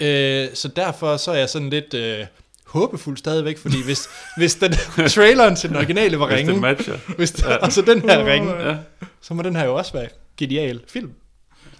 Øh, 0.01 0.49
så 0.55 0.69
derfor 0.69 1.17
så 1.17 1.31
er 1.31 1.37
jeg 1.37 1.49
sådan 1.49 1.71
lidt 1.71 1.95
øh, 1.95 2.27
håbefuld 2.71 3.17
stadigvæk, 3.17 3.59
fordi 3.59 3.83
hvis, 3.85 4.09
hvis 4.37 4.55
den 4.55 4.73
traileren 5.17 5.57
til 5.57 5.69
den 5.69 5.77
originale 5.77 6.19
var 6.19 6.27
Hvis 6.27 6.39
det 6.39 6.49
ringe, 6.49 6.61
matcher. 6.61 6.99
hvis 7.17 7.31
der, 7.33 7.57
og 7.57 7.73
så 7.73 7.83
den 7.83 8.01
her 8.11 8.25
ringe, 8.33 8.69
Ja. 8.69 8.77
så 9.21 9.35
må 9.35 9.43
den 9.43 9.57
her 9.57 9.65
jo 9.65 9.75
også 9.75 9.93
være 9.93 10.09
genial 10.37 10.81
film. 10.89 11.13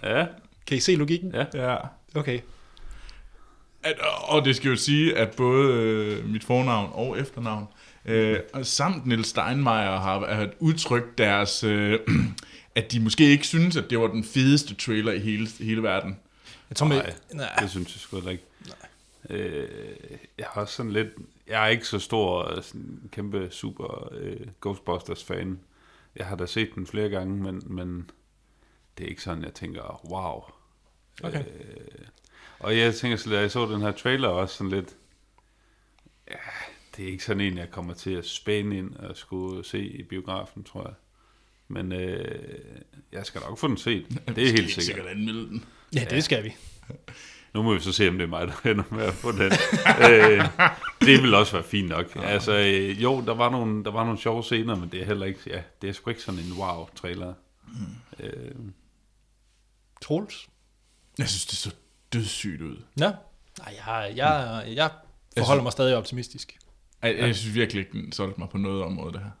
Ja. 0.03 0.25
Kan 0.67 0.77
I 0.77 0.79
se 0.79 0.95
logikken? 0.95 1.31
Ja. 1.35 1.71
Ja. 1.71 1.75
Okay. 2.15 2.39
At, 3.83 3.93
og 4.23 4.45
det 4.45 4.55
skal 4.55 4.69
jo 4.69 4.75
sige, 4.75 5.17
at 5.17 5.29
både 5.37 5.73
øh, 5.73 6.29
mit 6.29 6.43
fornavn 6.43 6.89
og 6.93 7.19
efternavn, 7.19 7.65
øh, 8.05 8.39
og 8.53 8.65
samt 8.65 9.05
Niels 9.05 9.27
Steinmeier 9.27 9.99
har, 9.99 10.33
har 10.35 10.47
udtrykt 10.59 11.17
deres, 11.17 11.63
øh, 11.63 11.99
at 12.75 12.91
de 12.91 12.99
måske 12.99 13.23
ikke 13.25 13.47
synes, 13.47 13.77
at 13.77 13.89
det 13.89 13.99
var 13.99 14.07
den 14.07 14.23
fedeste 14.23 14.75
trailer 14.75 15.11
i 15.11 15.19
hele, 15.19 15.47
hele 15.59 15.83
verden. 15.83 16.17
Jeg 16.69 16.75
tror, 16.75 16.87
Nej, 16.87 17.13
nej. 17.33 17.55
Det 17.61 17.69
synes 17.69 17.87
jeg 17.87 17.99
sgu 17.99 18.29
ikke. 18.29 18.43
Øh, 19.31 20.17
jeg 20.37 20.45
har 20.49 20.61
også 20.61 20.75
sådan 20.75 20.91
lidt... 20.91 21.09
Jeg 21.47 21.63
er 21.63 21.67
ikke 21.67 21.87
så 21.87 21.99
stor, 21.99 22.57
øh, 22.57 22.63
sådan, 22.63 23.09
kæmpe 23.11 23.47
super 23.51 24.09
øh, 24.11 24.47
Ghostbusters-fan. 24.61 25.59
Jeg 26.15 26.25
har 26.25 26.35
da 26.35 26.45
set 26.45 26.75
den 26.75 26.87
flere 26.87 27.09
gange, 27.09 27.43
men, 27.43 27.63
men 27.65 28.09
det 28.97 29.03
er 29.03 29.09
ikke 29.09 29.23
sådan, 29.23 29.43
jeg 29.43 29.53
tænker, 29.53 30.01
wow. 30.11 30.43
Okay. 31.23 31.43
Øh, 31.45 32.05
og 32.59 32.77
jeg 32.77 32.95
tænker 32.95 33.17
så, 33.17 33.29
da 33.29 33.39
jeg 33.39 33.51
så 33.51 33.65
den 33.65 33.81
her 33.81 33.91
trailer 33.91 34.27
også 34.27 34.55
sådan 34.55 34.71
lidt... 34.71 34.95
Ja, 36.29 36.35
det 36.97 37.05
er 37.05 37.09
ikke 37.09 37.23
sådan 37.23 37.41
en, 37.41 37.57
jeg 37.57 37.71
kommer 37.71 37.93
til 37.93 38.11
at 38.11 38.25
spænde 38.25 38.77
ind 38.77 38.95
og 38.95 39.17
skulle 39.17 39.65
se 39.65 39.79
i 39.79 40.03
biografen, 40.03 40.63
tror 40.63 40.83
jeg. 40.83 40.93
Men 41.67 41.91
øh, 41.91 42.41
jeg 43.11 43.25
skal 43.25 43.41
nok 43.41 43.57
få 43.57 43.67
den 43.67 43.77
set. 43.77 44.05
Det 44.35 44.37
er 44.37 44.51
helt 44.51 44.57
sikkert. 44.57 44.83
sikkert 44.83 45.07
anmelde 45.07 45.47
den. 45.47 45.65
Ja, 45.95 46.05
det 46.09 46.23
skal 46.23 46.43
vi. 46.43 46.55
Nu 47.53 47.63
må 47.63 47.73
vi 47.73 47.79
så 47.79 47.91
se, 47.91 48.09
om 48.09 48.17
det 48.17 48.23
er 48.23 48.27
mig, 48.27 48.47
der 48.47 48.53
ender 48.71 48.83
med 48.91 49.03
at 49.03 49.13
få 49.13 49.31
den. 49.31 49.51
øh, 50.11 50.45
det 51.01 51.21
vil 51.23 51.33
også 51.33 51.51
være 51.51 51.63
fint 51.63 51.89
nok. 51.89 52.15
Altså, 52.15 52.51
øh, 52.51 53.03
jo, 53.03 53.21
der 53.25 53.33
var, 53.33 53.49
nogle, 53.49 53.83
der 53.83 53.91
var 53.91 54.03
nogle 54.03 54.19
sjove 54.19 54.43
scener, 54.43 54.75
men 54.75 54.89
det 54.89 55.01
er 55.01 55.05
heller 55.05 55.25
ikke, 55.25 55.39
ja, 55.47 55.61
det 55.81 55.89
er 55.89 55.93
sgu 55.93 56.09
ikke 56.09 56.21
sådan 56.21 56.39
en 56.39 56.51
wow-trailer. 56.51 57.33
Mm. 57.67 58.25
Øh, 58.25 58.55
Troels? 60.01 60.47
Jeg 61.17 61.29
synes, 61.29 61.45
det 61.45 61.57
så 61.57 61.71
dødssygt 62.13 62.61
ud. 62.61 62.77
Ja. 62.99 63.11
Nej, 63.59 63.75
jeg, 63.85 64.13
jeg, 64.15 64.65
jeg 64.75 64.91
forholder 65.37 65.63
mig 65.63 65.71
stadig 65.71 65.95
optimistisk. 65.95 66.57
Jeg, 67.03 67.17
jeg 67.17 67.35
synes 67.35 67.55
virkelig 67.55 67.79
ikke, 67.79 67.91
den 67.91 68.11
solgte 68.11 68.39
mig 68.39 68.49
på 68.49 68.57
noget 68.57 68.83
område, 68.83 69.13
det 69.13 69.21
her. 69.21 69.31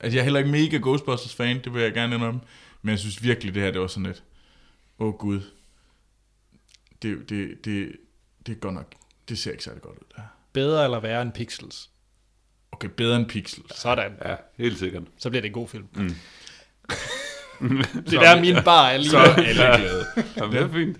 Altså, 0.00 0.16
jeg 0.16 0.20
er 0.20 0.24
heller 0.24 0.40
ikke 0.40 0.50
mega 0.52 0.76
Ghostbusters-fan, 0.76 1.60
det 1.64 1.74
vil 1.74 1.82
jeg 1.82 1.92
gerne 1.92 2.14
indrømme. 2.14 2.40
Men 2.82 2.90
jeg 2.90 2.98
synes 2.98 3.22
virkelig, 3.22 3.54
det 3.54 3.62
her, 3.62 3.70
det 3.70 3.80
var 3.80 3.86
sådan 3.86 4.06
lidt... 4.06 4.22
Åh 4.98 5.06
oh, 5.06 5.14
gud. 5.14 5.40
Det, 7.02 7.28
det, 7.28 7.64
det, 7.64 7.96
det 8.46 8.52
er 8.52 8.56
godt 8.56 8.74
nok... 8.74 8.94
Det 9.28 9.38
ser 9.38 9.50
ikke 9.50 9.64
særlig 9.64 9.82
godt 9.82 9.98
ud, 9.98 10.04
det 10.08 10.16
her. 10.16 10.24
Bedre 10.52 10.84
eller 10.84 11.00
værre 11.00 11.22
end 11.22 11.32
Pixels. 11.32 11.90
Okay, 12.72 12.88
bedre 12.88 13.16
end 13.16 13.26
Pixels. 13.26 13.80
Sådan. 13.80 14.12
ja, 14.24 14.36
helt 14.58 14.78
sikkert. 14.78 15.02
Så 15.18 15.30
bliver 15.30 15.40
det 15.40 15.48
en 15.48 15.54
god 15.54 15.68
film. 15.68 15.86
Mm. 15.94 16.14
Det 17.94 18.12
der 18.12 18.40
min 18.40 18.56
bar 18.64 18.88
er 18.88 18.96
lige 18.96 19.10
Så 19.10 19.18
er 19.18 19.34
alle 19.34 19.52
glade. 19.54 20.06
Jamen, 20.36 20.52
det 20.52 20.62
er 20.62 20.72
fint. 20.72 20.96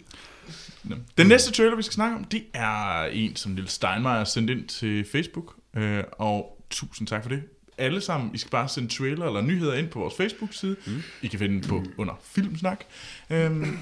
Den 1.19 1.27
næste 1.27 1.53
trailer, 1.53 1.77
vi 1.77 1.83
skal 1.83 1.95
snakke 1.95 2.17
om, 2.17 2.25
det 2.25 2.45
er 2.55 3.05
en, 3.05 3.37
som 3.37 3.55
Lille 3.55 3.71
Steinmeier 3.71 4.17
har 4.17 4.25
sendt 4.25 4.51
ind 4.51 4.69
til 4.69 5.05
Facebook. 5.13 5.55
Øh, 5.77 6.05
og 6.13 6.65
tusind 6.71 7.09
tak 7.09 7.23
for 7.23 7.29
det. 7.29 7.43
Alle 7.79 8.01
sammen, 8.01 8.35
I 8.35 8.39
skal 8.39 8.51
bare 8.51 8.69
sende 8.69 8.89
trailer 8.89 9.27
eller 9.27 9.41
nyheder 9.41 9.75
ind 9.75 9.89
på 9.89 9.99
vores 9.99 10.15
Facebook-side. 10.15 10.77
Mm. 10.87 11.03
I 11.23 11.27
kan 11.27 11.39
finde 11.39 11.55
den 11.55 11.69
på 11.69 11.85
under 11.99 12.21
Filmsnak. 12.23 12.85
Øhm, 13.31 13.79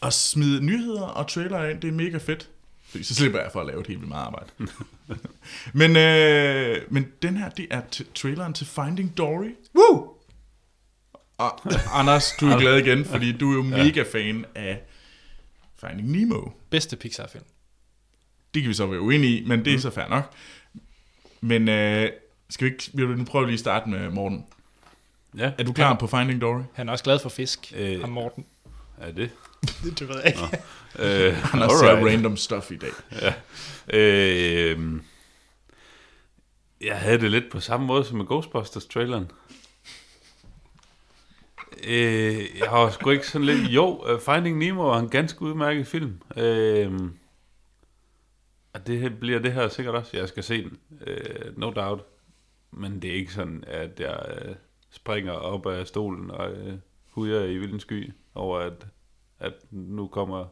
og 0.00 0.12
smide 0.12 0.64
nyheder 0.64 1.02
og 1.02 1.28
trailer 1.28 1.64
ind, 1.68 1.80
det 1.80 1.88
er 1.88 1.92
mega 1.92 2.18
fedt. 2.18 2.48
Fordi 2.88 3.04
så 3.04 3.14
slipper 3.14 3.40
jeg 3.40 3.50
for 3.52 3.60
at 3.60 3.66
lave 3.66 3.80
et 3.80 3.86
helt 3.86 3.98
vildt 4.00 4.08
meget 4.08 4.24
arbejde. 4.26 4.50
men, 5.80 5.96
øh, 5.96 6.82
men 6.92 7.06
den 7.22 7.36
her, 7.36 7.48
det 7.50 7.66
er 7.70 7.82
t- 7.96 8.12
traileren 8.14 8.52
til 8.52 8.66
Finding 8.66 9.18
Dory. 9.18 9.50
Woo! 9.74 10.08
Og 11.38 11.60
Anders, 12.00 12.32
du 12.40 12.46
er 12.46 12.58
glad 12.58 12.76
igen, 12.78 13.04
fordi 13.04 13.32
du 13.32 13.50
er 13.50 13.54
jo 13.56 13.62
mega 13.84 14.04
fan 14.12 14.44
af 14.54 14.80
Finding 15.80 16.10
Nemo. 16.10 16.40
Bedste 16.70 16.96
Pixar-film. 16.96 17.44
Det 18.54 18.62
kan 18.62 18.68
vi 18.68 18.74
så 18.74 18.86
være 18.86 19.00
uenige 19.00 19.38
i, 19.40 19.46
men 19.46 19.64
det 19.64 19.74
er 19.74 19.78
så 19.78 19.90
fair 19.90 20.08
nok. 20.08 20.32
Men 21.40 21.68
øh, 21.68 22.10
skal 22.50 22.64
vi 22.66 22.72
ikke, 22.72 22.90
vil 22.94 23.04
du 23.06 23.12
nu 23.12 23.24
prøve 23.24 23.46
lige 23.46 23.54
at 23.54 23.60
starte 23.60 23.88
med 23.90 24.10
Morten? 24.10 24.44
Ja, 25.36 25.52
Er 25.58 25.62
du 25.64 25.72
klar 25.72 25.94
på 25.94 26.06
Finding 26.06 26.40
Dory? 26.40 26.62
Han 26.74 26.88
er 26.88 26.92
også 26.92 27.04
glad 27.04 27.18
for 27.18 27.28
fisk, 27.28 27.72
Øh. 27.76 27.92
øh. 27.94 28.00
ham 28.00 28.10
Morten. 28.10 28.44
er 28.98 29.12
det? 29.12 29.30
Det, 29.62 29.74
det 29.98 30.08
ved 30.08 30.16
jeg 30.16 30.26
ikke. 30.26 30.62
Øh, 30.98 31.34
Han 31.34 31.60
har 31.60 31.68
set 31.68 32.06
random 32.12 32.36
stuff 32.36 32.70
i 32.70 32.76
dag. 32.76 32.90
Øh, 33.92 35.00
jeg 36.80 36.98
havde 36.98 37.20
det 37.20 37.30
lidt 37.30 37.44
på 37.52 37.60
samme 37.60 37.86
måde 37.86 38.04
som 38.04 38.16
med 38.18 38.26
Ghostbusters-traileren. 38.26 39.30
Øh, 41.84 42.58
jeg 42.58 42.68
har 42.68 42.90
sgu 42.90 43.10
ikke 43.10 43.26
sådan 43.28 43.46
lidt... 43.46 43.68
Jo, 43.68 44.12
uh, 44.14 44.20
Finding 44.20 44.58
Nemo 44.58 44.88
var 44.88 44.98
en 44.98 45.08
ganske 45.08 45.42
udmærket 45.42 45.86
film. 45.86 46.20
Øh, 46.36 46.92
og 48.72 48.86
det 48.86 49.00
her- 49.00 49.08
bliver 49.20 49.38
det 49.38 49.52
her 49.52 49.68
sikkert 49.68 49.94
også. 49.94 50.16
Jeg 50.16 50.28
skal 50.28 50.42
se 50.42 50.62
den, 50.62 50.78
øh, 51.06 51.58
no 51.58 51.70
doubt. 51.70 52.02
Men 52.70 53.02
det 53.02 53.10
er 53.10 53.14
ikke 53.14 53.32
sådan, 53.32 53.64
at 53.66 54.00
jeg 54.00 54.20
øh, 54.42 54.54
springer 54.90 55.32
op 55.32 55.66
af 55.66 55.86
stolen 55.86 56.30
og 56.30 56.52
øh, 56.52 56.74
hujer 57.10 57.44
i 57.44 57.56
vildens 57.56 57.82
sky 57.82 58.12
over, 58.34 58.58
at, 58.58 58.86
at 59.40 59.52
nu 59.70 60.06
kommer 60.08 60.44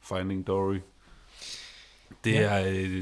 Finding 0.00 0.46
Dory. 0.46 0.78
Det 2.24 2.32
Ja. 2.32 2.40
er... 2.40 2.68
Øh, 2.68 2.98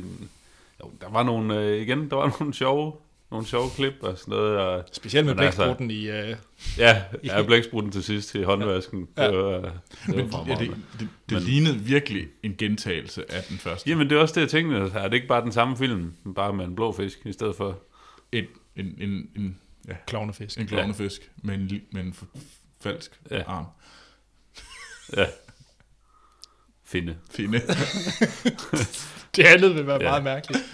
jo, 0.81 0.91
der 1.01 1.11
var 1.11 1.23
nogle... 1.23 1.59
Øh, 1.61 1.83
igen, 1.83 2.11
der 2.11 2.17
var 2.17 2.37
nogle 2.41 2.55
sjove, 2.55 2.93
nogle 3.31 3.47
sjove 3.47 3.71
klip 3.77 3.95
og 4.03 4.19
sådan 4.19 4.33
noget. 4.33 4.59
Og, 4.59 4.85
Specielt 4.93 5.27
med 5.27 5.39
altså- 5.39 5.63
blæksprutten 5.63 5.91
i... 5.91 6.09
Øh, 6.11 6.37
ja, 6.79 7.03
jeg 7.25 7.35
har 7.35 7.43
blæksprutten 7.43 7.93
til 7.93 8.03
sidst 8.03 8.29
til 8.29 8.45
håndvasken. 8.45 9.09
Ja. 9.17 9.29
Det 9.31 9.39
var, 9.39 9.53
det 9.53 9.63
var 9.63 9.73
Men 10.07 10.17
ja, 10.17 10.23
det, 10.25 10.31
fremragende. 10.33 10.67
det, 10.93 10.99
det 11.01 11.09
Men- 11.33 11.43
lignede 11.43 11.79
virkelig 11.79 12.29
en 12.43 12.55
gentagelse 12.59 13.33
af 13.33 13.43
den 13.43 13.59
første. 13.59 13.91
Jamen, 13.91 14.11
det 14.11 14.17
er 14.17 14.21
også 14.21 14.35
det, 14.35 14.41
jeg 14.41 14.49
tænkte. 14.51 14.77
Altså, 14.77 14.99
Er 14.99 15.09
det 15.09 15.15
ikke 15.15 15.29
bare 15.29 15.43
den 15.43 15.53
samme 15.53 15.77
film, 15.77 16.13
bare 16.35 16.53
med 16.53 16.65
en 16.65 16.75
blå 16.75 16.93
fisk 16.93 17.27
i 17.27 17.33
stedet 17.33 17.57
for? 17.57 17.79
Et, 18.33 18.49
en, 18.77 18.87
en, 18.99 19.31
en, 19.37 19.59
ja, 19.89 19.95
klovnefisk. 20.07 20.61
en 20.61 20.67
klovnefisk 20.67 21.31
med 21.37 21.55
en, 21.55 21.81
med 21.93 22.03
en 22.03 22.15
f- 22.23 22.39
falsk 22.81 23.21
Ja. 23.31 23.37
ja. 23.37 23.43
arm. 23.47 23.65
Ja. 25.17 25.27
Finde. 26.85 27.17
Fine. 27.31 27.61
Det 29.37 29.45
andet 29.45 29.75
vil 29.75 29.87
være 29.87 29.99
Ja. 30.03 30.09
meget 30.09 30.25
mærkeligt. 30.25 30.65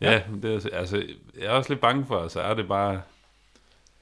Ja, 0.00 0.20
det 0.42 0.64
er, 0.64 0.76
altså, 0.78 0.96
jeg 1.40 1.46
er 1.46 1.50
også 1.50 1.70
lidt 1.70 1.80
bange 1.80 2.04
for, 2.06 2.28
så 2.28 2.40
er 2.40 2.54
det 2.54 2.68
bare 2.68 3.00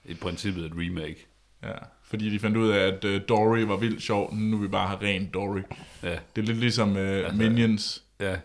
i 0.05 0.15
princippet 0.15 0.65
et 0.65 0.73
remake. 0.75 1.27
ja. 1.63 1.73
Fordi 2.09 2.31
de 2.31 2.39
fandt 2.39 2.57
ud 2.57 2.69
af, 2.71 2.79
at 2.79 3.05
uh, 3.05 3.21
Dory 3.29 3.59
var 3.59 3.77
vildt 3.77 4.03
sjov, 4.03 4.35
nu 4.35 4.57
vil 4.57 4.67
vi 4.67 4.71
bare 4.71 4.89
have 4.89 5.01
ren 5.03 5.31
Dory. 5.35 5.61
Ja, 6.03 6.11
Det 6.37 6.43
er 6.43 6.47
lidt 6.47 6.59
ligesom 6.59 6.91
uh, 6.91 6.99
Altså- 6.99 7.33
Minions. 7.37 8.03
ja. 8.21 8.37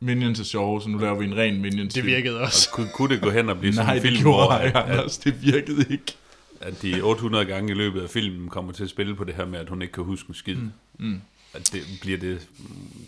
Minions 0.00 0.40
er 0.40 0.44
sjove, 0.44 0.82
så 0.82 0.88
nu 0.88 0.98
laver 0.98 1.14
vi 1.18 1.24
en 1.24 1.36
ren 1.36 1.62
Minions 1.62 1.94
Det 1.94 2.06
virkede 2.06 2.40
også. 2.40 2.68
Og 2.70 2.76
kunne, 2.76 2.88
kunne 2.94 3.14
det 3.14 3.22
gå 3.22 3.30
hen 3.30 3.48
og 3.48 3.58
blive 3.58 3.72
sådan 3.74 3.86
Nej, 3.86 3.94
en 3.96 4.02
det 4.02 4.08
film, 4.10 4.22
gjorde 4.22 4.46
hvor 4.46 4.52
at, 4.52 4.76
Anders. 4.90 5.18
Det 5.18 5.42
virkede 5.42 5.86
ikke. 5.90 6.16
At 6.60 6.82
de 6.82 7.00
800 7.02 7.44
gange 7.44 7.70
i 7.70 7.74
løbet 7.74 8.02
af 8.02 8.10
filmen 8.10 8.48
kommer 8.48 8.72
til 8.72 8.84
at 8.84 8.90
spille 8.90 9.16
på 9.16 9.24
det 9.24 9.34
her 9.34 9.44
med, 9.46 9.58
at 9.58 9.68
hun 9.68 9.82
ikke 9.82 9.92
kan 9.92 10.04
huske 10.04 10.28
en 10.28 10.34
skid. 10.34 10.54
Mm. 10.56 10.70
Mm. 10.98 11.20
At 11.54 11.70
det 11.72 11.82
bliver 12.00 12.18
det... 12.18 12.46
mm, 12.58 13.06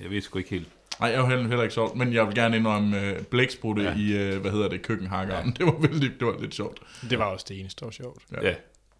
Jeg 0.00 0.10
ved 0.10 0.20
sgu 0.22 0.38
ikke 0.38 0.50
helt. 0.50 0.68
Nej, 1.00 1.10
jeg 1.10 1.22
var 1.22 1.28
heller, 1.28 1.48
heller 1.48 1.62
ikke 1.62 1.74
sjovt, 1.74 1.96
men 1.96 2.12
jeg 2.12 2.26
vil 2.26 2.34
gerne 2.34 2.56
indrømme 2.56 3.12
uh, 3.18 3.22
blæksprutte 3.24 3.82
Ja. 3.82 3.92
ja. 3.92 4.30
i, 4.30 4.34
uh, 4.34 4.40
hvad 4.40 4.50
hedder 4.50 4.68
det, 4.68 4.82
køkkenhakkeren. 4.82 5.46
Ja. 5.46 5.52
Det 5.58 5.66
var 5.66 5.88
vældig, 5.88 6.10
det 6.20 6.26
var 6.26 6.40
lidt 6.40 6.54
sjovt. 6.54 6.78
Det 7.10 7.18
var 7.18 7.24
også 7.24 7.46
det 7.48 7.60
eneste, 7.60 7.80
der 7.80 7.86
var 7.86 7.90
sjovt. 7.92 8.22
Ja. 8.32 8.48
Ja. 8.48 8.54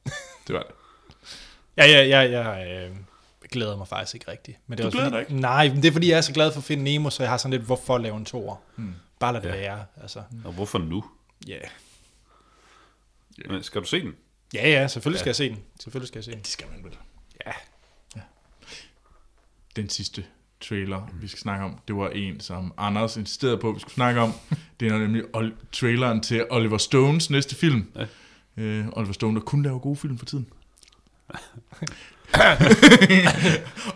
Det 0.46 0.54
var 0.54 0.62
det. 0.62 0.70
Ja, 1.76 1.86
ja, 1.86 2.02
ja, 2.02 2.40
jeg 2.40 2.84
øh, 2.90 2.96
glæder 3.52 3.76
mig 3.76 3.88
faktisk 3.88 4.14
ikke 4.14 4.30
rigtigt. 4.30 4.58
Men 4.66 4.78
det 4.78 4.84
er 4.84 4.90
Du 4.90 4.98
også 4.98 4.98
glæder 4.98 5.10
fordi, 5.10 5.24
dig 5.24 5.30
ikke? 5.36 5.40
Nej, 5.40 5.68
men 5.68 5.76
det 5.82 5.88
er 5.88 5.92
fordi, 5.92 6.10
jeg 6.10 6.16
er 6.16 6.20
så 6.20 6.32
glad 6.32 6.52
for 6.52 6.58
at 6.60 6.64
finde 6.64 6.84
Nemo, 6.84 7.10
så 7.10 7.22
jeg 7.22 7.30
har 7.30 7.36
sådan 7.36 7.50
lidt, 7.50 7.62
hvorfor 7.62 7.98
lave 7.98 8.16
en 8.16 8.24
toer? 8.24 8.56
Hmm. 8.76 8.94
Bare 9.20 9.32
lad 9.32 9.40
det 9.42 9.48
Ja. 9.48 9.54
være. 9.56 9.84
Altså, 10.02 10.22
Og 10.44 10.52
hvorfor 10.52 10.78
nu? 10.78 11.04
ja. 11.48 11.52
Yeah. 11.52 11.64
Men 13.48 13.62
skal 13.62 13.80
du 13.80 13.86
se 13.86 14.00
den? 14.00 14.12
Ja, 14.54 14.68
ja, 14.70 14.88
selvfølgelig 14.88 15.18
Ja. 15.18 15.22
skal 15.22 15.28
jeg 15.28 15.36
se 15.36 15.48
den. 15.48 15.58
Selvfølgelig 15.80 16.08
skal 16.08 16.18
jeg 16.18 16.24
se 16.24 16.30
den. 16.30 16.38
Det 16.38 16.46
skal 16.46 16.66
man 16.74 16.84
vel. 16.84 16.92
Ja. 17.46 17.52
Den 19.76 19.88
sidste 19.88 20.24
trailer, 20.60 21.10
vi 21.20 21.28
skal 21.28 21.40
snakke 21.40 21.64
om, 21.64 21.78
det 21.88 21.96
var 21.96 22.08
en, 22.08 22.40
som 22.40 22.72
Anders 22.76 23.16
insisterede 23.16 23.58
på, 23.58 23.68
at 23.68 23.74
vi 23.74 23.80
skulle 23.80 23.94
snakke 23.94 24.20
om. 24.20 24.32
Det 24.80 24.88
er 24.88 24.98
nemlig 24.98 25.22
Ol- 25.36 25.54
traileren 25.72 26.20
til 26.20 26.46
Oliver 26.50 26.78
Stones 26.78 27.30
næste 27.30 27.56
film. 27.56 27.86
Ja. 27.96 28.06
Øh, 28.62 28.86
Oliver 28.92 29.12
Stone, 29.12 29.38
der 29.40 29.44
kun 29.44 29.62
laver 29.62 29.78
gode 29.78 29.96
film 29.96 30.18
for 30.18 30.26
tiden. 30.26 30.46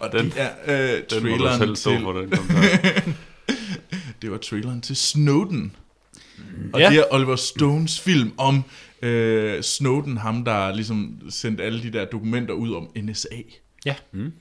og 0.00 0.12
Den- 0.12 0.24
det 0.30 0.34
er 0.36 0.50
øh, 0.96 1.02
Den 1.10 1.22
må 1.22 1.28
du 1.36 1.44
traileren 1.44 1.58
selv 1.60 1.76
til, 1.76 2.00
for 2.02 2.12
den 2.12 2.30
det 4.22 4.30
var 4.30 4.38
traileren 4.38 4.80
til 4.80 4.96
Snowden. 4.96 5.76
Og 6.72 6.80
Ja. 6.80 6.84
ja. 6.84 6.90
det 6.90 6.98
er 6.98 7.04
Oliver 7.14 7.36
Stones 7.36 8.00
film 8.00 8.32
om 8.38 8.64
øh, 9.02 9.62
Snowden, 9.62 10.16
ham 10.16 10.44
der 10.44 10.74
ligesom 10.74 11.20
sendte 11.30 11.64
alle 11.64 11.82
de 11.82 11.90
der 11.92 12.04
dokumenter 12.04 12.54
ud 12.54 12.74
om 12.74 12.88
NSA. 12.96 13.28
Ja. 13.86 13.94
Mm. 14.12 14.32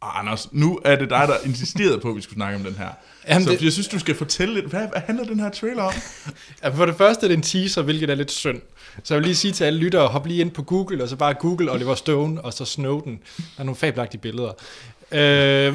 Og 0.00 0.18
Anders, 0.18 0.52
nu 0.52 0.80
er 0.84 0.96
det 0.96 1.10
dig, 1.10 1.24
der 1.28 1.34
insisterede 1.44 1.98
på, 2.00 2.10
at 2.10 2.16
vi 2.16 2.20
skulle 2.20 2.34
snakke 2.36 2.56
om 2.58 2.64
den 2.64 2.74
her. 2.74 2.88
Jamen, 3.28 3.44
så 3.44 3.50
det- 3.52 3.62
jeg 3.62 3.72
synes, 3.72 3.88
du 3.88 3.98
skal 3.98 4.14
fortælle 4.14 4.54
lidt, 4.54 4.66
hvad, 4.66 4.80
hvad 4.88 5.00
handler 5.06 5.24
den 5.24 5.40
her 5.40 5.50
trailer 5.50 5.82
om? 5.82 5.92
Ja, 6.62 6.68
for 6.68 6.86
det 6.86 6.94
første 6.96 7.26
er 7.26 7.28
det 7.28 7.36
en 7.36 7.42
teaser, 7.42 7.82
hvilket 7.82 8.10
er 8.10 8.14
lidt 8.14 8.30
synd. 8.30 8.60
Så 9.04 9.14
jeg 9.14 9.18
vil 9.20 9.26
lige 9.26 9.36
sige 9.36 9.52
til 9.52 9.64
alle 9.64 9.78
lyttere, 9.78 10.08
hop 10.08 10.26
lige 10.26 10.40
ind 10.40 10.50
på 10.50 10.62
Google, 10.62 11.02
og 11.02 11.08
så 11.08 11.16
bare 11.16 11.34
Google 11.34 11.72
Oliver 11.72 11.94
Stone, 11.94 12.40
og 12.44 12.52
så 12.52 12.64
Snowden. 12.64 13.20
Der 13.36 13.42
er 13.58 13.62
nogle 13.64 13.76
fabelagtige 13.76 14.20
billeder. 14.20 14.52
Øh, 15.12 15.74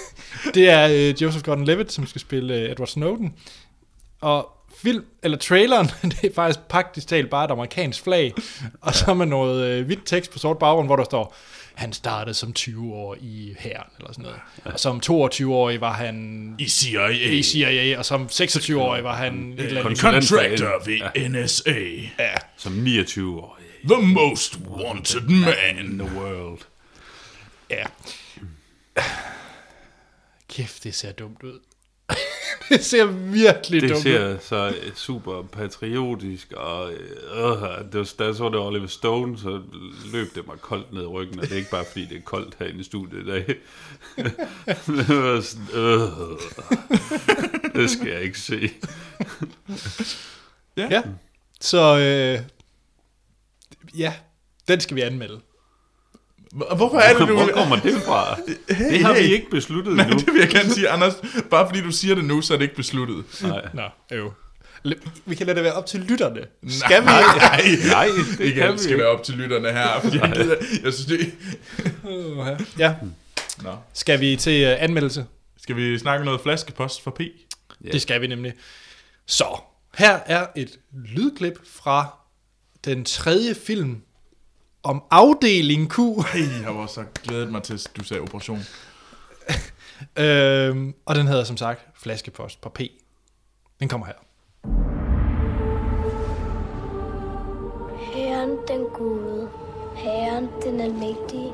det 0.54 0.68
er 0.70 0.88
øh, 0.92 1.22
Joseph 1.22 1.48
Gordon-Levitt, 1.48 1.88
som 1.92 2.06
skal 2.06 2.20
spille 2.20 2.54
øh, 2.54 2.70
Edward 2.70 2.88
Snowden. 2.88 3.32
Og 4.20 4.48
film, 4.84 5.04
eller 5.22 5.38
traileren, 5.38 5.86
det 6.10 6.24
er 6.24 6.34
faktisk 6.34 6.60
praktisk 6.60 7.08
talt 7.08 7.30
bare 7.30 7.44
et 7.44 7.50
amerikansk 7.50 8.02
flag, 8.02 8.34
og 8.80 8.94
så 8.94 9.14
med 9.14 9.26
noget 9.26 9.64
øh, 9.68 9.86
hvidt 9.86 10.00
tekst 10.06 10.30
på 10.32 10.38
sort 10.38 10.58
baggrund, 10.58 10.88
hvor 10.88 10.96
der 10.96 11.04
står, 11.04 11.36
han 11.74 11.92
startede 11.92 12.34
som 12.34 12.52
20 12.52 12.94
år 12.94 13.16
i 13.20 13.54
hæren, 13.58 13.86
eller 13.98 14.12
sådan 14.12 14.22
noget. 14.22 14.38
Og 14.64 14.80
som 14.80 15.00
22-årig 15.06 15.80
var 15.80 15.92
han 15.92 16.54
I 16.58 16.68
CIA. 16.68 17.08
i 17.08 17.42
CIA, 17.42 17.98
og 17.98 18.04
som 18.04 18.28
26-årig 18.32 19.04
var 19.04 19.14
han 19.16 19.52
et 19.52 19.60
eller 19.60 19.84
andet. 19.84 19.98
Contractor 19.98 20.84
ved 20.84 21.28
NSA. 21.28 21.80
Ja, 22.18 22.34
Som 22.56 22.72
29 22.72 23.40
år 23.40 23.58
The 23.90 24.02
most 24.06 24.58
wanted 24.68 25.20
man. 25.20 25.78
in 25.78 25.98
the 25.98 26.18
world. 26.18 26.58
Ja. 27.70 27.84
Kæft, 30.48 30.84
det 30.84 30.94
ser 30.94 31.12
dumt 31.12 31.42
ud. 31.42 31.60
det 32.68 32.84
ser 32.84 33.06
virkelig 33.06 33.80
Det 33.82 33.90
dumt 33.90 33.98
ud. 33.98 34.02
ser 34.02 34.38
så 34.38 34.68
øh, 34.68 34.94
super 34.94 35.42
patriotisk, 35.42 36.52
og 36.52 36.92
øh, 36.92 36.98
det 37.92 37.98
var, 38.00 38.06
da 38.18 38.24
jeg 38.24 38.34
så 38.34 38.48
det 38.48 38.58
Oliver 38.58 38.86
Stone, 38.86 39.38
så 39.38 39.62
løb 40.12 40.34
det 40.34 40.46
mig 40.46 40.58
koldt 40.60 40.92
ned 40.92 41.02
i 41.02 41.06
ryggen, 41.06 41.38
og 41.38 41.44
det 41.44 41.52
er 41.52 41.56
ikke 41.56 41.70
bare 41.70 41.84
fordi, 41.84 42.04
det 42.04 42.16
er 42.16 42.20
koldt 42.22 42.54
herinde 42.58 42.80
i 42.80 42.84
studiet 42.84 43.22
i 43.22 43.26
dag. 43.30 43.46
det 44.86 45.08
var 45.08 45.40
sådan, 45.40 45.68
øh, 45.74 46.10
det 47.82 47.90
skal 47.90 48.08
jeg 48.08 48.22
ikke 48.22 48.40
se. 48.40 48.70
Ja, 50.76 51.02
så 51.60 51.98
øh, 51.98 52.40
ja, 53.98 54.14
den 54.68 54.80
skal 54.80 54.96
vi 54.96 55.00
anmelde. 55.00 55.40
Hvor- 56.54 56.74
Hvorfor 56.76 56.98
er 56.98 57.18
det, 57.18 57.28
du... 57.28 57.34
Hvor 57.34 57.50
kommer 57.54 57.76
det 57.76 57.94
fra? 58.02 58.38
Hey, 58.68 58.92
Det 58.92 59.04
har 59.04 59.12
vi 59.12 59.18
hey. 59.20 59.28
ikke 59.34 59.50
besluttet 59.50 59.96
Nej, 59.96 60.04
endnu. 60.04 60.18
det 60.18 60.32
vil 60.32 60.40
jeg 60.40 60.48
gerne 60.48 60.70
sige, 60.70 60.88
Anders. 60.88 61.14
Bare 61.50 61.66
fordi 61.68 61.80
du 61.80 61.90
siger 61.92 62.14
det 62.14 62.24
nu, 62.24 62.40
så 62.42 62.52
er 62.54 62.58
det 62.58 62.62
ikke 62.64 62.76
besluttet. 62.76 63.24
Nej. 63.42 63.68
Nå. 63.74 63.82
L- 64.88 65.08
Vi 65.26 65.34
kan 65.34 65.46
lade 65.46 65.56
det 65.56 65.64
være 65.64 65.72
op 65.72 65.86
til 65.86 66.00
lytterne. 66.00 66.40
Skal 66.68 67.00
vi? 67.00 67.06
Nej, 67.06 67.22
Nej, 67.90 68.08
det 68.38 68.44
ikke 68.44 68.60
kan 68.60 68.72
vi 68.72 68.78
skal 68.78 68.90
ikke. 68.92 69.02
være 69.02 69.12
op 69.12 69.22
til 69.22 69.34
lytterne 69.34 69.72
her. 69.72 70.00
Fordi 70.00 70.18
jeg, 70.18 70.32
gider, 70.36 70.56
jeg 70.84 70.92
synes, 70.92 71.06
det... 71.06 71.32
Ja, 72.78 72.94
Nå. 73.62 73.70
skal 73.92 74.20
vi 74.20 74.36
til 74.36 74.66
uh, 74.72 74.82
anmeldelse? 74.82 75.26
Skal 75.62 75.76
vi 75.76 75.98
snakke 75.98 76.24
noget 76.24 76.40
flaskepost 76.40 77.02
for 77.02 77.10
P? 77.10 77.20
Ja. 77.20 77.90
Det 77.92 78.02
skal 78.02 78.20
vi 78.20 78.26
nemlig. 78.26 78.52
Så, 79.26 79.60
her 79.98 80.18
er 80.26 80.46
et 80.56 80.78
lydklip 81.16 81.58
fra 81.80 82.06
den 82.84 83.04
tredje 83.04 83.54
film 83.54 83.96
om 84.84 85.02
afdeling 85.10 85.90
Q. 85.90 85.98
Ej, 85.98 86.40
jeg 86.62 86.74
var 86.76 86.86
så 86.86 87.04
glædet 87.22 87.52
mig 87.52 87.62
til, 87.62 87.74
at 87.74 87.90
du 87.96 88.04
sagde 88.04 88.20
operation. 88.20 88.58
Øhm, 90.18 90.94
og 91.06 91.14
den 91.14 91.26
hedder 91.26 91.44
som 91.44 91.56
sagt 91.56 91.80
Flaskepost 91.94 92.60
på 92.60 92.68
P. 92.68 92.80
Den 93.80 93.88
kommer 93.88 94.06
her. 94.06 94.14
Herren 98.14 98.50
den 98.68 98.84
gode, 98.94 99.48
Herren 99.96 100.48
den 100.62 100.80
almægtige, 100.80 101.52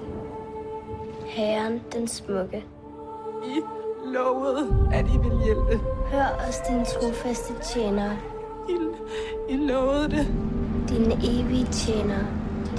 Herren 1.27 1.81
den 1.93 2.09
smukke. 2.09 2.65
I 3.45 3.61
lovede, 4.05 4.89
at 4.93 5.07
I 5.07 5.19
ville 5.23 5.45
hjælpe. 5.45 5.81
Hør 6.11 6.47
os, 6.49 6.57
din 6.69 6.85
trofaste 6.85 7.53
tjenere, 7.75 8.19
I, 8.69 8.73
I 9.53 9.57
lovede 9.57 10.11
det. 10.11 10.27
dine 10.89 11.15
evige 11.15 11.67
tjenere, 11.73 12.27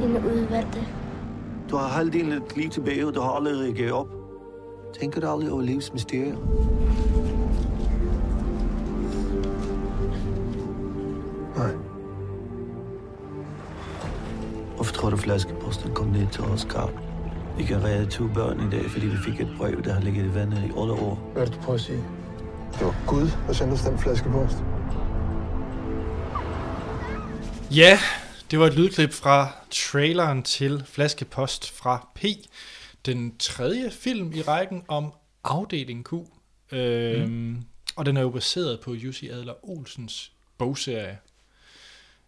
dine 0.01 0.19
udvalgte. 0.19 0.79
Du 1.71 1.75
har 1.77 1.87
halvdelen 1.87 2.31
af 2.31 2.41
dit 2.41 2.57
liv 2.57 2.69
tilbage, 2.69 3.07
og 3.07 3.15
du 3.15 3.21
har 3.21 3.29
aldrig 3.29 3.75
givet 3.75 3.91
op. 3.91 4.07
Tænker 4.99 5.21
du 5.21 5.27
aldrig 5.27 5.51
over 5.51 5.61
livets 5.61 5.93
mysterier? 5.93 6.35
Nej. 11.57 11.71
Hvorfor 14.75 14.93
tror 14.93 15.09
du, 15.09 15.17
flaskeposten 15.17 15.93
kom 15.93 16.07
ned 16.07 16.27
til 16.31 16.43
os, 16.43 16.67
Karl? 16.69 16.89
Vi 17.57 17.63
kan 17.63 17.83
redde 17.83 18.05
to 18.05 18.23
børn 18.33 18.59
i 18.59 18.69
dag, 18.71 18.85
fordi 18.89 19.05
vi 19.05 19.17
fik 19.17 19.41
et 19.41 19.49
brev, 19.57 19.83
der 19.83 19.93
har 19.93 20.01
ligget 20.01 20.25
i 20.25 20.35
vandet 20.35 20.57
i 20.57 20.71
alle 20.79 20.93
år. 20.93 21.29
Hvad 21.33 21.41
er 21.41 21.45
det, 21.45 21.55
du 21.55 21.59
prøver 21.59 21.75
at 21.75 21.81
sige? 21.81 22.03
Det 22.73 22.85
var 22.85 22.95
Gud, 23.07 23.27
der 23.47 23.53
sendte 23.53 23.73
os 23.73 23.81
den 23.81 23.97
flaske 23.97 24.29
post. 24.29 24.63
Ja, 27.75 27.97
det 28.51 28.59
var 28.59 28.67
et 28.67 28.73
lydklip 28.73 29.13
fra 29.13 29.51
traileren 29.69 30.43
til 30.43 30.83
Flaskepost 30.85 31.71
fra 31.71 32.07
P. 32.15 32.25
Den 33.05 33.37
tredje 33.37 33.91
film 33.91 34.33
i 34.33 34.41
rækken 34.41 34.83
om 34.87 35.13
afdeling 35.43 36.05
Q. 36.05 36.13
Øhm, 36.71 37.29
mm. 37.29 37.63
Og 37.95 38.05
den 38.05 38.17
er 38.17 38.21
jo 38.21 38.29
baseret 38.29 38.79
på 38.79 38.93
Jussi 38.93 39.27
Adler 39.27 39.69
Olsens 39.69 40.31
bogserie 40.57 41.17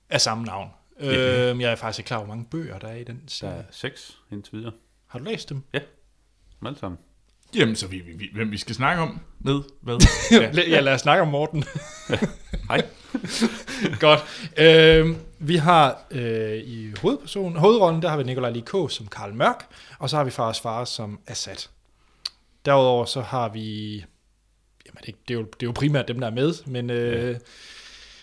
af 0.09 0.21
samme 0.21 0.43
navn. 0.43 0.69
Ja. 0.99 1.49
Øhm, 1.49 1.61
jeg 1.61 1.71
er 1.71 1.75
faktisk 1.75 1.99
ikke 1.99 2.07
klar, 2.07 2.17
hvor 2.17 2.27
mange 2.27 2.45
bøger 2.51 2.79
der 2.79 2.87
er 2.87 2.95
i 2.95 3.03
den 3.03 3.15
Der 3.15 3.21
serie. 3.27 3.53
er 3.53 3.63
seks 3.71 4.17
indtil 4.31 4.57
videre. 4.57 4.73
Har 5.07 5.19
du 5.19 5.25
læst 5.25 5.49
dem? 5.49 5.63
Dem 5.73 6.67
alle 6.67 6.79
sammen. 6.79 6.99
Jamen, 7.55 7.75
så 7.75 7.87
vi, 7.87 7.99
vi, 7.99 8.11
vi, 8.11 8.29
hvem 8.33 8.51
vi 8.51 8.57
skal 8.57 8.75
snakke 8.75 9.01
om 9.01 9.19
med 9.39 9.61
hvad? 9.81 10.07
Ja, 10.31 10.51
ja 10.75 10.79
lad 10.79 10.93
os 10.93 11.01
snakke 11.01 11.21
om 11.21 11.27
Morten. 11.27 11.63
Hej. 12.69 12.85
Godt. 14.05 14.19
Øhm, 14.57 15.17
vi 15.43 15.55
har 15.55 16.05
øh, 16.11 16.53
i 16.57 16.93
hovedpersonen, 17.01 17.57
hovedrollen, 17.57 18.01
der 18.01 18.09
har 18.09 18.17
vi 18.17 18.23
Nikolaj 18.23 18.49
Likå 18.51 18.87
som 18.87 19.07
Karl 19.07 19.33
Mørk, 19.33 19.65
og 19.99 20.09
så 20.09 20.17
har 20.17 20.23
vi 20.23 20.31
Fares 20.31 20.59
Far 20.59 20.85
som 20.85 21.19
Assad. 21.27 21.67
Derudover 22.65 23.05
så 23.05 23.21
har 23.21 23.49
vi, 23.49 23.93
jamen 24.85 25.01
det, 25.05 25.15
det, 25.27 25.33
er, 25.33 25.39
jo, 25.39 25.43
det 25.45 25.63
er 25.63 25.67
jo 25.67 25.71
primært 25.71 26.07
dem, 26.07 26.19
der 26.19 26.27
er 26.27 26.31
med, 26.31 26.53
men 26.65 26.89
øh, 26.89 27.39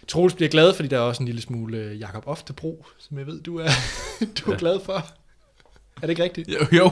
Troels 0.09 0.35
bliver 0.35 0.49
glad, 0.49 0.75
fordi 0.75 0.89
der 0.89 0.97
er 0.97 1.01
også 1.01 1.23
en 1.23 1.27
lille 1.27 1.41
smule 1.41 1.79
øh, 1.79 2.01
Jakob 2.01 2.23
Oftebro, 2.27 2.87
som 2.99 3.19
jeg 3.19 3.27
ved, 3.27 3.43
du 3.43 3.59
er, 3.59 3.69
du 4.47 4.53
er 4.53 4.57
glad 4.57 4.81
for. 4.85 4.93
Er 5.97 6.01
det 6.01 6.09
ikke 6.11 6.23
rigtigt? 6.25 6.49
Jo, 6.49 6.67
jo. 6.73 6.91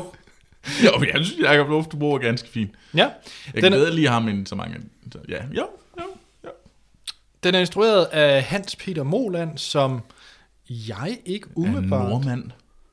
Jo, 0.85 1.05
jeg 1.15 1.25
synes, 1.25 1.35
Jacob 1.43 1.69
Luftebro 1.69 2.15
er 2.15 2.19
ganske 2.19 2.49
fin. 2.49 2.77
Ja. 2.95 3.11
Jeg 3.55 3.63
Den 3.63 3.73
er- 3.73 3.77
bedre 3.79 3.93
lide 3.95 4.09
ham 4.09 4.29
end 4.29 4.47
så 4.47 4.55
mange. 4.55 4.77
Så, 5.13 5.19
ja, 5.29 5.43
jo, 5.57 5.67
jo. 6.01 6.49
Den 7.43 7.55
er 7.55 7.59
instrueret 7.61 8.05
af 8.05 8.43
Hans 8.43 8.77
Peter 8.77 9.03
Moland, 9.03 9.59
som 9.59 10.03
jeg 10.69 11.19
ikke 11.25 11.47
En 11.57 11.63
umiddelbart... 11.69 12.09
nordmand. 12.09 12.51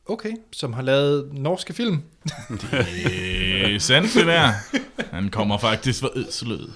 Okay, 0.07 0.31
som 0.51 0.73
har 0.73 0.81
lavet 0.81 1.29
norske 1.33 1.73
film. 1.73 2.01
Det 2.49 3.75
er 3.75 3.79
sandt, 3.79 4.13
det 4.13 4.25
der. 4.25 4.51
Han 5.11 5.29
kommer 5.29 5.57
faktisk 5.57 5.99
fra 6.01 6.09
Ødselød. 6.15 6.69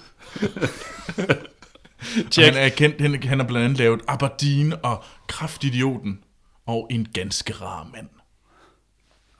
Han 2.36 2.54
er 2.56 2.68
kendt, 2.68 3.00
han, 3.00 3.22
han 3.22 3.38
har 3.38 3.46
blandt 3.46 3.64
andet 3.64 3.78
lavet 3.78 4.00
Aberdeen 4.08 4.74
og 4.82 5.04
Kraftidioten 5.28 6.18
og 6.66 6.86
En 6.90 7.08
ganske 7.14 7.52
rar 7.52 7.88
mand. 7.94 8.08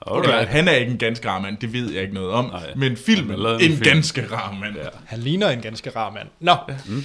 Okay. 0.01 0.29
Alright. 0.29 0.49
Han 0.49 0.67
er 0.67 0.71
ikke 0.71 0.91
en 0.91 0.97
ganske 0.97 1.29
rar 1.29 1.39
mand, 1.39 1.57
det 1.57 1.73
ved 1.73 1.91
jeg 1.91 2.01
ikke 2.01 2.13
noget 2.13 2.31
om. 2.31 2.45
Nej. 2.45 2.73
men 2.75 2.97
filmen, 2.97 3.39
en, 3.39 3.45
en 3.45 3.59
film. 3.59 3.79
ganske 3.81 4.27
rar 4.31 4.51
mand. 4.59 4.75
Ja. 4.75 4.87
Han 5.05 5.19
ligner 5.19 5.49
en 5.49 5.61
ganske 5.61 5.89
rar 5.89 6.11
mand. 6.11 6.27
Nå, 6.39 6.55
mm. 6.87 7.03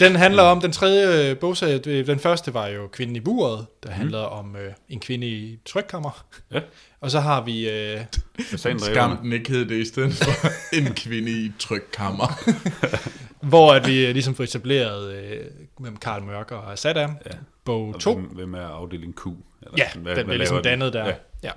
Den 0.00 0.16
handler 0.16 0.42
om 0.42 0.60
den 0.60 0.72
tredje 0.72 1.34
bogserie. 1.34 1.80
Øh, 1.86 2.06
Den 2.06 2.18
første 2.18 2.54
var 2.54 2.66
jo 2.66 2.86
Kvinden 2.86 3.16
i 3.16 3.20
buret, 3.20 3.66
der 3.82 3.90
handler 3.90 4.18
om 4.18 4.56
øh, 4.56 4.72
en 4.88 5.00
kvinde 5.00 5.26
i 5.26 5.58
trykkammer. 5.66 6.24
Ja. 6.52 6.60
Og 7.00 7.10
så 7.10 7.20
har 7.20 7.40
vi... 7.44 7.70
Øh, 7.70 8.00
Skam. 8.78 9.16
Den 9.16 9.32
ikke 9.32 9.50
hed 9.50 9.64
det 9.66 9.76
i 9.76 9.84
stedet 9.84 10.12
for 10.14 10.48
en 10.78 10.94
kvinde 10.94 11.30
i 11.30 11.52
trykkammer. 11.58 12.40
hvor 13.48 13.72
at 13.74 13.86
vi 13.86 14.06
øh, 14.06 14.12
ligesom 14.12 14.34
får 14.34 14.44
etableret 14.44 15.12
øh, 15.14 15.38
mellem 15.80 15.96
Karl 15.96 16.22
Mørk 16.22 16.50
og 16.52 16.78
Saddam. 16.78 17.16
Ja. 17.26 17.30
Bog 17.64 17.88
Og 17.94 18.00
2. 18.00 18.14
Hvem, 18.14 18.24
hvem 18.24 18.54
er 18.54 18.66
afdeling 18.66 19.14
Q? 19.16 19.26
Eller 19.26 19.74
Ja, 19.78 19.90
sådan, 19.92 20.16
den 20.16 20.24
bliver 20.26 20.38
ligesom 20.38 20.56
den? 20.56 20.64
dannet 20.64 20.92
der. 20.92 21.00
Ja. 21.04 21.08
Ja. 21.08 21.14
ja. 21.42 21.50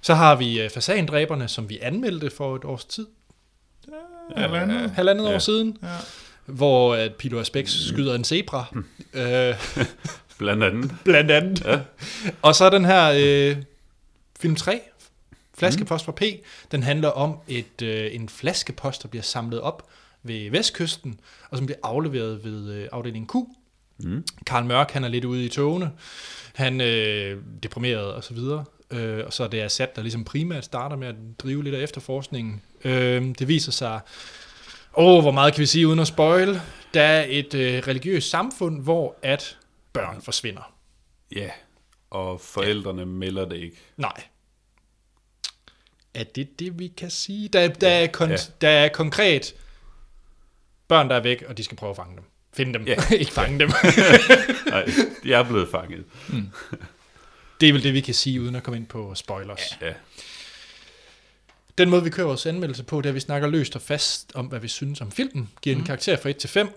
Så 0.00 0.14
har 0.14 0.34
vi 0.34 0.60
øh, 0.62 0.70
Fasandræberne, 0.70 1.48
som 1.48 1.68
vi 1.68 1.78
anmeldte 1.82 2.30
for 2.30 2.56
et 2.56 2.64
års 2.64 2.84
tid. 2.84 3.06
Halvandet. 4.36 4.90
Halvandet 4.90 5.24
Ja. 5.28 5.34
år 5.34 5.38
siden. 5.38 5.76
Ja. 5.82 5.88
Hvor 6.46 6.94
at 6.94 7.14
Pilo 7.14 7.40
Asbæk 7.40 7.68
skyder 7.68 8.14
en 8.14 8.24
zebra. 8.24 8.64
øh, 9.14 9.54
Blandt 10.38 10.64
andet. 10.64 10.92
blandt 11.04 11.30
andet. 11.30 11.64
Ja. 11.64 11.80
Og 12.42 12.54
så 12.54 12.70
den 12.70 12.84
her 12.84 13.12
øh, 13.16 13.56
film 14.40 14.56
3, 14.56 14.80
Flaskepost 15.58 16.04
fra 16.04 16.12
P, 16.12 16.22
den 16.72 16.82
handler 16.82 17.08
om 17.08 17.36
et 17.48 17.82
øh, 17.82 18.14
en 18.14 18.28
flaskepost, 18.28 19.02
der 19.02 19.08
bliver 19.08 19.22
samlet 19.22 19.60
op 19.60 19.88
ved 20.22 20.50
vestkysten, 20.50 21.20
og 21.50 21.56
som 21.58 21.66
bliver 21.66 21.78
afleveret 21.82 22.44
ved 22.44 22.74
øh, 22.74 22.88
afdeling 22.92 23.28
Q. 23.28 23.34
Mm. 23.98 24.24
Karl 24.46 24.64
Mørk, 24.64 24.90
han 24.90 25.04
er 25.04 25.08
lidt 25.08 25.24
ude 25.24 25.44
i 25.44 25.48
togene. 25.48 25.90
Han 26.54 26.80
øh, 26.80 27.42
deprimeret 27.62 28.12
og 28.12 28.24
så 28.24 28.34
videre. 28.34 28.64
Øh, 28.90 29.22
og 29.26 29.32
så 29.32 29.44
er 29.44 29.48
det 29.48 29.60
Assad, 29.60 29.86
der 29.96 30.02
ligesom 30.02 30.24
primært 30.24 30.64
starter 30.64 30.96
med 30.96 31.08
at 31.08 31.14
drive 31.38 31.64
lidt 31.64 31.74
af 31.74 31.82
efterforskningen. 31.82 32.62
Øh, 32.84 33.22
det 33.38 33.48
viser 33.48 33.72
sig, 33.72 34.00
åh, 34.96 35.22
hvor 35.22 35.30
meget 35.30 35.54
kan 35.54 35.60
vi 35.60 35.66
sige 35.66 35.88
uden 35.88 35.98
at 35.98 36.06
spoil, 36.06 36.60
der 36.94 37.02
er 37.02 37.24
et 37.28 37.54
øh, 37.54 37.82
religiøst 37.88 38.30
samfund, 38.30 38.82
hvor 38.82 39.16
at 39.22 39.58
børn 39.92 40.22
forsvinder. 40.22 40.72
Ja, 41.36 41.50
og 42.10 42.40
forældrene 42.40 43.00
ja. 43.00 43.06
melder 43.06 43.44
det 43.48 43.56
ikke. 43.56 43.76
Nej. 43.96 44.22
Er 46.14 46.24
det 46.24 46.58
det, 46.58 46.78
vi 46.78 46.88
kan 46.96 47.10
sige? 47.10 47.48
Der, 47.48 47.68
der, 47.68 47.88
er, 47.88 48.06
kon- 48.16 48.30
Ja. 48.30 48.36
der 48.60 48.68
er 48.68 48.88
konkret 48.88 49.54
børn, 50.88 51.08
der 51.10 51.16
er 51.16 51.20
væk, 51.20 51.42
og 51.48 51.58
de 51.58 51.64
skal 51.64 51.76
prøve 51.76 51.90
at 51.90 51.96
fange 51.96 52.16
dem. 52.16 52.24
Finde 52.56 52.74
dem. 52.74 52.86
Ja. 52.86 52.96
ikke 53.20 53.32
fange 53.32 53.58
dem. 53.58 53.68
Nej, 54.66 54.84
de 55.22 55.32
er 55.34 55.42
blevet 55.42 55.68
fanget. 55.70 56.04
det 57.60 57.68
er 57.68 57.72
vel 57.72 57.82
det, 57.82 57.94
vi 57.94 58.00
kan 58.00 58.14
sige, 58.14 58.40
uden 58.40 58.54
at 58.54 58.62
komme 58.62 58.76
ind 58.76 58.86
på 58.86 59.14
spoilers. 59.14 59.78
Ja. 59.80 59.92
Den 61.78 61.90
måde, 61.90 62.04
vi 62.04 62.10
kører 62.10 62.26
vores 62.26 62.46
anmeldelse 62.46 62.82
på, 62.84 63.00
det 63.00 63.06
er, 63.06 63.10
at 63.10 63.14
vi 63.14 63.20
snakker 63.20 63.48
løst 63.48 63.76
og 63.76 63.82
fast 63.82 64.32
om, 64.34 64.46
hvad 64.46 64.60
vi 64.60 64.68
synes 64.68 65.00
om 65.00 65.10
filmen. 65.12 65.50
Giver 65.62 65.76
en 65.76 65.84
karakter 65.84 66.16
fra 66.16 66.28
1 66.28 66.36
til 66.36 66.50
5, 66.50 66.68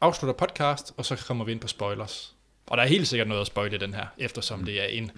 afslutter 0.00 0.46
podcast, 0.46 0.92
og 0.96 1.04
så 1.04 1.16
kommer 1.26 1.44
vi 1.44 1.52
ind 1.52 1.60
på 1.60 1.68
spoilers. 1.68 2.34
Og 2.66 2.76
der 2.76 2.82
er 2.82 2.86
helt 2.86 3.08
sikkert 3.08 3.28
noget 3.28 3.40
at 3.40 3.46
spoile 3.46 3.76
i 3.76 3.78
den 3.78 3.94
her, 3.94 4.06
eftersom 4.18 4.64
det 4.64 4.82
er 4.82 4.86
en, 4.86 5.10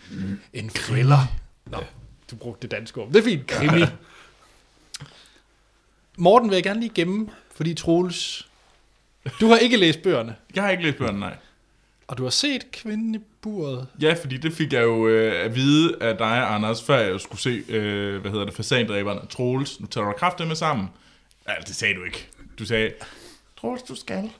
en 0.52 0.68
thriller. 0.68 1.18
Nå, 1.66 1.84
du 2.30 2.36
brugte 2.36 2.62
det 2.62 2.70
danske 2.70 3.00
ord. 3.00 3.08
Det 3.08 3.16
er 3.16 3.22
fint, 3.22 3.46
krimi. 3.46 3.84
Morten 6.18 6.50
vil 6.50 6.56
jeg 6.56 6.64
gerne 6.64 6.80
lige 6.80 6.92
gemme, 6.94 7.30
fordi 7.56 7.74
Troels, 7.74 8.48
du 9.40 9.48
har 9.48 9.56
ikke 9.56 9.76
læst 9.76 10.02
bøgerne, 10.02 10.36
Jeg 10.54 10.62
har 10.62 10.70
ikke 10.70 10.82
læst 10.82 10.98
bøgerne, 10.98 11.20
nej. 11.20 11.36
Og 12.08 12.18
du 12.18 12.22
har 12.22 12.30
set 12.30 12.70
Kvinden 12.70 13.14
i 13.14 13.18
buret. 13.42 13.86
Ja, 14.00 14.14
fordi 14.20 14.36
det 14.36 14.52
fik 14.52 14.72
jeg 14.72 14.82
jo 14.82 15.08
øh, 15.08 15.44
at 15.44 15.54
vide 15.54 15.96
af 16.00 16.16
dig, 16.16 16.54
Anders, 16.54 16.82
før 16.82 16.98
jeg 16.98 17.20
skulle 17.20 17.40
se, 17.40 17.64
øh, 17.68 18.20
hvad 18.20 18.30
hedder 18.30 18.44
det, 18.44 18.54
fasandræberne. 18.54 19.20
Troels, 19.30 19.80
nu 19.80 19.86
tager 19.86 20.06
du 20.06 20.12
kræfter 20.12 20.46
med 20.46 20.56
sammen. 20.56 20.88
Ja, 21.48 21.52
det 21.66 21.76
sagde 21.76 21.94
du 21.94 22.04
ikke. 22.04 22.28
Du 22.58 22.64
sagde, 22.64 22.92
Troels, 23.60 23.82
du 23.82 23.94
skal. 23.94 24.30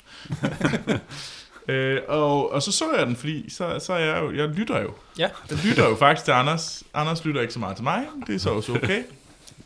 øh, 1.68 2.00
og, 2.08 2.52
og 2.52 2.62
så 2.62 2.72
så 2.72 2.84
jeg 2.96 3.06
den, 3.06 3.16
fordi 3.16 3.50
så, 3.50 3.78
så 3.78 3.92
er 3.92 3.98
jeg 3.98 4.22
jo, 4.22 4.32
jeg 4.32 4.48
lytter 4.48 4.82
jo. 4.82 4.94
Ja. 5.18 5.28
Jeg 5.50 5.58
lytter 5.64 5.88
jo 5.88 5.96
faktisk 5.96 6.24
til 6.24 6.32
Anders. 6.32 6.82
Anders 6.94 7.24
lytter 7.24 7.40
ikke 7.40 7.52
så 7.52 7.58
meget 7.58 7.76
til 7.76 7.84
mig. 7.84 8.06
Det 8.26 8.34
er 8.34 8.38
så 8.38 8.50
også 8.50 8.74
okay. 8.74 9.02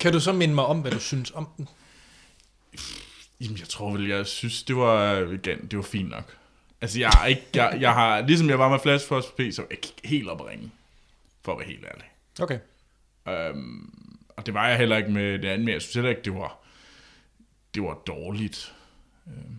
Kan 0.00 0.12
du 0.12 0.20
så 0.20 0.32
minde 0.32 0.54
mig 0.54 0.64
om, 0.64 0.80
hvad 0.80 0.90
du 0.90 1.00
synes 1.00 1.30
om 1.34 1.48
den? 1.56 1.68
Jamen, 3.40 3.58
jeg 3.58 3.68
tror 3.68 3.92
vel, 3.92 4.08
jeg 4.08 4.26
synes, 4.26 4.62
det 4.62 4.76
var, 4.76 5.16
igen, 5.16 5.58
det 5.70 5.76
var 5.76 5.82
fint 5.82 6.10
nok. 6.10 6.36
Altså, 6.82 6.98
jeg, 7.00 7.10
er 7.22 7.26
ikke, 7.26 7.42
jeg, 7.54 7.78
jeg 7.80 7.94
har, 7.94 8.20
ligesom 8.20 8.48
jeg 8.48 8.58
var 8.58 8.68
med 8.68 8.78
Flash 8.78 9.08
Force 9.08 9.28
P, 9.28 9.54
så 9.54 9.62
jeg 9.62 9.70
ikke 9.70 9.92
helt 10.04 10.28
op 10.28 10.40
at 10.40 10.46
ringe. 10.46 10.70
For 11.44 11.52
at 11.52 11.58
være 11.58 11.68
helt 11.68 11.84
ærlig. 11.84 12.04
Okay. 12.40 12.58
Øhm, 13.28 14.18
og 14.36 14.46
det 14.46 14.54
var 14.54 14.68
jeg 14.68 14.78
heller 14.78 14.96
ikke 14.96 15.10
med 15.10 15.32
det 15.38 15.48
andet, 15.48 15.64
men 15.64 15.72
jeg 15.74 15.82
synes 15.82 15.94
heller 15.94 16.10
ikke, 16.10 16.22
det 16.22 16.34
var, 16.34 16.58
det 17.74 17.82
var 17.82 17.94
dårligt. 18.06 18.74
Øhm, 19.26 19.56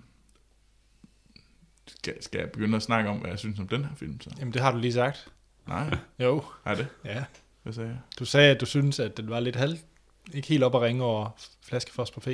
skal, 1.88 2.24
skal 2.24 2.40
jeg 2.40 2.52
begynde 2.52 2.76
at 2.76 2.84
snakke 2.84 3.10
om, 3.10 3.18
hvad 3.18 3.30
jeg 3.30 3.40
synes 3.40 3.60
om 3.60 3.68
den 3.68 3.86
her 3.86 3.96
film? 3.96 4.22
Så? 4.22 4.30
Jamen, 4.40 4.54
det 4.54 4.62
har 4.62 4.72
du 4.72 4.78
lige 4.78 4.94
sagt. 4.94 5.28
Nej, 5.68 5.98
Jo. 6.20 6.44
er 6.66 6.76
det? 6.76 6.88
Ja. 7.06 7.24
Hvad 7.64 7.74
sagde 7.74 7.90
jeg? 7.90 7.98
Du 8.20 8.26
sagde, 8.26 8.52
at 8.56 8.62
du 8.62 8.66
synes, 8.66 9.00
at 9.00 9.18
den 9.18 9.30
var 9.30 9.40
lidt 9.40 9.56
halv... 9.56 9.78
Ikke 10.34 10.48
helt 10.48 10.64
op 10.64 10.76
at 10.76 10.82
ringe 10.82 11.04
over 11.04 11.30
flaskefoss 11.62 12.12
på 12.12 12.20
P. 12.20 12.28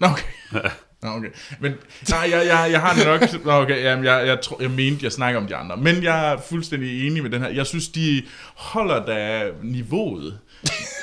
Nå, 0.00 0.06
okay. 0.06 0.28
Nå, 1.04 1.10
okay. 1.10 1.28
Men 1.60 1.72
nej, 2.08 2.28
jeg, 2.30 2.46
jeg, 2.46 2.68
jeg 2.72 2.80
har 2.80 2.94
det 2.94 3.06
nok... 3.06 3.44
Nå, 3.44 3.52
okay, 3.52 3.82
jamen, 3.82 4.04
jeg, 4.04 4.26
jeg, 4.26 4.40
tror, 4.40 4.62
jeg 4.62 4.70
mente, 4.70 5.04
jeg 5.04 5.12
snakker 5.12 5.40
om 5.40 5.46
de 5.46 5.56
andre. 5.56 5.76
Men 5.76 6.02
jeg 6.02 6.32
er 6.32 6.40
fuldstændig 6.48 7.06
enig 7.06 7.22
med 7.22 7.30
den 7.30 7.42
her. 7.42 7.48
Jeg 7.48 7.66
synes, 7.66 7.88
de 7.88 8.22
holder 8.54 9.06
da 9.06 9.50
niveauet. 9.62 10.38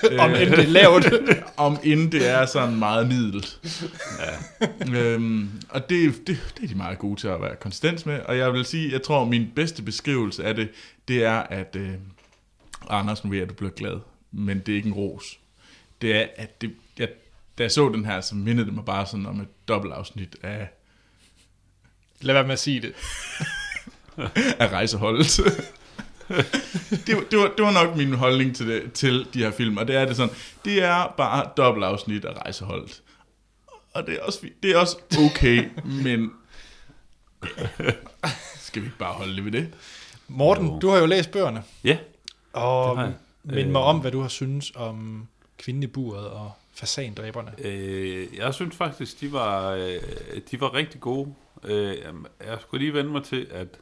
Om 0.19 0.29
end 0.29 0.49
det 0.49 0.59
er 0.59 0.67
lavt. 0.67 1.05
om 1.57 1.77
inden 1.83 2.11
det 2.11 2.29
er 2.29 2.45
sådan 2.45 2.75
meget 2.75 3.07
middelt. 3.07 3.59
Ja. 4.19 4.99
øhm, 4.99 5.49
og 5.69 5.89
det, 5.89 6.27
det, 6.27 6.39
det 6.57 6.63
er 6.63 6.67
de 6.67 6.75
meget 6.75 6.99
gode 6.99 7.19
til 7.19 7.27
at 7.27 7.41
være 7.41 7.55
konsistens 7.55 8.05
med. 8.05 8.19
Og 8.19 8.37
jeg 8.37 8.53
vil 8.53 8.65
sige, 8.65 8.91
jeg 8.91 9.01
tror, 9.01 9.25
min 9.25 9.47
bedste 9.55 9.83
beskrivelse 9.83 10.43
af 10.43 10.55
det, 10.55 10.69
det 11.07 11.23
er, 11.23 11.39
at... 11.39 11.75
Øh, 11.75 11.89
Anders, 12.89 13.23
nu 13.23 13.29
ved 13.29 13.37
jeg, 13.37 13.43
at 13.43 13.49
du 13.49 13.53
bliver 13.53 13.71
glad. 13.71 13.99
Men 14.31 14.59
det 14.59 14.71
er 14.71 14.75
ikke 14.75 14.87
en 14.87 14.93
ros. 14.93 15.39
Det 16.01 16.15
er, 16.15 16.25
at 16.35 16.61
det, 16.61 16.71
da 17.61 17.63
jeg 17.63 17.71
så 17.71 17.89
den 17.89 18.05
her, 18.05 18.21
så 18.21 18.35
mindede 18.35 18.65
det 18.65 18.73
mig 18.73 18.85
bare 18.85 19.05
sådan 19.05 19.25
om 19.25 19.39
et 19.41 19.67
dobbeltafsnit 19.67 20.35
af, 20.43 20.69
Lad 22.21 22.33
være 22.33 22.43
med 22.43 22.53
at 22.53 22.59
sige 22.59 22.81
det. 22.81 22.93
af 24.61 24.71
rejseholdet. 24.71 25.27
det, 27.07 27.15
var, 27.15 27.23
det, 27.31 27.39
var, 27.39 27.51
det 27.57 27.65
var 27.65 27.71
nok 27.85 27.95
min 27.97 28.13
holdning 28.13 28.55
til, 28.55 28.67
det, 28.67 28.93
til 28.93 29.27
de 29.33 29.39
her 29.39 29.51
film, 29.51 29.77
og 29.77 29.87
det 29.87 29.95
er 29.95 30.05
det 30.05 30.15
sådan, 30.15 30.35
det 30.65 30.83
er 30.83 31.13
bare 31.17 31.49
dobbeltafsnit 31.57 32.25
af 32.25 32.33
rejseholdet. 32.33 33.01
Og 33.93 34.07
det 34.07 34.13
er 34.19 34.23
også, 34.23 34.47
det 34.63 34.71
er 34.71 34.77
også 34.77 34.97
okay, 35.31 35.69
men 36.05 36.31
skal 38.55 38.81
vi 38.81 38.87
ikke 38.87 38.97
bare 38.97 39.13
holde 39.13 39.35
det 39.35 39.45
ved 39.45 39.51
det? 39.51 39.73
Morten, 40.27 40.65
Jo. 40.67 40.79
du 40.79 40.89
har 40.89 40.97
jo 40.97 41.05
læst 41.05 41.31
bøgerne. 41.31 41.63
Ja, 41.83 41.97
Og 42.53 42.89
Det 42.89 42.97
har 42.97 43.05
jeg. 43.05 43.13
mind 43.55 43.67
Øh. 43.67 43.71
mig 43.71 43.81
om, 43.81 43.99
hvad 43.99 44.11
du 44.11 44.21
har 44.21 44.27
synes 44.27 44.71
om 44.75 45.27
Kvinden 45.57 45.83
i 45.83 45.87
buret 45.87 46.27
og 46.27 46.51
fasandræberne. 46.73 47.55
øh, 47.63 48.37
jeg 48.37 48.53
synes 48.53 48.75
faktisk, 48.75 49.21
de 49.21 49.31
var, 49.31 49.71
øh, 49.71 50.41
de 50.51 50.61
var 50.61 50.73
rigtig 50.73 51.01
gode. 51.01 51.33
Øh, 51.63 51.97
jeg 52.45 52.57
skulle 52.61 52.85
lige 52.85 52.93
vende 52.93 53.11
mig 53.11 53.23
til, 53.23 53.47
at 53.51 53.79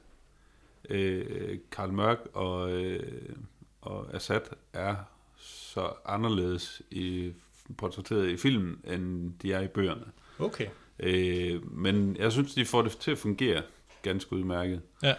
øh, 0.89 1.57
Karl 1.71 1.91
Mørk 1.91 2.19
og, 2.33 2.71
øh, 2.71 3.35
og 3.81 4.15
Assad 4.15 4.41
er 4.73 4.95
så 5.37 5.93
anderledes 6.05 6.81
i, 6.91 7.33
portrætteret 7.77 8.29
i 8.29 8.37
filmen, 8.37 8.81
end 8.83 9.33
de 9.41 9.53
er 9.53 9.61
i 9.61 9.67
bøgerne. 9.67 10.05
Okay. 10.39 10.67
Øh, 10.99 11.71
men 11.71 12.17
jeg 12.19 12.31
synes, 12.31 12.53
de 12.53 12.65
får 12.65 12.81
det 12.81 12.91
til 12.91 13.11
at 13.11 13.17
fungere 13.17 13.63
ganske 14.01 14.33
udmærket. 14.33 14.81
Ja. 15.03 15.13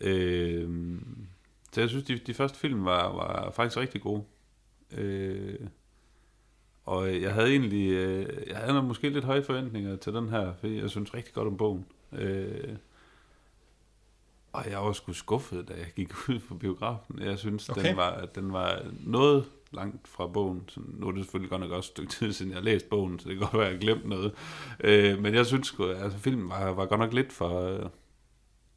Øh, 0.00 0.98
så 1.72 1.80
jeg 1.80 1.88
synes, 1.88 2.04
de, 2.04 2.18
de 2.18 2.34
første 2.34 2.58
film 2.58 2.84
var, 2.84 3.12
var 3.12 3.50
faktisk 3.50 3.76
rigtig 3.76 4.00
gode. 4.00 4.24
Øh, 4.92 5.58
og 6.86 7.20
jeg 7.22 7.34
havde 7.34 7.50
egentlig, 7.50 7.90
øh, 7.90 8.26
jeg 8.46 8.56
havde 8.56 8.82
måske 8.82 9.08
lidt 9.08 9.24
høje 9.24 9.42
forventninger 9.42 9.96
til 9.96 10.12
den 10.12 10.28
her, 10.28 10.52
fordi 10.60 10.80
jeg 10.80 10.90
synes 10.90 11.14
rigtig 11.14 11.34
godt 11.34 11.48
om 11.48 11.56
bogen. 11.56 11.86
Øh, 12.12 12.68
og 14.52 14.70
jeg 14.70 14.78
var 14.78 14.92
sgu 14.92 15.12
skuffet, 15.12 15.68
da 15.68 15.74
jeg 15.74 15.86
gik 15.96 16.12
ud 16.28 16.38
på 16.48 16.54
biografen. 16.54 17.18
Jeg 17.22 17.38
synes, 17.38 17.68
Okay. 17.68 17.88
den, 17.88 17.96
var, 17.96 18.28
den 18.34 18.52
var 18.52 18.82
noget 19.06 19.44
langt 19.72 20.08
fra 20.08 20.26
bogen. 20.26 20.62
Så 20.68 20.80
nu 20.88 21.08
er 21.08 21.12
det 21.12 21.20
selvfølgelig 21.24 21.50
godt 21.50 21.60
nok 21.60 21.70
også 21.70 21.88
et 21.88 21.92
stykke 21.92 22.12
tid 22.12 22.32
siden, 22.32 22.50
jeg 22.52 22.58
har 22.58 22.64
læst 22.64 22.88
bogen, 22.88 23.18
så 23.18 23.28
det 23.28 23.38
kan 23.38 23.46
godt 23.48 23.58
være, 23.58 23.66
at 23.66 23.72
jeg 23.72 23.80
glemt 23.80 24.08
noget. 24.08 24.32
Øh, 24.80 25.18
men 25.22 25.34
jeg 25.34 25.46
synes 25.46 25.66
sgu, 25.66 25.86
altså 25.90 26.18
filmen 26.18 26.48
var, 26.48 26.72
var 26.72 26.86
godt 26.86 27.00
nok 27.00 27.12
lidt 27.12 27.32
for, 27.32 27.60
øh, 27.62 27.86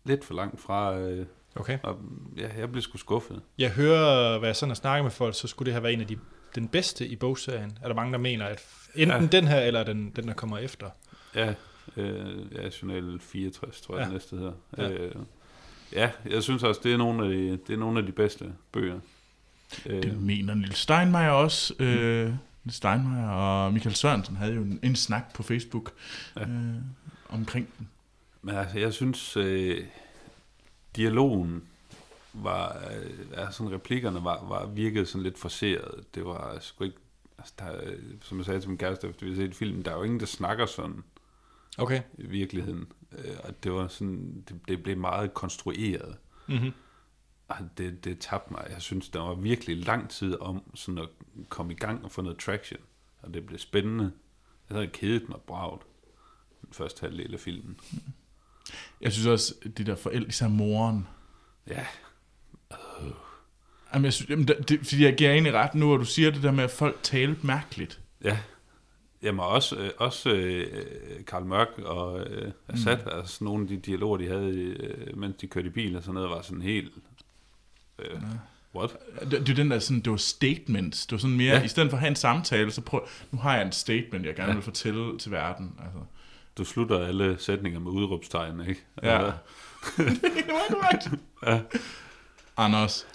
lidt 0.06 0.26
for 0.26 0.34
langt 0.34 0.62
fra, 0.62 0.98
øh, 1.00 1.26
Okay. 1.56 1.80
Og 1.84 1.98
ja, 2.38 2.50
jeg 2.58 2.72
blev 2.72 2.82
sgu 2.82 2.98
skuffet. 2.98 3.42
Jeg 3.58 3.72
hører, 3.72 4.40
hvad 4.40 4.50
jeg 4.50 4.56
sådan 4.56 4.70
har 4.70 4.76
snakket 4.76 5.04
med 5.06 5.12
folk, 5.12 5.36
så 5.36 5.48
skulle 5.48 5.66
det 5.66 5.74
have 5.74 5.84
været 5.84 5.94
en 5.94 6.02
af 6.02 6.08
de, 6.08 6.18
den 6.56 6.68
bedste 6.68 7.08
i 7.08 7.16
bogserien. 7.16 7.78
Er 7.84 7.88
der 7.88 7.96
mange, 7.96 8.12
der 8.14 8.18
mener, 8.20 8.46
at 8.46 8.64
enten 8.96 9.22
Ja. 9.22 9.28
den 9.28 9.48
her, 9.48 9.60
eller 9.60 9.84
den, 9.84 10.10
den, 10.16 10.28
der 10.28 10.34
kommer 10.34 10.58
efter? 10.58 10.90
Ja, 11.36 11.54
øh, 11.98 12.54
ja 12.56 12.70
Journal 12.82 13.20
64, 13.22 13.82
tror 13.82 13.96
jeg, 13.96 14.00
Ja. 14.02 14.06
den 14.06 14.14
næste 14.14 14.36
hedder. 14.36 14.54
Ja. 14.78 14.84
Ja. 14.88 14.90
Øh, 14.94 15.12
ja, 15.94 16.12
jeg 16.30 16.44
synes 16.44 16.64
også, 16.64 16.82
det 16.84 16.94
er 16.94 16.98
nogle 16.98 17.24
af 17.26 17.30
de, 17.32 17.52
det 17.68 17.74
er 17.74 17.78
nogle 17.78 18.00
af 18.00 18.06
de 18.06 18.12
bedste 18.12 18.54
bøger. 18.72 19.00
Øh, 19.86 20.04
Det 20.04 20.22
mener 20.22 20.54
Nils 20.56 20.78
Steinmeier 20.78 21.30
også. 21.30 21.74
Øh, 21.80 22.34
Nils 22.64 22.76
Steinmeier 22.76 23.30
og 23.30 23.74
Michael 23.74 23.96
Sørensen 23.96 24.36
havde 24.36 24.54
jo 24.54 24.62
en, 24.62 24.80
en 24.84 24.96
snak 24.96 25.34
på 25.34 25.44
Facebook 25.44 25.92
Ja. 26.36 26.42
øh, 26.42 26.76
omkring 27.30 27.70
den. 27.78 27.90
Men 28.42 28.56
altså, 28.56 28.80
jeg 28.80 28.94
synes, 28.94 29.38
øh, 29.38 29.84
dialogen 30.96 31.64
var, 32.34 32.84
øh, 32.92 33.20
altså 33.34 33.58
sådan 33.58 33.74
replikkerne 33.74 34.24
var, 34.24 34.48
var 34.48 34.66
virkede 34.66 35.06
sådan 35.06 35.24
lidt 35.24 35.38
forseret. 35.38 36.16
Det 36.16 36.26
var 36.26 36.58
sgu 36.60 36.84
ikke, 36.84 36.98
altså 37.38 37.54
der, 37.60 37.66
er, 37.66 37.94
som 38.22 38.38
jeg 38.38 38.46
sagde 38.46 38.60
til 38.60 38.70
min 38.70 38.78
kæreste, 38.78 39.08
efter 39.08 39.26
vi 39.26 39.34
havde 39.34 39.48
set 39.48 39.56
filmen, 39.56 39.86
der 39.86 39.92
er 39.92 39.98
jo 39.98 40.04
ingen, 40.04 40.20
der 40.20 40.26
snakker 40.26 40.66
sådan 40.66 41.04
Okay. 41.80 42.02
i 42.18 42.28
virkeligheden. 42.28 42.92
Øh, 43.12 43.36
og 43.44 43.64
det 43.64 43.72
var 43.72 43.88
sådan, 43.88 44.44
det, 44.50 44.60
det 44.68 44.84
blev 44.84 44.98
meget 44.98 45.34
konstrueret. 45.34 46.18
Mm-hmm. 46.48 46.72
Og 47.48 47.58
det, 47.78 48.04
det 48.04 48.20
tabte 48.20 48.54
mig. 48.54 48.68
Jeg 48.70 48.82
synes, 48.82 49.10
der 49.10 49.20
var 49.20 49.34
virkelig 49.34 49.86
lang 49.86 50.10
tid 50.10 50.40
om 50.40 50.62
sådan 50.76 50.98
at 50.98 51.10
komme 51.50 51.74
i 51.74 51.76
gang 51.76 52.04
og 52.06 52.12
få 52.12 52.22
noget 52.22 52.38
traction. 52.40 52.80
Og 53.22 53.34
det 53.34 53.46
blev 53.46 53.60
spændende. 53.60 54.12
Jeg 54.70 54.76
havde 54.76 54.88
kedet 54.88 55.30
mig 55.30 55.40
bragt 55.48 55.84
den 56.62 56.74
første 56.74 57.02
halvdel 57.02 57.34
af 57.34 57.40
filmen. 57.40 57.80
Jeg 59.02 59.14
synes 59.14 59.28
også, 59.28 59.56
de 59.78 59.84
der 59.84 59.96
forældre, 59.96 60.28
især 60.28 60.48
moren. 60.48 61.08
Ja, 61.68 61.86
Jamen, 63.94 64.06
jeg 64.06 64.14
synes, 64.14 64.30
jamen, 64.30 64.48
det, 64.48 64.70
det, 64.70 64.80
fordi 64.80 65.04
jeg 65.04 65.16
giver 65.16 65.32
egentlig 65.32 65.54
ret 65.54 65.76
nu, 65.76 65.94
at 65.94 66.00
du 66.00 66.06
siger 66.06 66.32
det 66.32 66.44
der 66.44 66.52
med, 66.52 66.64
at 66.64 66.72
folk 66.72 66.98
talte 67.04 67.46
mærkeligt. 67.48 68.00
Ja. 68.24 68.38
Jamen 69.24 69.40
også, 69.40 69.76
øh, 69.76 69.90
også 69.98 70.30
øh, 70.30 70.66
Karl 71.28 71.46
Mørk 71.46 71.68
og 71.78 72.20
øh, 72.22 72.52
Assad, 72.68 72.98
mm. 72.98 73.12
altså 73.14 73.44
nogle 73.44 73.62
af 73.64 73.68
de 73.68 73.78
dialoger, 73.78 74.18
de 74.18 74.28
havde, 74.28 74.50
øh, 74.56 75.18
mens 75.18 75.36
de 75.42 75.48
kørte 75.48 75.68
i 75.68 75.70
bil 75.70 75.96
og 75.96 76.02
sådan 76.04 76.14
noget, 76.14 76.30
var 76.30 76.42
sådan 76.42 76.62
helt... 76.62 76.92
Øh, 78.00 78.20
what? 78.76 78.92
Det, 79.22 79.32
det 79.32 79.50
er 79.50 79.56
den 79.56 79.72
der 79.72 79.80
sådan, 79.80 80.02
det 80.02 80.12
var 80.12 80.18
statements. 80.18 81.06
Det 81.06 81.12
var 81.12 81.18
sådan 81.18 81.38
mere, 81.38 81.54
Ja. 81.54 81.58
ja. 81.60 81.64
i 81.64 81.68
stedet 81.68 81.90
for 81.90 81.98
at 81.98 82.02
have 82.02 82.10
en 82.10 82.16
samtale, 82.16 82.72
så 82.72 82.82
prøv, 82.82 83.08
nu 83.32 83.40
har 83.40 83.56
jeg 83.56 83.66
en 83.66 83.72
statement, 83.72 84.26
jeg 84.26 84.36
gerne 84.36 84.50
Ja. 84.50 84.54
vil 84.56 84.64
fortælle 84.64 85.18
til 85.20 85.32
verden. 85.32 85.76
Altså. 85.84 86.00
Du 86.58 86.64
slutter 86.64 87.08
alle 87.08 87.36
sætninger 87.40 87.80
med 87.80 87.92
udråbstegn, 87.92 88.60
ikke? 88.70 88.82
Ja. 89.04 89.18
Altså, 89.18 89.34
det 89.98 90.48
var 90.48 90.76
korrekt. 90.76 91.08
Ja. 91.46 91.60
Anders, 92.66 93.06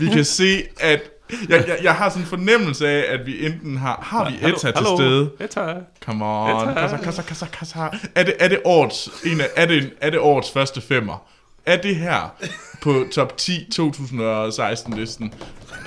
vi 0.00 0.06
kan 0.08 0.24
se, 0.24 0.62
at 0.80 1.00
jeg, 1.48 1.64
jeg, 1.68 1.78
jeg 1.82 1.94
har 1.94 2.08
sådan 2.08 2.22
en 2.22 2.26
fornemmelse 2.28 2.88
af, 2.88 3.12
at 3.14 3.26
vi 3.26 3.46
enten 3.46 3.76
har, 3.76 4.00
har 4.02 4.30
vi 4.30 4.36
Etta 4.36 4.58
til 4.58 4.72
hallo, 4.74 4.96
stede. 4.96 5.30
Etta. 5.40 5.74
Come 6.04 6.24
on. 6.24 6.68
Etta. 6.68 6.80
Kassa, 6.80 6.96
kassa, 6.96 7.22
kassa, 7.22 7.46
kassa. 7.46 7.78
Er 8.14 8.22
det, 8.22 8.34
er 8.40 8.48
det 8.48 8.60
årets, 8.64 9.10
en 9.24 9.40
af, 9.40 9.48
er 9.56 9.66
det, 9.66 9.90
er 10.00 10.10
det 10.10 10.18
årets 10.20 10.50
første 10.50 10.80
femmer? 10.80 11.26
Er 11.66 11.76
det 11.76 11.96
her 11.96 12.34
på 12.82 13.04
top 13.14 13.36
10 13.36 13.66
2016 13.72 14.94
listen? 14.94 15.34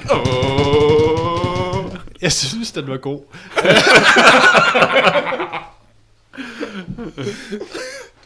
Oh. 0.09 1.85
Jeg 2.21 2.31
synes, 2.31 2.71
den 2.71 2.87
var 2.87 2.97
god. 2.97 3.19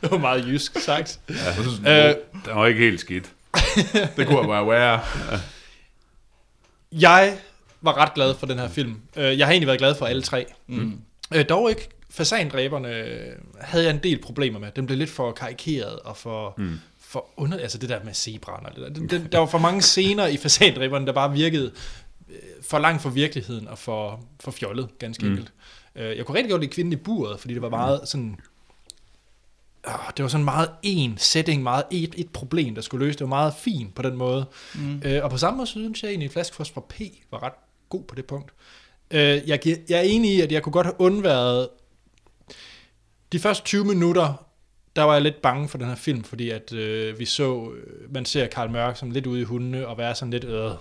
det 0.01 0.11
var 0.11 0.18
meget 0.18 0.47
jysk 0.47 0.80
sagt. 0.80 1.19
Ja. 1.85 2.10
Øh, 2.10 2.15
Den 2.45 2.56
var 2.56 2.65
ikke 2.65 2.80
helt 2.80 2.99
skidt. 2.99 3.26
Det 4.18 4.28
kunne 4.28 4.48
bare 4.48 4.68
være. 4.68 5.02
Jeg 6.92 7.38
var 7.82 7.98
ret 7.98 8.14
glad 8.14 8.36
for 8.36 8.48
den 8.48 8.60
her 8.60 8.68
film. 8.70 9.02
Øh, 9.16 9.38
Jeg 9.40 9.48
har 9.48 9.52
egentlig 9.52 9.68
været 9.68 9.80
glad 9.80 9.96
for 9.96 10.06
alle 10.06 10.22
tre. 10.22 10.46
Mm. 10.68 11.02
Dog 11.50 11.70
ikke 11.70 11.90
fasandræberne 12.10 12.90
øh, 12.90 13.36
havde 13.62 13.84
jeg 13.86 13.94
en 13.94 14.00
del 14.04 14.22
problemer 14.22 14.60
med. 14.60 14.72
Den 14.76 14.86
blev 14.86 14.98
lidt 14.98 15.10
for 15.10 15.32
karikeret 15.32 16.00
og 16.00 16.18
for, 16.18 16.54
mm. 16.58 16.80
for 17.00 17.26
under... 17.38 17.58
Altså 17.58 17.78
det 17.78 17.90
der 17.90 18.04
med 18.04 18.14
zebraen 18.14 18.66
og 18.66 18.72
det 18.76 18.82
der. 18.84 18.90
Den, 18.90 19.10
den, 19.10 19.28
der 19.32 19.38
var 19.40 19.46
for 19.46 19.58
mange 19.58 19.82
scener 19.82 20.28
i 20.28 20.38
fasandræberne, 20.38 21.06
der 21.06 21.14
bare 21.14 21.32
virkede 21.34 21.72
øh, 22.30 22.36
for 22.70 22.80
langt 22.80 23.02
fra 23.02 23.10
virkeligheden 23.10 23.68
og 23.68 23.78
for, 23.78 24.24
for 24.40 24.52
fjollet, 24.52 24.88
ganske 25.00 25.26
mm. 25.26 25.32
enkelt. 25.32 25.52
Øh, 25.96 26.18
Jeg 26.18 26.26
kunne 26.26 26.38
rigtig 26.38 26.52
godt 26.52 26.62
lide 26.62 26.72
kvinden 26.72 26.94
i 26.94 26.96
buret, 26.96 27.40
fordi 27.40 27.54
det 27.54 27.62
var 27.62 27.70
meget 27.70 28.02
sådan... 28.06 28.40
Åh, 29.88 30.10
det 30.18 30.23
var 30.23 30.30
sådan 30.30 30.45
meget 30.45 30.69
en 30.84 31.18
setting, 31.18 31.64
meget 31.64 31.84
et, 31.91 32.15
et 32.18 32.30
problem, 32.30 32.76
der 32.76 32.81
skulle 32.81 33.06
løse. 33.06 33.19
Det 33.19 33.23
var 33.23 33.30
meget 33.30 33.53
fint 33.53 33.95
på 33.95 34.01
den 34.01 34.15
måde. 34.15 34.45
Mm. 34.76 35.01
Øh, 35.06 35.23
og 35.23 35.30
på 35.30 35.38
samme 35.38 35.57
måde 35.57 35.68
synes 35.68 36.03
jeg 36.03 36.10
egentlig, 36.10 36.26
at 36.26 36.34
Flaskefrost 36.34 36.73
fra 36.73 36.81
P 36.89 37.01
var 37.31 37.43
ret 37.43 37.53
god 37.89 38.03
på 38.03 38.15
det 38.15 38.26
punkt. 38.26 38.53
Øh, 39.11 39.19
jeg, 39.19 39.60
jeg 39.65 39.97
er 39.97 40.01
enig 40.01 40.35
i, 40.35 40.41
at 40.41 40.51
jeg 40.51 40.64
kunne 40.64 40.73
godt 40.73 40.85
have 40.85 41.01
undværet 41.01 41.69
de 43.31 43.39
første 43.39 43.65
20 43.65 43.85
minutter, 43.85 44.45
der 44.95 45.03
var 45.03 45.14
jeg 45.14 45.22
lidt 45.22 45.41
bange 45.41 45.69
for 45.69 45.77
den 45.77 45.88
her 45.88 45.95
film, 45.95 46.23
fordi 46.23 46.49
at 46.49 46.73
øh, 46.73 47.19
vi 47.19 47.26
så, 47.26 47.72
øh, 47.72 48.14
man 48.14 48.26
ser 48.26 48.47
Karl 48.47 48.69
Mørk 48.69 48.97
som 48.97 49.11
lidt 49.11 49.27
ude 49.27 49.41
i 49.41 49.43
hundene, 49.43 49.88
og 49.88 49.97
være 49.97 50.15
sådan 50.15 50.31
lidt, 50.31 50.43
øh, 50.43 50.51
den 50.51 50.76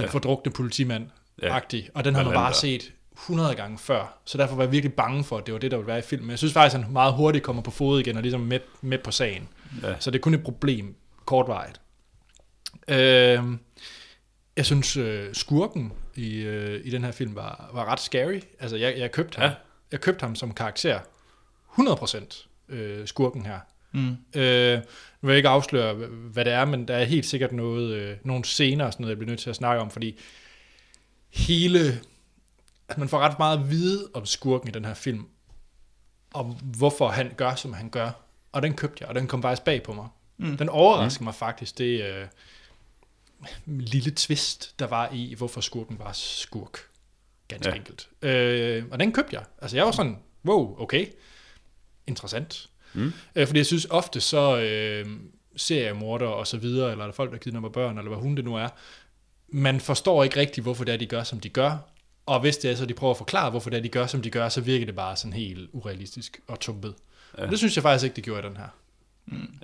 ja. 0.00 0.06
fordrukne 0.06 0.52
politimand-agtig, 0.52 1.76
ja. 1.76 1.88
og 1.94 2.04
den 2.04 2.14
har 2.14 2.24
man 2.24 2.34
bare 2.34 2.54
set 2.54 2.92
100 3.14 3.54
gange 3.54 3.78
før, 3.78 4.18
så 4.24 4.38
derfor 4.38 4.56
var 4.56 4.62
jeg 4.62 4.72
virkelig 4.72 4.94
bange 4.94 5.24
for, 5.24 5.38
at 5.38 5.46
det 5.46 5.54
var 5.54 5.60
det, 5.60 5.70
der 5.70 5.76
ville 5.76 5.86
være 5.86 5.98
i 5.98 6.02
filmen. 6.02 6.26
Men 6.26 6.30
jeg 6.30 6.38
synes 6.38 6.52
faktisk, 6.52 6.78
at 6.78 6.84
han 6.84 6.92
meget 6.92 7.14
hurtigt 7.14 7.44
kommer 7.44 7.62
på 7.62 7.70
fod 7.70 8.00
igen, 8.00 8.16
og 8.16 8.22
ligesom 8.22 8.40
med, 8.40 8.60
med 8.80 8.98
på 8.98 9.10
sagen. 9.10 9.48
Ja. 9.82 9.94
Så 9.98 10.10
det 10.10 10.18
er 10.18 10.22
kun 10.22 10.34
et 10.34 10.44
problem 10.44 10.94
kortvarigt. 11.24 11.80
Øh, 12.88 13.42
jeg 14.56 14.66
synes, 14.66 14.96
øh, 14.96 15.34
skurken 15.34 15.92
i, 16.14 16.36
øh, 16.36 16.80
i 16.84 16.90
den 16.90 17.04
her 17.04 17.12
film 17.12 17.34
var, 17.34 17.70
var 17.72 17.84
ret 17.84 18.00
scary. 18.00 18.40
Altså, 18.60 18.76
jeg, 18.76 18.98
jeg, 18.98 19.12
købte 19.12 19.40
ham. 19.40 19.50
Ja. 19.50 19.54
jeg 19.92 20.00
købte 20.00 20.22
ham 20.22 20.34
som 20.34 20.54
karakter. 20.54 20.98
100% 21.78 22.48
øh, 22.68 23.06
skurken 23.06 23.46
her. 23.46 23.58
Mm. 23.92 24.40
Øh, 24.40 24.78
nu 25.20 25.26
vil 25.26 25.32
jeg 25.32 25.36
ikke 25.36 25.48
afsløre, 25.48 25.94
hvad 25.94 26.44
det 26.44 26.52
er, 26.52 26.64
men 26.64 26.88
der 26.88 26.96
er 26.96 27.04
helt 27.04 27.26
sikkert 27.26 27.52
noget, 27.52 27.94
øh, 27.94 28.16
nogle 28.24 28.44
scener, 28.44 28.84
og 28.84 28.92
sådan 28.92 29.02
noget, 29.02 29.10
jeg 29.10 29.18
bliver 29.18 29.30
nødt 29.30 29.40
til 29.40 29.50
at 29.50 29.56
snakke 29.56 29.82
om, 29.82 29.90
fordi 29.90 30.20
hele... 31.30 32.00
At 32.88 32.98
man 32.98 33.08
får 33.08 33.18
ret 33.18 33.38
meget 33.38 33.58
at 33.58 33.70
vide 33.70 34.10
om 34.14 34.26
skurken 34.26 34.68
i 34.68 34.72
den 34.72 34.84
her 34.84 34.94
film, 34.94 35.26
om 36.34 36.46
hvorfor 36.62 37.08
han 37.08 37.32
gør, 37.36 37.54
som 37.54 37.72
han 37.72 37.90
gør. 37.90 38.10
Og 38.52 38.62
den 38.62 38.74
købte 38.74 38.96
jeg, 39.00 39.08
og 39.08 39.14
den 39.14 39.26
kom 39.26 39.42
faktisk 39.42 39.64
bag 39.64 39.82
på 39.82 39.92
mig. 39.92 40.08
Mm. 40.36 40.56
Den 40.56 40.68
overraskede 40.68 41.22
mm. 41.22 41.24
mig 41.24 41.34
faktisk, 41.34 41.78
det 41.78 42.02
øh, 42.04 42.26
lille 43.66 44.10
twist, 44.10 44.78
der 44.78 44.86
var 44.86 45.08
i, 45.12 45.34
hvorfor 45.34 45.60
skurken 45.60 45.98
var 45.98 46.12
skurk. 46.12 46.78
Ganske. 47.48 47.70
Ja. 47.70 47.76
enkelt. 47.76 48.08
Øh, 48.22 48.84
og 48.90 49.00
den 49.00 49.12
købte 49.12 49.36
jeg. 49.36 49.44
Altså 49.62 49.76
jeg 49.76 49.86
var 49.86 49.92
sådan, 49.92 50.18
wow, 50.44 50.80
okay, 50.80 51.06
interessant. 52.06 52.68
Mm. 52.92 53.12
Øh, 53.34 53.46
fordi 53.46 53.58
jeg 53.58 53.66
synes 53.66 53.86
ofte 53.90 54.20
så 54.20 54.58
øh, 54.60 55.06
seriemorder 55.56 56.26
og 56.26 56.46
så 56.46 56.56
videre, 56.56 56.90
eller 56.90 57.04
er 57.04 57.08
der 57.08 57.14
folk, 57.14 57.32
der 57.32 57.38
kidnapper 57.38 57.68
børn, 57.68 57.98
eller 57.98 58.08
hvad 58.08 58.22
hun 58.22 58.36
det 58.36 58.44
nu 58.44 58.56
er, 58.56 58.68
man 59.48 59.80
forstår 59.80 60.24
ikke 60.24 60.40
rigtigt, 60.40 60.64
hvorfor 60.64 60.84
det 60.84 60.94
er, 60.94 60.98
de 60.98 61.06
gør, 61.06 61.22
som 61.22 61.40
de 61.40 61.48
gør. 61.48 61.78
Og 62.26 62.40
hvis 62.40 62.56
det 62.56 62.70
er 62.70 62.74
så, 62.74 62.86
de 62.86 62.94
prøver 62.94 63.10
at 63.10 63.18
forklare, 63.18 63.50
hvorfor 63.50 63.70
det 63.70 63.76
er, 63.76 63.82
de 63.82 63.88
gør, 63.88 64.06
som 64.06 64.22
de 64.22 64.30
gør, 64.30 64.48
så 64.48 64.60
virker 64.60 64.86
det 64.86 64.96
bare 64.96 65.16
sådan 65.16 65.32
helt 65.32 65.70
urealistisk 65.72 66.40
og 66.46 66.60
tumpet. 66.60 66.94
Ja. 67.38 67.42
Og 67.44 67.50
det 67.50 67.58
synes 67.58 67.76
jeg 67.76 67.82
faktisk 67.82 68.04
ikke, 68.04 68.16
det 68.16 68.24
gjorde 68.24 68.46
i 68.46 68.48
den 68.48 68.56
her. 68.56 68.68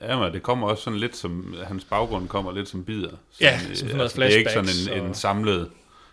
Ja, 0.03 0.19
men 0.19 0.33
det 0.33 0.43
kommer 0.43 0.69
også 0.69 0.83
sådan 0.85 0.99
lidt 0.99 1.17
som, 1.17 1.55
hans 1.65 1.85
baggrund 1.85 2.29
kommer 2.29 2.53
lidt 2.53 2.69
som 2.69 2.85
bider. 2.85 3.11
Ja, 3.41 3.59
Sådan, 3.61 3.77
som 3.77 3.87
øh, 3.89 3.93
sådan 3.93 3.97
noget 3.97 4.17
det 4.17 4.35
er 4.35 4.39
ikke 4.39 4.51
sådan 4.53 4.97
en, 4.99 5.03
en 5.05 5.11
og- 5.11 5.17
samlet 5.17 5.71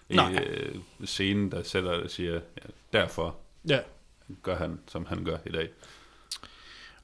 Nej. 0.10 0.44
øh, 0.44 0.76
scene, 1.06 1.52
der 1.52 1.64
sætter 1.64 1.90
og 2.04 2.10
siger, 2.10 2.34
ja, 2.34 2.40
derfor 3.00 3.36
Ja. 3.70 3.80
gør 4.44 4.56
han, 4.58 4.80
som 4.88 5.06
han 5.06 5.24
gør 5.24 5.38
i 5.46 5.50
dag. 5.52 5.70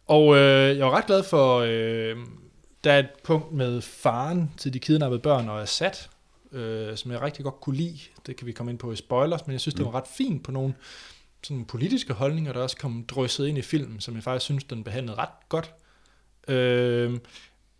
Og 0.07 0.35
øh, 0.35 0.77
jeg 0.77 0.85
var 0.85 0.91
ret 0.91 1.05
glad 1.05 1.23
for, 1.23 1.59
øh, 1.59 2.17
der 2.83 2.91
er 2.91 2.99
et 2.99 3.09
punkt 3.23 3.51
med 3.51 3.81
faren 3.81 4.51
til 4.57 4.73
de 4.73 4.79
kidnappede 4.79 5.21
børn 5.21 5.49
og 5.49 5.61
Assad, 5.61 5.91
øh, 6.53 6.97
som 6.97 7.11
jeg 7.11 7.21
rigtig 7.21 7.43
godt 7.43 7.61
kunne 7.61 7.75
lide. 7.75 7.99
Det 8.27 8.35
kan 8.35 8.47
vi 8.47 8.51
komme 8.51 8.71
ind 8.71 8.79
på 8.79 8.91
i 8.91 8.95
spoilers, 8.95 9.47
men 9.47 9.51
jeg 9.53 9.61
synes, 9.61 9.75
det 9.75 9.85
var 9.85 9.95
ret 9.95 10.07
fint 10.17 10.43
på 10.43 10.51
nogle 10.51 10.73
sådan 11.43 11.65
politiske 11.65 12.13
holdninger, 12.13 12.53
der 12.53 12.59
også 12.61 12.77
kom 12.77 13.05
drysset 13.07 13.47
ind 13.47 13.57
i 13.57 13.61
filmen, 13.61 13.99
som 14.01 14.15
jeg 14.15 14.23
faktisk 14.23 14.45
synes, 14.45 14.63
den 14.63 14.83
behandlede 14.83 15.17
ret 15.17 15.49
godt. 15.49 15.71
Øh, 16.47 17.13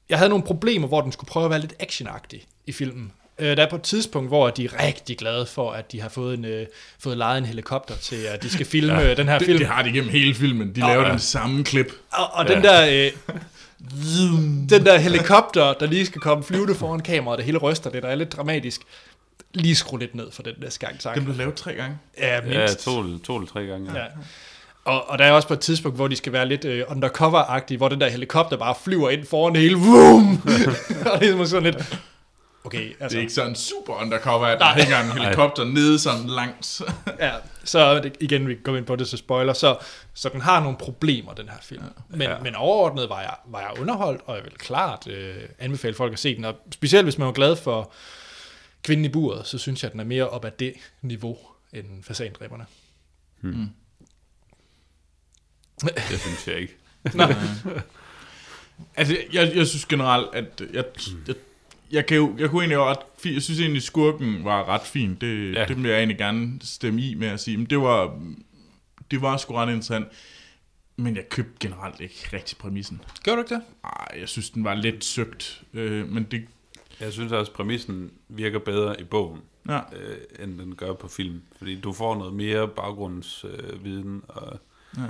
jeg 0.10 0.18
havde 0.18 0.30
nogle 0.30 0.44
problemer, 0.46 0.88
hvor 0.88 1.02
den 1.02 1.12
skulle 1.12 1.28
prøve 1.28 1.44
at 1.46 1.50
være 1.52 1.60
lidt 1.60 1.74
actionagtig 1.80 2.46
i 2.66 2.72
filmen. 2.72 3.12
Øh, 3.40 3.58
der 3.58 3.64
er 3.64 3.70
på 3.70 3.76
et 3.76 3.82
tidspunkt, 3.82 4.30
hvor 4.30 4.50
de 4.50 4.66
er 4.66 4.84
rigtig 4.88 5.18
glade 5.18 5.46
for, 5.46 5.72
at 5.72 5.92
de 5.92 6.02
har 6.02 6.10
fået, 6.10 6.38
en, 6.38 6.46
øh, 6.46 6.66
fået 7.00 7.18
lejet 7.18 7.38
en 7.38 7.46
helikopter 7.46 7.96
til, 7.96 8.16
at 8.16 8.44
de 8.44 8.50
skal 8.50 8.66
filme 8.76 8.94
ja, 8.94 9.14
den 9.14 9.28
her 9.28 9.38
Det, 9.38 9.46
film. 9.46 9.58
det 9.60 9.68
har 9.68 9.84
de 9.84 9.90
igennem 9.90 10.10
hele 10.10 10.36
filmen. 10.36 10.76
De 10.76 10.80
Ja. 10.88 10.94
laver 10.94 11.10
den 11.10 11.20
samme 11.20 11.64
klip. 11.64 11.88
Og, 12.12 12.34
og 12.34 12.48
den 12.48 12.64
der... 12.64 13.06
Øh, 13.06 13.36
den 14.70 14.86
der 14.86 14.98
helikopter, 14.98 15.74
der 15.74 15.86
lige 15.86 16.06
skal 16.06 16.22
komme 16.22 16.44
flyvende 16.44 16.76
foran 16.76 17.00
kameraet, 17.00 17.38
det 17.38 17.46
hele 17.46 17.58
ryster 17.58 17.90
lidt 17.94 18.06
og 18.06 18.12
er 18.12 18.16
lidt 18.16 18.34
dramatisk. 18.34 18.82
Lige 19.54 19.76
skru 19.76 19.98
lidt 19.98 20.16
ned 20.16 20.32
for 20.32 20.44
den 20.44 20.54
næste 20.62 20.86
gang, 20.86 21.00
tak. 21.00 21.16
Den 21.16 21.24
blev 21.24 21.38
lavet 21.38 21.56
tre 21.56 21.74
gange. 21.74 21.98
Ja, 22.18 22.36
Ja, 22.36 22.42
mindst. 22.42 22.80
to, 22.86 23.18
to 23.18 23.36
eller 23.36 23.48
tre 23.48 23.66
gange. 23.66 24.00
Ja. 24.00 24.06
Og, 24.86 25.10
og 25.10 25.18
der 25.20 25.26
er 25.26 25.32
også 25.32 25.48
på 25.48 25.54
et 25.54 25.60
tidspunkt, 25.60 25.98
hvor 25.98 26.08
de 26.08 26.16
skal 26.16 26.34
være 26.34 26.48
lidt 26.48 26.66
øh, 26.66 26.84
undercover-agtige, 26.88 27.78
hvor 27.78 27.90
den 27.90 28.02
der 28.02 28.10
helikopter 28.10 28.58
bare 28.58 28.76
flyver 28.84 29.10
ind 29.10 29.26
foran 29.26 29.54
det 29.54 29.62
hele. 29.62 29.76
Vroom! 29.78 30.42
og 31.14 31.20
det 31.20 31.28
er 31.28 31.32
sådan 31.32 31.48
sådan 31.48 31.64
lidt... 31.64 32.00
Okay, 32.66 32.88
Det 32.88 32.96
altså... 33.00 33.18
er 33.18 33.22
ikke 33.22 33.34
sådan 33.34 33.56
super 33.56 33.94
undercover, 33.94 34.46
at 34.46 34.60
der 34.60 34.66
Nej. 34.66 34.80
hænger 34.84 35.00
en 35.14 35.22
helikopter 35.22 35.64
nede 35.64 36.00
sådan 36.00 36.28
langt. 36.28 36.82
Ja, 37.20 37.34
så 37.64 37.80
er 37.80 38.02
det, 38.02 38.16
igen, 38.20 38.48
vi 38.48 38.56
går 38.56 38.76
ind 38.78 38.86
på 38.86 38.96
det, 38.96 39.08
så 39.08 39.18
spoiler. 39.18 39.54
Så, 39.54 39.78
så 40.14 40.30
den 40.30 40.42
har 40.42 40.60
nogle 40.64 40.78
problemer, 40.78 41.34
den 41.34 41.50
her 41.50 41.58
film. 41.62 41.84
Men, 42.10 42.22
Ja. 42.22 42.32
ja. 42.32 42.40
men 42.40 42.56
overordnet 42.56 43.10
var 43.10 43.22
jeg, 43.22 43.36
var 43.46 43.60
jeg 43.60 43.80
underholdt, 43.80 44.22
og 44.26 44.36
jeg 44.36 44.44
vil 44.44 44.54
klart 44.58 45.08
øh, 45.08 45.36
anbefale 45.60 45.94
folk 45.96 46.14
at 46.14 46.20
se 46.20 46.36
den. 46.36 46.46
Og 46.46 46.56
specielt 46.72 47.06
hvis 47.06 47.18
man 47.18 47.26
var 47.26 47.32
glad 47.34 47.56
for 47.56 47.92
kvinden 48.84 49.06
i 49.06 49.10
buret, 49.10 49.48
så 49.48 49.58
synes 49.58 49.84
jeg, 49.84 49.88
at 49.88 49.92
den 49.92 50.00
er 50.00 50.04
mere 50.06 50.30
op 50.30 50.46
ad 50.46 50.52
det 50.52 50.74
niveau 51.02 51.38
end 51.74 52.04
fasandræberne. 52.04 52.66
Det 56.10 56.20
synes 56.20 56.48
jeg 56.48 56.56
ikke. 56.58 56.78
Nå, 57.14 57.24
Altså, 58.96 59.18
jeg, 59.34 59.52
jeg 59.56 59.68
synes 59.68 59.86
generelt, 59.86 60.28
at 60.36 60.62
jeg, 60.74 60.84
jeg, 61.28 61.36
jeg, 61.94 62.06
kan 62.06 62.18
jo, 62.18 62.36
jeg 62.40 62.50
kunne 62.50 62.62
egentlig 62.62 62.80
ret 62.80 62.98
jeg 63.34 63.42
synes 63.42 63.60
egentlig, 63.60 63.82
skurken 63.84 64.44
var 64.44 64.70
ret 64.70 64.82
fin. 64.82 65.18
Det, 65.22 65.54
Ja. 65.54 65.66
det 65.66 65.78
vil 65.78 65.86
jeg 65.90 65.98
egentlig 65.98 66.18
gerne 66.18 66.60
stemme 66.62 67.02
i 67.02 67.16
med 67.16 67.28
at 67.28 67.40
sige. 67.40 67.58
Men 67.58 67.66
det 67.66 67.80
var, 67.82 68.20
det 69.12 69.22
var 69.22 69.38
sgu 69.38 69.54
ret 69.54 69.68
interessant. 69.70 70.08
Men 70.98 71.16
jeg 71.16 71.30
købte 71.30 71.54
generelt 71.60 72.00
ikke 72.00 72.30
rigtig 72.34 72.58
præmissen. 72.58 73.02
gør 73.24 73.36
du 73.36 73.42
ikke 73.42 73.56
det? 73.56 73.62
Ej, 73.84 74.20
jeg 74.20 74.30
synes, 74.30 74.50
den 74.50 74.64
var 74.64 74.74
lidt 74.74 75.04
søgt. 75.06 75.64
Øh, 75.74 76.08
men 76.10 76.24
det, 76.24 76.46
Jeg 77.00 77.14
synes 77.14 77.32
også, 77.32 77.52
at 77.52 77.56
præmissen 77.56 78.12
virker 78.30 78.60
bedre 78.60 79.02
i 79.02 79.04
bogen, 79.04 79.42
ja, 79.70 79.78
øh, 79.78 80.18
end 80.44 80.60
den 80.60 80.76
gør 80.76 80.94
på 80.94 81.08
film. 81.08 81.42
Fordi 81.58 81.80
du 81.80 81.94
får 81.94 82.16
noget 82.16 82.34
mere 82.34 82.68
baggrundsviden, 82.68 83.66
øh, 83.74 83.84
viden, 83.84 84.22
og 84.28 84.60
ja. 84.98 85.02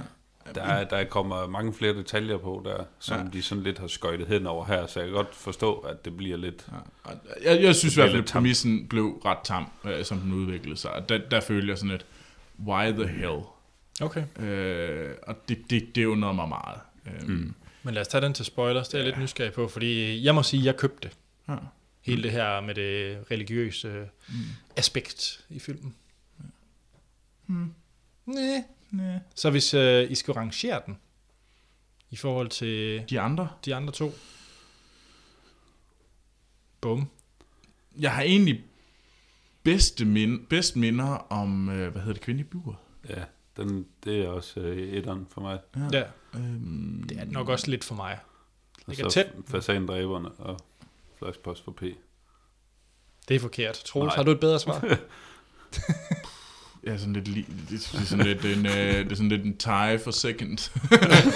Der, 0.55 0.61
er- 0.63 0.83
der 0.83 1.03
kommer 1.03 1.47
mange 1.47 1.73
flere 1.73 1.93
detaljer 1.93 2.37
på 2.37 2.61
der, 2.65 2.83
som 2.99 3.17
Ja. 3.17 3.23
ja. 3.23 3.29
de 3.29 3.41
sådan 3.41 3.63
lidt 3.63 3.79
har 3.79 3.87
skøjtet 3.87 4.27
hen 4.27 4.47
over 4.47 4.65
her, 4.65 4.87
så 4.87 4.99
jeg 4.99 5.07
kan 5.07 5.15
godt 5.15 5.35
forstå, 5.35 5.73
at 5.75 6.05
det 6.05 6.17
bliver 6.17 6.37
lidt... 6.37 6.67
Ja. 7.05 7.11
Jeg, 7.53 7.63
jeg 7.63 7.75
synes 7.75 7.95
i 7.95 7.99
hvert 7.99 8.07
fald, 8.09 8.15
lidt 8.17 8.29
at 8.29 8.33
præmissen 8.33 8.87
blev 8.87 9.05
ret 9.25 9.37
tam, 9.43 9.71
øh, 9.85 10.05
som 10.05 10.19
den 10.19 10.33
udviklede 10.33 10.77
sig. 10.77 10.91
Og 10.91 11.09
Der, 11.09 11.17
der 11.31 11.39
følte 11.41 11.69
jeg 11.69 11.77
sådan 11.77 11.95
et, 11.95 12.05
why 12.67 12.91
the 12.91 13.07
hell? 13.07 13.39
Okay. 14.01 14.23
Øh, 14.39 15.15
og 15.23 15.35
det, 15.49 15.69
det, 15.69 15.95
det 15.95 16.05
undrede 16.05 16.33
mig 16.33 16.49
meget. 16.49 16.79
Øh, 17.07 17.27
mm. 17.29 17.53
Men 17.83 17.93
lad 17.93 18.01
os 18.01 18.07
tage 18.07 18.21
den 18.21 18.33
til 18.33 18.45
spoilers. 18.45 18.87
Det 18.87 18.93
er 18.93 18.97
jeg 18.99 19.05
lidt 19.05 19.19
nysgerrig 19.19 19.53
på, 19.53 19.67
fordi 19.67 20.23
jeg 20.25 20.35
må 20.35 20.43
sige, 20.43 20.59
at 20.61 20.65
jeg 20.65 20.77
købte 20.77 21.07
det. 21.09 21.17
Ja. 21.49 21.55
Hele 22.01 22.23
det 22.23 22.31
her 22.31 22.61
med 22.61 22.75
det 22.75 23.17
religiøse 23.31 24.05
mm. 24.29 24.33
aspekt 24.75 25.45
i 25.49 25.59
filmen. 25.59 25.95
Mm. 27.47 27.73
Næh. 28.25 28.61
Næh. 28.93 29.19
Så 29.35 29.49
hvis 29.49 29.73
øh, 29.73 30.11
I 30.11 30.15
skal 30.15 30.33
rangere 30.33 30.81
den 30.85 30.97
i 32.09 32.15
forhold 32.15 32.49
til 32.49 33.03
De 33.09 33.19
andre? 33.19 33.49
de 33.65 33.75
andre 33.75 33.93
to. 33.93 34.11
Bum. 36.81 37.09
Jeg 37.99 38.11
har 38.15 38.21
egentlig 38.21 38.63
bedste 39.63 40.05
mind, 40.05 40.47
bedst 40.47 40.75
minder 40.75 41.05
om, 41.29 41.69
øh, 41.69 41.91
hvad 41.91 42.01
hedder 42.01 42.13
det, 42.13 42.21
kvinde 42.21 42.41
i 42.41 42.43
buret. 42.43 42.75
Ja, 43.09 43.23
den, 43.57 43.87
det 44.03 44.21
er 44.25 44.27
også 44.29 44.59
øh, 44.59 44.77
etteren 44.77 45.27
for 45.29 45.41
mig. 45.41 45.59
Ja, 45.93 46.03
Øhm, 46.35 47.03
det 47.09 47.19
er 47.19 47.25
nok 47.25 47.49
også 47.49 47.71
lidt 47.71 47.83
for 47.83 47.95
mig. 47.95 48.19
Og 48.75 48.83
Ligger 48.87 49.09
så 49.09 49.13
tæt. 49.13 49.31
Fasandræberne 49.47 50.31
og 50.31 50.59
Flashpost 51.19 51.63
for 51.63 51.71
P. 51.71 51.81
Det 53.27 53.35
er 53.35 53.39
forkert. 53.39 53.73
Troels, 53.75 54.07
Nej. 54.09 54.15
har 54.15 54.23
du 54.23 54.31
et 54.31 54.39
bedre 54.39 54.59
svar? 54.59 54.79
ja, 56.87 56.97
sådan 56.97 57.13
lidt, 57.13 57.27
li- 57.27 57.51
det, 57.69 57.69
det, 57.69 57.99
er 58.01 58.05
sådan 58.05 58.25
lidt 58.25 58.45
en, 58.45 58.65
øh, 58.65 58.73
det 58.73 59.11
er 59.11 59.15
sådan 59.15 59.29
lidt 59.29 59.43
en 59.43 59.57
tie 59.57 59.99
for 60.03 60.11
second. 60.11 60.57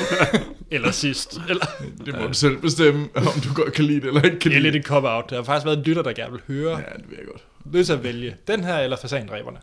Eller 0.71 0.91
sidst. 0.91 1.39
Eller, 1.49 1.65
det 2.05 2.19
må 2.19 2.27
du 2.27 2.33
selv 2.33 2.57
bestemme, 2.57 3.09
om 3.15 3.39
du 3.43 3.53
godt 3.53 3.73
kan 3.73 3.85
lide 3.85 4.01
det 4.01 4.07
eller 4.07 4.21
ikke 4.21 4.39
kan 4.39 4.51
det 4.51 4.57
er 4.57 4.61
lide 4.61 4.71
lidt 4.71 4.75
en 4.75 4.83
cop-out. 4.83 5.29
Der 5.29 5.35
har 5.35 5.43
faktisk 5.43 5.65
været 5.65 5.77
en 5.77 5.83
lytter, 5.83 6.01
der 6.01 6.13
gerne 6.13 6.31
vil 6.31 6.41
høre. 6.47 6.77
Ja, 6.77 6.83
det 6.97 7.09
vil 7.09 7.17
jeg 7.17 7.25
godt. 7.27 7.43
Nødt 7.65 7.85
til 7.85 7.93
at 7.93 8.03
vælge. 8.03 8.35
Den 8.47 8.63
her 8.63 8.77
eller 8.77 8.97
fasandræberne. 8.97 9.57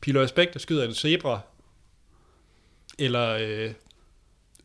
Pil 0.00 0.16
og 0.16 0.22
Aspekt, 0.24 0.52
der 0.54 0.58
skyder 0.58 0.84
en 0.88 0.94
zebra. 0.94 1.40
Eller 2.98 3.36
øh, 3.40 3.70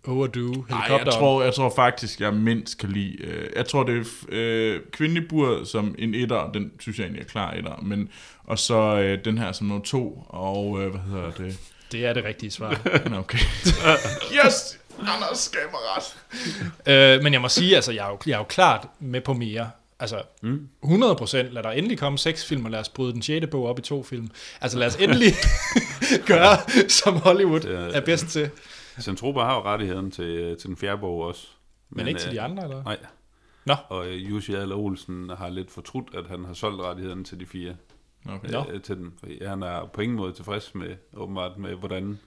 Overdo, 0.07 0.40
Nej, 0.40 0.53
helikopter. 0.53 0.95
jeg 1.06 1.14
tror, 1.14 1.44
jeg 1.44 1.53
tror 1.53 1.73
faktisk, 1.76 2.22
jeg 2.22 2.34
mindst 2.34 2.77
kan 2.77 2.90
lide... 2.90 3.18
Øh, 3.23 3.49
jeg 3.56 3.68
tror, 3.68 3.84
det 3.84 3.98
er 3.98 4.03
øh, 4.30 4.80
kvinde 4.91 5.18
i 5.18 5.26
buret 5.27 5.68
som 5.68 5.95
en 5.98 6.14
etter, 6.15 6.52
den 6.52 6.72
synes 6.80 6.98
jeg 6.98 7.03
egentlig 7.03 7.22
er 7.22 7.27
klar 7.27 7.52
etter, 7.52 7.80
men, 7.82 8.10
og 8.44 8.60
så 8.60 8.76
øh, 8.99 9.26
den 9.26 9.38
her 9.38 9.52
som 9.52 9.68
nummer 9.68 9.84
to, 9.84 10.26
og 10.30 10.82
øh, 10.82 10.90
hvad 10.91 11.02
hedder 11.02 11.32
det? 11.32 11.57
Det 11.91 12.06
er 12.06 12.14
det 12.14 12.23
rigtige 12.23 12.52
svar. 12.52 12.82
Okay. 13.19 13.38
yes! 14.45 14.80
Anders 14.99 15.49
gav 15.53 15.61
mig 15.72 15.80
ret. 15.98 17.18
øh, 17.18 17.23
men 17.23 17.34
jeg 17.34 17.41
må 17.41 17.49
sige, 17.49 17.76
altså, 17.76 17.91
jeg 17.91 18.06
er, 18.06 18.10
jo, 18.10 18.18
jeg 18.26 18.34
er 18.34 18.38
jo 18.38 18.44
klart 18.44 18.88
med 18.99 19.22
på 19.22 19.34
mere. 19.34 19.69
Altså, 19.99 20.22
mm. 20.41 20.68
100 20.84 21.15
procent. 21.15 21.53
Lad 21.53 21.64
der 21.64 21.72
endelig 21.72 21.98
komme 21.99 22.18
seks 22.18 22.45
film, 22.45 22.65
og 22.65 22.72
lad 22.72 22.80
os 22.80 22.90
bryde 22.90 23.14
den 23.14 23.22
sjette 23.22 23.48
bog 23.48 23.65
op 23.68 23.80
i 23.80 23.82
to 23.82 24.03
film. 24.03 24.30
Altså, 24.61 24.77
lad 24.77 24.88
os 24.88 24.95
endelig 24.95 25.34
gøre, 26.27 26.57
som 26.90 27.15
Hollywood 27.18 27.64
er 27.94 28.02
bedst 28.02 28.27
til. 28.27 28.49
Centropa 29.03 29.39
har 29.39 29.55
jo 29.55 29.61
rettigheden 29.61 30.11
til, 30.11 30.26
øh, 30.26 30.57
til 30.57 30.67
den 30.67 30.77
fjerde 30.77 30.97
bog 30.97 31.22
også. 31.22 31.47
Men, 31.89 31.97
men 31.97 32.07
ikke 32.07 32.19
til 32.19 32.30
øh, 32.30 32.35
de 32.35 32.41
andre, 32.41 32.63
eller? 32.63 32.84
Nej. 32.84 32.97
Nå. 33.65 33.76
Og 33.89 34.07
øh, 34.07 34.30
Jussi 34.30 34.53
Adler 34.53 34.76
Olsen 34.76 35.30
har 35.30 35.49
lidt 35.49 35.72
fortrudt, 35.72 36.09
at 36.13 36.27
han 36.27 36.45
har 36.45 36.53
solgt 36.53 36.81
rettigheden 36.81 37.23
til 37.23 37.39
de 37.39 37.45
fire. 37.45 37.76
Okay. 38.30 38.73
Øh, 38.73 38.81
til 38.81 38.97
den. 38.97 39.13
Fordi 39.19 39.43
han 39.43 39.63
er 39.63 39.85
på 39.93 40.01
ingen 40.01 40.17
måde 40.17 40.34
tilfreds 40.34 40.76
med, 40.76 40.95
åbenbart, 41.13 41.57
med 41.57 41.76
hvordan 41.76 42.19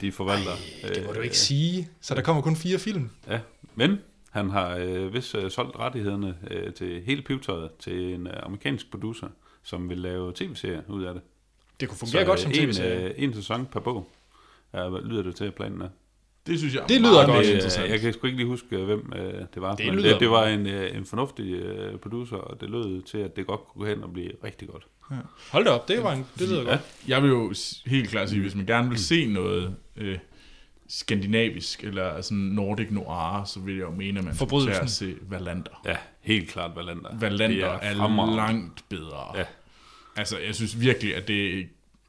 de 0.00 0.12
forvalter. 0.12 0.52
Det 0.82 1.02
må 1.04 1.10
øh, 1.10 1.16
du 1.16 1.20
ikke 1.20 1.38
sige. 1.38 1.88
Så 2.00 2.14
der 2.14 2.22
kommer 2.22 2.42
kun 2.42 2.56
fire 2.56 2.78
film. 2.78 3.10
Ja, 3.28 3.40
men 3.74 3.98
han 4.30 4.50
har 4.50 4.76
øh, 4.76 5.14
vist 5.14 5.34
øh, 5.34 5.50
solgt 5.50 5.76
rettighederne 5.76 6.38
øh, 6.50 6.74
til 6.74 7.02
hele 7.02 7.22
pivetøjet 7.22 7.70
til 7.78 8.14
en 8.14 8.26
øh, 8.26 8.32
amerikansk 8.42 8.90
producer, 8.90 9.28
som 9.62 9.88
vil 9.88 9.98
lave 9.98 10.32
tv-serier 10.34 10.82
ud 10.88 11.04
af 11.04 11.14
det. 11.14 11.22
Det 11.80 11.88
kunne 11.88 11.98
fungere 11.98 12.24
godt 12.24 12.40
som 12.40 12.50
en, 12.50 12.56
tv-serie. 12.56 13.08
øh, 13.08 13.14
en 13.16 13.34
sæson 13.34 13.66
per 13.66 13.80
bog, 13.80 14.08
ja, 14.74 14.88
hvad 14.88 15.00
lyder 15.00 15.22
det 15.22 15.36
til, 15.36 15.44
at 15.44 15.54
planen 15.54 15.82
er. 15.82 15.88
Det 16.46 16.58
synes 16.58 16.74
jeg 16.74 16.82
er 16.82 16.86
Det 16.86 17.00
lyder 17.00 17.12
meget 17.12 17.26
godt. 17.28 17.46
interessant. 17.46 17.84
øh, 17.86 17.90
jeg 17.90 18.00
kan 18.00 18.12
sgu 18.12 18.26
ikke 18.26 18.36
lige 18.36 18.46
huske, 18.46 18.66
øh, 18.76 18.84
hvem 18.84 19.12
øh, 19.16 19.34
det 19.54 19.62
var. 19.62 19.74
Det 19.74 19.86
men 19.86 19.94
lyder- 19.94 20.10
det, 20.12 20.20
det 20.20 20.30
var 20.30 20.46
en, 20.46 20.66
øh, 20.66 20.96
en 20.96 21.04
fornuftig 21.04 21.52
øh, 21.54 21.98
producer, 21.98 22.36
og 22.36 22.60
det 22.60 22.70
lød 22.70 23.02
til, 23.02 23.18
at 23.18 23.36
det 23.36 23.46
godt 23.46 23.60
kunne 23.68 23.84
gå 23.84 23.88
hen 23.94 24.02
og 24.02 24.12
blive 24.12 24.30
rigtig 24.44 24.68
godt. 24.68 24.86
Hold 25.52 25.64
da 25.64 25.70
op, 25.70 25.88
det 25.88 26.02
var 26.02 26.12
en, 26.12 26.26
det 26.38 26.48
lyder 26.48 26.64
godt. 26.64 26.80
Jeg 27.08 27.22
vil 27.22 27.28
jo 27.30 27.54
helt 27.86 28.08
klart 28.08 28.30
sige, 28.30 28.40
hvis 28.40 28.54
man 28.54 28.66
gerne 28.66 28.88
vil 28.88 28.98
se 28.98 29.26
noget 29.26 29.74
øh, 29.96 30.18
skandinavisk, 30.88 31.84
eller 31.84 32.20
sådan 32.20 32.38
Nordic 32.38 32.90
noir, 32.90 33.44
så 33.44 33.60
vil 33.60 33.74
jeg 33.76 33.82
jo 33.84 33.90
mene, 33.90 34.18
at 34.18 34.24
man 34.24 34.34
skal 34.34 34.38
Forbrydelsen. 34.48 34.74
tage 34.74 34.88
se 34.88 35.14
Valander. 35.30 35.82
Ja, 35.86 35.96
helt 36.20 36.48
klart 36.50 36.70
Valander. 36.76 37.18
Valander 37.20 37.78
Det 37.78 37.86
er, 37.88 37.94
fremragende. 37.96 38.36
langt 38.36 38.84
bedre. 38.88 39.38
Ja. 39.38 39.44
Altså, 40.16 40.38
jeg 40.46 40.54
synes 40.54 40.80
virkelig, 40.80 41.16
at 41.16 41.28
det, 41.28 41.66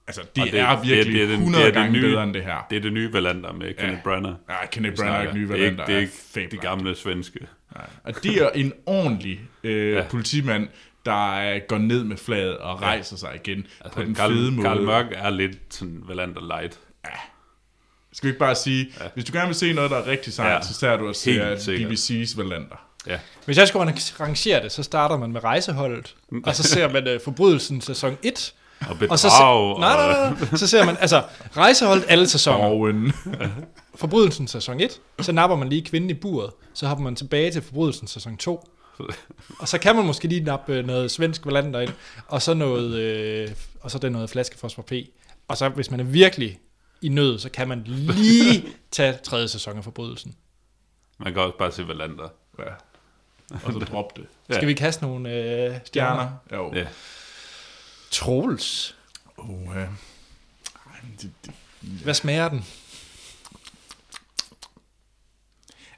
altså, 0.07 0.22
det, 0.36 0.41
Og 0.41 0.45
det 0.45 0.53
det- 0.53 0.60
er 0.61 0.76
det- 0.76 0.88
virkelig 0.90 1.14
det 1.14 1.23
er 1.23 1.27
den- 1.27 1.36
100 1.40 1.64
det 1.65 1.69
er 1.69 1.73
den 1.73 1.82
gange 1.84 1.99
nye- 1.99 2.02
bedre 2.10 2.23
end 2.23 2.34
det 2.34 2.44
her. 2.44 2.68
Det 2.69 2.76
er 2.76 2.82
det 2.82 2.94
nye 2.94 3.14
Valander 3.14 3.53
med 3.53 3.73
Kenneth 3.73 4.03
Branagh. 4.03 4.36
Ja, 4.49 4.65
Kenneth 4.72 4.95
Branagh, 4.95 5.15
snakker. 5.23 5.34
nye 5.34 5.48
Det 5.48 5.52
er 5.52 5.56
ikke, 5.56 5.64
Valander, 5.77 5.86
det 5.86 5.95
er 6.36 6.41
ikke 6.41 6.52
de 6.52 6.57
gamle 6.57 6.95
svenske. 6.95 7.40
Nej. 7.76 7.86
Og 8.03 8.23
det 8.23 8.41
er 8.41 8.49
en 8.49 8.73
ordentlig 8.86 9.40
øh, 9.64 9.91
Ja. 9.94 9.98
ja. 9.99 10.06
politimand, 10.10 10.68
der 11.06 11.53
øh, 11.56 11.61
går 11.68 11.77
ned 11.77 12.03
med 12.03 12.18
flaget 12.18 12.57
og 12.57 12.82
rejser 12.82 13.18
sig 13.18 13.30
igen 13.36 13.68
altså, 13.82 13.95
på 13.95 14.03
den 14.03 14.15
Karl, 14.15 14.32
fede 14.32 14.52
måde. 14.52 14.68
Karl 14.68 14.82
Mørk 14.82 15.06
er 15.11 15.30
lidt 15.30 15.57
sådan 15.69 16.03
Valander 16.07 16.41
light. 16.48 16.80
Skal 18.14 18.27
vi 18.27 18.30
ikke 18.30 18.40
bare 18.40 18.56
sige, 18.56 18.88
ja. 18.99 19.06
hvis 19.14 19.26
du 19.26 19.34
gerne 19.34 19.48
vil 19.48 19.56
se 19.56 19.73
noget, 19.73 19.91
der 19.91 19.98
er 19.98 20.07
rigtig 20.07 20.34
sejt, 20.34 20.49
Ja. 20.49 20.56
ja. 20.56 20.61
så 20.61 20.73
ser 20.73 20.98
du 20.98 21.10
at 21.10 21.15
se. 21.15 21.76
BBC's 21.77 22.38
Valander. 22.38 22.86
Ja. 23.07 23.19
Hvis 23.45 23.57
jeg 23.57 23.68
skulle 23.68 23.94
rangere 24.19 24.64
det, 24.64 24.72
så 24.72 24.84
starter 24.84 25.18
man 25.18 25.32
med 25.32 25.44
rejseholdet, 25.44 26.15
og 26.44 26.56
så 26.56 26.64
ser 26.64 26.90
man 26.91 27.15
uh, 27.15 27.22
forbrydelsen 27.23 27.82
sæson 27.82 28.18
1, 28.23 28.53
Og 28.81 28.88
og 28.89 28.97
bedrag. 28.99 29.19
så, 29.19 29.30
se, 29.30 29.43
og, 29.43 29.80
nej, 29.80 29.95
nej, 29.95 30.30
nej, 30.30 30.56
så 30.56 30.68
ser 30.68 30.85
man, 30.85 30.97
altså, 30.99 31.23
rejseholdet 31.57 32.06
alle 32.07 32.27
sæsoner, 32.30 32.65
Og 32.65 32.89
en, 32.89 33.14
forbrydelsen 33.95 34.47
sæson 34.47 34.80
1, 34.80 35.02
så 35.22 35.31
napper 35.31 35.57
man 35.57 35.69
lige 35.69 35.81
kvinden 35.85 36.10
i 36.10 36.14
buret, 36.14 36.52
så 36.73 36.88
hopper 36.88 37.03
man 37.03 37.15
tilbage 37.15 37.52
til 37.52 37.61
forbrydelsen 37.61 38.07
sæson 38.07 38.38
2, 38.38 38.69
og 39.60 39.68
så 39.68 39.77
kan 39.77 39.95
man 39.95 40.06
måske 40.06 40.27
lige 40.27 40.43
nappe 40.43 40.73
øh, 40.73 40.85
noget 40.85 41.11
svensk 41.11 41.45
valander 41.45 41.80
ind, 41.80 41.91
og 42.27 42.41
så 42.41 42.53
noget, 42.53 42.95
øh, 42.95 43.49
og 43.81 43.91
så 43.91 43.97
det 43.97 44.11
noget 44.11 44.30
flaskefosfor 44.30 44.81
P, 44.81 44.91
og 45.47 45.57
så 45.57 45.69
hvis 45.69 45.91
man 45.91 45.99
er 45.99 46.03
virkelig 46.03 46.60
i 47.02 47.10
nød, 47.10 47.39
så 47.39 47.49
kan 47.49 47.68
man 47.68 47.81
lige 47.85 48.68
tage 48.91 49.18
tredje 49.23 49.47
sæson 49.47 49.77
af 49.77 49.84
forbrydelsen. 49.84 50.35
Man 51.18 51.34
kan 51.34 51.41
også 51.41 51.57
bare 51.57 51.72
se 51.72 51.88
Valander. 51.88 52.27
ja. 52.60 52.64
og 53.52 53.73
så 53.73 53.80
drop 53.80 54.18
det. 54.18 54.26
Skal 54.52 54.68
vi 54.68 54.73
kaste 54.73 55.03
nogle 55.03 55.30
øh, 55.30 55.35
stjerner? 55.35 55.84
Stjerner. 55.85 56.30
Jo. 56.53 56.73
Ja. 56.73 56.85
Troels. 58.15 58.95
Oh, 59.37 59.75
ja. 59.75 59.79
Ej, 59.81 59.87
det, 61.21 61.31
det, 61.45 61.53
Hvad 62.03 62.13
smager 62.13 62.49
den? 62.49 62.65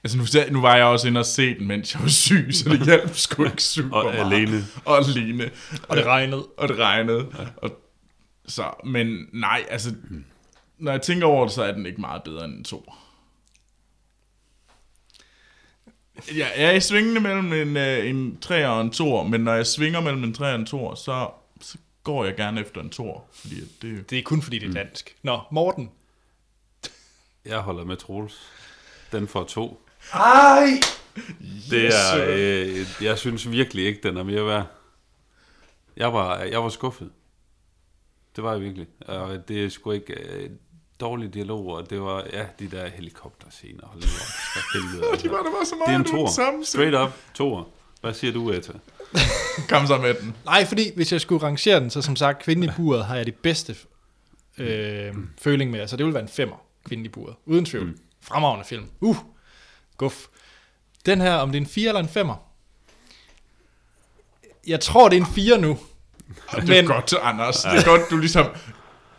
altså 0.03 0.18
nu, 0.18 0.23
nu 0.52 0.61
var 0.61 0.76
jeg 0.76 0.85
også 0.85 1.07
inde 1.07 1.19
og 1.19 1.26
se 1.26 1.60
den, 1.60 1.68
mens 1.68 1.94
jeg 1.94 2.02
var 2.02 2.10
syg, 2.10 2.48
så 2.52 2.69
det 2.69 2.85
hjalp 2.85 3.15
sgu 3.15 3.44
ikke 3.44 3.64
super 3.64 3.98
Og 3.98 4.14
meget. 4.14 4.34
alene. 4.34 4.64
Og 4.85 4.98
alene. 4.98 5.52
Og 5.89 5.98
det 5.98 6.06
regnede. 6.06 6.45
og 6.57 6.68
det 6.68 6.77
regnede. 6.77 7.27
Og, 7.57 7.72
så, 8.48 8.64
men 8.85 9.18
nej, 9.34 9.65
altså, 9.69 9.95
når 10.77 10.91
jeg 10.91 11.02
tænker 11.02 11.27
over 11.27 11.45
det, 11.45 11.53
så 11.53 11.64
er 11.64 11.72
den 11.72 11.85
ikke 11.85 12.02
meget 12.02 12.23
bedre 12.23 12.45
end 12.45 12.53
en 12.53 12.64
to. 12.64 12.94
Jeg 16.35 16.52
er 16.56 16.72
i 16.72 16.80
svingende 16.80 17.22
mellem 17.22 17.53
en, 17.53 17.77
øh, 17.77 18.10
en 18.10 18.38
3 18.41 18.68
og 18.68 18.81
en 18.81 18.91
2, 18.91 19.23
men 19.23 19.41
når 19.41 19.53
jeg 19.53 19.68
svinger 19.68 20.02
mellem 20.02 20.23
en 20.23 20.34
3 20.34 20.49
og 20.49 20.56
en 20.56 20.65
2, 20.65 20.95
så, 20.95 21.02
så 21.03 21.30
går 22.08 22.26
jeg 22.26 22.36
gerne 22.36 22.62
efter 22.62 22.82
en 22.82 22.90
2. 22.90 23.22
Fordi 23.34 23.62
at 23.62 23.68
det, 23.82 24.10
Det 24.10 24.20
er 24.20 24.24
kun 24.24 24.42
fordi, 24.42 24.60
det 24.60 24.70
er 24.70 24.84
dansk. 24.84 25.16
Nå, 25.24 25.40
Morten. 25.52 25.92
Jeg 27.46 27.60
holder 27.60 27.84
med 27.84 27.98
Troels. 27.98 28.42
Den 29.12 29.28
får 29.28 29.44
to. 29.44 29.86
Ej! 30.14 30.68
Det 31.70 31.88
er, 31.88 32.26
øh, 32.28 32.86
jeg 33.02 33.18
synes 33.18 33.52
virkelig 33.52 33.86
ikke, 33.86 34.00
den 34.04 34.18
er 34.18 34.24
mere 34.24 34.46
værd. 34.46 34.66
Jeg 35.98 36.14
var, 36.14 36.38
jeg 36.38 36.64
var 36.64 36.70
skuffet. 36.70 37.12
Det 38.36 38.44
var 38.44 38.52
jeg 38.52 38.62
virkelig. 38.62 38.88
Og 39.06 39.48
det 39.48 39.66
er 39.66 39.70
sgu 39.70 39.92
ikke 39.92 40.14
øh, 40.14 40.50
dårlig 41.00 41.34
dialog, 41.34 41.68
og 41.68 41.90
det 41.90 42.02
var, 42.02 42.28
ja, 42.34 42.46
de 42.60 42.72
der 42.72 42.88
helikopterscener. 42.88 43.88
Hold 43.88 44.02
lige 44.02 45.12
op, 45.12 45.20
de 45.24 45.32
var 45.32 45.44
der 45.44 45.52
var 45.52 45.66
så 45.66 45.76
Det 45.88 45.94
er 45.94 45.96
en 45.96 46.06
meget 46.14 46.36
tor. 46.36 46.64
Straight 46.64 46.96
up, 46.96 47.10
toer. 47.34 47.64
Hvad 48.02 48.14
siger 48.14 48.34
du, 48.34 48.52
Etta? 48.52 48.74
Kom 49.69 49.88
så 49.88 49.98
med 49.98 50.14
den. 50.14 50.36
Nej, 50.45 50.65
fordi 50.65 50.91
hvis 50.95 51.11
jeg 51.11 51.22
skulle 51.22 51.44
rangere 51.44 51.80
den, 51.80 51.90
så 51.90 52.02
som 52.02 52.15
sagt, 52.15 52.44
Kvinden 52.44 52.69
i 52.69 52.74
buret 52.78 53.06
har 53.06 53.15
jeg 53.15 53.26
det 53.26 53.36
bedste 53.36 53.76
øh, 54.57 55.14
føling 55.41 55.72
med. 55.72 55.80
Altså 55.80 55.98
det 55.98 56.06
vil 56.06 56.14
være 56.14 56.24
en 56.24 56.30
femmer, 56.30 56.56
Kvinden 56.86 57.06
i 57.06 57.10
buret. 57.10 57.36
Uden 57.45 57.65
tvivl. 57.65 57.86
Mm. 57.86 57.98
Fremragende 58.22 58.65
film. 58.65 58.86
Uh, 59.02 59.18
guf. 59.98 60.26
Den 61.06 61.22
her, 61.22 61.34
om 61.34 61.52
det 61.52 61.57
er 61.57 61.61
en 61.61 61.68
4 61.68 61.88
eller 61.88 62.02
en 62.02 62.30
5'er? 62.30 62.36
Jeg 64.68 64.80
tror, 64.80 65.10
det 65.10 65.18
er 65.18 65.22
en 65.22 65.34
4 65.34 65.57
nu. 65.57 65.78
Det 66.56 66.57
er 66.64 66.68
Men- 66.68 66.86
godt, 66.86 67.14
Anders. 67.22 67.56
Det 67.61 67.72
er 67.72 67.84
godt, 67.86 68.02
du 68.10 68.18
ligesom 68.18 68.45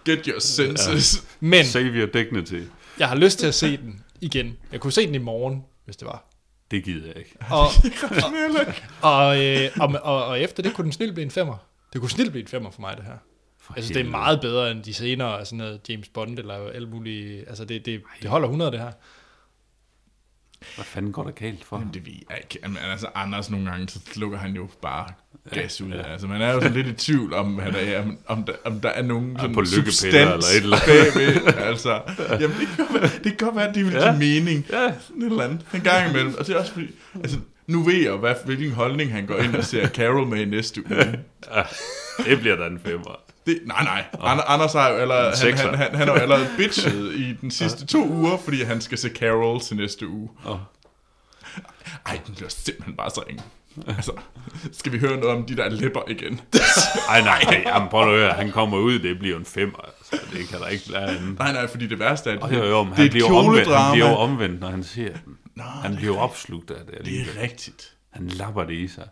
get 0.05 0.27
your 0.27 0.39
senses. 0.41 1.25
Men 1.41 1.65
Save 1.65 1.85
your 1.85 2.07
dignity. 2.07 2.61
jeg 2.99 3.09
har 3.09 3.17
lyst 3.17 3.39
til 3.39 3.47
at 3.47 3.55
se 3.55 3.77
den 3.77 4.05
igen. 4.21 4.57
Jeg 4.73 4.81
kunne 4.81 4.93
se 4.93 5.07
den 5.07 5.15
i 5.15 5.19
morgen, 5.19 5.65
hvis 5.85 5.97
det 5.97 6.07
var. 6.07 6.25
Det 6.71 6.85
gider 6.85 7.07
jeg 7.07 7.17
ikke. 7.17 7.37
Og, 7.51 7.67
Ja. 9.03 9.09
og, 9.09 9.45
øh, 9.47 9.71
og, 9.81 9.95
og, 10.03 10.27
og 10.27 10.41
efter 10.41 10.63
det 10.63 10.75
kunne 10.75 10.85
den 10.85 10.93
snilt 10.93 11.15
blive 11.15 11.25
en 11.25 11.31
femmer. 11.31 11.57
Det 11.93 12.01
kunne 12.01 12.11
snilt 12.11 12.31
blive 12.31 12.43
en 12.43 12.49
femmer 12.49 12.71
for 12.71 12.81
mig, 12.81 12.97
det 12.97 13.05
her. 13.05 13.17
For 13.61 13.75
synes, 13.77 13.89
det 13.89 14.07
er 14.07 14.11
meget 14.11 14.41
bedre 14.41 14.71
end 14.71 14.83
de 14.83 14.95
senere, 14.95 15.45
sådan 15.45 15.59
noget 15.59 15.81
James 15.89 16.09
Bond 16.09 16.39
eller 16.39 16.55
alt 16.71 16.89
muligt. 16.91 17.49
Altså, 17.49 17.65
det, 17.65 17.87
det, 17.87 18.03
det 18.23 18.31
holder 18.31 18.49
100, 18.49 18.71
det 18.71 18.81
her. 18.81 18.93
Hvad 20.75 20.85
fanden 20.85 21.13
går 21.13 21.25
der 21.25 21.31
galt 21.31 21.65
for? 21.65 21.79
Jamen, 21.79 21.95
det 21.95 22.07
ved 22.07 22.13
jeg 22.31 22.39
ikke. 22.39 22.69
Men 22.69 22.77
altså, 22.77 23.09
Anders 23.15 23.51
nogle 23.51 23.71
gange, 23.71 23.89
så 23.89 24.01
slukker 24.13 24.39
han 24.39 24.55
jo 24.57 24.69
bare 24.83 25.09
gas 25.53 25.81
ud. 25.81 25.89
Ja. 25.91 26.03
Altså, 26.13 26.27
man 26.27 26.43
er 26.43 26.53
jo 26.53 26.61
sådan 26.61 26.77
lidt 26.77 26.87
i 26.87 26.93
tvivl 26.93 27.35
om, 27.35 27.59
han 27.59 27.75
er, 27.75 28.01
om, 28.03 28.19
om, 28.27 28.45
der, 28.45 28.53
om 28.65 28.81
der 28.81 28.89
er 28.89 29.03
nogen 29.03 29.37
sådan 29.39 29.55
på 29.55 29.65
substans 29.65 30.15
eller 30.15 30.37
et 30.37 30.63
eller 30.63 30.77
andet. 30.77 31.45
bagved. 31.45 31.55
Altså, 31.69 32.01
jamen, 32.41 32.57
det 32.61 32.69
kan, 32.77 32.87
være, 33.01 33.03
det 33.03 33.23
kan 33.25 33.37
godt 33.37 33.57
være, 33.57 33.69
at 33.69 33.75
de 33.75 33.85
vil 33.85 33.93
Ja. 33.93 34.17
give 34.17 34.19
mening. 34.19 34.67
Ja. 34.71 34.93
Sådan 35.07 35.23
et 35.23 35.27
eller 35.27 35.45
andet. 35.45 35.61
En 35.75 35.81
gang 35.81 36.11
imellem. 36.11 36.35
Og 36.39 36.47
det 36.47 36.55
er 36.55 36.59
også 36.59 36.73
fordi, 36.73 36.87
altså, 37.15 37.39
nu 37.67 37.83
ved 37.83 37.95
jeg, 38.03 38.13
hvad, 38.13 38.35
hvilken 38.45 38.73
holdning 38.73 39.13
han 39.13 39.27
går 39.27 39.37
ind 39.37 39.57
og 39.57 39.65
ser 39.65 39.89
Carol 39.89 40.27
med 40.27 40.41
i 40.41 40.45
næste 40.45 40.87
uge. 40.91 41.19
Ja, 41.55 41.63
det 42.25 42.41
bliver 42.41 42.57
da 42.57 42.67
en 42.67 42.81
femmer. 42.85 43.21
Det, 43.47 43.59
nej, 43.65 43.85
nej. 43.85 44.05
Ander, 44.21 44.45
Anders 44.45 44.73
har 44.73 44.89
jo 44.91 44.97
allerede, 44.97 45.33
han, 45.43 45.59
han, 45.59 45.75
han, 45.75 45.95
han 45.95 46.09
har 46.09 46.15
jo 46.15 46.21
allerede 46.21 46.47
bitchet 46.57 47.15
i 47.15 47.35
den 47.41 47.51
sidste 47.51 47.87
to 47.87 48.09
uger, 48.09 48.39
fordi 48.45 48.63
han 48.63 48.81
skal 48.81 48.99
se 48.99 49.09
Carol 49.09 49.61
til 49.61 49.77
næste 49.77 50.09
uge. 50.09 50.29
Åh. 50.47 50.57
Ej, 52.07 52.21
den 52.27 52.35
bliver 52.35 52.49
simpelthen 52.49 52.95
bare 52.97 53.11
så 53.11 53.25
ringe. 53.29 53.43
Altså, 53.97 54.13
skal 54.73 54.93
vi 54.93 54.99
høre 54.99 55.17
noget 55.21 55.37
om 55.37 55.45
de 55.47 55.57
der 55.57 55.69
læber 55.69 56.01
igen? 56.09 56.41
Ej, 57.09 57.21
nej, 57.21 57.45
nej, 57.45 57.63
jamen, 57.67 57.89
prøv 57.89 58.03
at 58.03 58.19
høre, 58.19 58.33
han 58.33 58.51
kommer 58.53 58.79
ud, 58.79 58.99
det 58.99 59.19
bliver 59.19 59.39
en 59.39 59.45
femmer. 59.45 59.79
Altså, 59.79 60.27
det 60.33 60.49
kan 60.49 60.59
der 60.61 60.67
ikke 60.69 60.93
være 60.93 61.09
andet. 61.09 61.39
Nej, 61.39 61.53
nej, 61.53 61.67
fordi 61.71 61.87
det 61.87 61.99
værste 61.99 62.31
er, 62.31 62.35
at 62.35 62.43
Og 62.43 62.55
jo, 62.55 62.65
jo, 62.65 62.85
det 62.85 62.91
er 62.91 62.95
han 62.95 63.05
et 63.05 63.11
bliver, 63.11 63.33
omvendt, 63.33 63.77
han 63.77 63.93
bliver 63.93 64.17
omvendt, 64.17 64.61
når 64.61 64.69
han 64.71 64.85
ser 64.85 65.09
den. 65.25 65.37
Nå, 65.57 65.63
Han 65.65 65.91
det, 65.91 65.99
bliver 65.99 66.15
jo 66.15 66.21
opslugt 66.21 66.71
af 66.71 66.77
det 66.77 66.87
det 66.95 66.99
alligevel. 66.99 67.37
er 67.39 67.43
rigtigt. 67.43 67.93
Han 68.13 68.27
lapper 68.29 68.65
det 68.65 68.75
i 68.75 68.89
sig. 68.89 69.09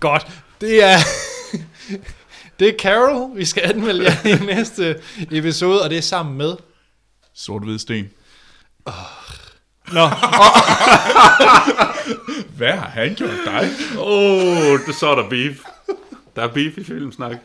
Godt. 0.00 0.26
Det 0.60 0.84
er... 0.84 0.96
det 2.60 2.68
er 2.68 2.72
Carol, 2.78 3.36
vi 3.36 3.44
skal 3.44 3.62
anmelde 3.74 4.04
jer 4.04 4.26
i 4.40 4.44
næste 4.44 5.00
episode, 5.30 5.82
og 5.82 5.90
det 5.90 5.98
er 5.98 6.02
sammen 6.02 6.36
med... 6.38 6.56
Sort-hvid 7.34 7.78
sten. 7.78 8.08
Nå, 9.92 10.00
Hvad 12.56 12.72
har 12.72 12.88
han 12.88 13.14
gjort 13.14 13.30
dig? 13.46 13.68
Åh, 13.98 14.02
oh, 14.06 14.78
det 14.86 14.94
så 14.94 15.06
er 15.10 15.14
der 15.22 15.28
beef. 15.28 15.58
Der 16.36 16.42
er 16.42 16.48
beef 16.48 16.78
i 16.78 16.84
filmsnak. 16.84 17.36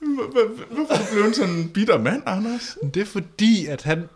Hvor- 0.00 0.30
hvor- 0.32 0.74
Hvorfor 0.74 0.94
er 0.94 0.98
du 0.98 1.04
blevet 1.12 1.36
sådan 1.36 1.54
en 1.54 1.68
bitter 1.68 1.98
mand, 1.98 2.22
Anders? 2.26 2.76
det 2.94 3.00
er 3.02 3.06
fordi, 3.06 3.66
at 3.66 3.82
han... 3.82 4.08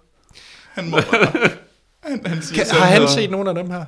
Han 0.73 0.91
må 0.91 0.97
bare... 0.97 1.51
Han, 2.05 2.21
han 2.27 2.43
siger 2.43 2.65
Kan, 2.65 2.75
har 2.75 2.87
han 2.87 3.09
set 3.09 3.31
nogen 3.31 3.49
af 3.49 3.55
dem 3.55 3.71
her? 3.71 3.85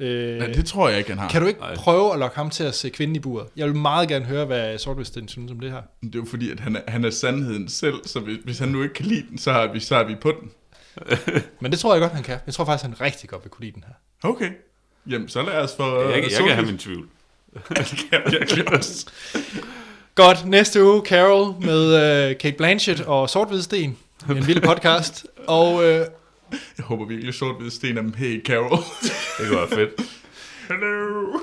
Øh, 0.00 0.38
Nej, 0.38 0.46
det 0.46 0.66
tror 0.66 0.88
jeg 0.88 0.98
ikke, 0.98 1.10
han 1.10 1.18
har. 1.18 1.28
kan 1.28 1.40
du 1.40 1.46
ikke 1.46 1.60
Nej. 1.60 1.74
prøve 1.74 2.12
at 2.12 2.18
lokke 2.18 2.36
ham 2.36 2.50
til 2.50 2.64
at 2.64 2.74
se 2.74 2.88
kvinden 2.90 3.16
i 3.16 3.18
buret? 3.18 3.46
Jeg 3.56 3.66
vil 3.66 3.76
meget 3.76 4.08
gerne 4.08 4.24
høre, 4.24 4.44
hvad 4.44 4.78
Sortvesten 4.78 5.28
synes 5.28 5.50
om 5.52 5.60
det 5.60 5.70
her. 5.70 5.80
Det 6.02 6.14
er 6.14 6.18
jo 6.18 6.24
fordi, 6.30 6.50
at 6.50 6.60
han 6.60 6.76
er, 6.76 6.80
han 6.88 7.04
er 7.04 7.10
sandheden 7.10 7.68
selv, 7.68 7.94
så 8.06 8.20
hvis, 8.20 8.38
hvis 8.44 8.58
han 8.58 8.68
nu 8.68 8.82
ikke 8.82 8.94
kan 8.94 9.06
lide 9.06 9.24
den, 9.30 9.38
så 9.38 9.50
er 9.50 9.72
vi, 9.72 9.80
så 9.80 9.96
er 9.96 10.04
vi 10.04 10.14
på 10.22 10.32
den. 10.40 10.50
Men 11.60 11.72
det 11.72 11.78
tror 11.78 11.94
jeg 11.94 12.00
godt, 12.00 12.12
han 12.12 12.22
kan. 12.22 12.38
Jeg 12.46 12.54
tror 12.54 12.64
faktisk, 12.64 12.84
han 12.84 13.00
rigtig 13.00 13.30
godt 13.30 13.44
vil 13.44 13.50
kunne 13.50 13.64
lide 13.64 13.74
den 13.74 13.84
her. 13.86 14.30
Okay. 14.30 14.50
Jamen, 15.10 15.28
så 15.28 15.42
lad 15.42 15.52
os 15.52 15.74
få... 15.76 16.00
Jeg, 16.00 16.22
jeg, 16.22 16.30
jeg 16.30 16.40
kan 16.46 16.54
have 16.54 16.66
min 16.66 16.78
tvivl. 16.78 17.08
Godt, 20.14 20.46
næste 20.46 20.84
uge 20.84 21.02
Carol 21.06 21.54
med 21.60 22.30
uh, 22.30 22.36
Kate 22.36 22.56
Blanchett 22.56 23.00
og 23.00 23.30
Sort 23.30 23.64
Sten. 23.64 23.98
En 24.30 24.46
vild 24.46 24.60
podcast. 24.60 25.26
Og 25.46 25.74
uh, 25.74 25.84
Jeg 26.78 26.84
håber 26.84 27.04
virkelig, 27.04 27.34
sort 27.34 27.56
hvid 27.60 27.70
sten 27.70 27.98
er 27.98 28.02
med 28.02 28.12
hey, 28.12 28.44
Carol. 28.44 28.78
Det 29.38 29.48
kunne 29.48 29.58
være 29.58 29.68
fedt. 29.68 29.90
Hello. 30.68 31.38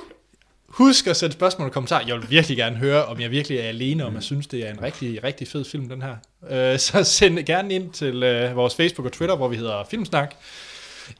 Husk 0.72 1.08
at 1.08 1.18
sætte 1.18 1.34
spørgsmål 1.34 1.68
og 1.68 1.74
kommentarer. 1.74 2.06
Jeg 2.08 2.16
vil 2.16 2.30
virkelig 2.30 2.58
gerne 2.58 2.76
høre, 2.76 3.06
om 3.06 3.20
jeg 3.20 3.32
virkelig 3.32 3.58
er 3.58 3.64
alene, 3.64 4.06
om 4.06 4.14
jeg 4.14 4.24
synes, 4.24 4.48
det 4.48 4.68
er 4.68 4.72
en 4.72 4.82
rigtig, 4.82 5.24
rigtig 5.24 5.48
fed 5.48 5.66
film, 5.66 5.90
den 5.90 6.02
her. 6.02 6.16
Uh, 6.42 6.80
så 6.80 7.04
send 7.18 7.40
gerne 7.46 7.74
ind 7.74 7.94
til 7.94 8.16
uh, 8.16 8.56
vores 8.56 8.76
Facebook 8.76 9.06
og 9.06 9.12
Twitter, 9.12 9.36
hvor 9.36 9.48
vi 9.48 9.56
hedder 9.56 9.84
Filmsnak. 9.84 10.36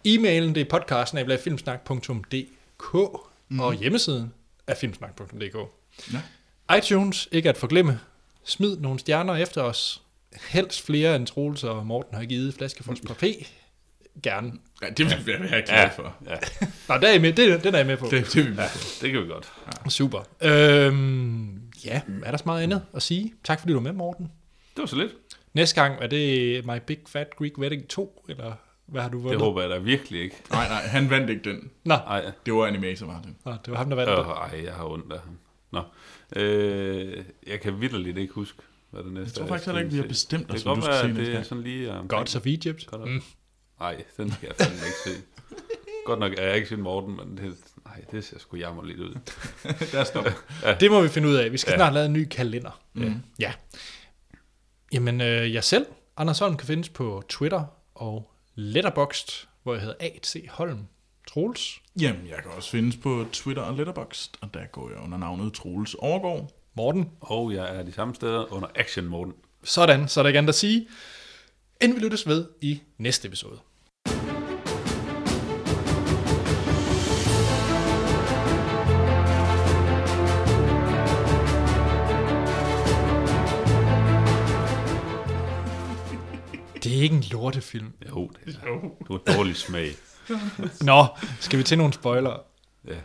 E-mailen, 0.08 0.56
det 0.56 0.58
er 0.58 0.66
podcasten 0.70 1.18
af 1.18 1.40
filmsnak.dk 1.40 2.96
mm. 3.50 3.60
og 3.60 3.74
hjemmesiden 3.74 4.34
er 4.68 4.76
filmsnak.dk. 4.76 5.58
Ja. 6.14 6.78
iTunes, 6.78 7.28
ikke 7.32 7.50
at 7.50 7.58
forglemme. 7.58 8.00
Smid 8.44 8.78
nogle 8.78 9.00
stjerner 9.00 9.36
efter 9.36 9.62
os. 9.62 10.02
Helst 10.50 10.86
flere 10.86 11.16
end 11.16 11.28
Troels 11.28 11.64
og 11.64 11.86
Morten 11.86 12.16
har 12.16 12.26
givet 12.26 12.54
Flaskefolds 12.54 13.02
på 13.08 13.14
P. 13.14 13.24
Gerne. 14.24 14.52
Ja, 14.82 14.90
det 14.90 15.06
vil 15.06 15.26
vi 15.26 15.32
være 15.52 15.62
glad 15.62 15.90
for. 15.96 16.16
ja, 16.30 16.36
Nå, 16.90 16.98
der 17.02 17.08
er 17.08 17.14
I 17.14 17.20
med. 17.20 17.34
Det, 17.34 17.64
den 17.64 17.74
er 17.74 17.78
jeg 17.78 17.88
med 17.88 17.98
på. 17.98 18.06
Det, 18.12 18.26
det 18.26 18.36
vil 18.36 18.52
vi 18.52 18.58
være. 18.58 18.68
det 19.02 19.12
kan 19.12 19.22
vi 19.24 19.28
godt. 19.28 19.52
Super. 19.90 20.20
Øhm, 20.42 21.62
ja, 21.86 22.02
er 22.24 22.32
der 22.32 22.38
så 22.38 22.44
meget 22.46 22.64
andet 22.64 22.82
at 22.94 23.02
sige? 23.02 23.34
Tak 23.44 23.60
fordi 23.60 23.74
du 23.74 23.78
var 23.80 23.84
med, 23.84 23.94
Morten. 23.94 24.26
Det 24.76 24.82
var 24.82 24.86
så 24.86 24.96
lidt. 24.96 25.12
Næste 25.54 25.82
gang, 25.82 26.02
er 26.04 26.08
det 26.08 26.66
My 26.66 26.78
Big 26.88 27.00
Fat 27.08 27.36
Greek 27.38 27.58
Wedding 27.58 27.88
2, 27.88 28.26
eller 28.30 28.54
hvad 28.86 29.02
har 29.02 29.10
du 29.10 29.18
Det 29.18 29.24
vundet? 29.24 29.40
håber 29.42 29.62
jeg 29.62 29.70
da 29.70 29.78
virkelig 29.78 30.22
ikke. 30.22 30.36
Nej, 30.52 30.68
nej, 30.68 30.82
han 30.88 31.10
vandt 31.10 31.30
ikke 31.30 31.50
den. 31.50 31.70
Nå, 31.84 31.94
Ej, 31.94 32.32
Det 32.46 32.54
var 32.54 32.66
Animator, 32.66 33.08
Martin. 33.08 33.36
Nå, 33.46 33.52
det 33.66 33.72
var 33.72 33.78
ham, 33.78 33.90
der 33.90 33.96
vandt 33.96 34.12
øh, 34.12 34.18
det. 34.18 34.26
ej, 34.26 34.64
jeg 34.66 34.74
har 34.74 34.86
ondt 34.86 35.14
af 35.14 35.20
ham. 35.20 35.38
Nå. 35.72 35.82
Øh, 36.42 37.24
jeg 37.48 37.62
kan 37.62 37.82
vidderligt 37.82 38.18
ikke 38.18 38.34
huske, 38.34 38.58
hvad 38.92 39.04
det 39.04 39.12
næste 39.14 39.28
Jeg 39.28 39.34
tror 39.34 39.44
er, 39.44 39.48
faktisk 39.48 39.66
heller 39.66 39.80
ikke, 39.82 39.92
vi 39.92 39.98
har 40.02 40.08
bestemt 40.08 40.48
Det 40.48 40.56
os, 40.56 40.62
hvad 40.64 40.76
du 40.76 40.82
skal 40.82 40.96
se 40.96 41.14
det 41.26 41.36
er 41.36 41.44
sådan 41.44 41.64
lige... 41.64 41.92
Um, 42.00 42.08
Gods 42.08 42.36
of 42.36 42.46
Egypt. 42.48 42.88
Godt 42.88 43.10
Mm. 43.10 43.22
Nej, 43.82 44.04
den 44.18 44.32
skal 44.32 44.48
jeg 44.48 44.56
fandme 44.68 44.76
ikke 44.86 45.18
se. 45.20 45.24
Godt 46.06 46.20
nok 46.20 46.34
er 46.38 46.44
jeg 46.46 46.56
ikke 46.56 46.68
sin 46.68 46.82
Morten, 46.82 47.16
men 47.18 47.38
det, 47.38 47.58
nej, 47.86 48.02
det 48.12 48.24
ser 48.26 48.40
sgu 48.40 48.58
jammer 48.58 48.84
lidt 48.84 49.00
ud. 49.00 49.14
Der 49.92 50.04
står. 50.04 50.28
Det 50.80 50.92
må 50.92 51.02
vi 51.02 51.08
finde 51.10 51.28
ud 51.28 51.34
af. 51.36 51.52
Vi 51.52 51.58
skal 51.58 51.72
Ja. 51.72 51.78
snart 51.78 51.94
lave 51.94 52.06
en 52.06 52.14
ny 52.14 52.28
kalender. 52.32 52.82
Mm. 52.94 53.16
Ja. 53.40 53.54
Jamen, 54.94 55.22
øh, 55.22 55.54
jeg 55.54 55.64
selv, 55.64 55.86
Anders 56.18 56.40
Holm, 56.40 56.58
kan 56.58 56.68
findes 56.68 56.90
på 56.90 57.24
Twitter 57.30 57.64
og 57.96 58.32
Letterboxd, 58.56 59.48
hvor 59.64 59.74
jeg 59.74 59.82
hedder 59.82 59.96
A.T. 60.00 60.36
Holm. 60.50 60.88
Troels. 61.28 61.82
Jamen, 62.02 62.28
jeg 62.28 62.38
kan 62.44 62.52
også 62.52 62.70
findes 62.72 62.98
på 62.98 63.26
Twitter 63.34 63.64
og 63.64 63.76
Letterboxd, 63.78 64.36
og 64.42 64.54
der 64.54 64.66
går 64.72 64.90
jeg 64.90 65.00
under 65.00 65.18
navnet 65.18 65.54
Troels 65.54 65.94
Overgaard. 65.94 66.52
Morten. 66.74 67.10
Og 67.22 67.54
jeg 67.54 67.76
er 67.76 67.84
de 67.84 67.92
samme 67.92 68.16
steder 68.16 68.54
under 68.54 68.68
Action 68.76 69.06
Morten. 69.06 69.34
Sådan, 69.64 70.08
så 70.08 70.20
er 70.20 70.24
der 70.24 70.28
ikke 70.28 70.38
andet 70.38 70.50
at 70.50 70.56
sige. 70.56 70.88
Inden 71.82 71.98
vi 72.00 72.04
lyttes 72.04 72.28
ved 72.28 72.46
i 72.62 72.82
næste 72.98 73.28
episode. 73.28 73.60
Er 87.02 87.04
ikke 87.04 87.16
en 87.16 87.24
lortefilm. 87.32 87.94
Jo, 88.10 88.32
det 88.46 88.56
er 88.56 88.68
Du 89.08 89.14
har 89.14 89.36
dårlig 89.36 89.56
smag. 89.56 89.92
Nå, 90.82 91.06
skal 91.40 91.60
vi 91.60 91.64
til 91.64 91.78
nogle 91.78 91.94
spoiler? 91.94 92.38
Ja. 92.88 92.96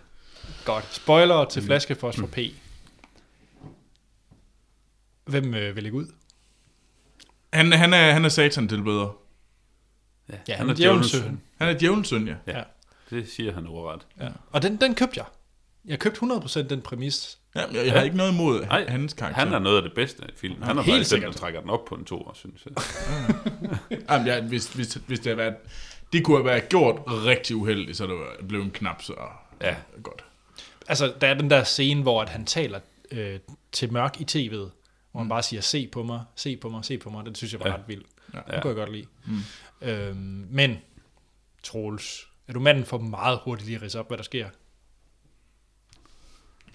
Godt. 0.64 0.94
Spoiler 0.94 1.44
til 1.44 1.62
Flaskefos 1.62 2.16
for 2.16 2.26
P. 2.26 2.38
Hvem 5.24 5.54
øh, 5.54 5.76
vil 5.76 5.82
lægge 5.82 5.98
ud? 5.98 6.06
Han, 7.52 7.72
han, 7.72 7.94
er, 7.94 8.12
han 8.12 8.24
er 8.24 8.28
satan 8.28 8.68
tilbeder. 8.68 9.16
Ja, 10.48 10.56
han 10.56 10.70
er 10.70 10.74
djævelens 10.74 10.78
djævelens 10.78 11.10
søn. 11.10 11.22
søn. 11.22 11.40
Han 11.58 11.68
er 11.68 11.78
djævelens 11.78 12.08
søn, 12.08 12.28
ja. 12.28 12.34
Ja. 12.46 12.58
Ja. 12.58 12.64
Det 13.10 13.28
siger 13.28 13.52
han 13.52 13.66
overret. 13.66 14.06
Ja. 14.20 14.28
Og 14.50 14.62
den, 14.62 14.80
den 14.80 14.94
købte 14.94 15.18
jeg. 15.18 15.26
Jeg 15.86 15.98
købte 15.98 16.20
100% 16.20 16.62
den 16.62 16.80
præmis. 16.80 17.38
ja 17.56 17.60
jeg, 17.72 17.86
jeg 17.86 17.92
har 17.92 18.02
ikke 18.02 18.16
noget 18.16 18.32
imod 18.32 18.60
Nej, 18.66 18.86
hans 18.88 19.12
karakter. 19.14 19.38
Han 19.44 19.52
er 19.52 19.58
noget 19.58 19.76
af 19.76 19.82
det 19.82 19.92
bedste 19.94 20.22
i 20.28 20.32
filmen. 20.36 20.62
Han 20.62 20.78
er 20.78 20.82
helt 20.82 20.94
faktisk 20.96 21.10
den, 21.10 21.22
der 21.22 21.26
sikkert. 21.28 21.40
trækker 21.40 21.60
den 21.60 21.70
op 21.70 21.84
på 21.84 21.94
en 21.94 22.04
to, 22.04 22.30
synes 22.34 22.66
jeg. 22.66 22.72
Jamen, 24.10 24.26
ja, 24.26 24.40
hvis, 24.40 24.72
hvis, 24.74 24.94
hvis 24.94 25.18
det 25.18 25.26
havde 25.26 25.36
været... 25.36 25.54
Det 26.12 26.24
kunne 26.24 26.36
have 26.36 26.44
været 26.44 26.68
gjort 26.68 27.02
rigtig 27.06 27.56
uheldigt, 27.56 27.96
så 27.96 28.06
det 28.06 28.14
var 28.14 28.46
blevet 28.48 28.64
en 28.64 28.70
knap 28.70 29.02
så 29.02 29.14
Ja. 29.60 29.76
godt. 30.02 30.24
Altså, 30.88 31.12
der 31.20 31.26
er 31.26 31.34
den 31.34 31.50
der 31.50 31.64
scene, 31.64 32.02
hvor 32.02 32.22
at 32.22 32.28
han 32.28 32.44
taler 32.46 32.80
øh, 33.12 33.38
til 33.72 33.92
mørk 33.92 34.20
i 34.20 34.24
tv'et, 34.30 34.70
hvor 35.12 35.20
han 35.20 35.28
bare 35.28 35.42
siger, 35.42 35.60
se 35.60 35.86
på 35.92 36.02
mig, 36.02 36.20
se 36.36 36.56
på 36.56 36.68
mig, 36.68 36.84
se 36.84 36.98
på 36.98 37.10
mig. 37.10 37.26
Den 37.26 37.34
synes 37.34 37.52
jeg 37.52 37.60
var 37.60 37.66
Ja. 37.68 37.74
ret 37.74 37.82
vild. 37.86 38.02
Ja. 38.34 38.38
Den 38.52 38.60
kunne 38.62 38.68
jeg 38.68 38.76
godt 38.76 38.92
lide. 38.92 39.06
Mm. 39.26 39.88
Øhm, 39.88 40.46
men, 40.50 40.78
Troels, 41.62 42.26
er 42.48 42.52
du 42.52 42.60
manden 42.60 42.84
for 42.84 42.98
meget 42.98 43.38
hurtigt 43.44 43.66
lige 43.66 43.76
at 43.76 43.82
ridse 43.82 43.98
op, 44.00 44.08
hvad 44.08 44.18
der 44.18 44.24
sker? 44.24 44.48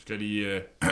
Skal 0.02 0.20
de... 0.20 0.38
Øh, 0.38 0.62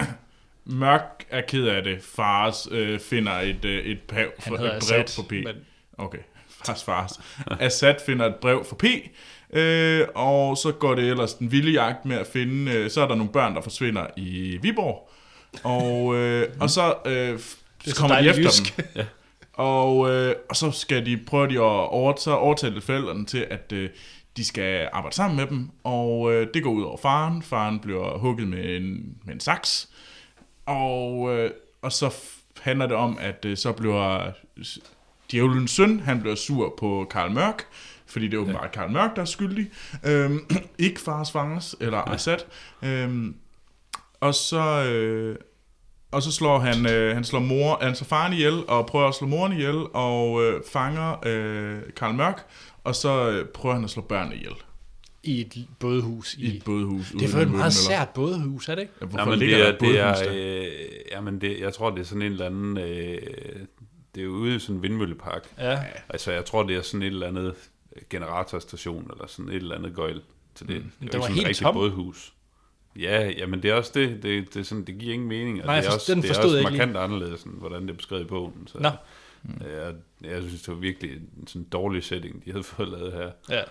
Mørk 0.65 1.25
er 1.29 1.41
ked 1.41 1.67
af 1.67 1.83
det. 1.83 2.03
Fars 2.15 2.67
øh, 2.71 2.99
finder 2.99 3.31
et, 3.33 3.65
øh, 3.65 3.85
et, 3.85 3.99
brev, 4.07 4.31
Han 4.39 4.47
for, 4.47 4.55
et 4.55 4.59
brev 4.59 4.71
Assad, 4.77 5.03
for 5.15 5.23
P. 5.23 5.31
men- 5.31 5.65
Okay, 5.97 6.17
fars 6.65 6.83
fars. 6.83 7.19
Assad 7.59 7.95
finder 8.05 8.25
et 8.25 8.35
brev 8.35 8.65
for 8.65 8.75
P, 8.75 8.83
øh, 9.53 10.07
og 10.15 10.57
så 10.57 10.71
går 10.71 10.95
det 10.95 11.09
ellers 11.09 11.33
den 11.33 11.51
vilde 11.51 11.71
jagt 11.71 12.05
med 12.05 12.17
at 12.17 12.27
finde... 12.27 12.71
Øh, 12.71 12.89
så 12.89 13.01
er 13.01 13.07
der 13.07 13.15
nogle 13.15 13.31
børn, 13.31 13.55
der 13.55 13.61
forsvinder 13.61 14.07
i 14.17 14.57
Viborg, 14.61 15.09
og, 15.63 16.15
øh, 16.15 16.47
og 16.59 16.69
så, 16.69 16.95
øh, 17.05 17.39
så 17.85 17.95
kommer 17.95 18.21
de 18.21 18.29
efter 18.29 18.43
jysk. 18.43 18.77
dem. 18.95 19.05
Og, 19.53 20.09
øh, 20.09 20.35
og 20.49 20.55
så 20.55 20.71
skal 20.71 21.05
de 21.05 21.17
prøve 21.27 21.47
de 21.47 21.53
at 21.53 21.59
over, 21.61 22.15
så 22.15 22.31
overtale 22.31 22.81
forældrene 22.81 23.25
til, 23.25 23.47
at 23.49 23.71
øh, 23.73 23.89
de 24.39 24.45
skal 24.45 24.89
arbejde 24.93 25.15
sammen 25.15 25.37
med 25.37 25.47
dem, 25.47 25.69
og 25.83 26.33
øh, 26.33 26.47
det 26.53 26.63
går 26.63 26.71
ud 26.71 26.83
over 26.83 26.97
faren. 26.97 27.41
Faren 27.41 27.79
bliver 27.79 28.17
hugget 28.17 28.47
med 28.47 28.75
en, 28.77 29.17
med 29.25 29.33
en 29.33 29.39
saks, 29.39 29.89
og, 30.65 31.35
øh, 31.35 31.51
og 31.81 31.91
så 31.91 32.15
handler 32.61 32.87
det 32.87 32.95
om, 32.95 33.17
at 33.21 33.45
øh, 33.45 33.57
så 33.57 33.71
bliver 33.71 34.31
djævelens 35.31 35.71
søn, 35.71 35.99
han 35.99 36.21
bliver 36.21 36.35
sur 36.35 36.75
på 36.79 37.07
Karl 37.11 37.31
Mørk, 37.31 37.63
fordi 38.05 38.27
det 38.27 38.33
er 38.33 38.41
åbenbart 38.41 38.71
Karl 38.71 38.91
Mørk, 38.91 39.15
der 39.15 39.21
er 39.21 39.25
skyldig. 39.25 39.71
Øhm, 40.05 40.47
ikke 40.79 40.99
fars 40.99 41.31
fangers, 41.31 41.75
eller 41.81 41.97
Assad. 41.97 42.37
Øhm, 42.83 43.35
og 44.19 44.35
så... 44.35 44.85
Øh, 44.85 45.35
og 46.11 46.23
så 46.23 46.31
slår 46.31 46.59
han, 46.59 46.89
øh, 46.89 47.13
han 47.15 47.23
slår 47.23 47.39
mor, 47.39 47.77
han 47.81 47.95
slår 47.95 48.05
faren 48.05 48.33
ihjel, 48.33 48.63
og 48.67 48.85
prøver 48.85 49.07
at 49.07 49.15
slå 49.15 49.27
moren 49.27 49.51
ihjel, 49.53 49.75
og 49.93 50.43
øh, 50.43 50.61
fanger 50.71 51.25
øh, 51.25 51.77
Karl 51.95 52.13
Mørk, 52.15 52.45
og 52.83 52.95
så 52.95 53.29
øh, 53.29 53.45
prøver 53.47 53.75
han 53.75 53.83
at 53.83 53.89
slå 53.89 54.01
børnene 54.01 54.35
ihjel 54.35 54.53
I 55.23 55.41
et 55.41 55.67
bådehus. 55.79 56.33
i 56.33 56.57
et 56.57 56.63
bådehus. 56.63 57.11
det 57.11 57.21
er 57.23 57.27
for 57.29 57.39
et 57.39 57.51
meget 57.51 57.73
sært 57.73 58.09
bådehus, 58.09 58.69
er 58.69 58.75
det 58.75 58.81
ikke? 58.81 58.93
Ja, 59.01 59.05
hvorfor 59.05 59.25
men 59.29 59.39
ligger 59.39 59.57
det 59.57 59.65
der 59.65 59.69
er, 59.69 59.73
et 59.73 59.79
det 59.81 59.99
er, 59.99 60.13
bådehus 60.13 60.27
der? 60.27 60.63
øh, 60.65 61.11
jamen 61.11 61.41
det, 61.41 61.59
jeg 61.59 61.73
tror, 61.73 61.89
det 61.89 61.99
er 61.99 62.03
sådan 62.05 62.21
en 62.21 62.31
eller 62.31 62.45
anden, 62.45 62.77
øh, 62.77 63.17
det 64.15 64.21
er 64.21 64.25
jo 64.25 64.31
ude 64.31 64.55
i 64.55 64.59
sådan 64.59 64.75
en 64.75 64.83
vindmøllepark. 64.83 65.53
Ja. 65.57 65.79
Altså, 66.09 66.31
jeg 66.31 66.45
tror, 66.45 66.63
det 66.63 66.75
er 66.77 66.81
sådan 66.81 67.01
et 67.01 67.07
eller 67.07 67.27
andet 67.27 67.53
generatorstation, 68.09 69.11
eller 69.11 69.27
sådan 69.27 69.49
et 69.49 69.55
eller 69.55 69.75
andet 69.75 69.95
gøjl 69.95 70.21
til 70.55 70.67
det. 70.67 70.75
Mm. 70.75 71.07
Det 71.07 71.13
var 71.13 71.19
er 71.19 71.27
jo 71.27 71.27
ikke 71.27 71.27
sådan 71.27 71.33
helt 71.33 71.41
et 71.45 71.47
rigtigt 71.49 71.63
tom. 71.63 71.73
bådhus. 71.73 72.33
Ja, 73.01 73.29
jamen 73.37 73.63
det 73.63 73.71
er 73.71 73.75
også 73.75 73.91
det. 73.93 74.23
Det, 74.23 74.53
det, 74.53 74.67
sådan, 74.67 74.83
det 74.83 74.97
giver 74.97 75.13
ingen 75.13 75.29
mening. 75.29 75.59
og 75.61 75.65
Nej, 75.65 75.79
det 75.81 75.87
er 75.89 75.93
også, 75.93 76.13
den 76.13 76.21
det 76.21 76.29
er 76.29 76.33
forstod 76.33 76.45
også 76.45 76.57
jeg 76.57 76.61
ikke 76.61 76.71
lige. 76.71 76.87
markant 76.93 77.13
anderledes, 77.13 77.43
end 77.43 77.53
hvordan 77.53 77.81
det 77.81 77.89
er 77.89 77.93
beskrevet 77.93 78.21
i 78.23 78.27
bogen. 78.27 78.67
Så, 78.67 78.77
Nå. 78.79 78.89
Jeg, 79.59 79.93
jeg 80.31 80.41
synes, 80.41 80.61
det 80.61 80.73
var 80.73 80.79
virkelig 80.79 81.11
en 81.11 81.47
sådan 81.47 81.63
dårlig 81.71 82.03
setting, 82.03 82.45
de 82.45 82.51
havde 82.51 82.63
fået 82.63 82.89
lavet 82.89 83.13
her. 83.13 83.55
Ja. 83.57 83.61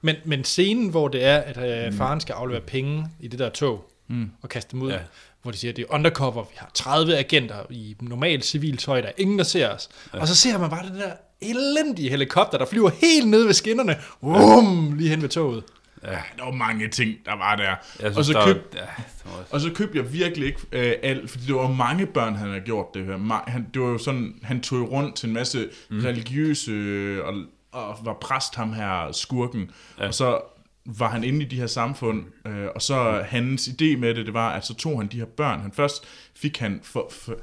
Men, 0.00 0.16
men 0.24 0.44
scenen, 0.44 0.88
hvor 0.88 1.08
det 1.08 1.24
er, 1.24 1.36
at 1.38 1.86
øh, 1.86 1.92
faren 1.92 2.20
skal 2.20 2.32
aflevere 2.32 2.62
penge 2.62 3.06
i 3.20 3.28
det 3.28 3.38
der 3.38 3.48
tog, 3.48 3.90
mm. 4.08 4.30
og 4.42 4.48
kaste 4.48 4.72
dem 4.72 4.82
ud, 4.82 4.90
ja. 4.90 4.96
Ja. 4.96 5.00
hvor 5.42 5.50
de 5.50 5.56
siger, 5.56 5.72
at 5.72 5.76
det 5.76 5.82
er 5.82 5.94
undercover, 5.94 6.42
vi 6.42 6.54
har 6.56 6.70
30 6.74 7.16
agenter 7.16 7.56
i 7.70 7.96
normalt 8.00 8.44
civilt 8.44 8.80
tøj, 8.80 9.00
der 9.00 9.08
er 9.08 9.12
ingen, 9.18 9.38
der 9.38 9.44
ser 9.44 9.68
os. 9.68 9.88
Ja. 10.14 10.20
Og 10.20 10.28
så 10.28 10.34
ser 10.36 10.58
man 10.58 10.70
bare 10.70 10.88
den 10.88 10.94
der 10.96 11.12
elendige 11.40 12.10
helikopter, 12.10 12.58
der 12.58 12.66
flyver 12.66 12.90
helt 13.00 13.28
ned 13.28 13.44
ved 13.44 13.52
skinnerne, 13.54 13.96
um, 14.20 14.94
lige 14.98 15.10
hen 15.10 15.22
ved 15.22 15.28
toget. 15.28 15.64
Ja, 16.04 16.18
der 16.36 16.44
var 16.44 16.50
mange 16.50 16.88
ting, 16.88 17.16
der 17.26 17.36
var 17.36 17.56
der. 17.56 17.74
Synes, 17.98 18.16
og, 18.16 18.24
så 18.24 18.32
der, 18.32 18.46
køb, 18.46 18.56
var- 18.56 18.80
ja, 18.80 18.86
var, 19.24 19.44
og 19.50 19.60
så 19.60 19.72
købte 19.74 19.98
jeg 19.98 20.12
virkelig 20.12 20.46
ikke 20.46 20.60
øh, 20.72 20.94
alt, 21.02 21.30
fordi 21.30 21.46
det 21.46 21.54
var 21.54 21.68
mange 21.68 22.06
børn, 22.06 22.34
han 22.34 22.48
havde 22.48 22.60
gjort 22.60 22.86
det 22.94 23.06
her. 23.06 23.50
Han, 23.50 23.66
det 23.74 23.82
var 23.82 23.88
jo 23.88 23.98
sådan, 23.98 24.34
han 24.42 24.60
tog 24.60 24.92
rundt 24.92 25.16
til 25.16 25.26
en 25.26 25.34
masse 25.34 25.68
mm. 25.90 26.00
religiøse, 26.00 26.72
øh, 26.72 27.24
og, 27.24 27.34
og 27.72 27.98
var 28.04 28.12
præst 28.20 28.54
ham 28.54 28.72
her, 28.72 29.12
skurken. 29.12 29.70
Ja. 29.98 30.06
Og 30.06 30.14
så 30.14 30.40
var 30.84 31.08
han 31.08 31.24
inde 31.24 31.42
i 31.42 31.48
de 31.48 31.56
her 31.56 31.66
samfund, 31.66 32.24
øh, 32.46 32.66
og 32.74 32.82
så 32.82 33.24
hans 33.28 33.68
idé 33.68 33.96
med 33.96 34.14
det, 34.14 34.26
det 34.26 34.34
var, 34.34 34.50
at 34.50 34.66
så 34.66 34.74
tog 34.74 34.98
han 34.98 35.08
de 35.08 35.16
her 35.16 35.24
børn. 35.24 35.60
Han 35.60 35.72
først 35.72 36.04
fik 36.36 36.58
han 36.58 36.80
for, 36.82 37.08
for 37.10 37.34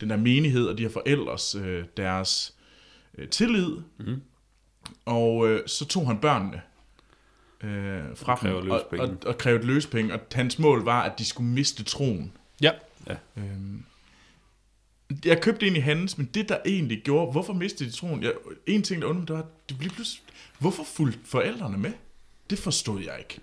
den 0.00 0.10
der 0.10 0.16
menighed 0.16 0.66
og 0.66 0.78
de 0.78 0.82
her 0.82 0.90
forældres, 0.90 1.54
øh, 1.54 1.84
deres 1.96 2.54
øh, 3.18 3.28
tillid, 3.28 3.76
mm. 3.98 4.22
og 5.06 5.48
øh, 5.48 5.60
så 5.66 5.86
tog 5.86 6.06
han 6.06 6.18
børnene 6.18 6.60
øh, 7.64 8.02
fra 8.16 8.32
Og 8.32 8.38
krævede 8.38 8.62
dem, 8.62 8.70
og, 8.70 8.78
løspenge. 8.78 9.04
og, 9.04 9.16
og 9.26 9.38
krævede 9.38 9.66
løspenge, 9.66 10.14
og 10.14 10.20
hans 10.32 10.58
mål 10.58 10.84
var, 10.84 11.02
at 11.02 11.18
de 11.18 11.24
skulle 11.24 11.50
miste 11.50 11.84
troen. 11.84 12.32
Ja. 12.62 12.70
Øhm, 13.36 13.84
jeg 15.24 15.40
købte 15.40 15.66
egentlig 15.66 15.84
hans, 15.84 16.18
men 16.18 16.26
det 16.34 16.48
der 16.48 16.58
egentlig 16.66 17.02
gjorde, 17.02 17.32
hvorfor 17.32 17.52
mistede 17.52 17.90
de 17.90 17.96
troen? 17.96 18.22
Jeg, 18.22 18.32
en 18.66 18.82
ting, 18.82 19.02
der 19.02 19.08
undrede 19.08 19.20
mig, 19.20 19.28
det 19.28 19.36
var, 19.36 19.42
at 19.42 19.68
det 19.68 19.78
blev 19.78 19.90
pludselig, 19.90 20.22
hvorfor 20.58 20.84
fulgte 20.84 21.18
forældrene 21.24 21.78
med? 21.78 21.92
Det 22.50 22.58
forstod 22.58 23.00
jeg 23.02 23.14
ikke. 23.18 23.40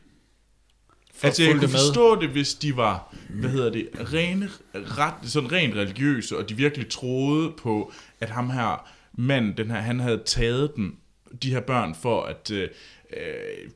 For 1.16 1.28
altså, 1.28 1.44
jeg 1.44 1.52
kunne 1.52 1.62
med. 1.62 1.70
forstå 1.70 2.22
det, 2.22 2.30
hvis 2.30 2.54
de 2.54 2.78
var, 2.78 3.16
hvad 3.30 3.50
hedder 3.50 3.70
det, 3.72 3.90
rene, 4.14 4.50
ret, 4.74 5.30
sådan 5.30 5.52
rent 5.52 5.76
religiøse, 5.76 6.38
og 6.38 6.50
de 6.50 6.56
virkelig 6.56 6.90
troede 6.90 7.52
på, 7.52 7.94
at 8.20 8.30
ham 8.30 8.50
her 8.50 8.92
mand, 9.14 9.56
den 9.56 9.72
her, 9.72 9.80
han 9.80 10.00
havde 10.00 10.24
taget 10.26 10.76
dem, 10.76 10.98
de 11.44 11.52
her 11.52 11.60
børn, 11.60 11.96
for 11.96 12.24
at 12.24 12.52
øh, 12.52 12.70
øh, 13.14 13.70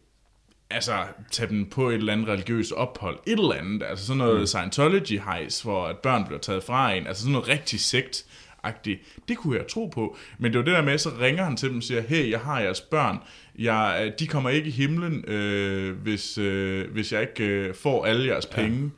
altså, 0.69 0.93
tage 1.31 1.49
dem 1.49 1.65
på 1.65 1.89
et 1.89 1.95
eller 1.95 2.13
andet 2.13 2.27
religiøst 2.27 2.71
ophold. 2.71 3.19
Et 3.27 3.39
eller 3.39 3.53
andet, 3.53 3.83
altså 3.83 4.05
sådan 4.05 4.17
noget 4.17 4.39
mm. 4.39 4.45
Scientology-hejs, 4.45 5.61
hvor 5.61 5.85
at 5.85 5.97
børn 5.97 6.25
bliver 6.25 6.39
taget 6.39 6.63
fra 6.63 6.93
en, 6.93 7.07
altså 7.07 7.21
sådan 7.21 7.31
noget 7.31 7.47
rigtig 7.47 7.79
sekt 7.79 8.25
agtigt. 8.63 8.99
Det 9.27 9.37
kunne 9.37 9.57
jeg 9.57 9.67
tro 9.67 9.85
på. 9.85 10.17
Men 10.37 10.51
det 10.51 10.59
var 10.59 10.65
det 10.65 10.73
der 10.73 10.81
med, 10.81 10.97
så 10.97 11.09
ringer 11.19 11.43
han 11.43 11.57
til 11.57 11.69
dem 11.69 11.77
og 11.77 11.83
siger, 11.83 12.01
hey, 12.01 12.31
jeg 12.31 12.39
har 12.39 12.59
jeres 12.59 12.81
børn. 12.81 13.17
Jeg, 13.59 14.13
de 14.19 14.27
kommer 14.27 14.49
ikke 14.49 14.67
i 14.67 14.71
himlen, 14.71 15.25
øh, 15.27 15.97
hvis, 15.97 16.37
øh, 16.37 16.91
hvis 16.91 17.13
jeg 17.13 17.21
ikke 17.21 17.43
øh, 17.43 17.75
får 17.75 18.05
alle 18.05 18.27
jeres 18.27 18.45
penge. 18.45 18.91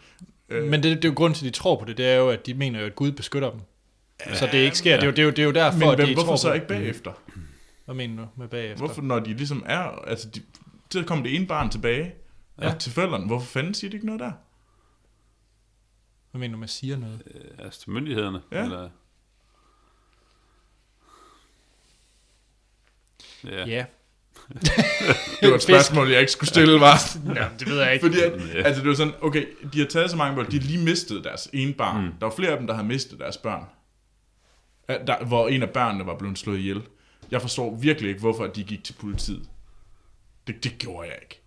Men 0.50 0.74
det, 0.74 0.84
det 0.84 1.06
er 1.06 1.10
jo 1.10 1.14
grund 1.16 1.36
til, 1.36 1.46
at 1.46 1.54
de 1.54 1.58
tror 1.60 1.76
på 1.76 1.86
det, 1.86 1.98
det 1.98 2.06
er 2.06 2.16
jo, 2.16 2.30
at 2.30 2.46
de 2.46 2.54
mener 2.54 2.80
jo, 2.80 2.86
at 2.86 2.96
Gud 2.96 3.12
beskytter 3.12 3.52
dem. 3.52 3.60
Så 4.34 4.50
det 4.52 4.58
ikke 4.58 4.78
sker. 4.78 4.96
Det 4.96 5.04
er 5.04 5.06
jo, 5.06 5.12
det 5.12 5.20
er 5.20 5.24
jo, 5.24 5.30
det 5.30 5.40
er 5.40 5.44
jo 5.44 5.52
derfor, 5.52 5.80
Men 5.80 5.90
at 5.90 5.96
hvem, 5.96 6.08
de 6.08 6.14
hvorfor 6.14 6.28
tror 6.28 6.36
så 6.36 6.48
på 6.48 6.54
ikke 6.54 6.68
bagefter? 6.68 7.12
Hvad 7.86 7.96
mener 7.96 8.24
du 8.24 8.28
med 8.38 8.48
bagefter? 8.48 8.86
Hvorfor, 8.86 9.02
når 9.02 9.20
de 9.20 9.34
ligesom 9.34 9.64
er, 9.66 9.84
altså, 10.08 10.30
de, 10.30 10.42
så 10.92 11.04
kommer 11.04 11.26
det 11.26 11.36
ene 11.36 11.48
barn 11.48 11.70
tilbage 11.70 12.14
ja. 12.62 12.76
til 12.80 12.92
forældrene. 12.92 13.28
Hvorfor 13.28 13.46
fanden 13.46 13.74
siger 13.74 13.90
de 13.90 13.96
ikke 13.96 14.06
noget 14.06 14.20
der? 14.20 14.32
Hvad 16.32 16.40
mener 16.40 16.54
du 16.54 16.60
med 16.60 16.68
siger 16.68 16.98
noget? 16.98 17.24
øh, 17.36 17.66
altså 17.66 17.82
til 17.82 17.92
myndighederne. 17.92 18.42
Ja. 18.52 18.64
Eller, 18.64 18.90
ja. 23.44 23.66
Ja. 23.66 23.86
Det 25.42 25.50
var 25.50 25.56
et 25.56 25.62
spørgsmål, 25.62 26.10
jeg 26.10 26.20
ikke 26.20 26.32
skulle 26.32 26.50
stille, 26.50 26.80
var. 26.80 27.18
ja 27.40 27.48
det 27.60 27.68
ved 27.68 27.82
jeg 27.82 27.94
ikke. 27.94 28.06
Fordi 28.06 28.22
at, 28.22 28.66
altså 28.66 28.82
det 28.82 28.90
var 28.90 28.96
sådan, 28.96 29.14
okay, 29.22 29.46
de 29.74 29.80
har 29.80 29.86
taget 29.86 30.12
så 30.12 30.18
mange 30.18 30.36
børn, 30.36 30.52
de 30.52 30.60
har 30.60 30.68
lige 30.68 30.84
mistet 30.86 31.24
deres 31.24 31.50
ene 31.54 31.74
barn. 31.74 32.06
Mm. 32.06 32.12
Der 32.20 32.26
var 32.26 32.34
flere 32.36 32.52
af 32.52 32.58
dem, 32.58 32.68
der 32.68 32.74
har 32.74 32.84
mistet 32.84 33.20
deres 33.20 33.38
børn. 33.38 33.66
Der, 35.08 35.26
hvor 35.26 35.48
en 35.48 35.64
af 35.64 35.70
børnene 35.70 36.06
var 36.06 36.18
blevet 36.18 36.38
slået 36.38 36.60
ihjel. 36.60 36.82
Jeg 37.32 37.42
forstår 37.42 37.76
virkelig 37.76 38.10
ikke, 38.10 38.20
hvorfor 38.20 38.48
de 38.48 38.64
gik 38.64 38.84
til 38.84 38.94
politiet. 38.94 39.50
Det, 40.48 40.64
det 40.64 40.78
gjorde 40.80 41.08
jeg 41.08 41.18
ikke. 41.22 41.42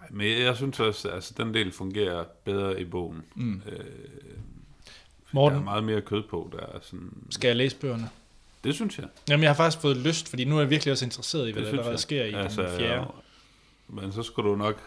Nej, 0.00 0.08
men 0.10 0.42
jeg 0.42 0.56
synes 0.56 0.80
også, 0.80 1.08
at 1.08 1.14
altså, 1.14 1.34
den 1.36 1.54
del 1.54 1.72
fungerer 1.72 2.24
bedre 2.44 2.80
i 2.80 2.84
bogen. 2.84 3.22
Mm. 3.34 3.62
Øh, 3.66 3.78
der 3.78 3.84
Morten, 5.32 5.58
er 5.58 5.62
meget 5.62 5.84
mere 5.84 6.00
kød 6.00 6.22
på. 6.30 6.50
Der 6.52 6.58
er 6.66 6.78
sådan, 6.82 7.10
skal 7.30 7.48
jeg 7.48 7.56
læse 7.56 7.76
bøgerne? 7.76 8.08
det 8.64 8.74
synes 8.74 8.98
jeg. 8.98 9.06
Jamen, 9.28 9.42
jeg 9.42 9.50
har 9.50 9.54
faktisk 9.56 9.82
fået 9.82 9.96
lyst, 9.96 10.28
fordi 10.28 10.44
nu 10.44 10.56
er 10.56 10.60
jeg 10.60 10.70
virkelig 10.70 10.92
også 10.92 11.04
interesseret 11.04 11.48
i, 11.48 11.52
hvad 11.52 11.62
Det 11.64 11.72
der 11.72 11.90
jeg. 11.90 11.98
sker 11.98 12.24
i 12.24 12.32
altså, 12.32 12.62
den 12.62 12.70
fjerde. 12.78 13.06
Men 13.88 14.12
så 14.12 14.22
skulle 14.22 14.50
du 14.50 14.56
nok 14.56 14.82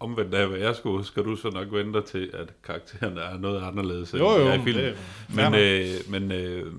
omvendt 0.00 0.34
af, 0.34 0.48
hvad 0.48 0.58
jeg 0.58 0.76
skulle, 0.76 1.04
skal 1.06 1.24
du 1.24 1.36
så 1.36 1.50
nok 1.50 1.72
vente 1.72 2.02
til, 2.02 2.30
at 2.34 2.52
karaktererne 2.64 3.20
er 3.20 3.38
noget 3.38 3.62
anderledes, 3.64 4.10
end 4.12 4.22
Jo, 4.22 4.30
jo, 4.30 4.46
er 4.48 4.52
i 4.54 4.56
men 4.56 4.64
filmen. 4.64 4.84
det 4.84 4.96
Men, 5.34 5.54
øh, 5.54 5.88
men 6.08 6.32
øh, 6.32 6.72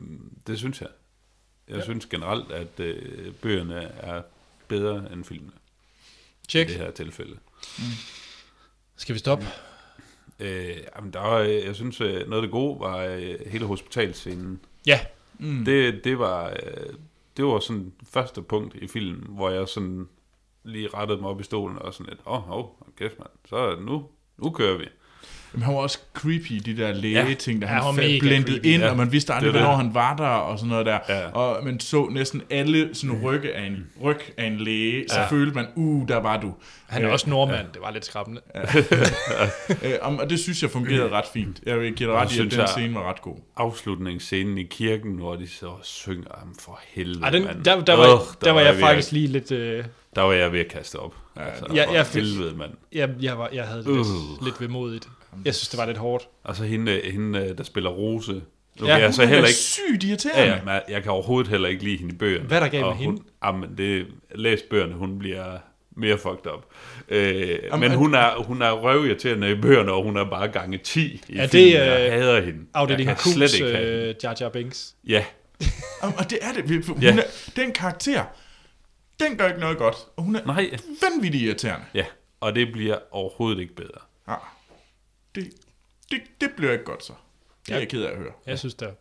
det 0.47 0.57
synes 0.57 0.81
jeg. 0.81 0.89
Jeg 1.67 1.77
ja. 1.77 1.83
synes 1.83 2.05
generelt, 2.05 2.51
at 2.51 2.79
øh, 2.79 3.31
bøgerne 3.41 3.75
er 3.81 4.21
bedre 4.67 5.13
end 5.13 5.23
filmene 5.23 5.51
Check. 6.49 6.69
i 6.69 6.73
det 6.73 6.81
her 6.81 6.91
tilfælde. 6.91 7.37
Skal 8.95 9.13
vi 9.13 9.19
stoppe? 9.19 9.45
Øh, 10.39 10.77
jamen 10.95 11.13
der 11.13 11.19
var, 11.19 11.37
øh, 11.37 11.65
jeg 11.65 11.75
synes, 11.75 12.01
øh, 12.01 12.13
noget 12.13 12.35
af 12.35 12.41
det 12.41 12.51
gode 12.51 12.79
var 12.79 12.97
øh, 12.97 13.35
hele 13.47 13.65
hospitalscenen. 13.65 14.59
Ja. 14.85 14.99
Mm. 15.39 15.65
Det, 15.65 16.03
det 16.03 16.19
var... 16.19 16.49
Øh, 16.49 16.93
det 17.37 17.45
var 17.45 17.59
sådan 17.59 17.93
første 18.03 18.41
punkt 18.41 18.75
i 18.75 18.87
filmen, 18.87 19.25
hvor 19.29 19.49
jeg 19.49 19.67
sådan 19.67 20.07
lige 20.63 20.87
rettede 20.87 21.21
mig 21.21 21.29
op 21.29 21.41
i 21.41 21.43
stolen 21.43 21.79
og 21.79 21.93
sådan 21.93 22.09
lidt, 22.09 22.21
åh, 22.25 22.51
oh, 22.51 22.59
oh, 22.59 22.65
kæft 22.97 23.19
mand, 23.19 23.29
så 23.49 23.55
er 23.55 23.79
nu, 23.79 24.05
nu 24.37 24.49
kører 24.49 24.77
vi. 24.77 24.85
Men 25.55 25.63
han 25.63 25.73
var 25.73 25.79
også 25.81 25.99
creepy, 26.13 26.53
de 26.65 26.77
der 26.77 26.93
læge-ting, 26.93 27.61
der 27.61 27.67
Ja, 27.67 27.73
han 27.73 27.81
var 27.83 27.91
han 27.91 27.95
blendede 28.19 28.51
creepy, 28.51 28.65
ind, 28.65 28.83
ja. 28.83 28.89
og 28.89 28.97
man 28.97 29.11
vidste 29.11 29.33
aldrig, 29.33 29.51
hvornår 29.51 29.75
han 29.75 29.93
var 29.93 30.15
der, 30.15 30.23
og 30.27 30.59
sådan 30.59 30.69
noget 30.69 30.85
der. 30.85 30.99
Ja. 31.09 31.27
Og 31.31 31.63
man 31.65 31.79
så 31.79 32.07
næsten 32.11 32.41
alle 32.49 32.89
sådan 32.93 33.21
rygge 33.23 33.53
af 33.55 33.65
en, 33.67 33.85
ryg 34.03 34.19
af 34.37 34.45
en 34.45 34.57
læge, 34.57 35.05
så 35.09 35.19
Ja. 35.19 35.27
følte 35.27 35.55
man, 35.55 35.65
uh, 35.75 36.07
der 36.07 36.17
var 36.17 36.41
du. 36.41 36.53
Han 36.87 37.01
er 37.01 37.07
Øh, 37.07 37.13
også 37.13 37.29
nordmand, 37.29 37.65
det 37.73 37.81
var 37.81 37.91
lidt 37.91 38.05
skræmmende. 38.05 38.41
Øh, 39.83 39.93
om- 40.01 40.19
og 40.19 40.29
det 40.29 40.39
synes 40.39 40.61
jeg 40.63 40.69
fungerede 40.71 41.09
ret 41.09 41.25
fint. 41.33 41.59
Jeg 41.65 41.79
vil 41.79 41.93
give 41.93 42.09
dig 42.09 42.17
ret 42.17 42.35
i, 42.35 42.39
at 42.39 42.51
den 42.51 42.59
jeg- 42.59 42.69
scene 42.69 42.95
var 42.95 43.09
ret 43.09 43.21
god. 43.21 43.35
Afslutningsscenen 43.57 44.57
i 44.57 44.63
kirken, 44.63 45.15
hvor 45.15 45.35
de 45.35 45.47
så 45.49 45.71
synger 45.83 46.29
ham 46.39 46.55
for 46.59 46.79
helvede, 46.93 47.23
Ej, 47.23 47.29
den, 47.29 47.45
mand. 47.45 47.63
der, 47.63 47.83
der, 47.83 47.93
var, 47.97 48.13
Åh, 48.13 48.19
der 48.43 48.51
var 48.51 48.61
jeg 48.61 48.73
ved 48.73 48.81
faktisk 48.81 49.11
lige 49.11 49.27
lidt... 49.27 49.51
Øh, 49.51 49.83
Der 50.15 50.21
var 50.21 50.33
jeg 50.33 50.51
ved 50.51 50.59
at 50.59 50.67
kaste 50.67 50.95
op. 50.99 51.13
Ja, 51.37 51.41
altså, 51.45 51.65
Ja, 51.73 51.91
jeg 51.91 52.05
helvede, 52.13 52.55
mand. 52.57 52.71
jeg, 52.93 53.09
jeg, 53.21 53.37
var, 53.37 53.49
jeg 53.53 53.63
havde 53.63 53.83
det 53.83 53.87
lidt, 53.95 54.07
Uh. 54.07 54.45
lidt 54.45 54.61
vemodigt. 54.61 55.07
Jeg 55.45 55.55
synes, 55.55 55.69
det 55.69 55.77
var 55.77 55.85
lidt 55.85 55.97
hårdt. 55.97 56.27
Og 56.43 56.55
så 56.55 56.63
hende, 56.63 57.01
hende 57.03 57.53
der 57.57 57.63
spiller 57.63 57.89
Rose. 57.89 58.31
Nu 58.79 58.87
Ja, 58.87 58.93
kan 58.93 59.01
jeg 59.01 59.13
så 59.13 59.21
Hun 59.21 59.29
heller 59.29 59.43
er 59.43 59.47
ikke... 59.47 59.57
sygt 59.59 60.03
Ja, 60.03 60.07
irriterende. 60.09 60.53
ja, 60.55 60.59
men 60.65 60.79
jeg 60.89 61.03
kan 61.03 61.11
overhovedet 61.11 61.51
heller 61.51 61.69
ikke 61.69 61.83
lide 61.83 61.97
hende 61.97 62.13
i 62.13 62.17
bøgerne. 62.17 62.47
Hvad 62.47 62.57
er 62.57 62.61
der 62.63 62.67
galt 62.69 62.81
med 62.81 62.89
Og 62.89 62.95
hende? 62.95 63.11
Hun, 63.17 63.25
jamen, 63.45 63.77
det, 63.77 64.07
læs 64.35 64.61
bøgerne, 64.69 64.93
hun 64.93 65.19
bliver 65.19 65.57
mere 65.97 66.17
fucked 66.17 66.47
up. 66.53 66.65
Øh, 67.09 67.49
Jamen, 67.63 67.79
men 67.79 67.91
hun 67.97 68.13
er, 68.15 68.43
hun 68.43 68.61
er 68.61 68.71
røvirriterende 68.71 69.51
i 69.51 69.55
bøgerne, 69.55 69.91
og 69.91 70.03
hun 70.03 70.17
er 70.17 70.23
bare 70.29 70.47
gange 70.47 70.77
10 70.77 71.21
i 71.29 71.35
Er 71.37 71.41
det, 71.41 71.51
filmen. 71.51 71.73
Jeg 71.73 72.05
øh, 72.07 72.11
hader 72.13 72.41
hende. 72.41 72.59
Afdeling 72.73 73.09
jeg 73.09 73.17
kan 73.17 73.31
slet 73.31 73.49
Q's 73.49 73.53
ikke 73.63 73.77
have 73.77 73.85
hende. 73.91 74.09
øh, 74.09 74.15
Jar 74.23 74.35
Jar 74.41 74.49
Binks. 74.49 74.95
Ja, 75.07 75.25
Om- 76.01 76.13
Og 76.17 76.29
det 76.29 76.39
er 76.41 76.61
det. 76.61 76.85
Hun 76.85 77.01
Ja. 77.01 77.15
er, 77.17 77.21
den 77.55 77.71
karakter, 77.71 78.23
den 79.19 79.37
gør 79.37 79.47
ikke 79.47 79.59
noget 79.59 79.77
godt. 79.77 79.95
Og 80.17 80.23
hun 80.23 80.35
er 80.35 80.45
nej. 80.45 80.69
vanvittigt 81.01 81.43
irriterende. 81.43 81.85
Ja, 81.93 82.05
og 82.41 82.55
det 82.55 82.71
bliver 82.71 82.97
overhovedet 83.11 83.59
ikke 83.59 83.75
bedre. 83.75 83.99
Ja. 84.27 84.33
Det, 85.35 85.49
det, 86.11 86.21
det 86.41 86.49
bliver 86.57 86.71
ikke 86.71 86.83
godt 86.85 87.03
så. 87.05 87.13
Det 87.65 87.71
er 87.71 87.75
Ja. 87.75 87.79
jeg 87.79 87.89
ked 87.89 88.01
af 88.03 88.11
at 88.11 88.17
høre. 88.17 88.31
Jeg 88.45 88.59
synes, 88.59 88.73
det 88.73 88.87
var, 88.87 88.93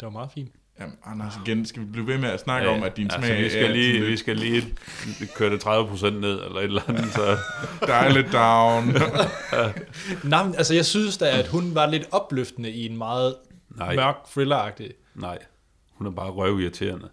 det 0.00 0.02
var 0.06 0.10
meget 0.10 0.30
fint. 0.34 0.50
Jamen, 0.80 0.94
Anders, 1.06 1.34
igen, 1.46 1.66
skal 1.66 1.82
vi 1.82 1.86
blive 1.86 2.06
ved 2.06 2.18
med 2.18 2.28
at 2.28 2.40
snakke 2.40 2.68
om, 2.68 2.82
at 2.82 2.96
din 2.96 3.10
smag 3.10 3.30
altså, 3.30 3.34
vi 3.36 3.44
er 3.46 3.50
skal, 3.50 3.70
lige, 3.76 3.92
sådan 3.94 4.06
vi 4.10 4.16
skal 4.16 4.36
lige 4.36 4.76
køre 5.34 5.50
det 5.50 5.66
30% 5.66 6.10
ned, 6.10 6.44
eller 6.44 6.58
et 6.58 6.64
eller 6.64 6.82
andet, 6.88 7.12
så... 7.12 7.36
dejligt 7.86 8.32
down. 8.32 8.84
Nej, 10.30 10.44
men, 10.44 10.54
altså 10.54 10.74
jeg 10.74 10.86
synes 10.86 11.18
da, 11.18 11.38
at 11.38 11.46
hun 11.48 11.74
var 11.74 11.86
lidt 11.86 12.08
opløftende 12.12 12.70
i 12.70 12.86
en 12.86 12.96
meget 12.98 13.36
Nej, 13.76 13.94
mørk 13.94 14.14
thriller-agtig. 14.36 14.90
nej. 15.14 15.38
Hun 15.92 16.06
er 16.06 16.10
bare 16.10 16.30
røvirriterende. 16.30 17.08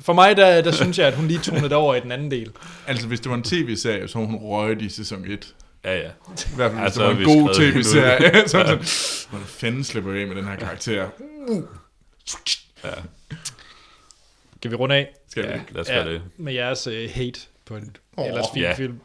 For 0.00 0.12
mig, 0.12 0.36
der, 0.36 0.62
der 0.62 0.70
synes 0.72 0.98
jeg, 0.98 1.06
at 1.06 1.14
hun 1.16 1.26
lige 1.28 1.40
tonede 1.40 1.74
over 1.74 1.94
i 1.94 2.00
den 2.00 2.12
anden 2.12 2.30
del. 2.30 2.52
altså, 2.86 3.06
hvis 3.06 3.20
det 3.20 3.30
var 3.30 3.36
en 3.36 3.42
tv-serie, 3.42 4.08
så 4.08 4.18
hun 4.18 4.34
røget 4.36 4.82
i 4.82 4.88
sæson 4.88 5.24
1. 5.24 5.54
Ja, 5.84 5.96
ja. 5.96 6.08
I 6.08 6.54
hvert 6.56 6.72
fald, 6.72 6.72
hvis 6.72 6.82
Altså, 6.82 7.08
det 7.08 7.26
var 7.26 7.32
en 7.32 7.42
god 7.42 7.54
tv-serie. 7.54 8.48
så 8.48 8.58
var 8.58 8.76
det 8.76 8.88
sådan, 8.88 9.28
hvordan 9.30 9.46
fanden 9.46 9.84
slipper 9.84 10.12
jeg 10.12 10.22
af 10.22 10.28
med 10.28 10.36
den 10.36 10.44
her 10.44 10.56
karakter? 10.56 11.08
Uh. 11.48 11.64
Kan 14.62 14.70
vi 14.70 14.76
runde 14.76 14.94
af? 14.94 15.14
Skal 15.28 15.42
vi? 15.42 15.48
Ja, 15.48 15.60
lad 15.70 15.80
os 15.80 15.88
gøre 15.88 16.12
det. 16.12 16.22
Med 16.36 16.52
jeres 16.52 16.86
uh, 16.86 16.92
hate 16.92 17.40
på 17.64 17.76
en 17.76 17.96
Åh, 18.16 18.26
ellers 18.26 18.46
fin 18.54 18.62
ja. 18.62 18.74
film. 18.74 19.00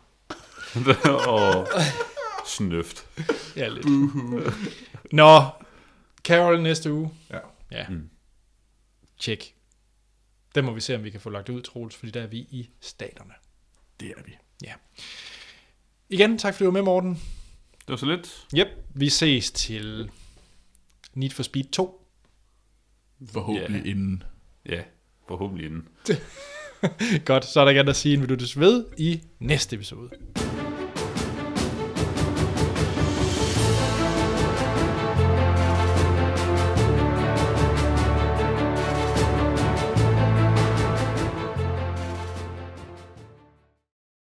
og 1.28 1.68
snøft. 2.48 3.06
Ja, 3.56 3.68
lidt. 3.68 3.86
Nå, 5.12 5.46
Carol 6.24 6.62
næste 6.62 6.94
uge. 6.94 7.12
Ja. 7.30 7.40
Ja. 7.72 7.86
Mm. 7.90 8.10
Tjek. 9.20 9.54
Den 10.56 10.66
må 10.66 10.72
vi 10.72 10.82
se, 10.82 10.96
om 10.96 11.04
vi 11.04 11.10
kan 11.10 11.22
få 11.22 11.30
lagt 11.30 11.50
ud, 11.50 11.62
Troels, 11.62 11.96
fordi 11.96 12.12
der 12.12 12.22
er 12.22 12.28
vi 12.28 12.38
i 12.38 12.70
staterne. 12.82 13.34
Det 14.00 14.14
er 14.18 14.24
vi. 14.26 14.38
Igen, 16.14 16.38
tak 16.38 16.54
fordi 16.54 16.64
du 16.66 16.72
var 16.72 16.74
med, 16.74 16.82
Morten. 16.82 17.10
Det 17.72 17.90
var 17.90 17.96
så 17.96 18.06
lidt. 18.06 18.48
Yep, 18.58 18.68
vi 18.96 19.10
ses 19.10 19.52
til 19.52 20.10
Need 21.14 21.30
for 21.32 21.44
Speed 21.44 21.64
2. 21.72 22.08
Forhåbentlig 23.32 23.82
Ja. 23.86 23.90
inden. 23.92 24.24
Ja, 24.70 24.82
forhåbentlig 25.28 25.66
inden. 25.66 25.88
Godt, 27.26 27.46
så 27.46 27.60
er 27.60 27.64
der 27.66 27.70
ikke 27.70 27.80
andet 27.80 27.90
at 27.90 27.96
sige, 27.96 28.14
end 28.14 28.22
vi 28.22 28.28
lyttes 28.28 28.60
ved 28.60 28.86
i 28.98 29.22
næste 29.40 29.76
episode. 29.76 30.10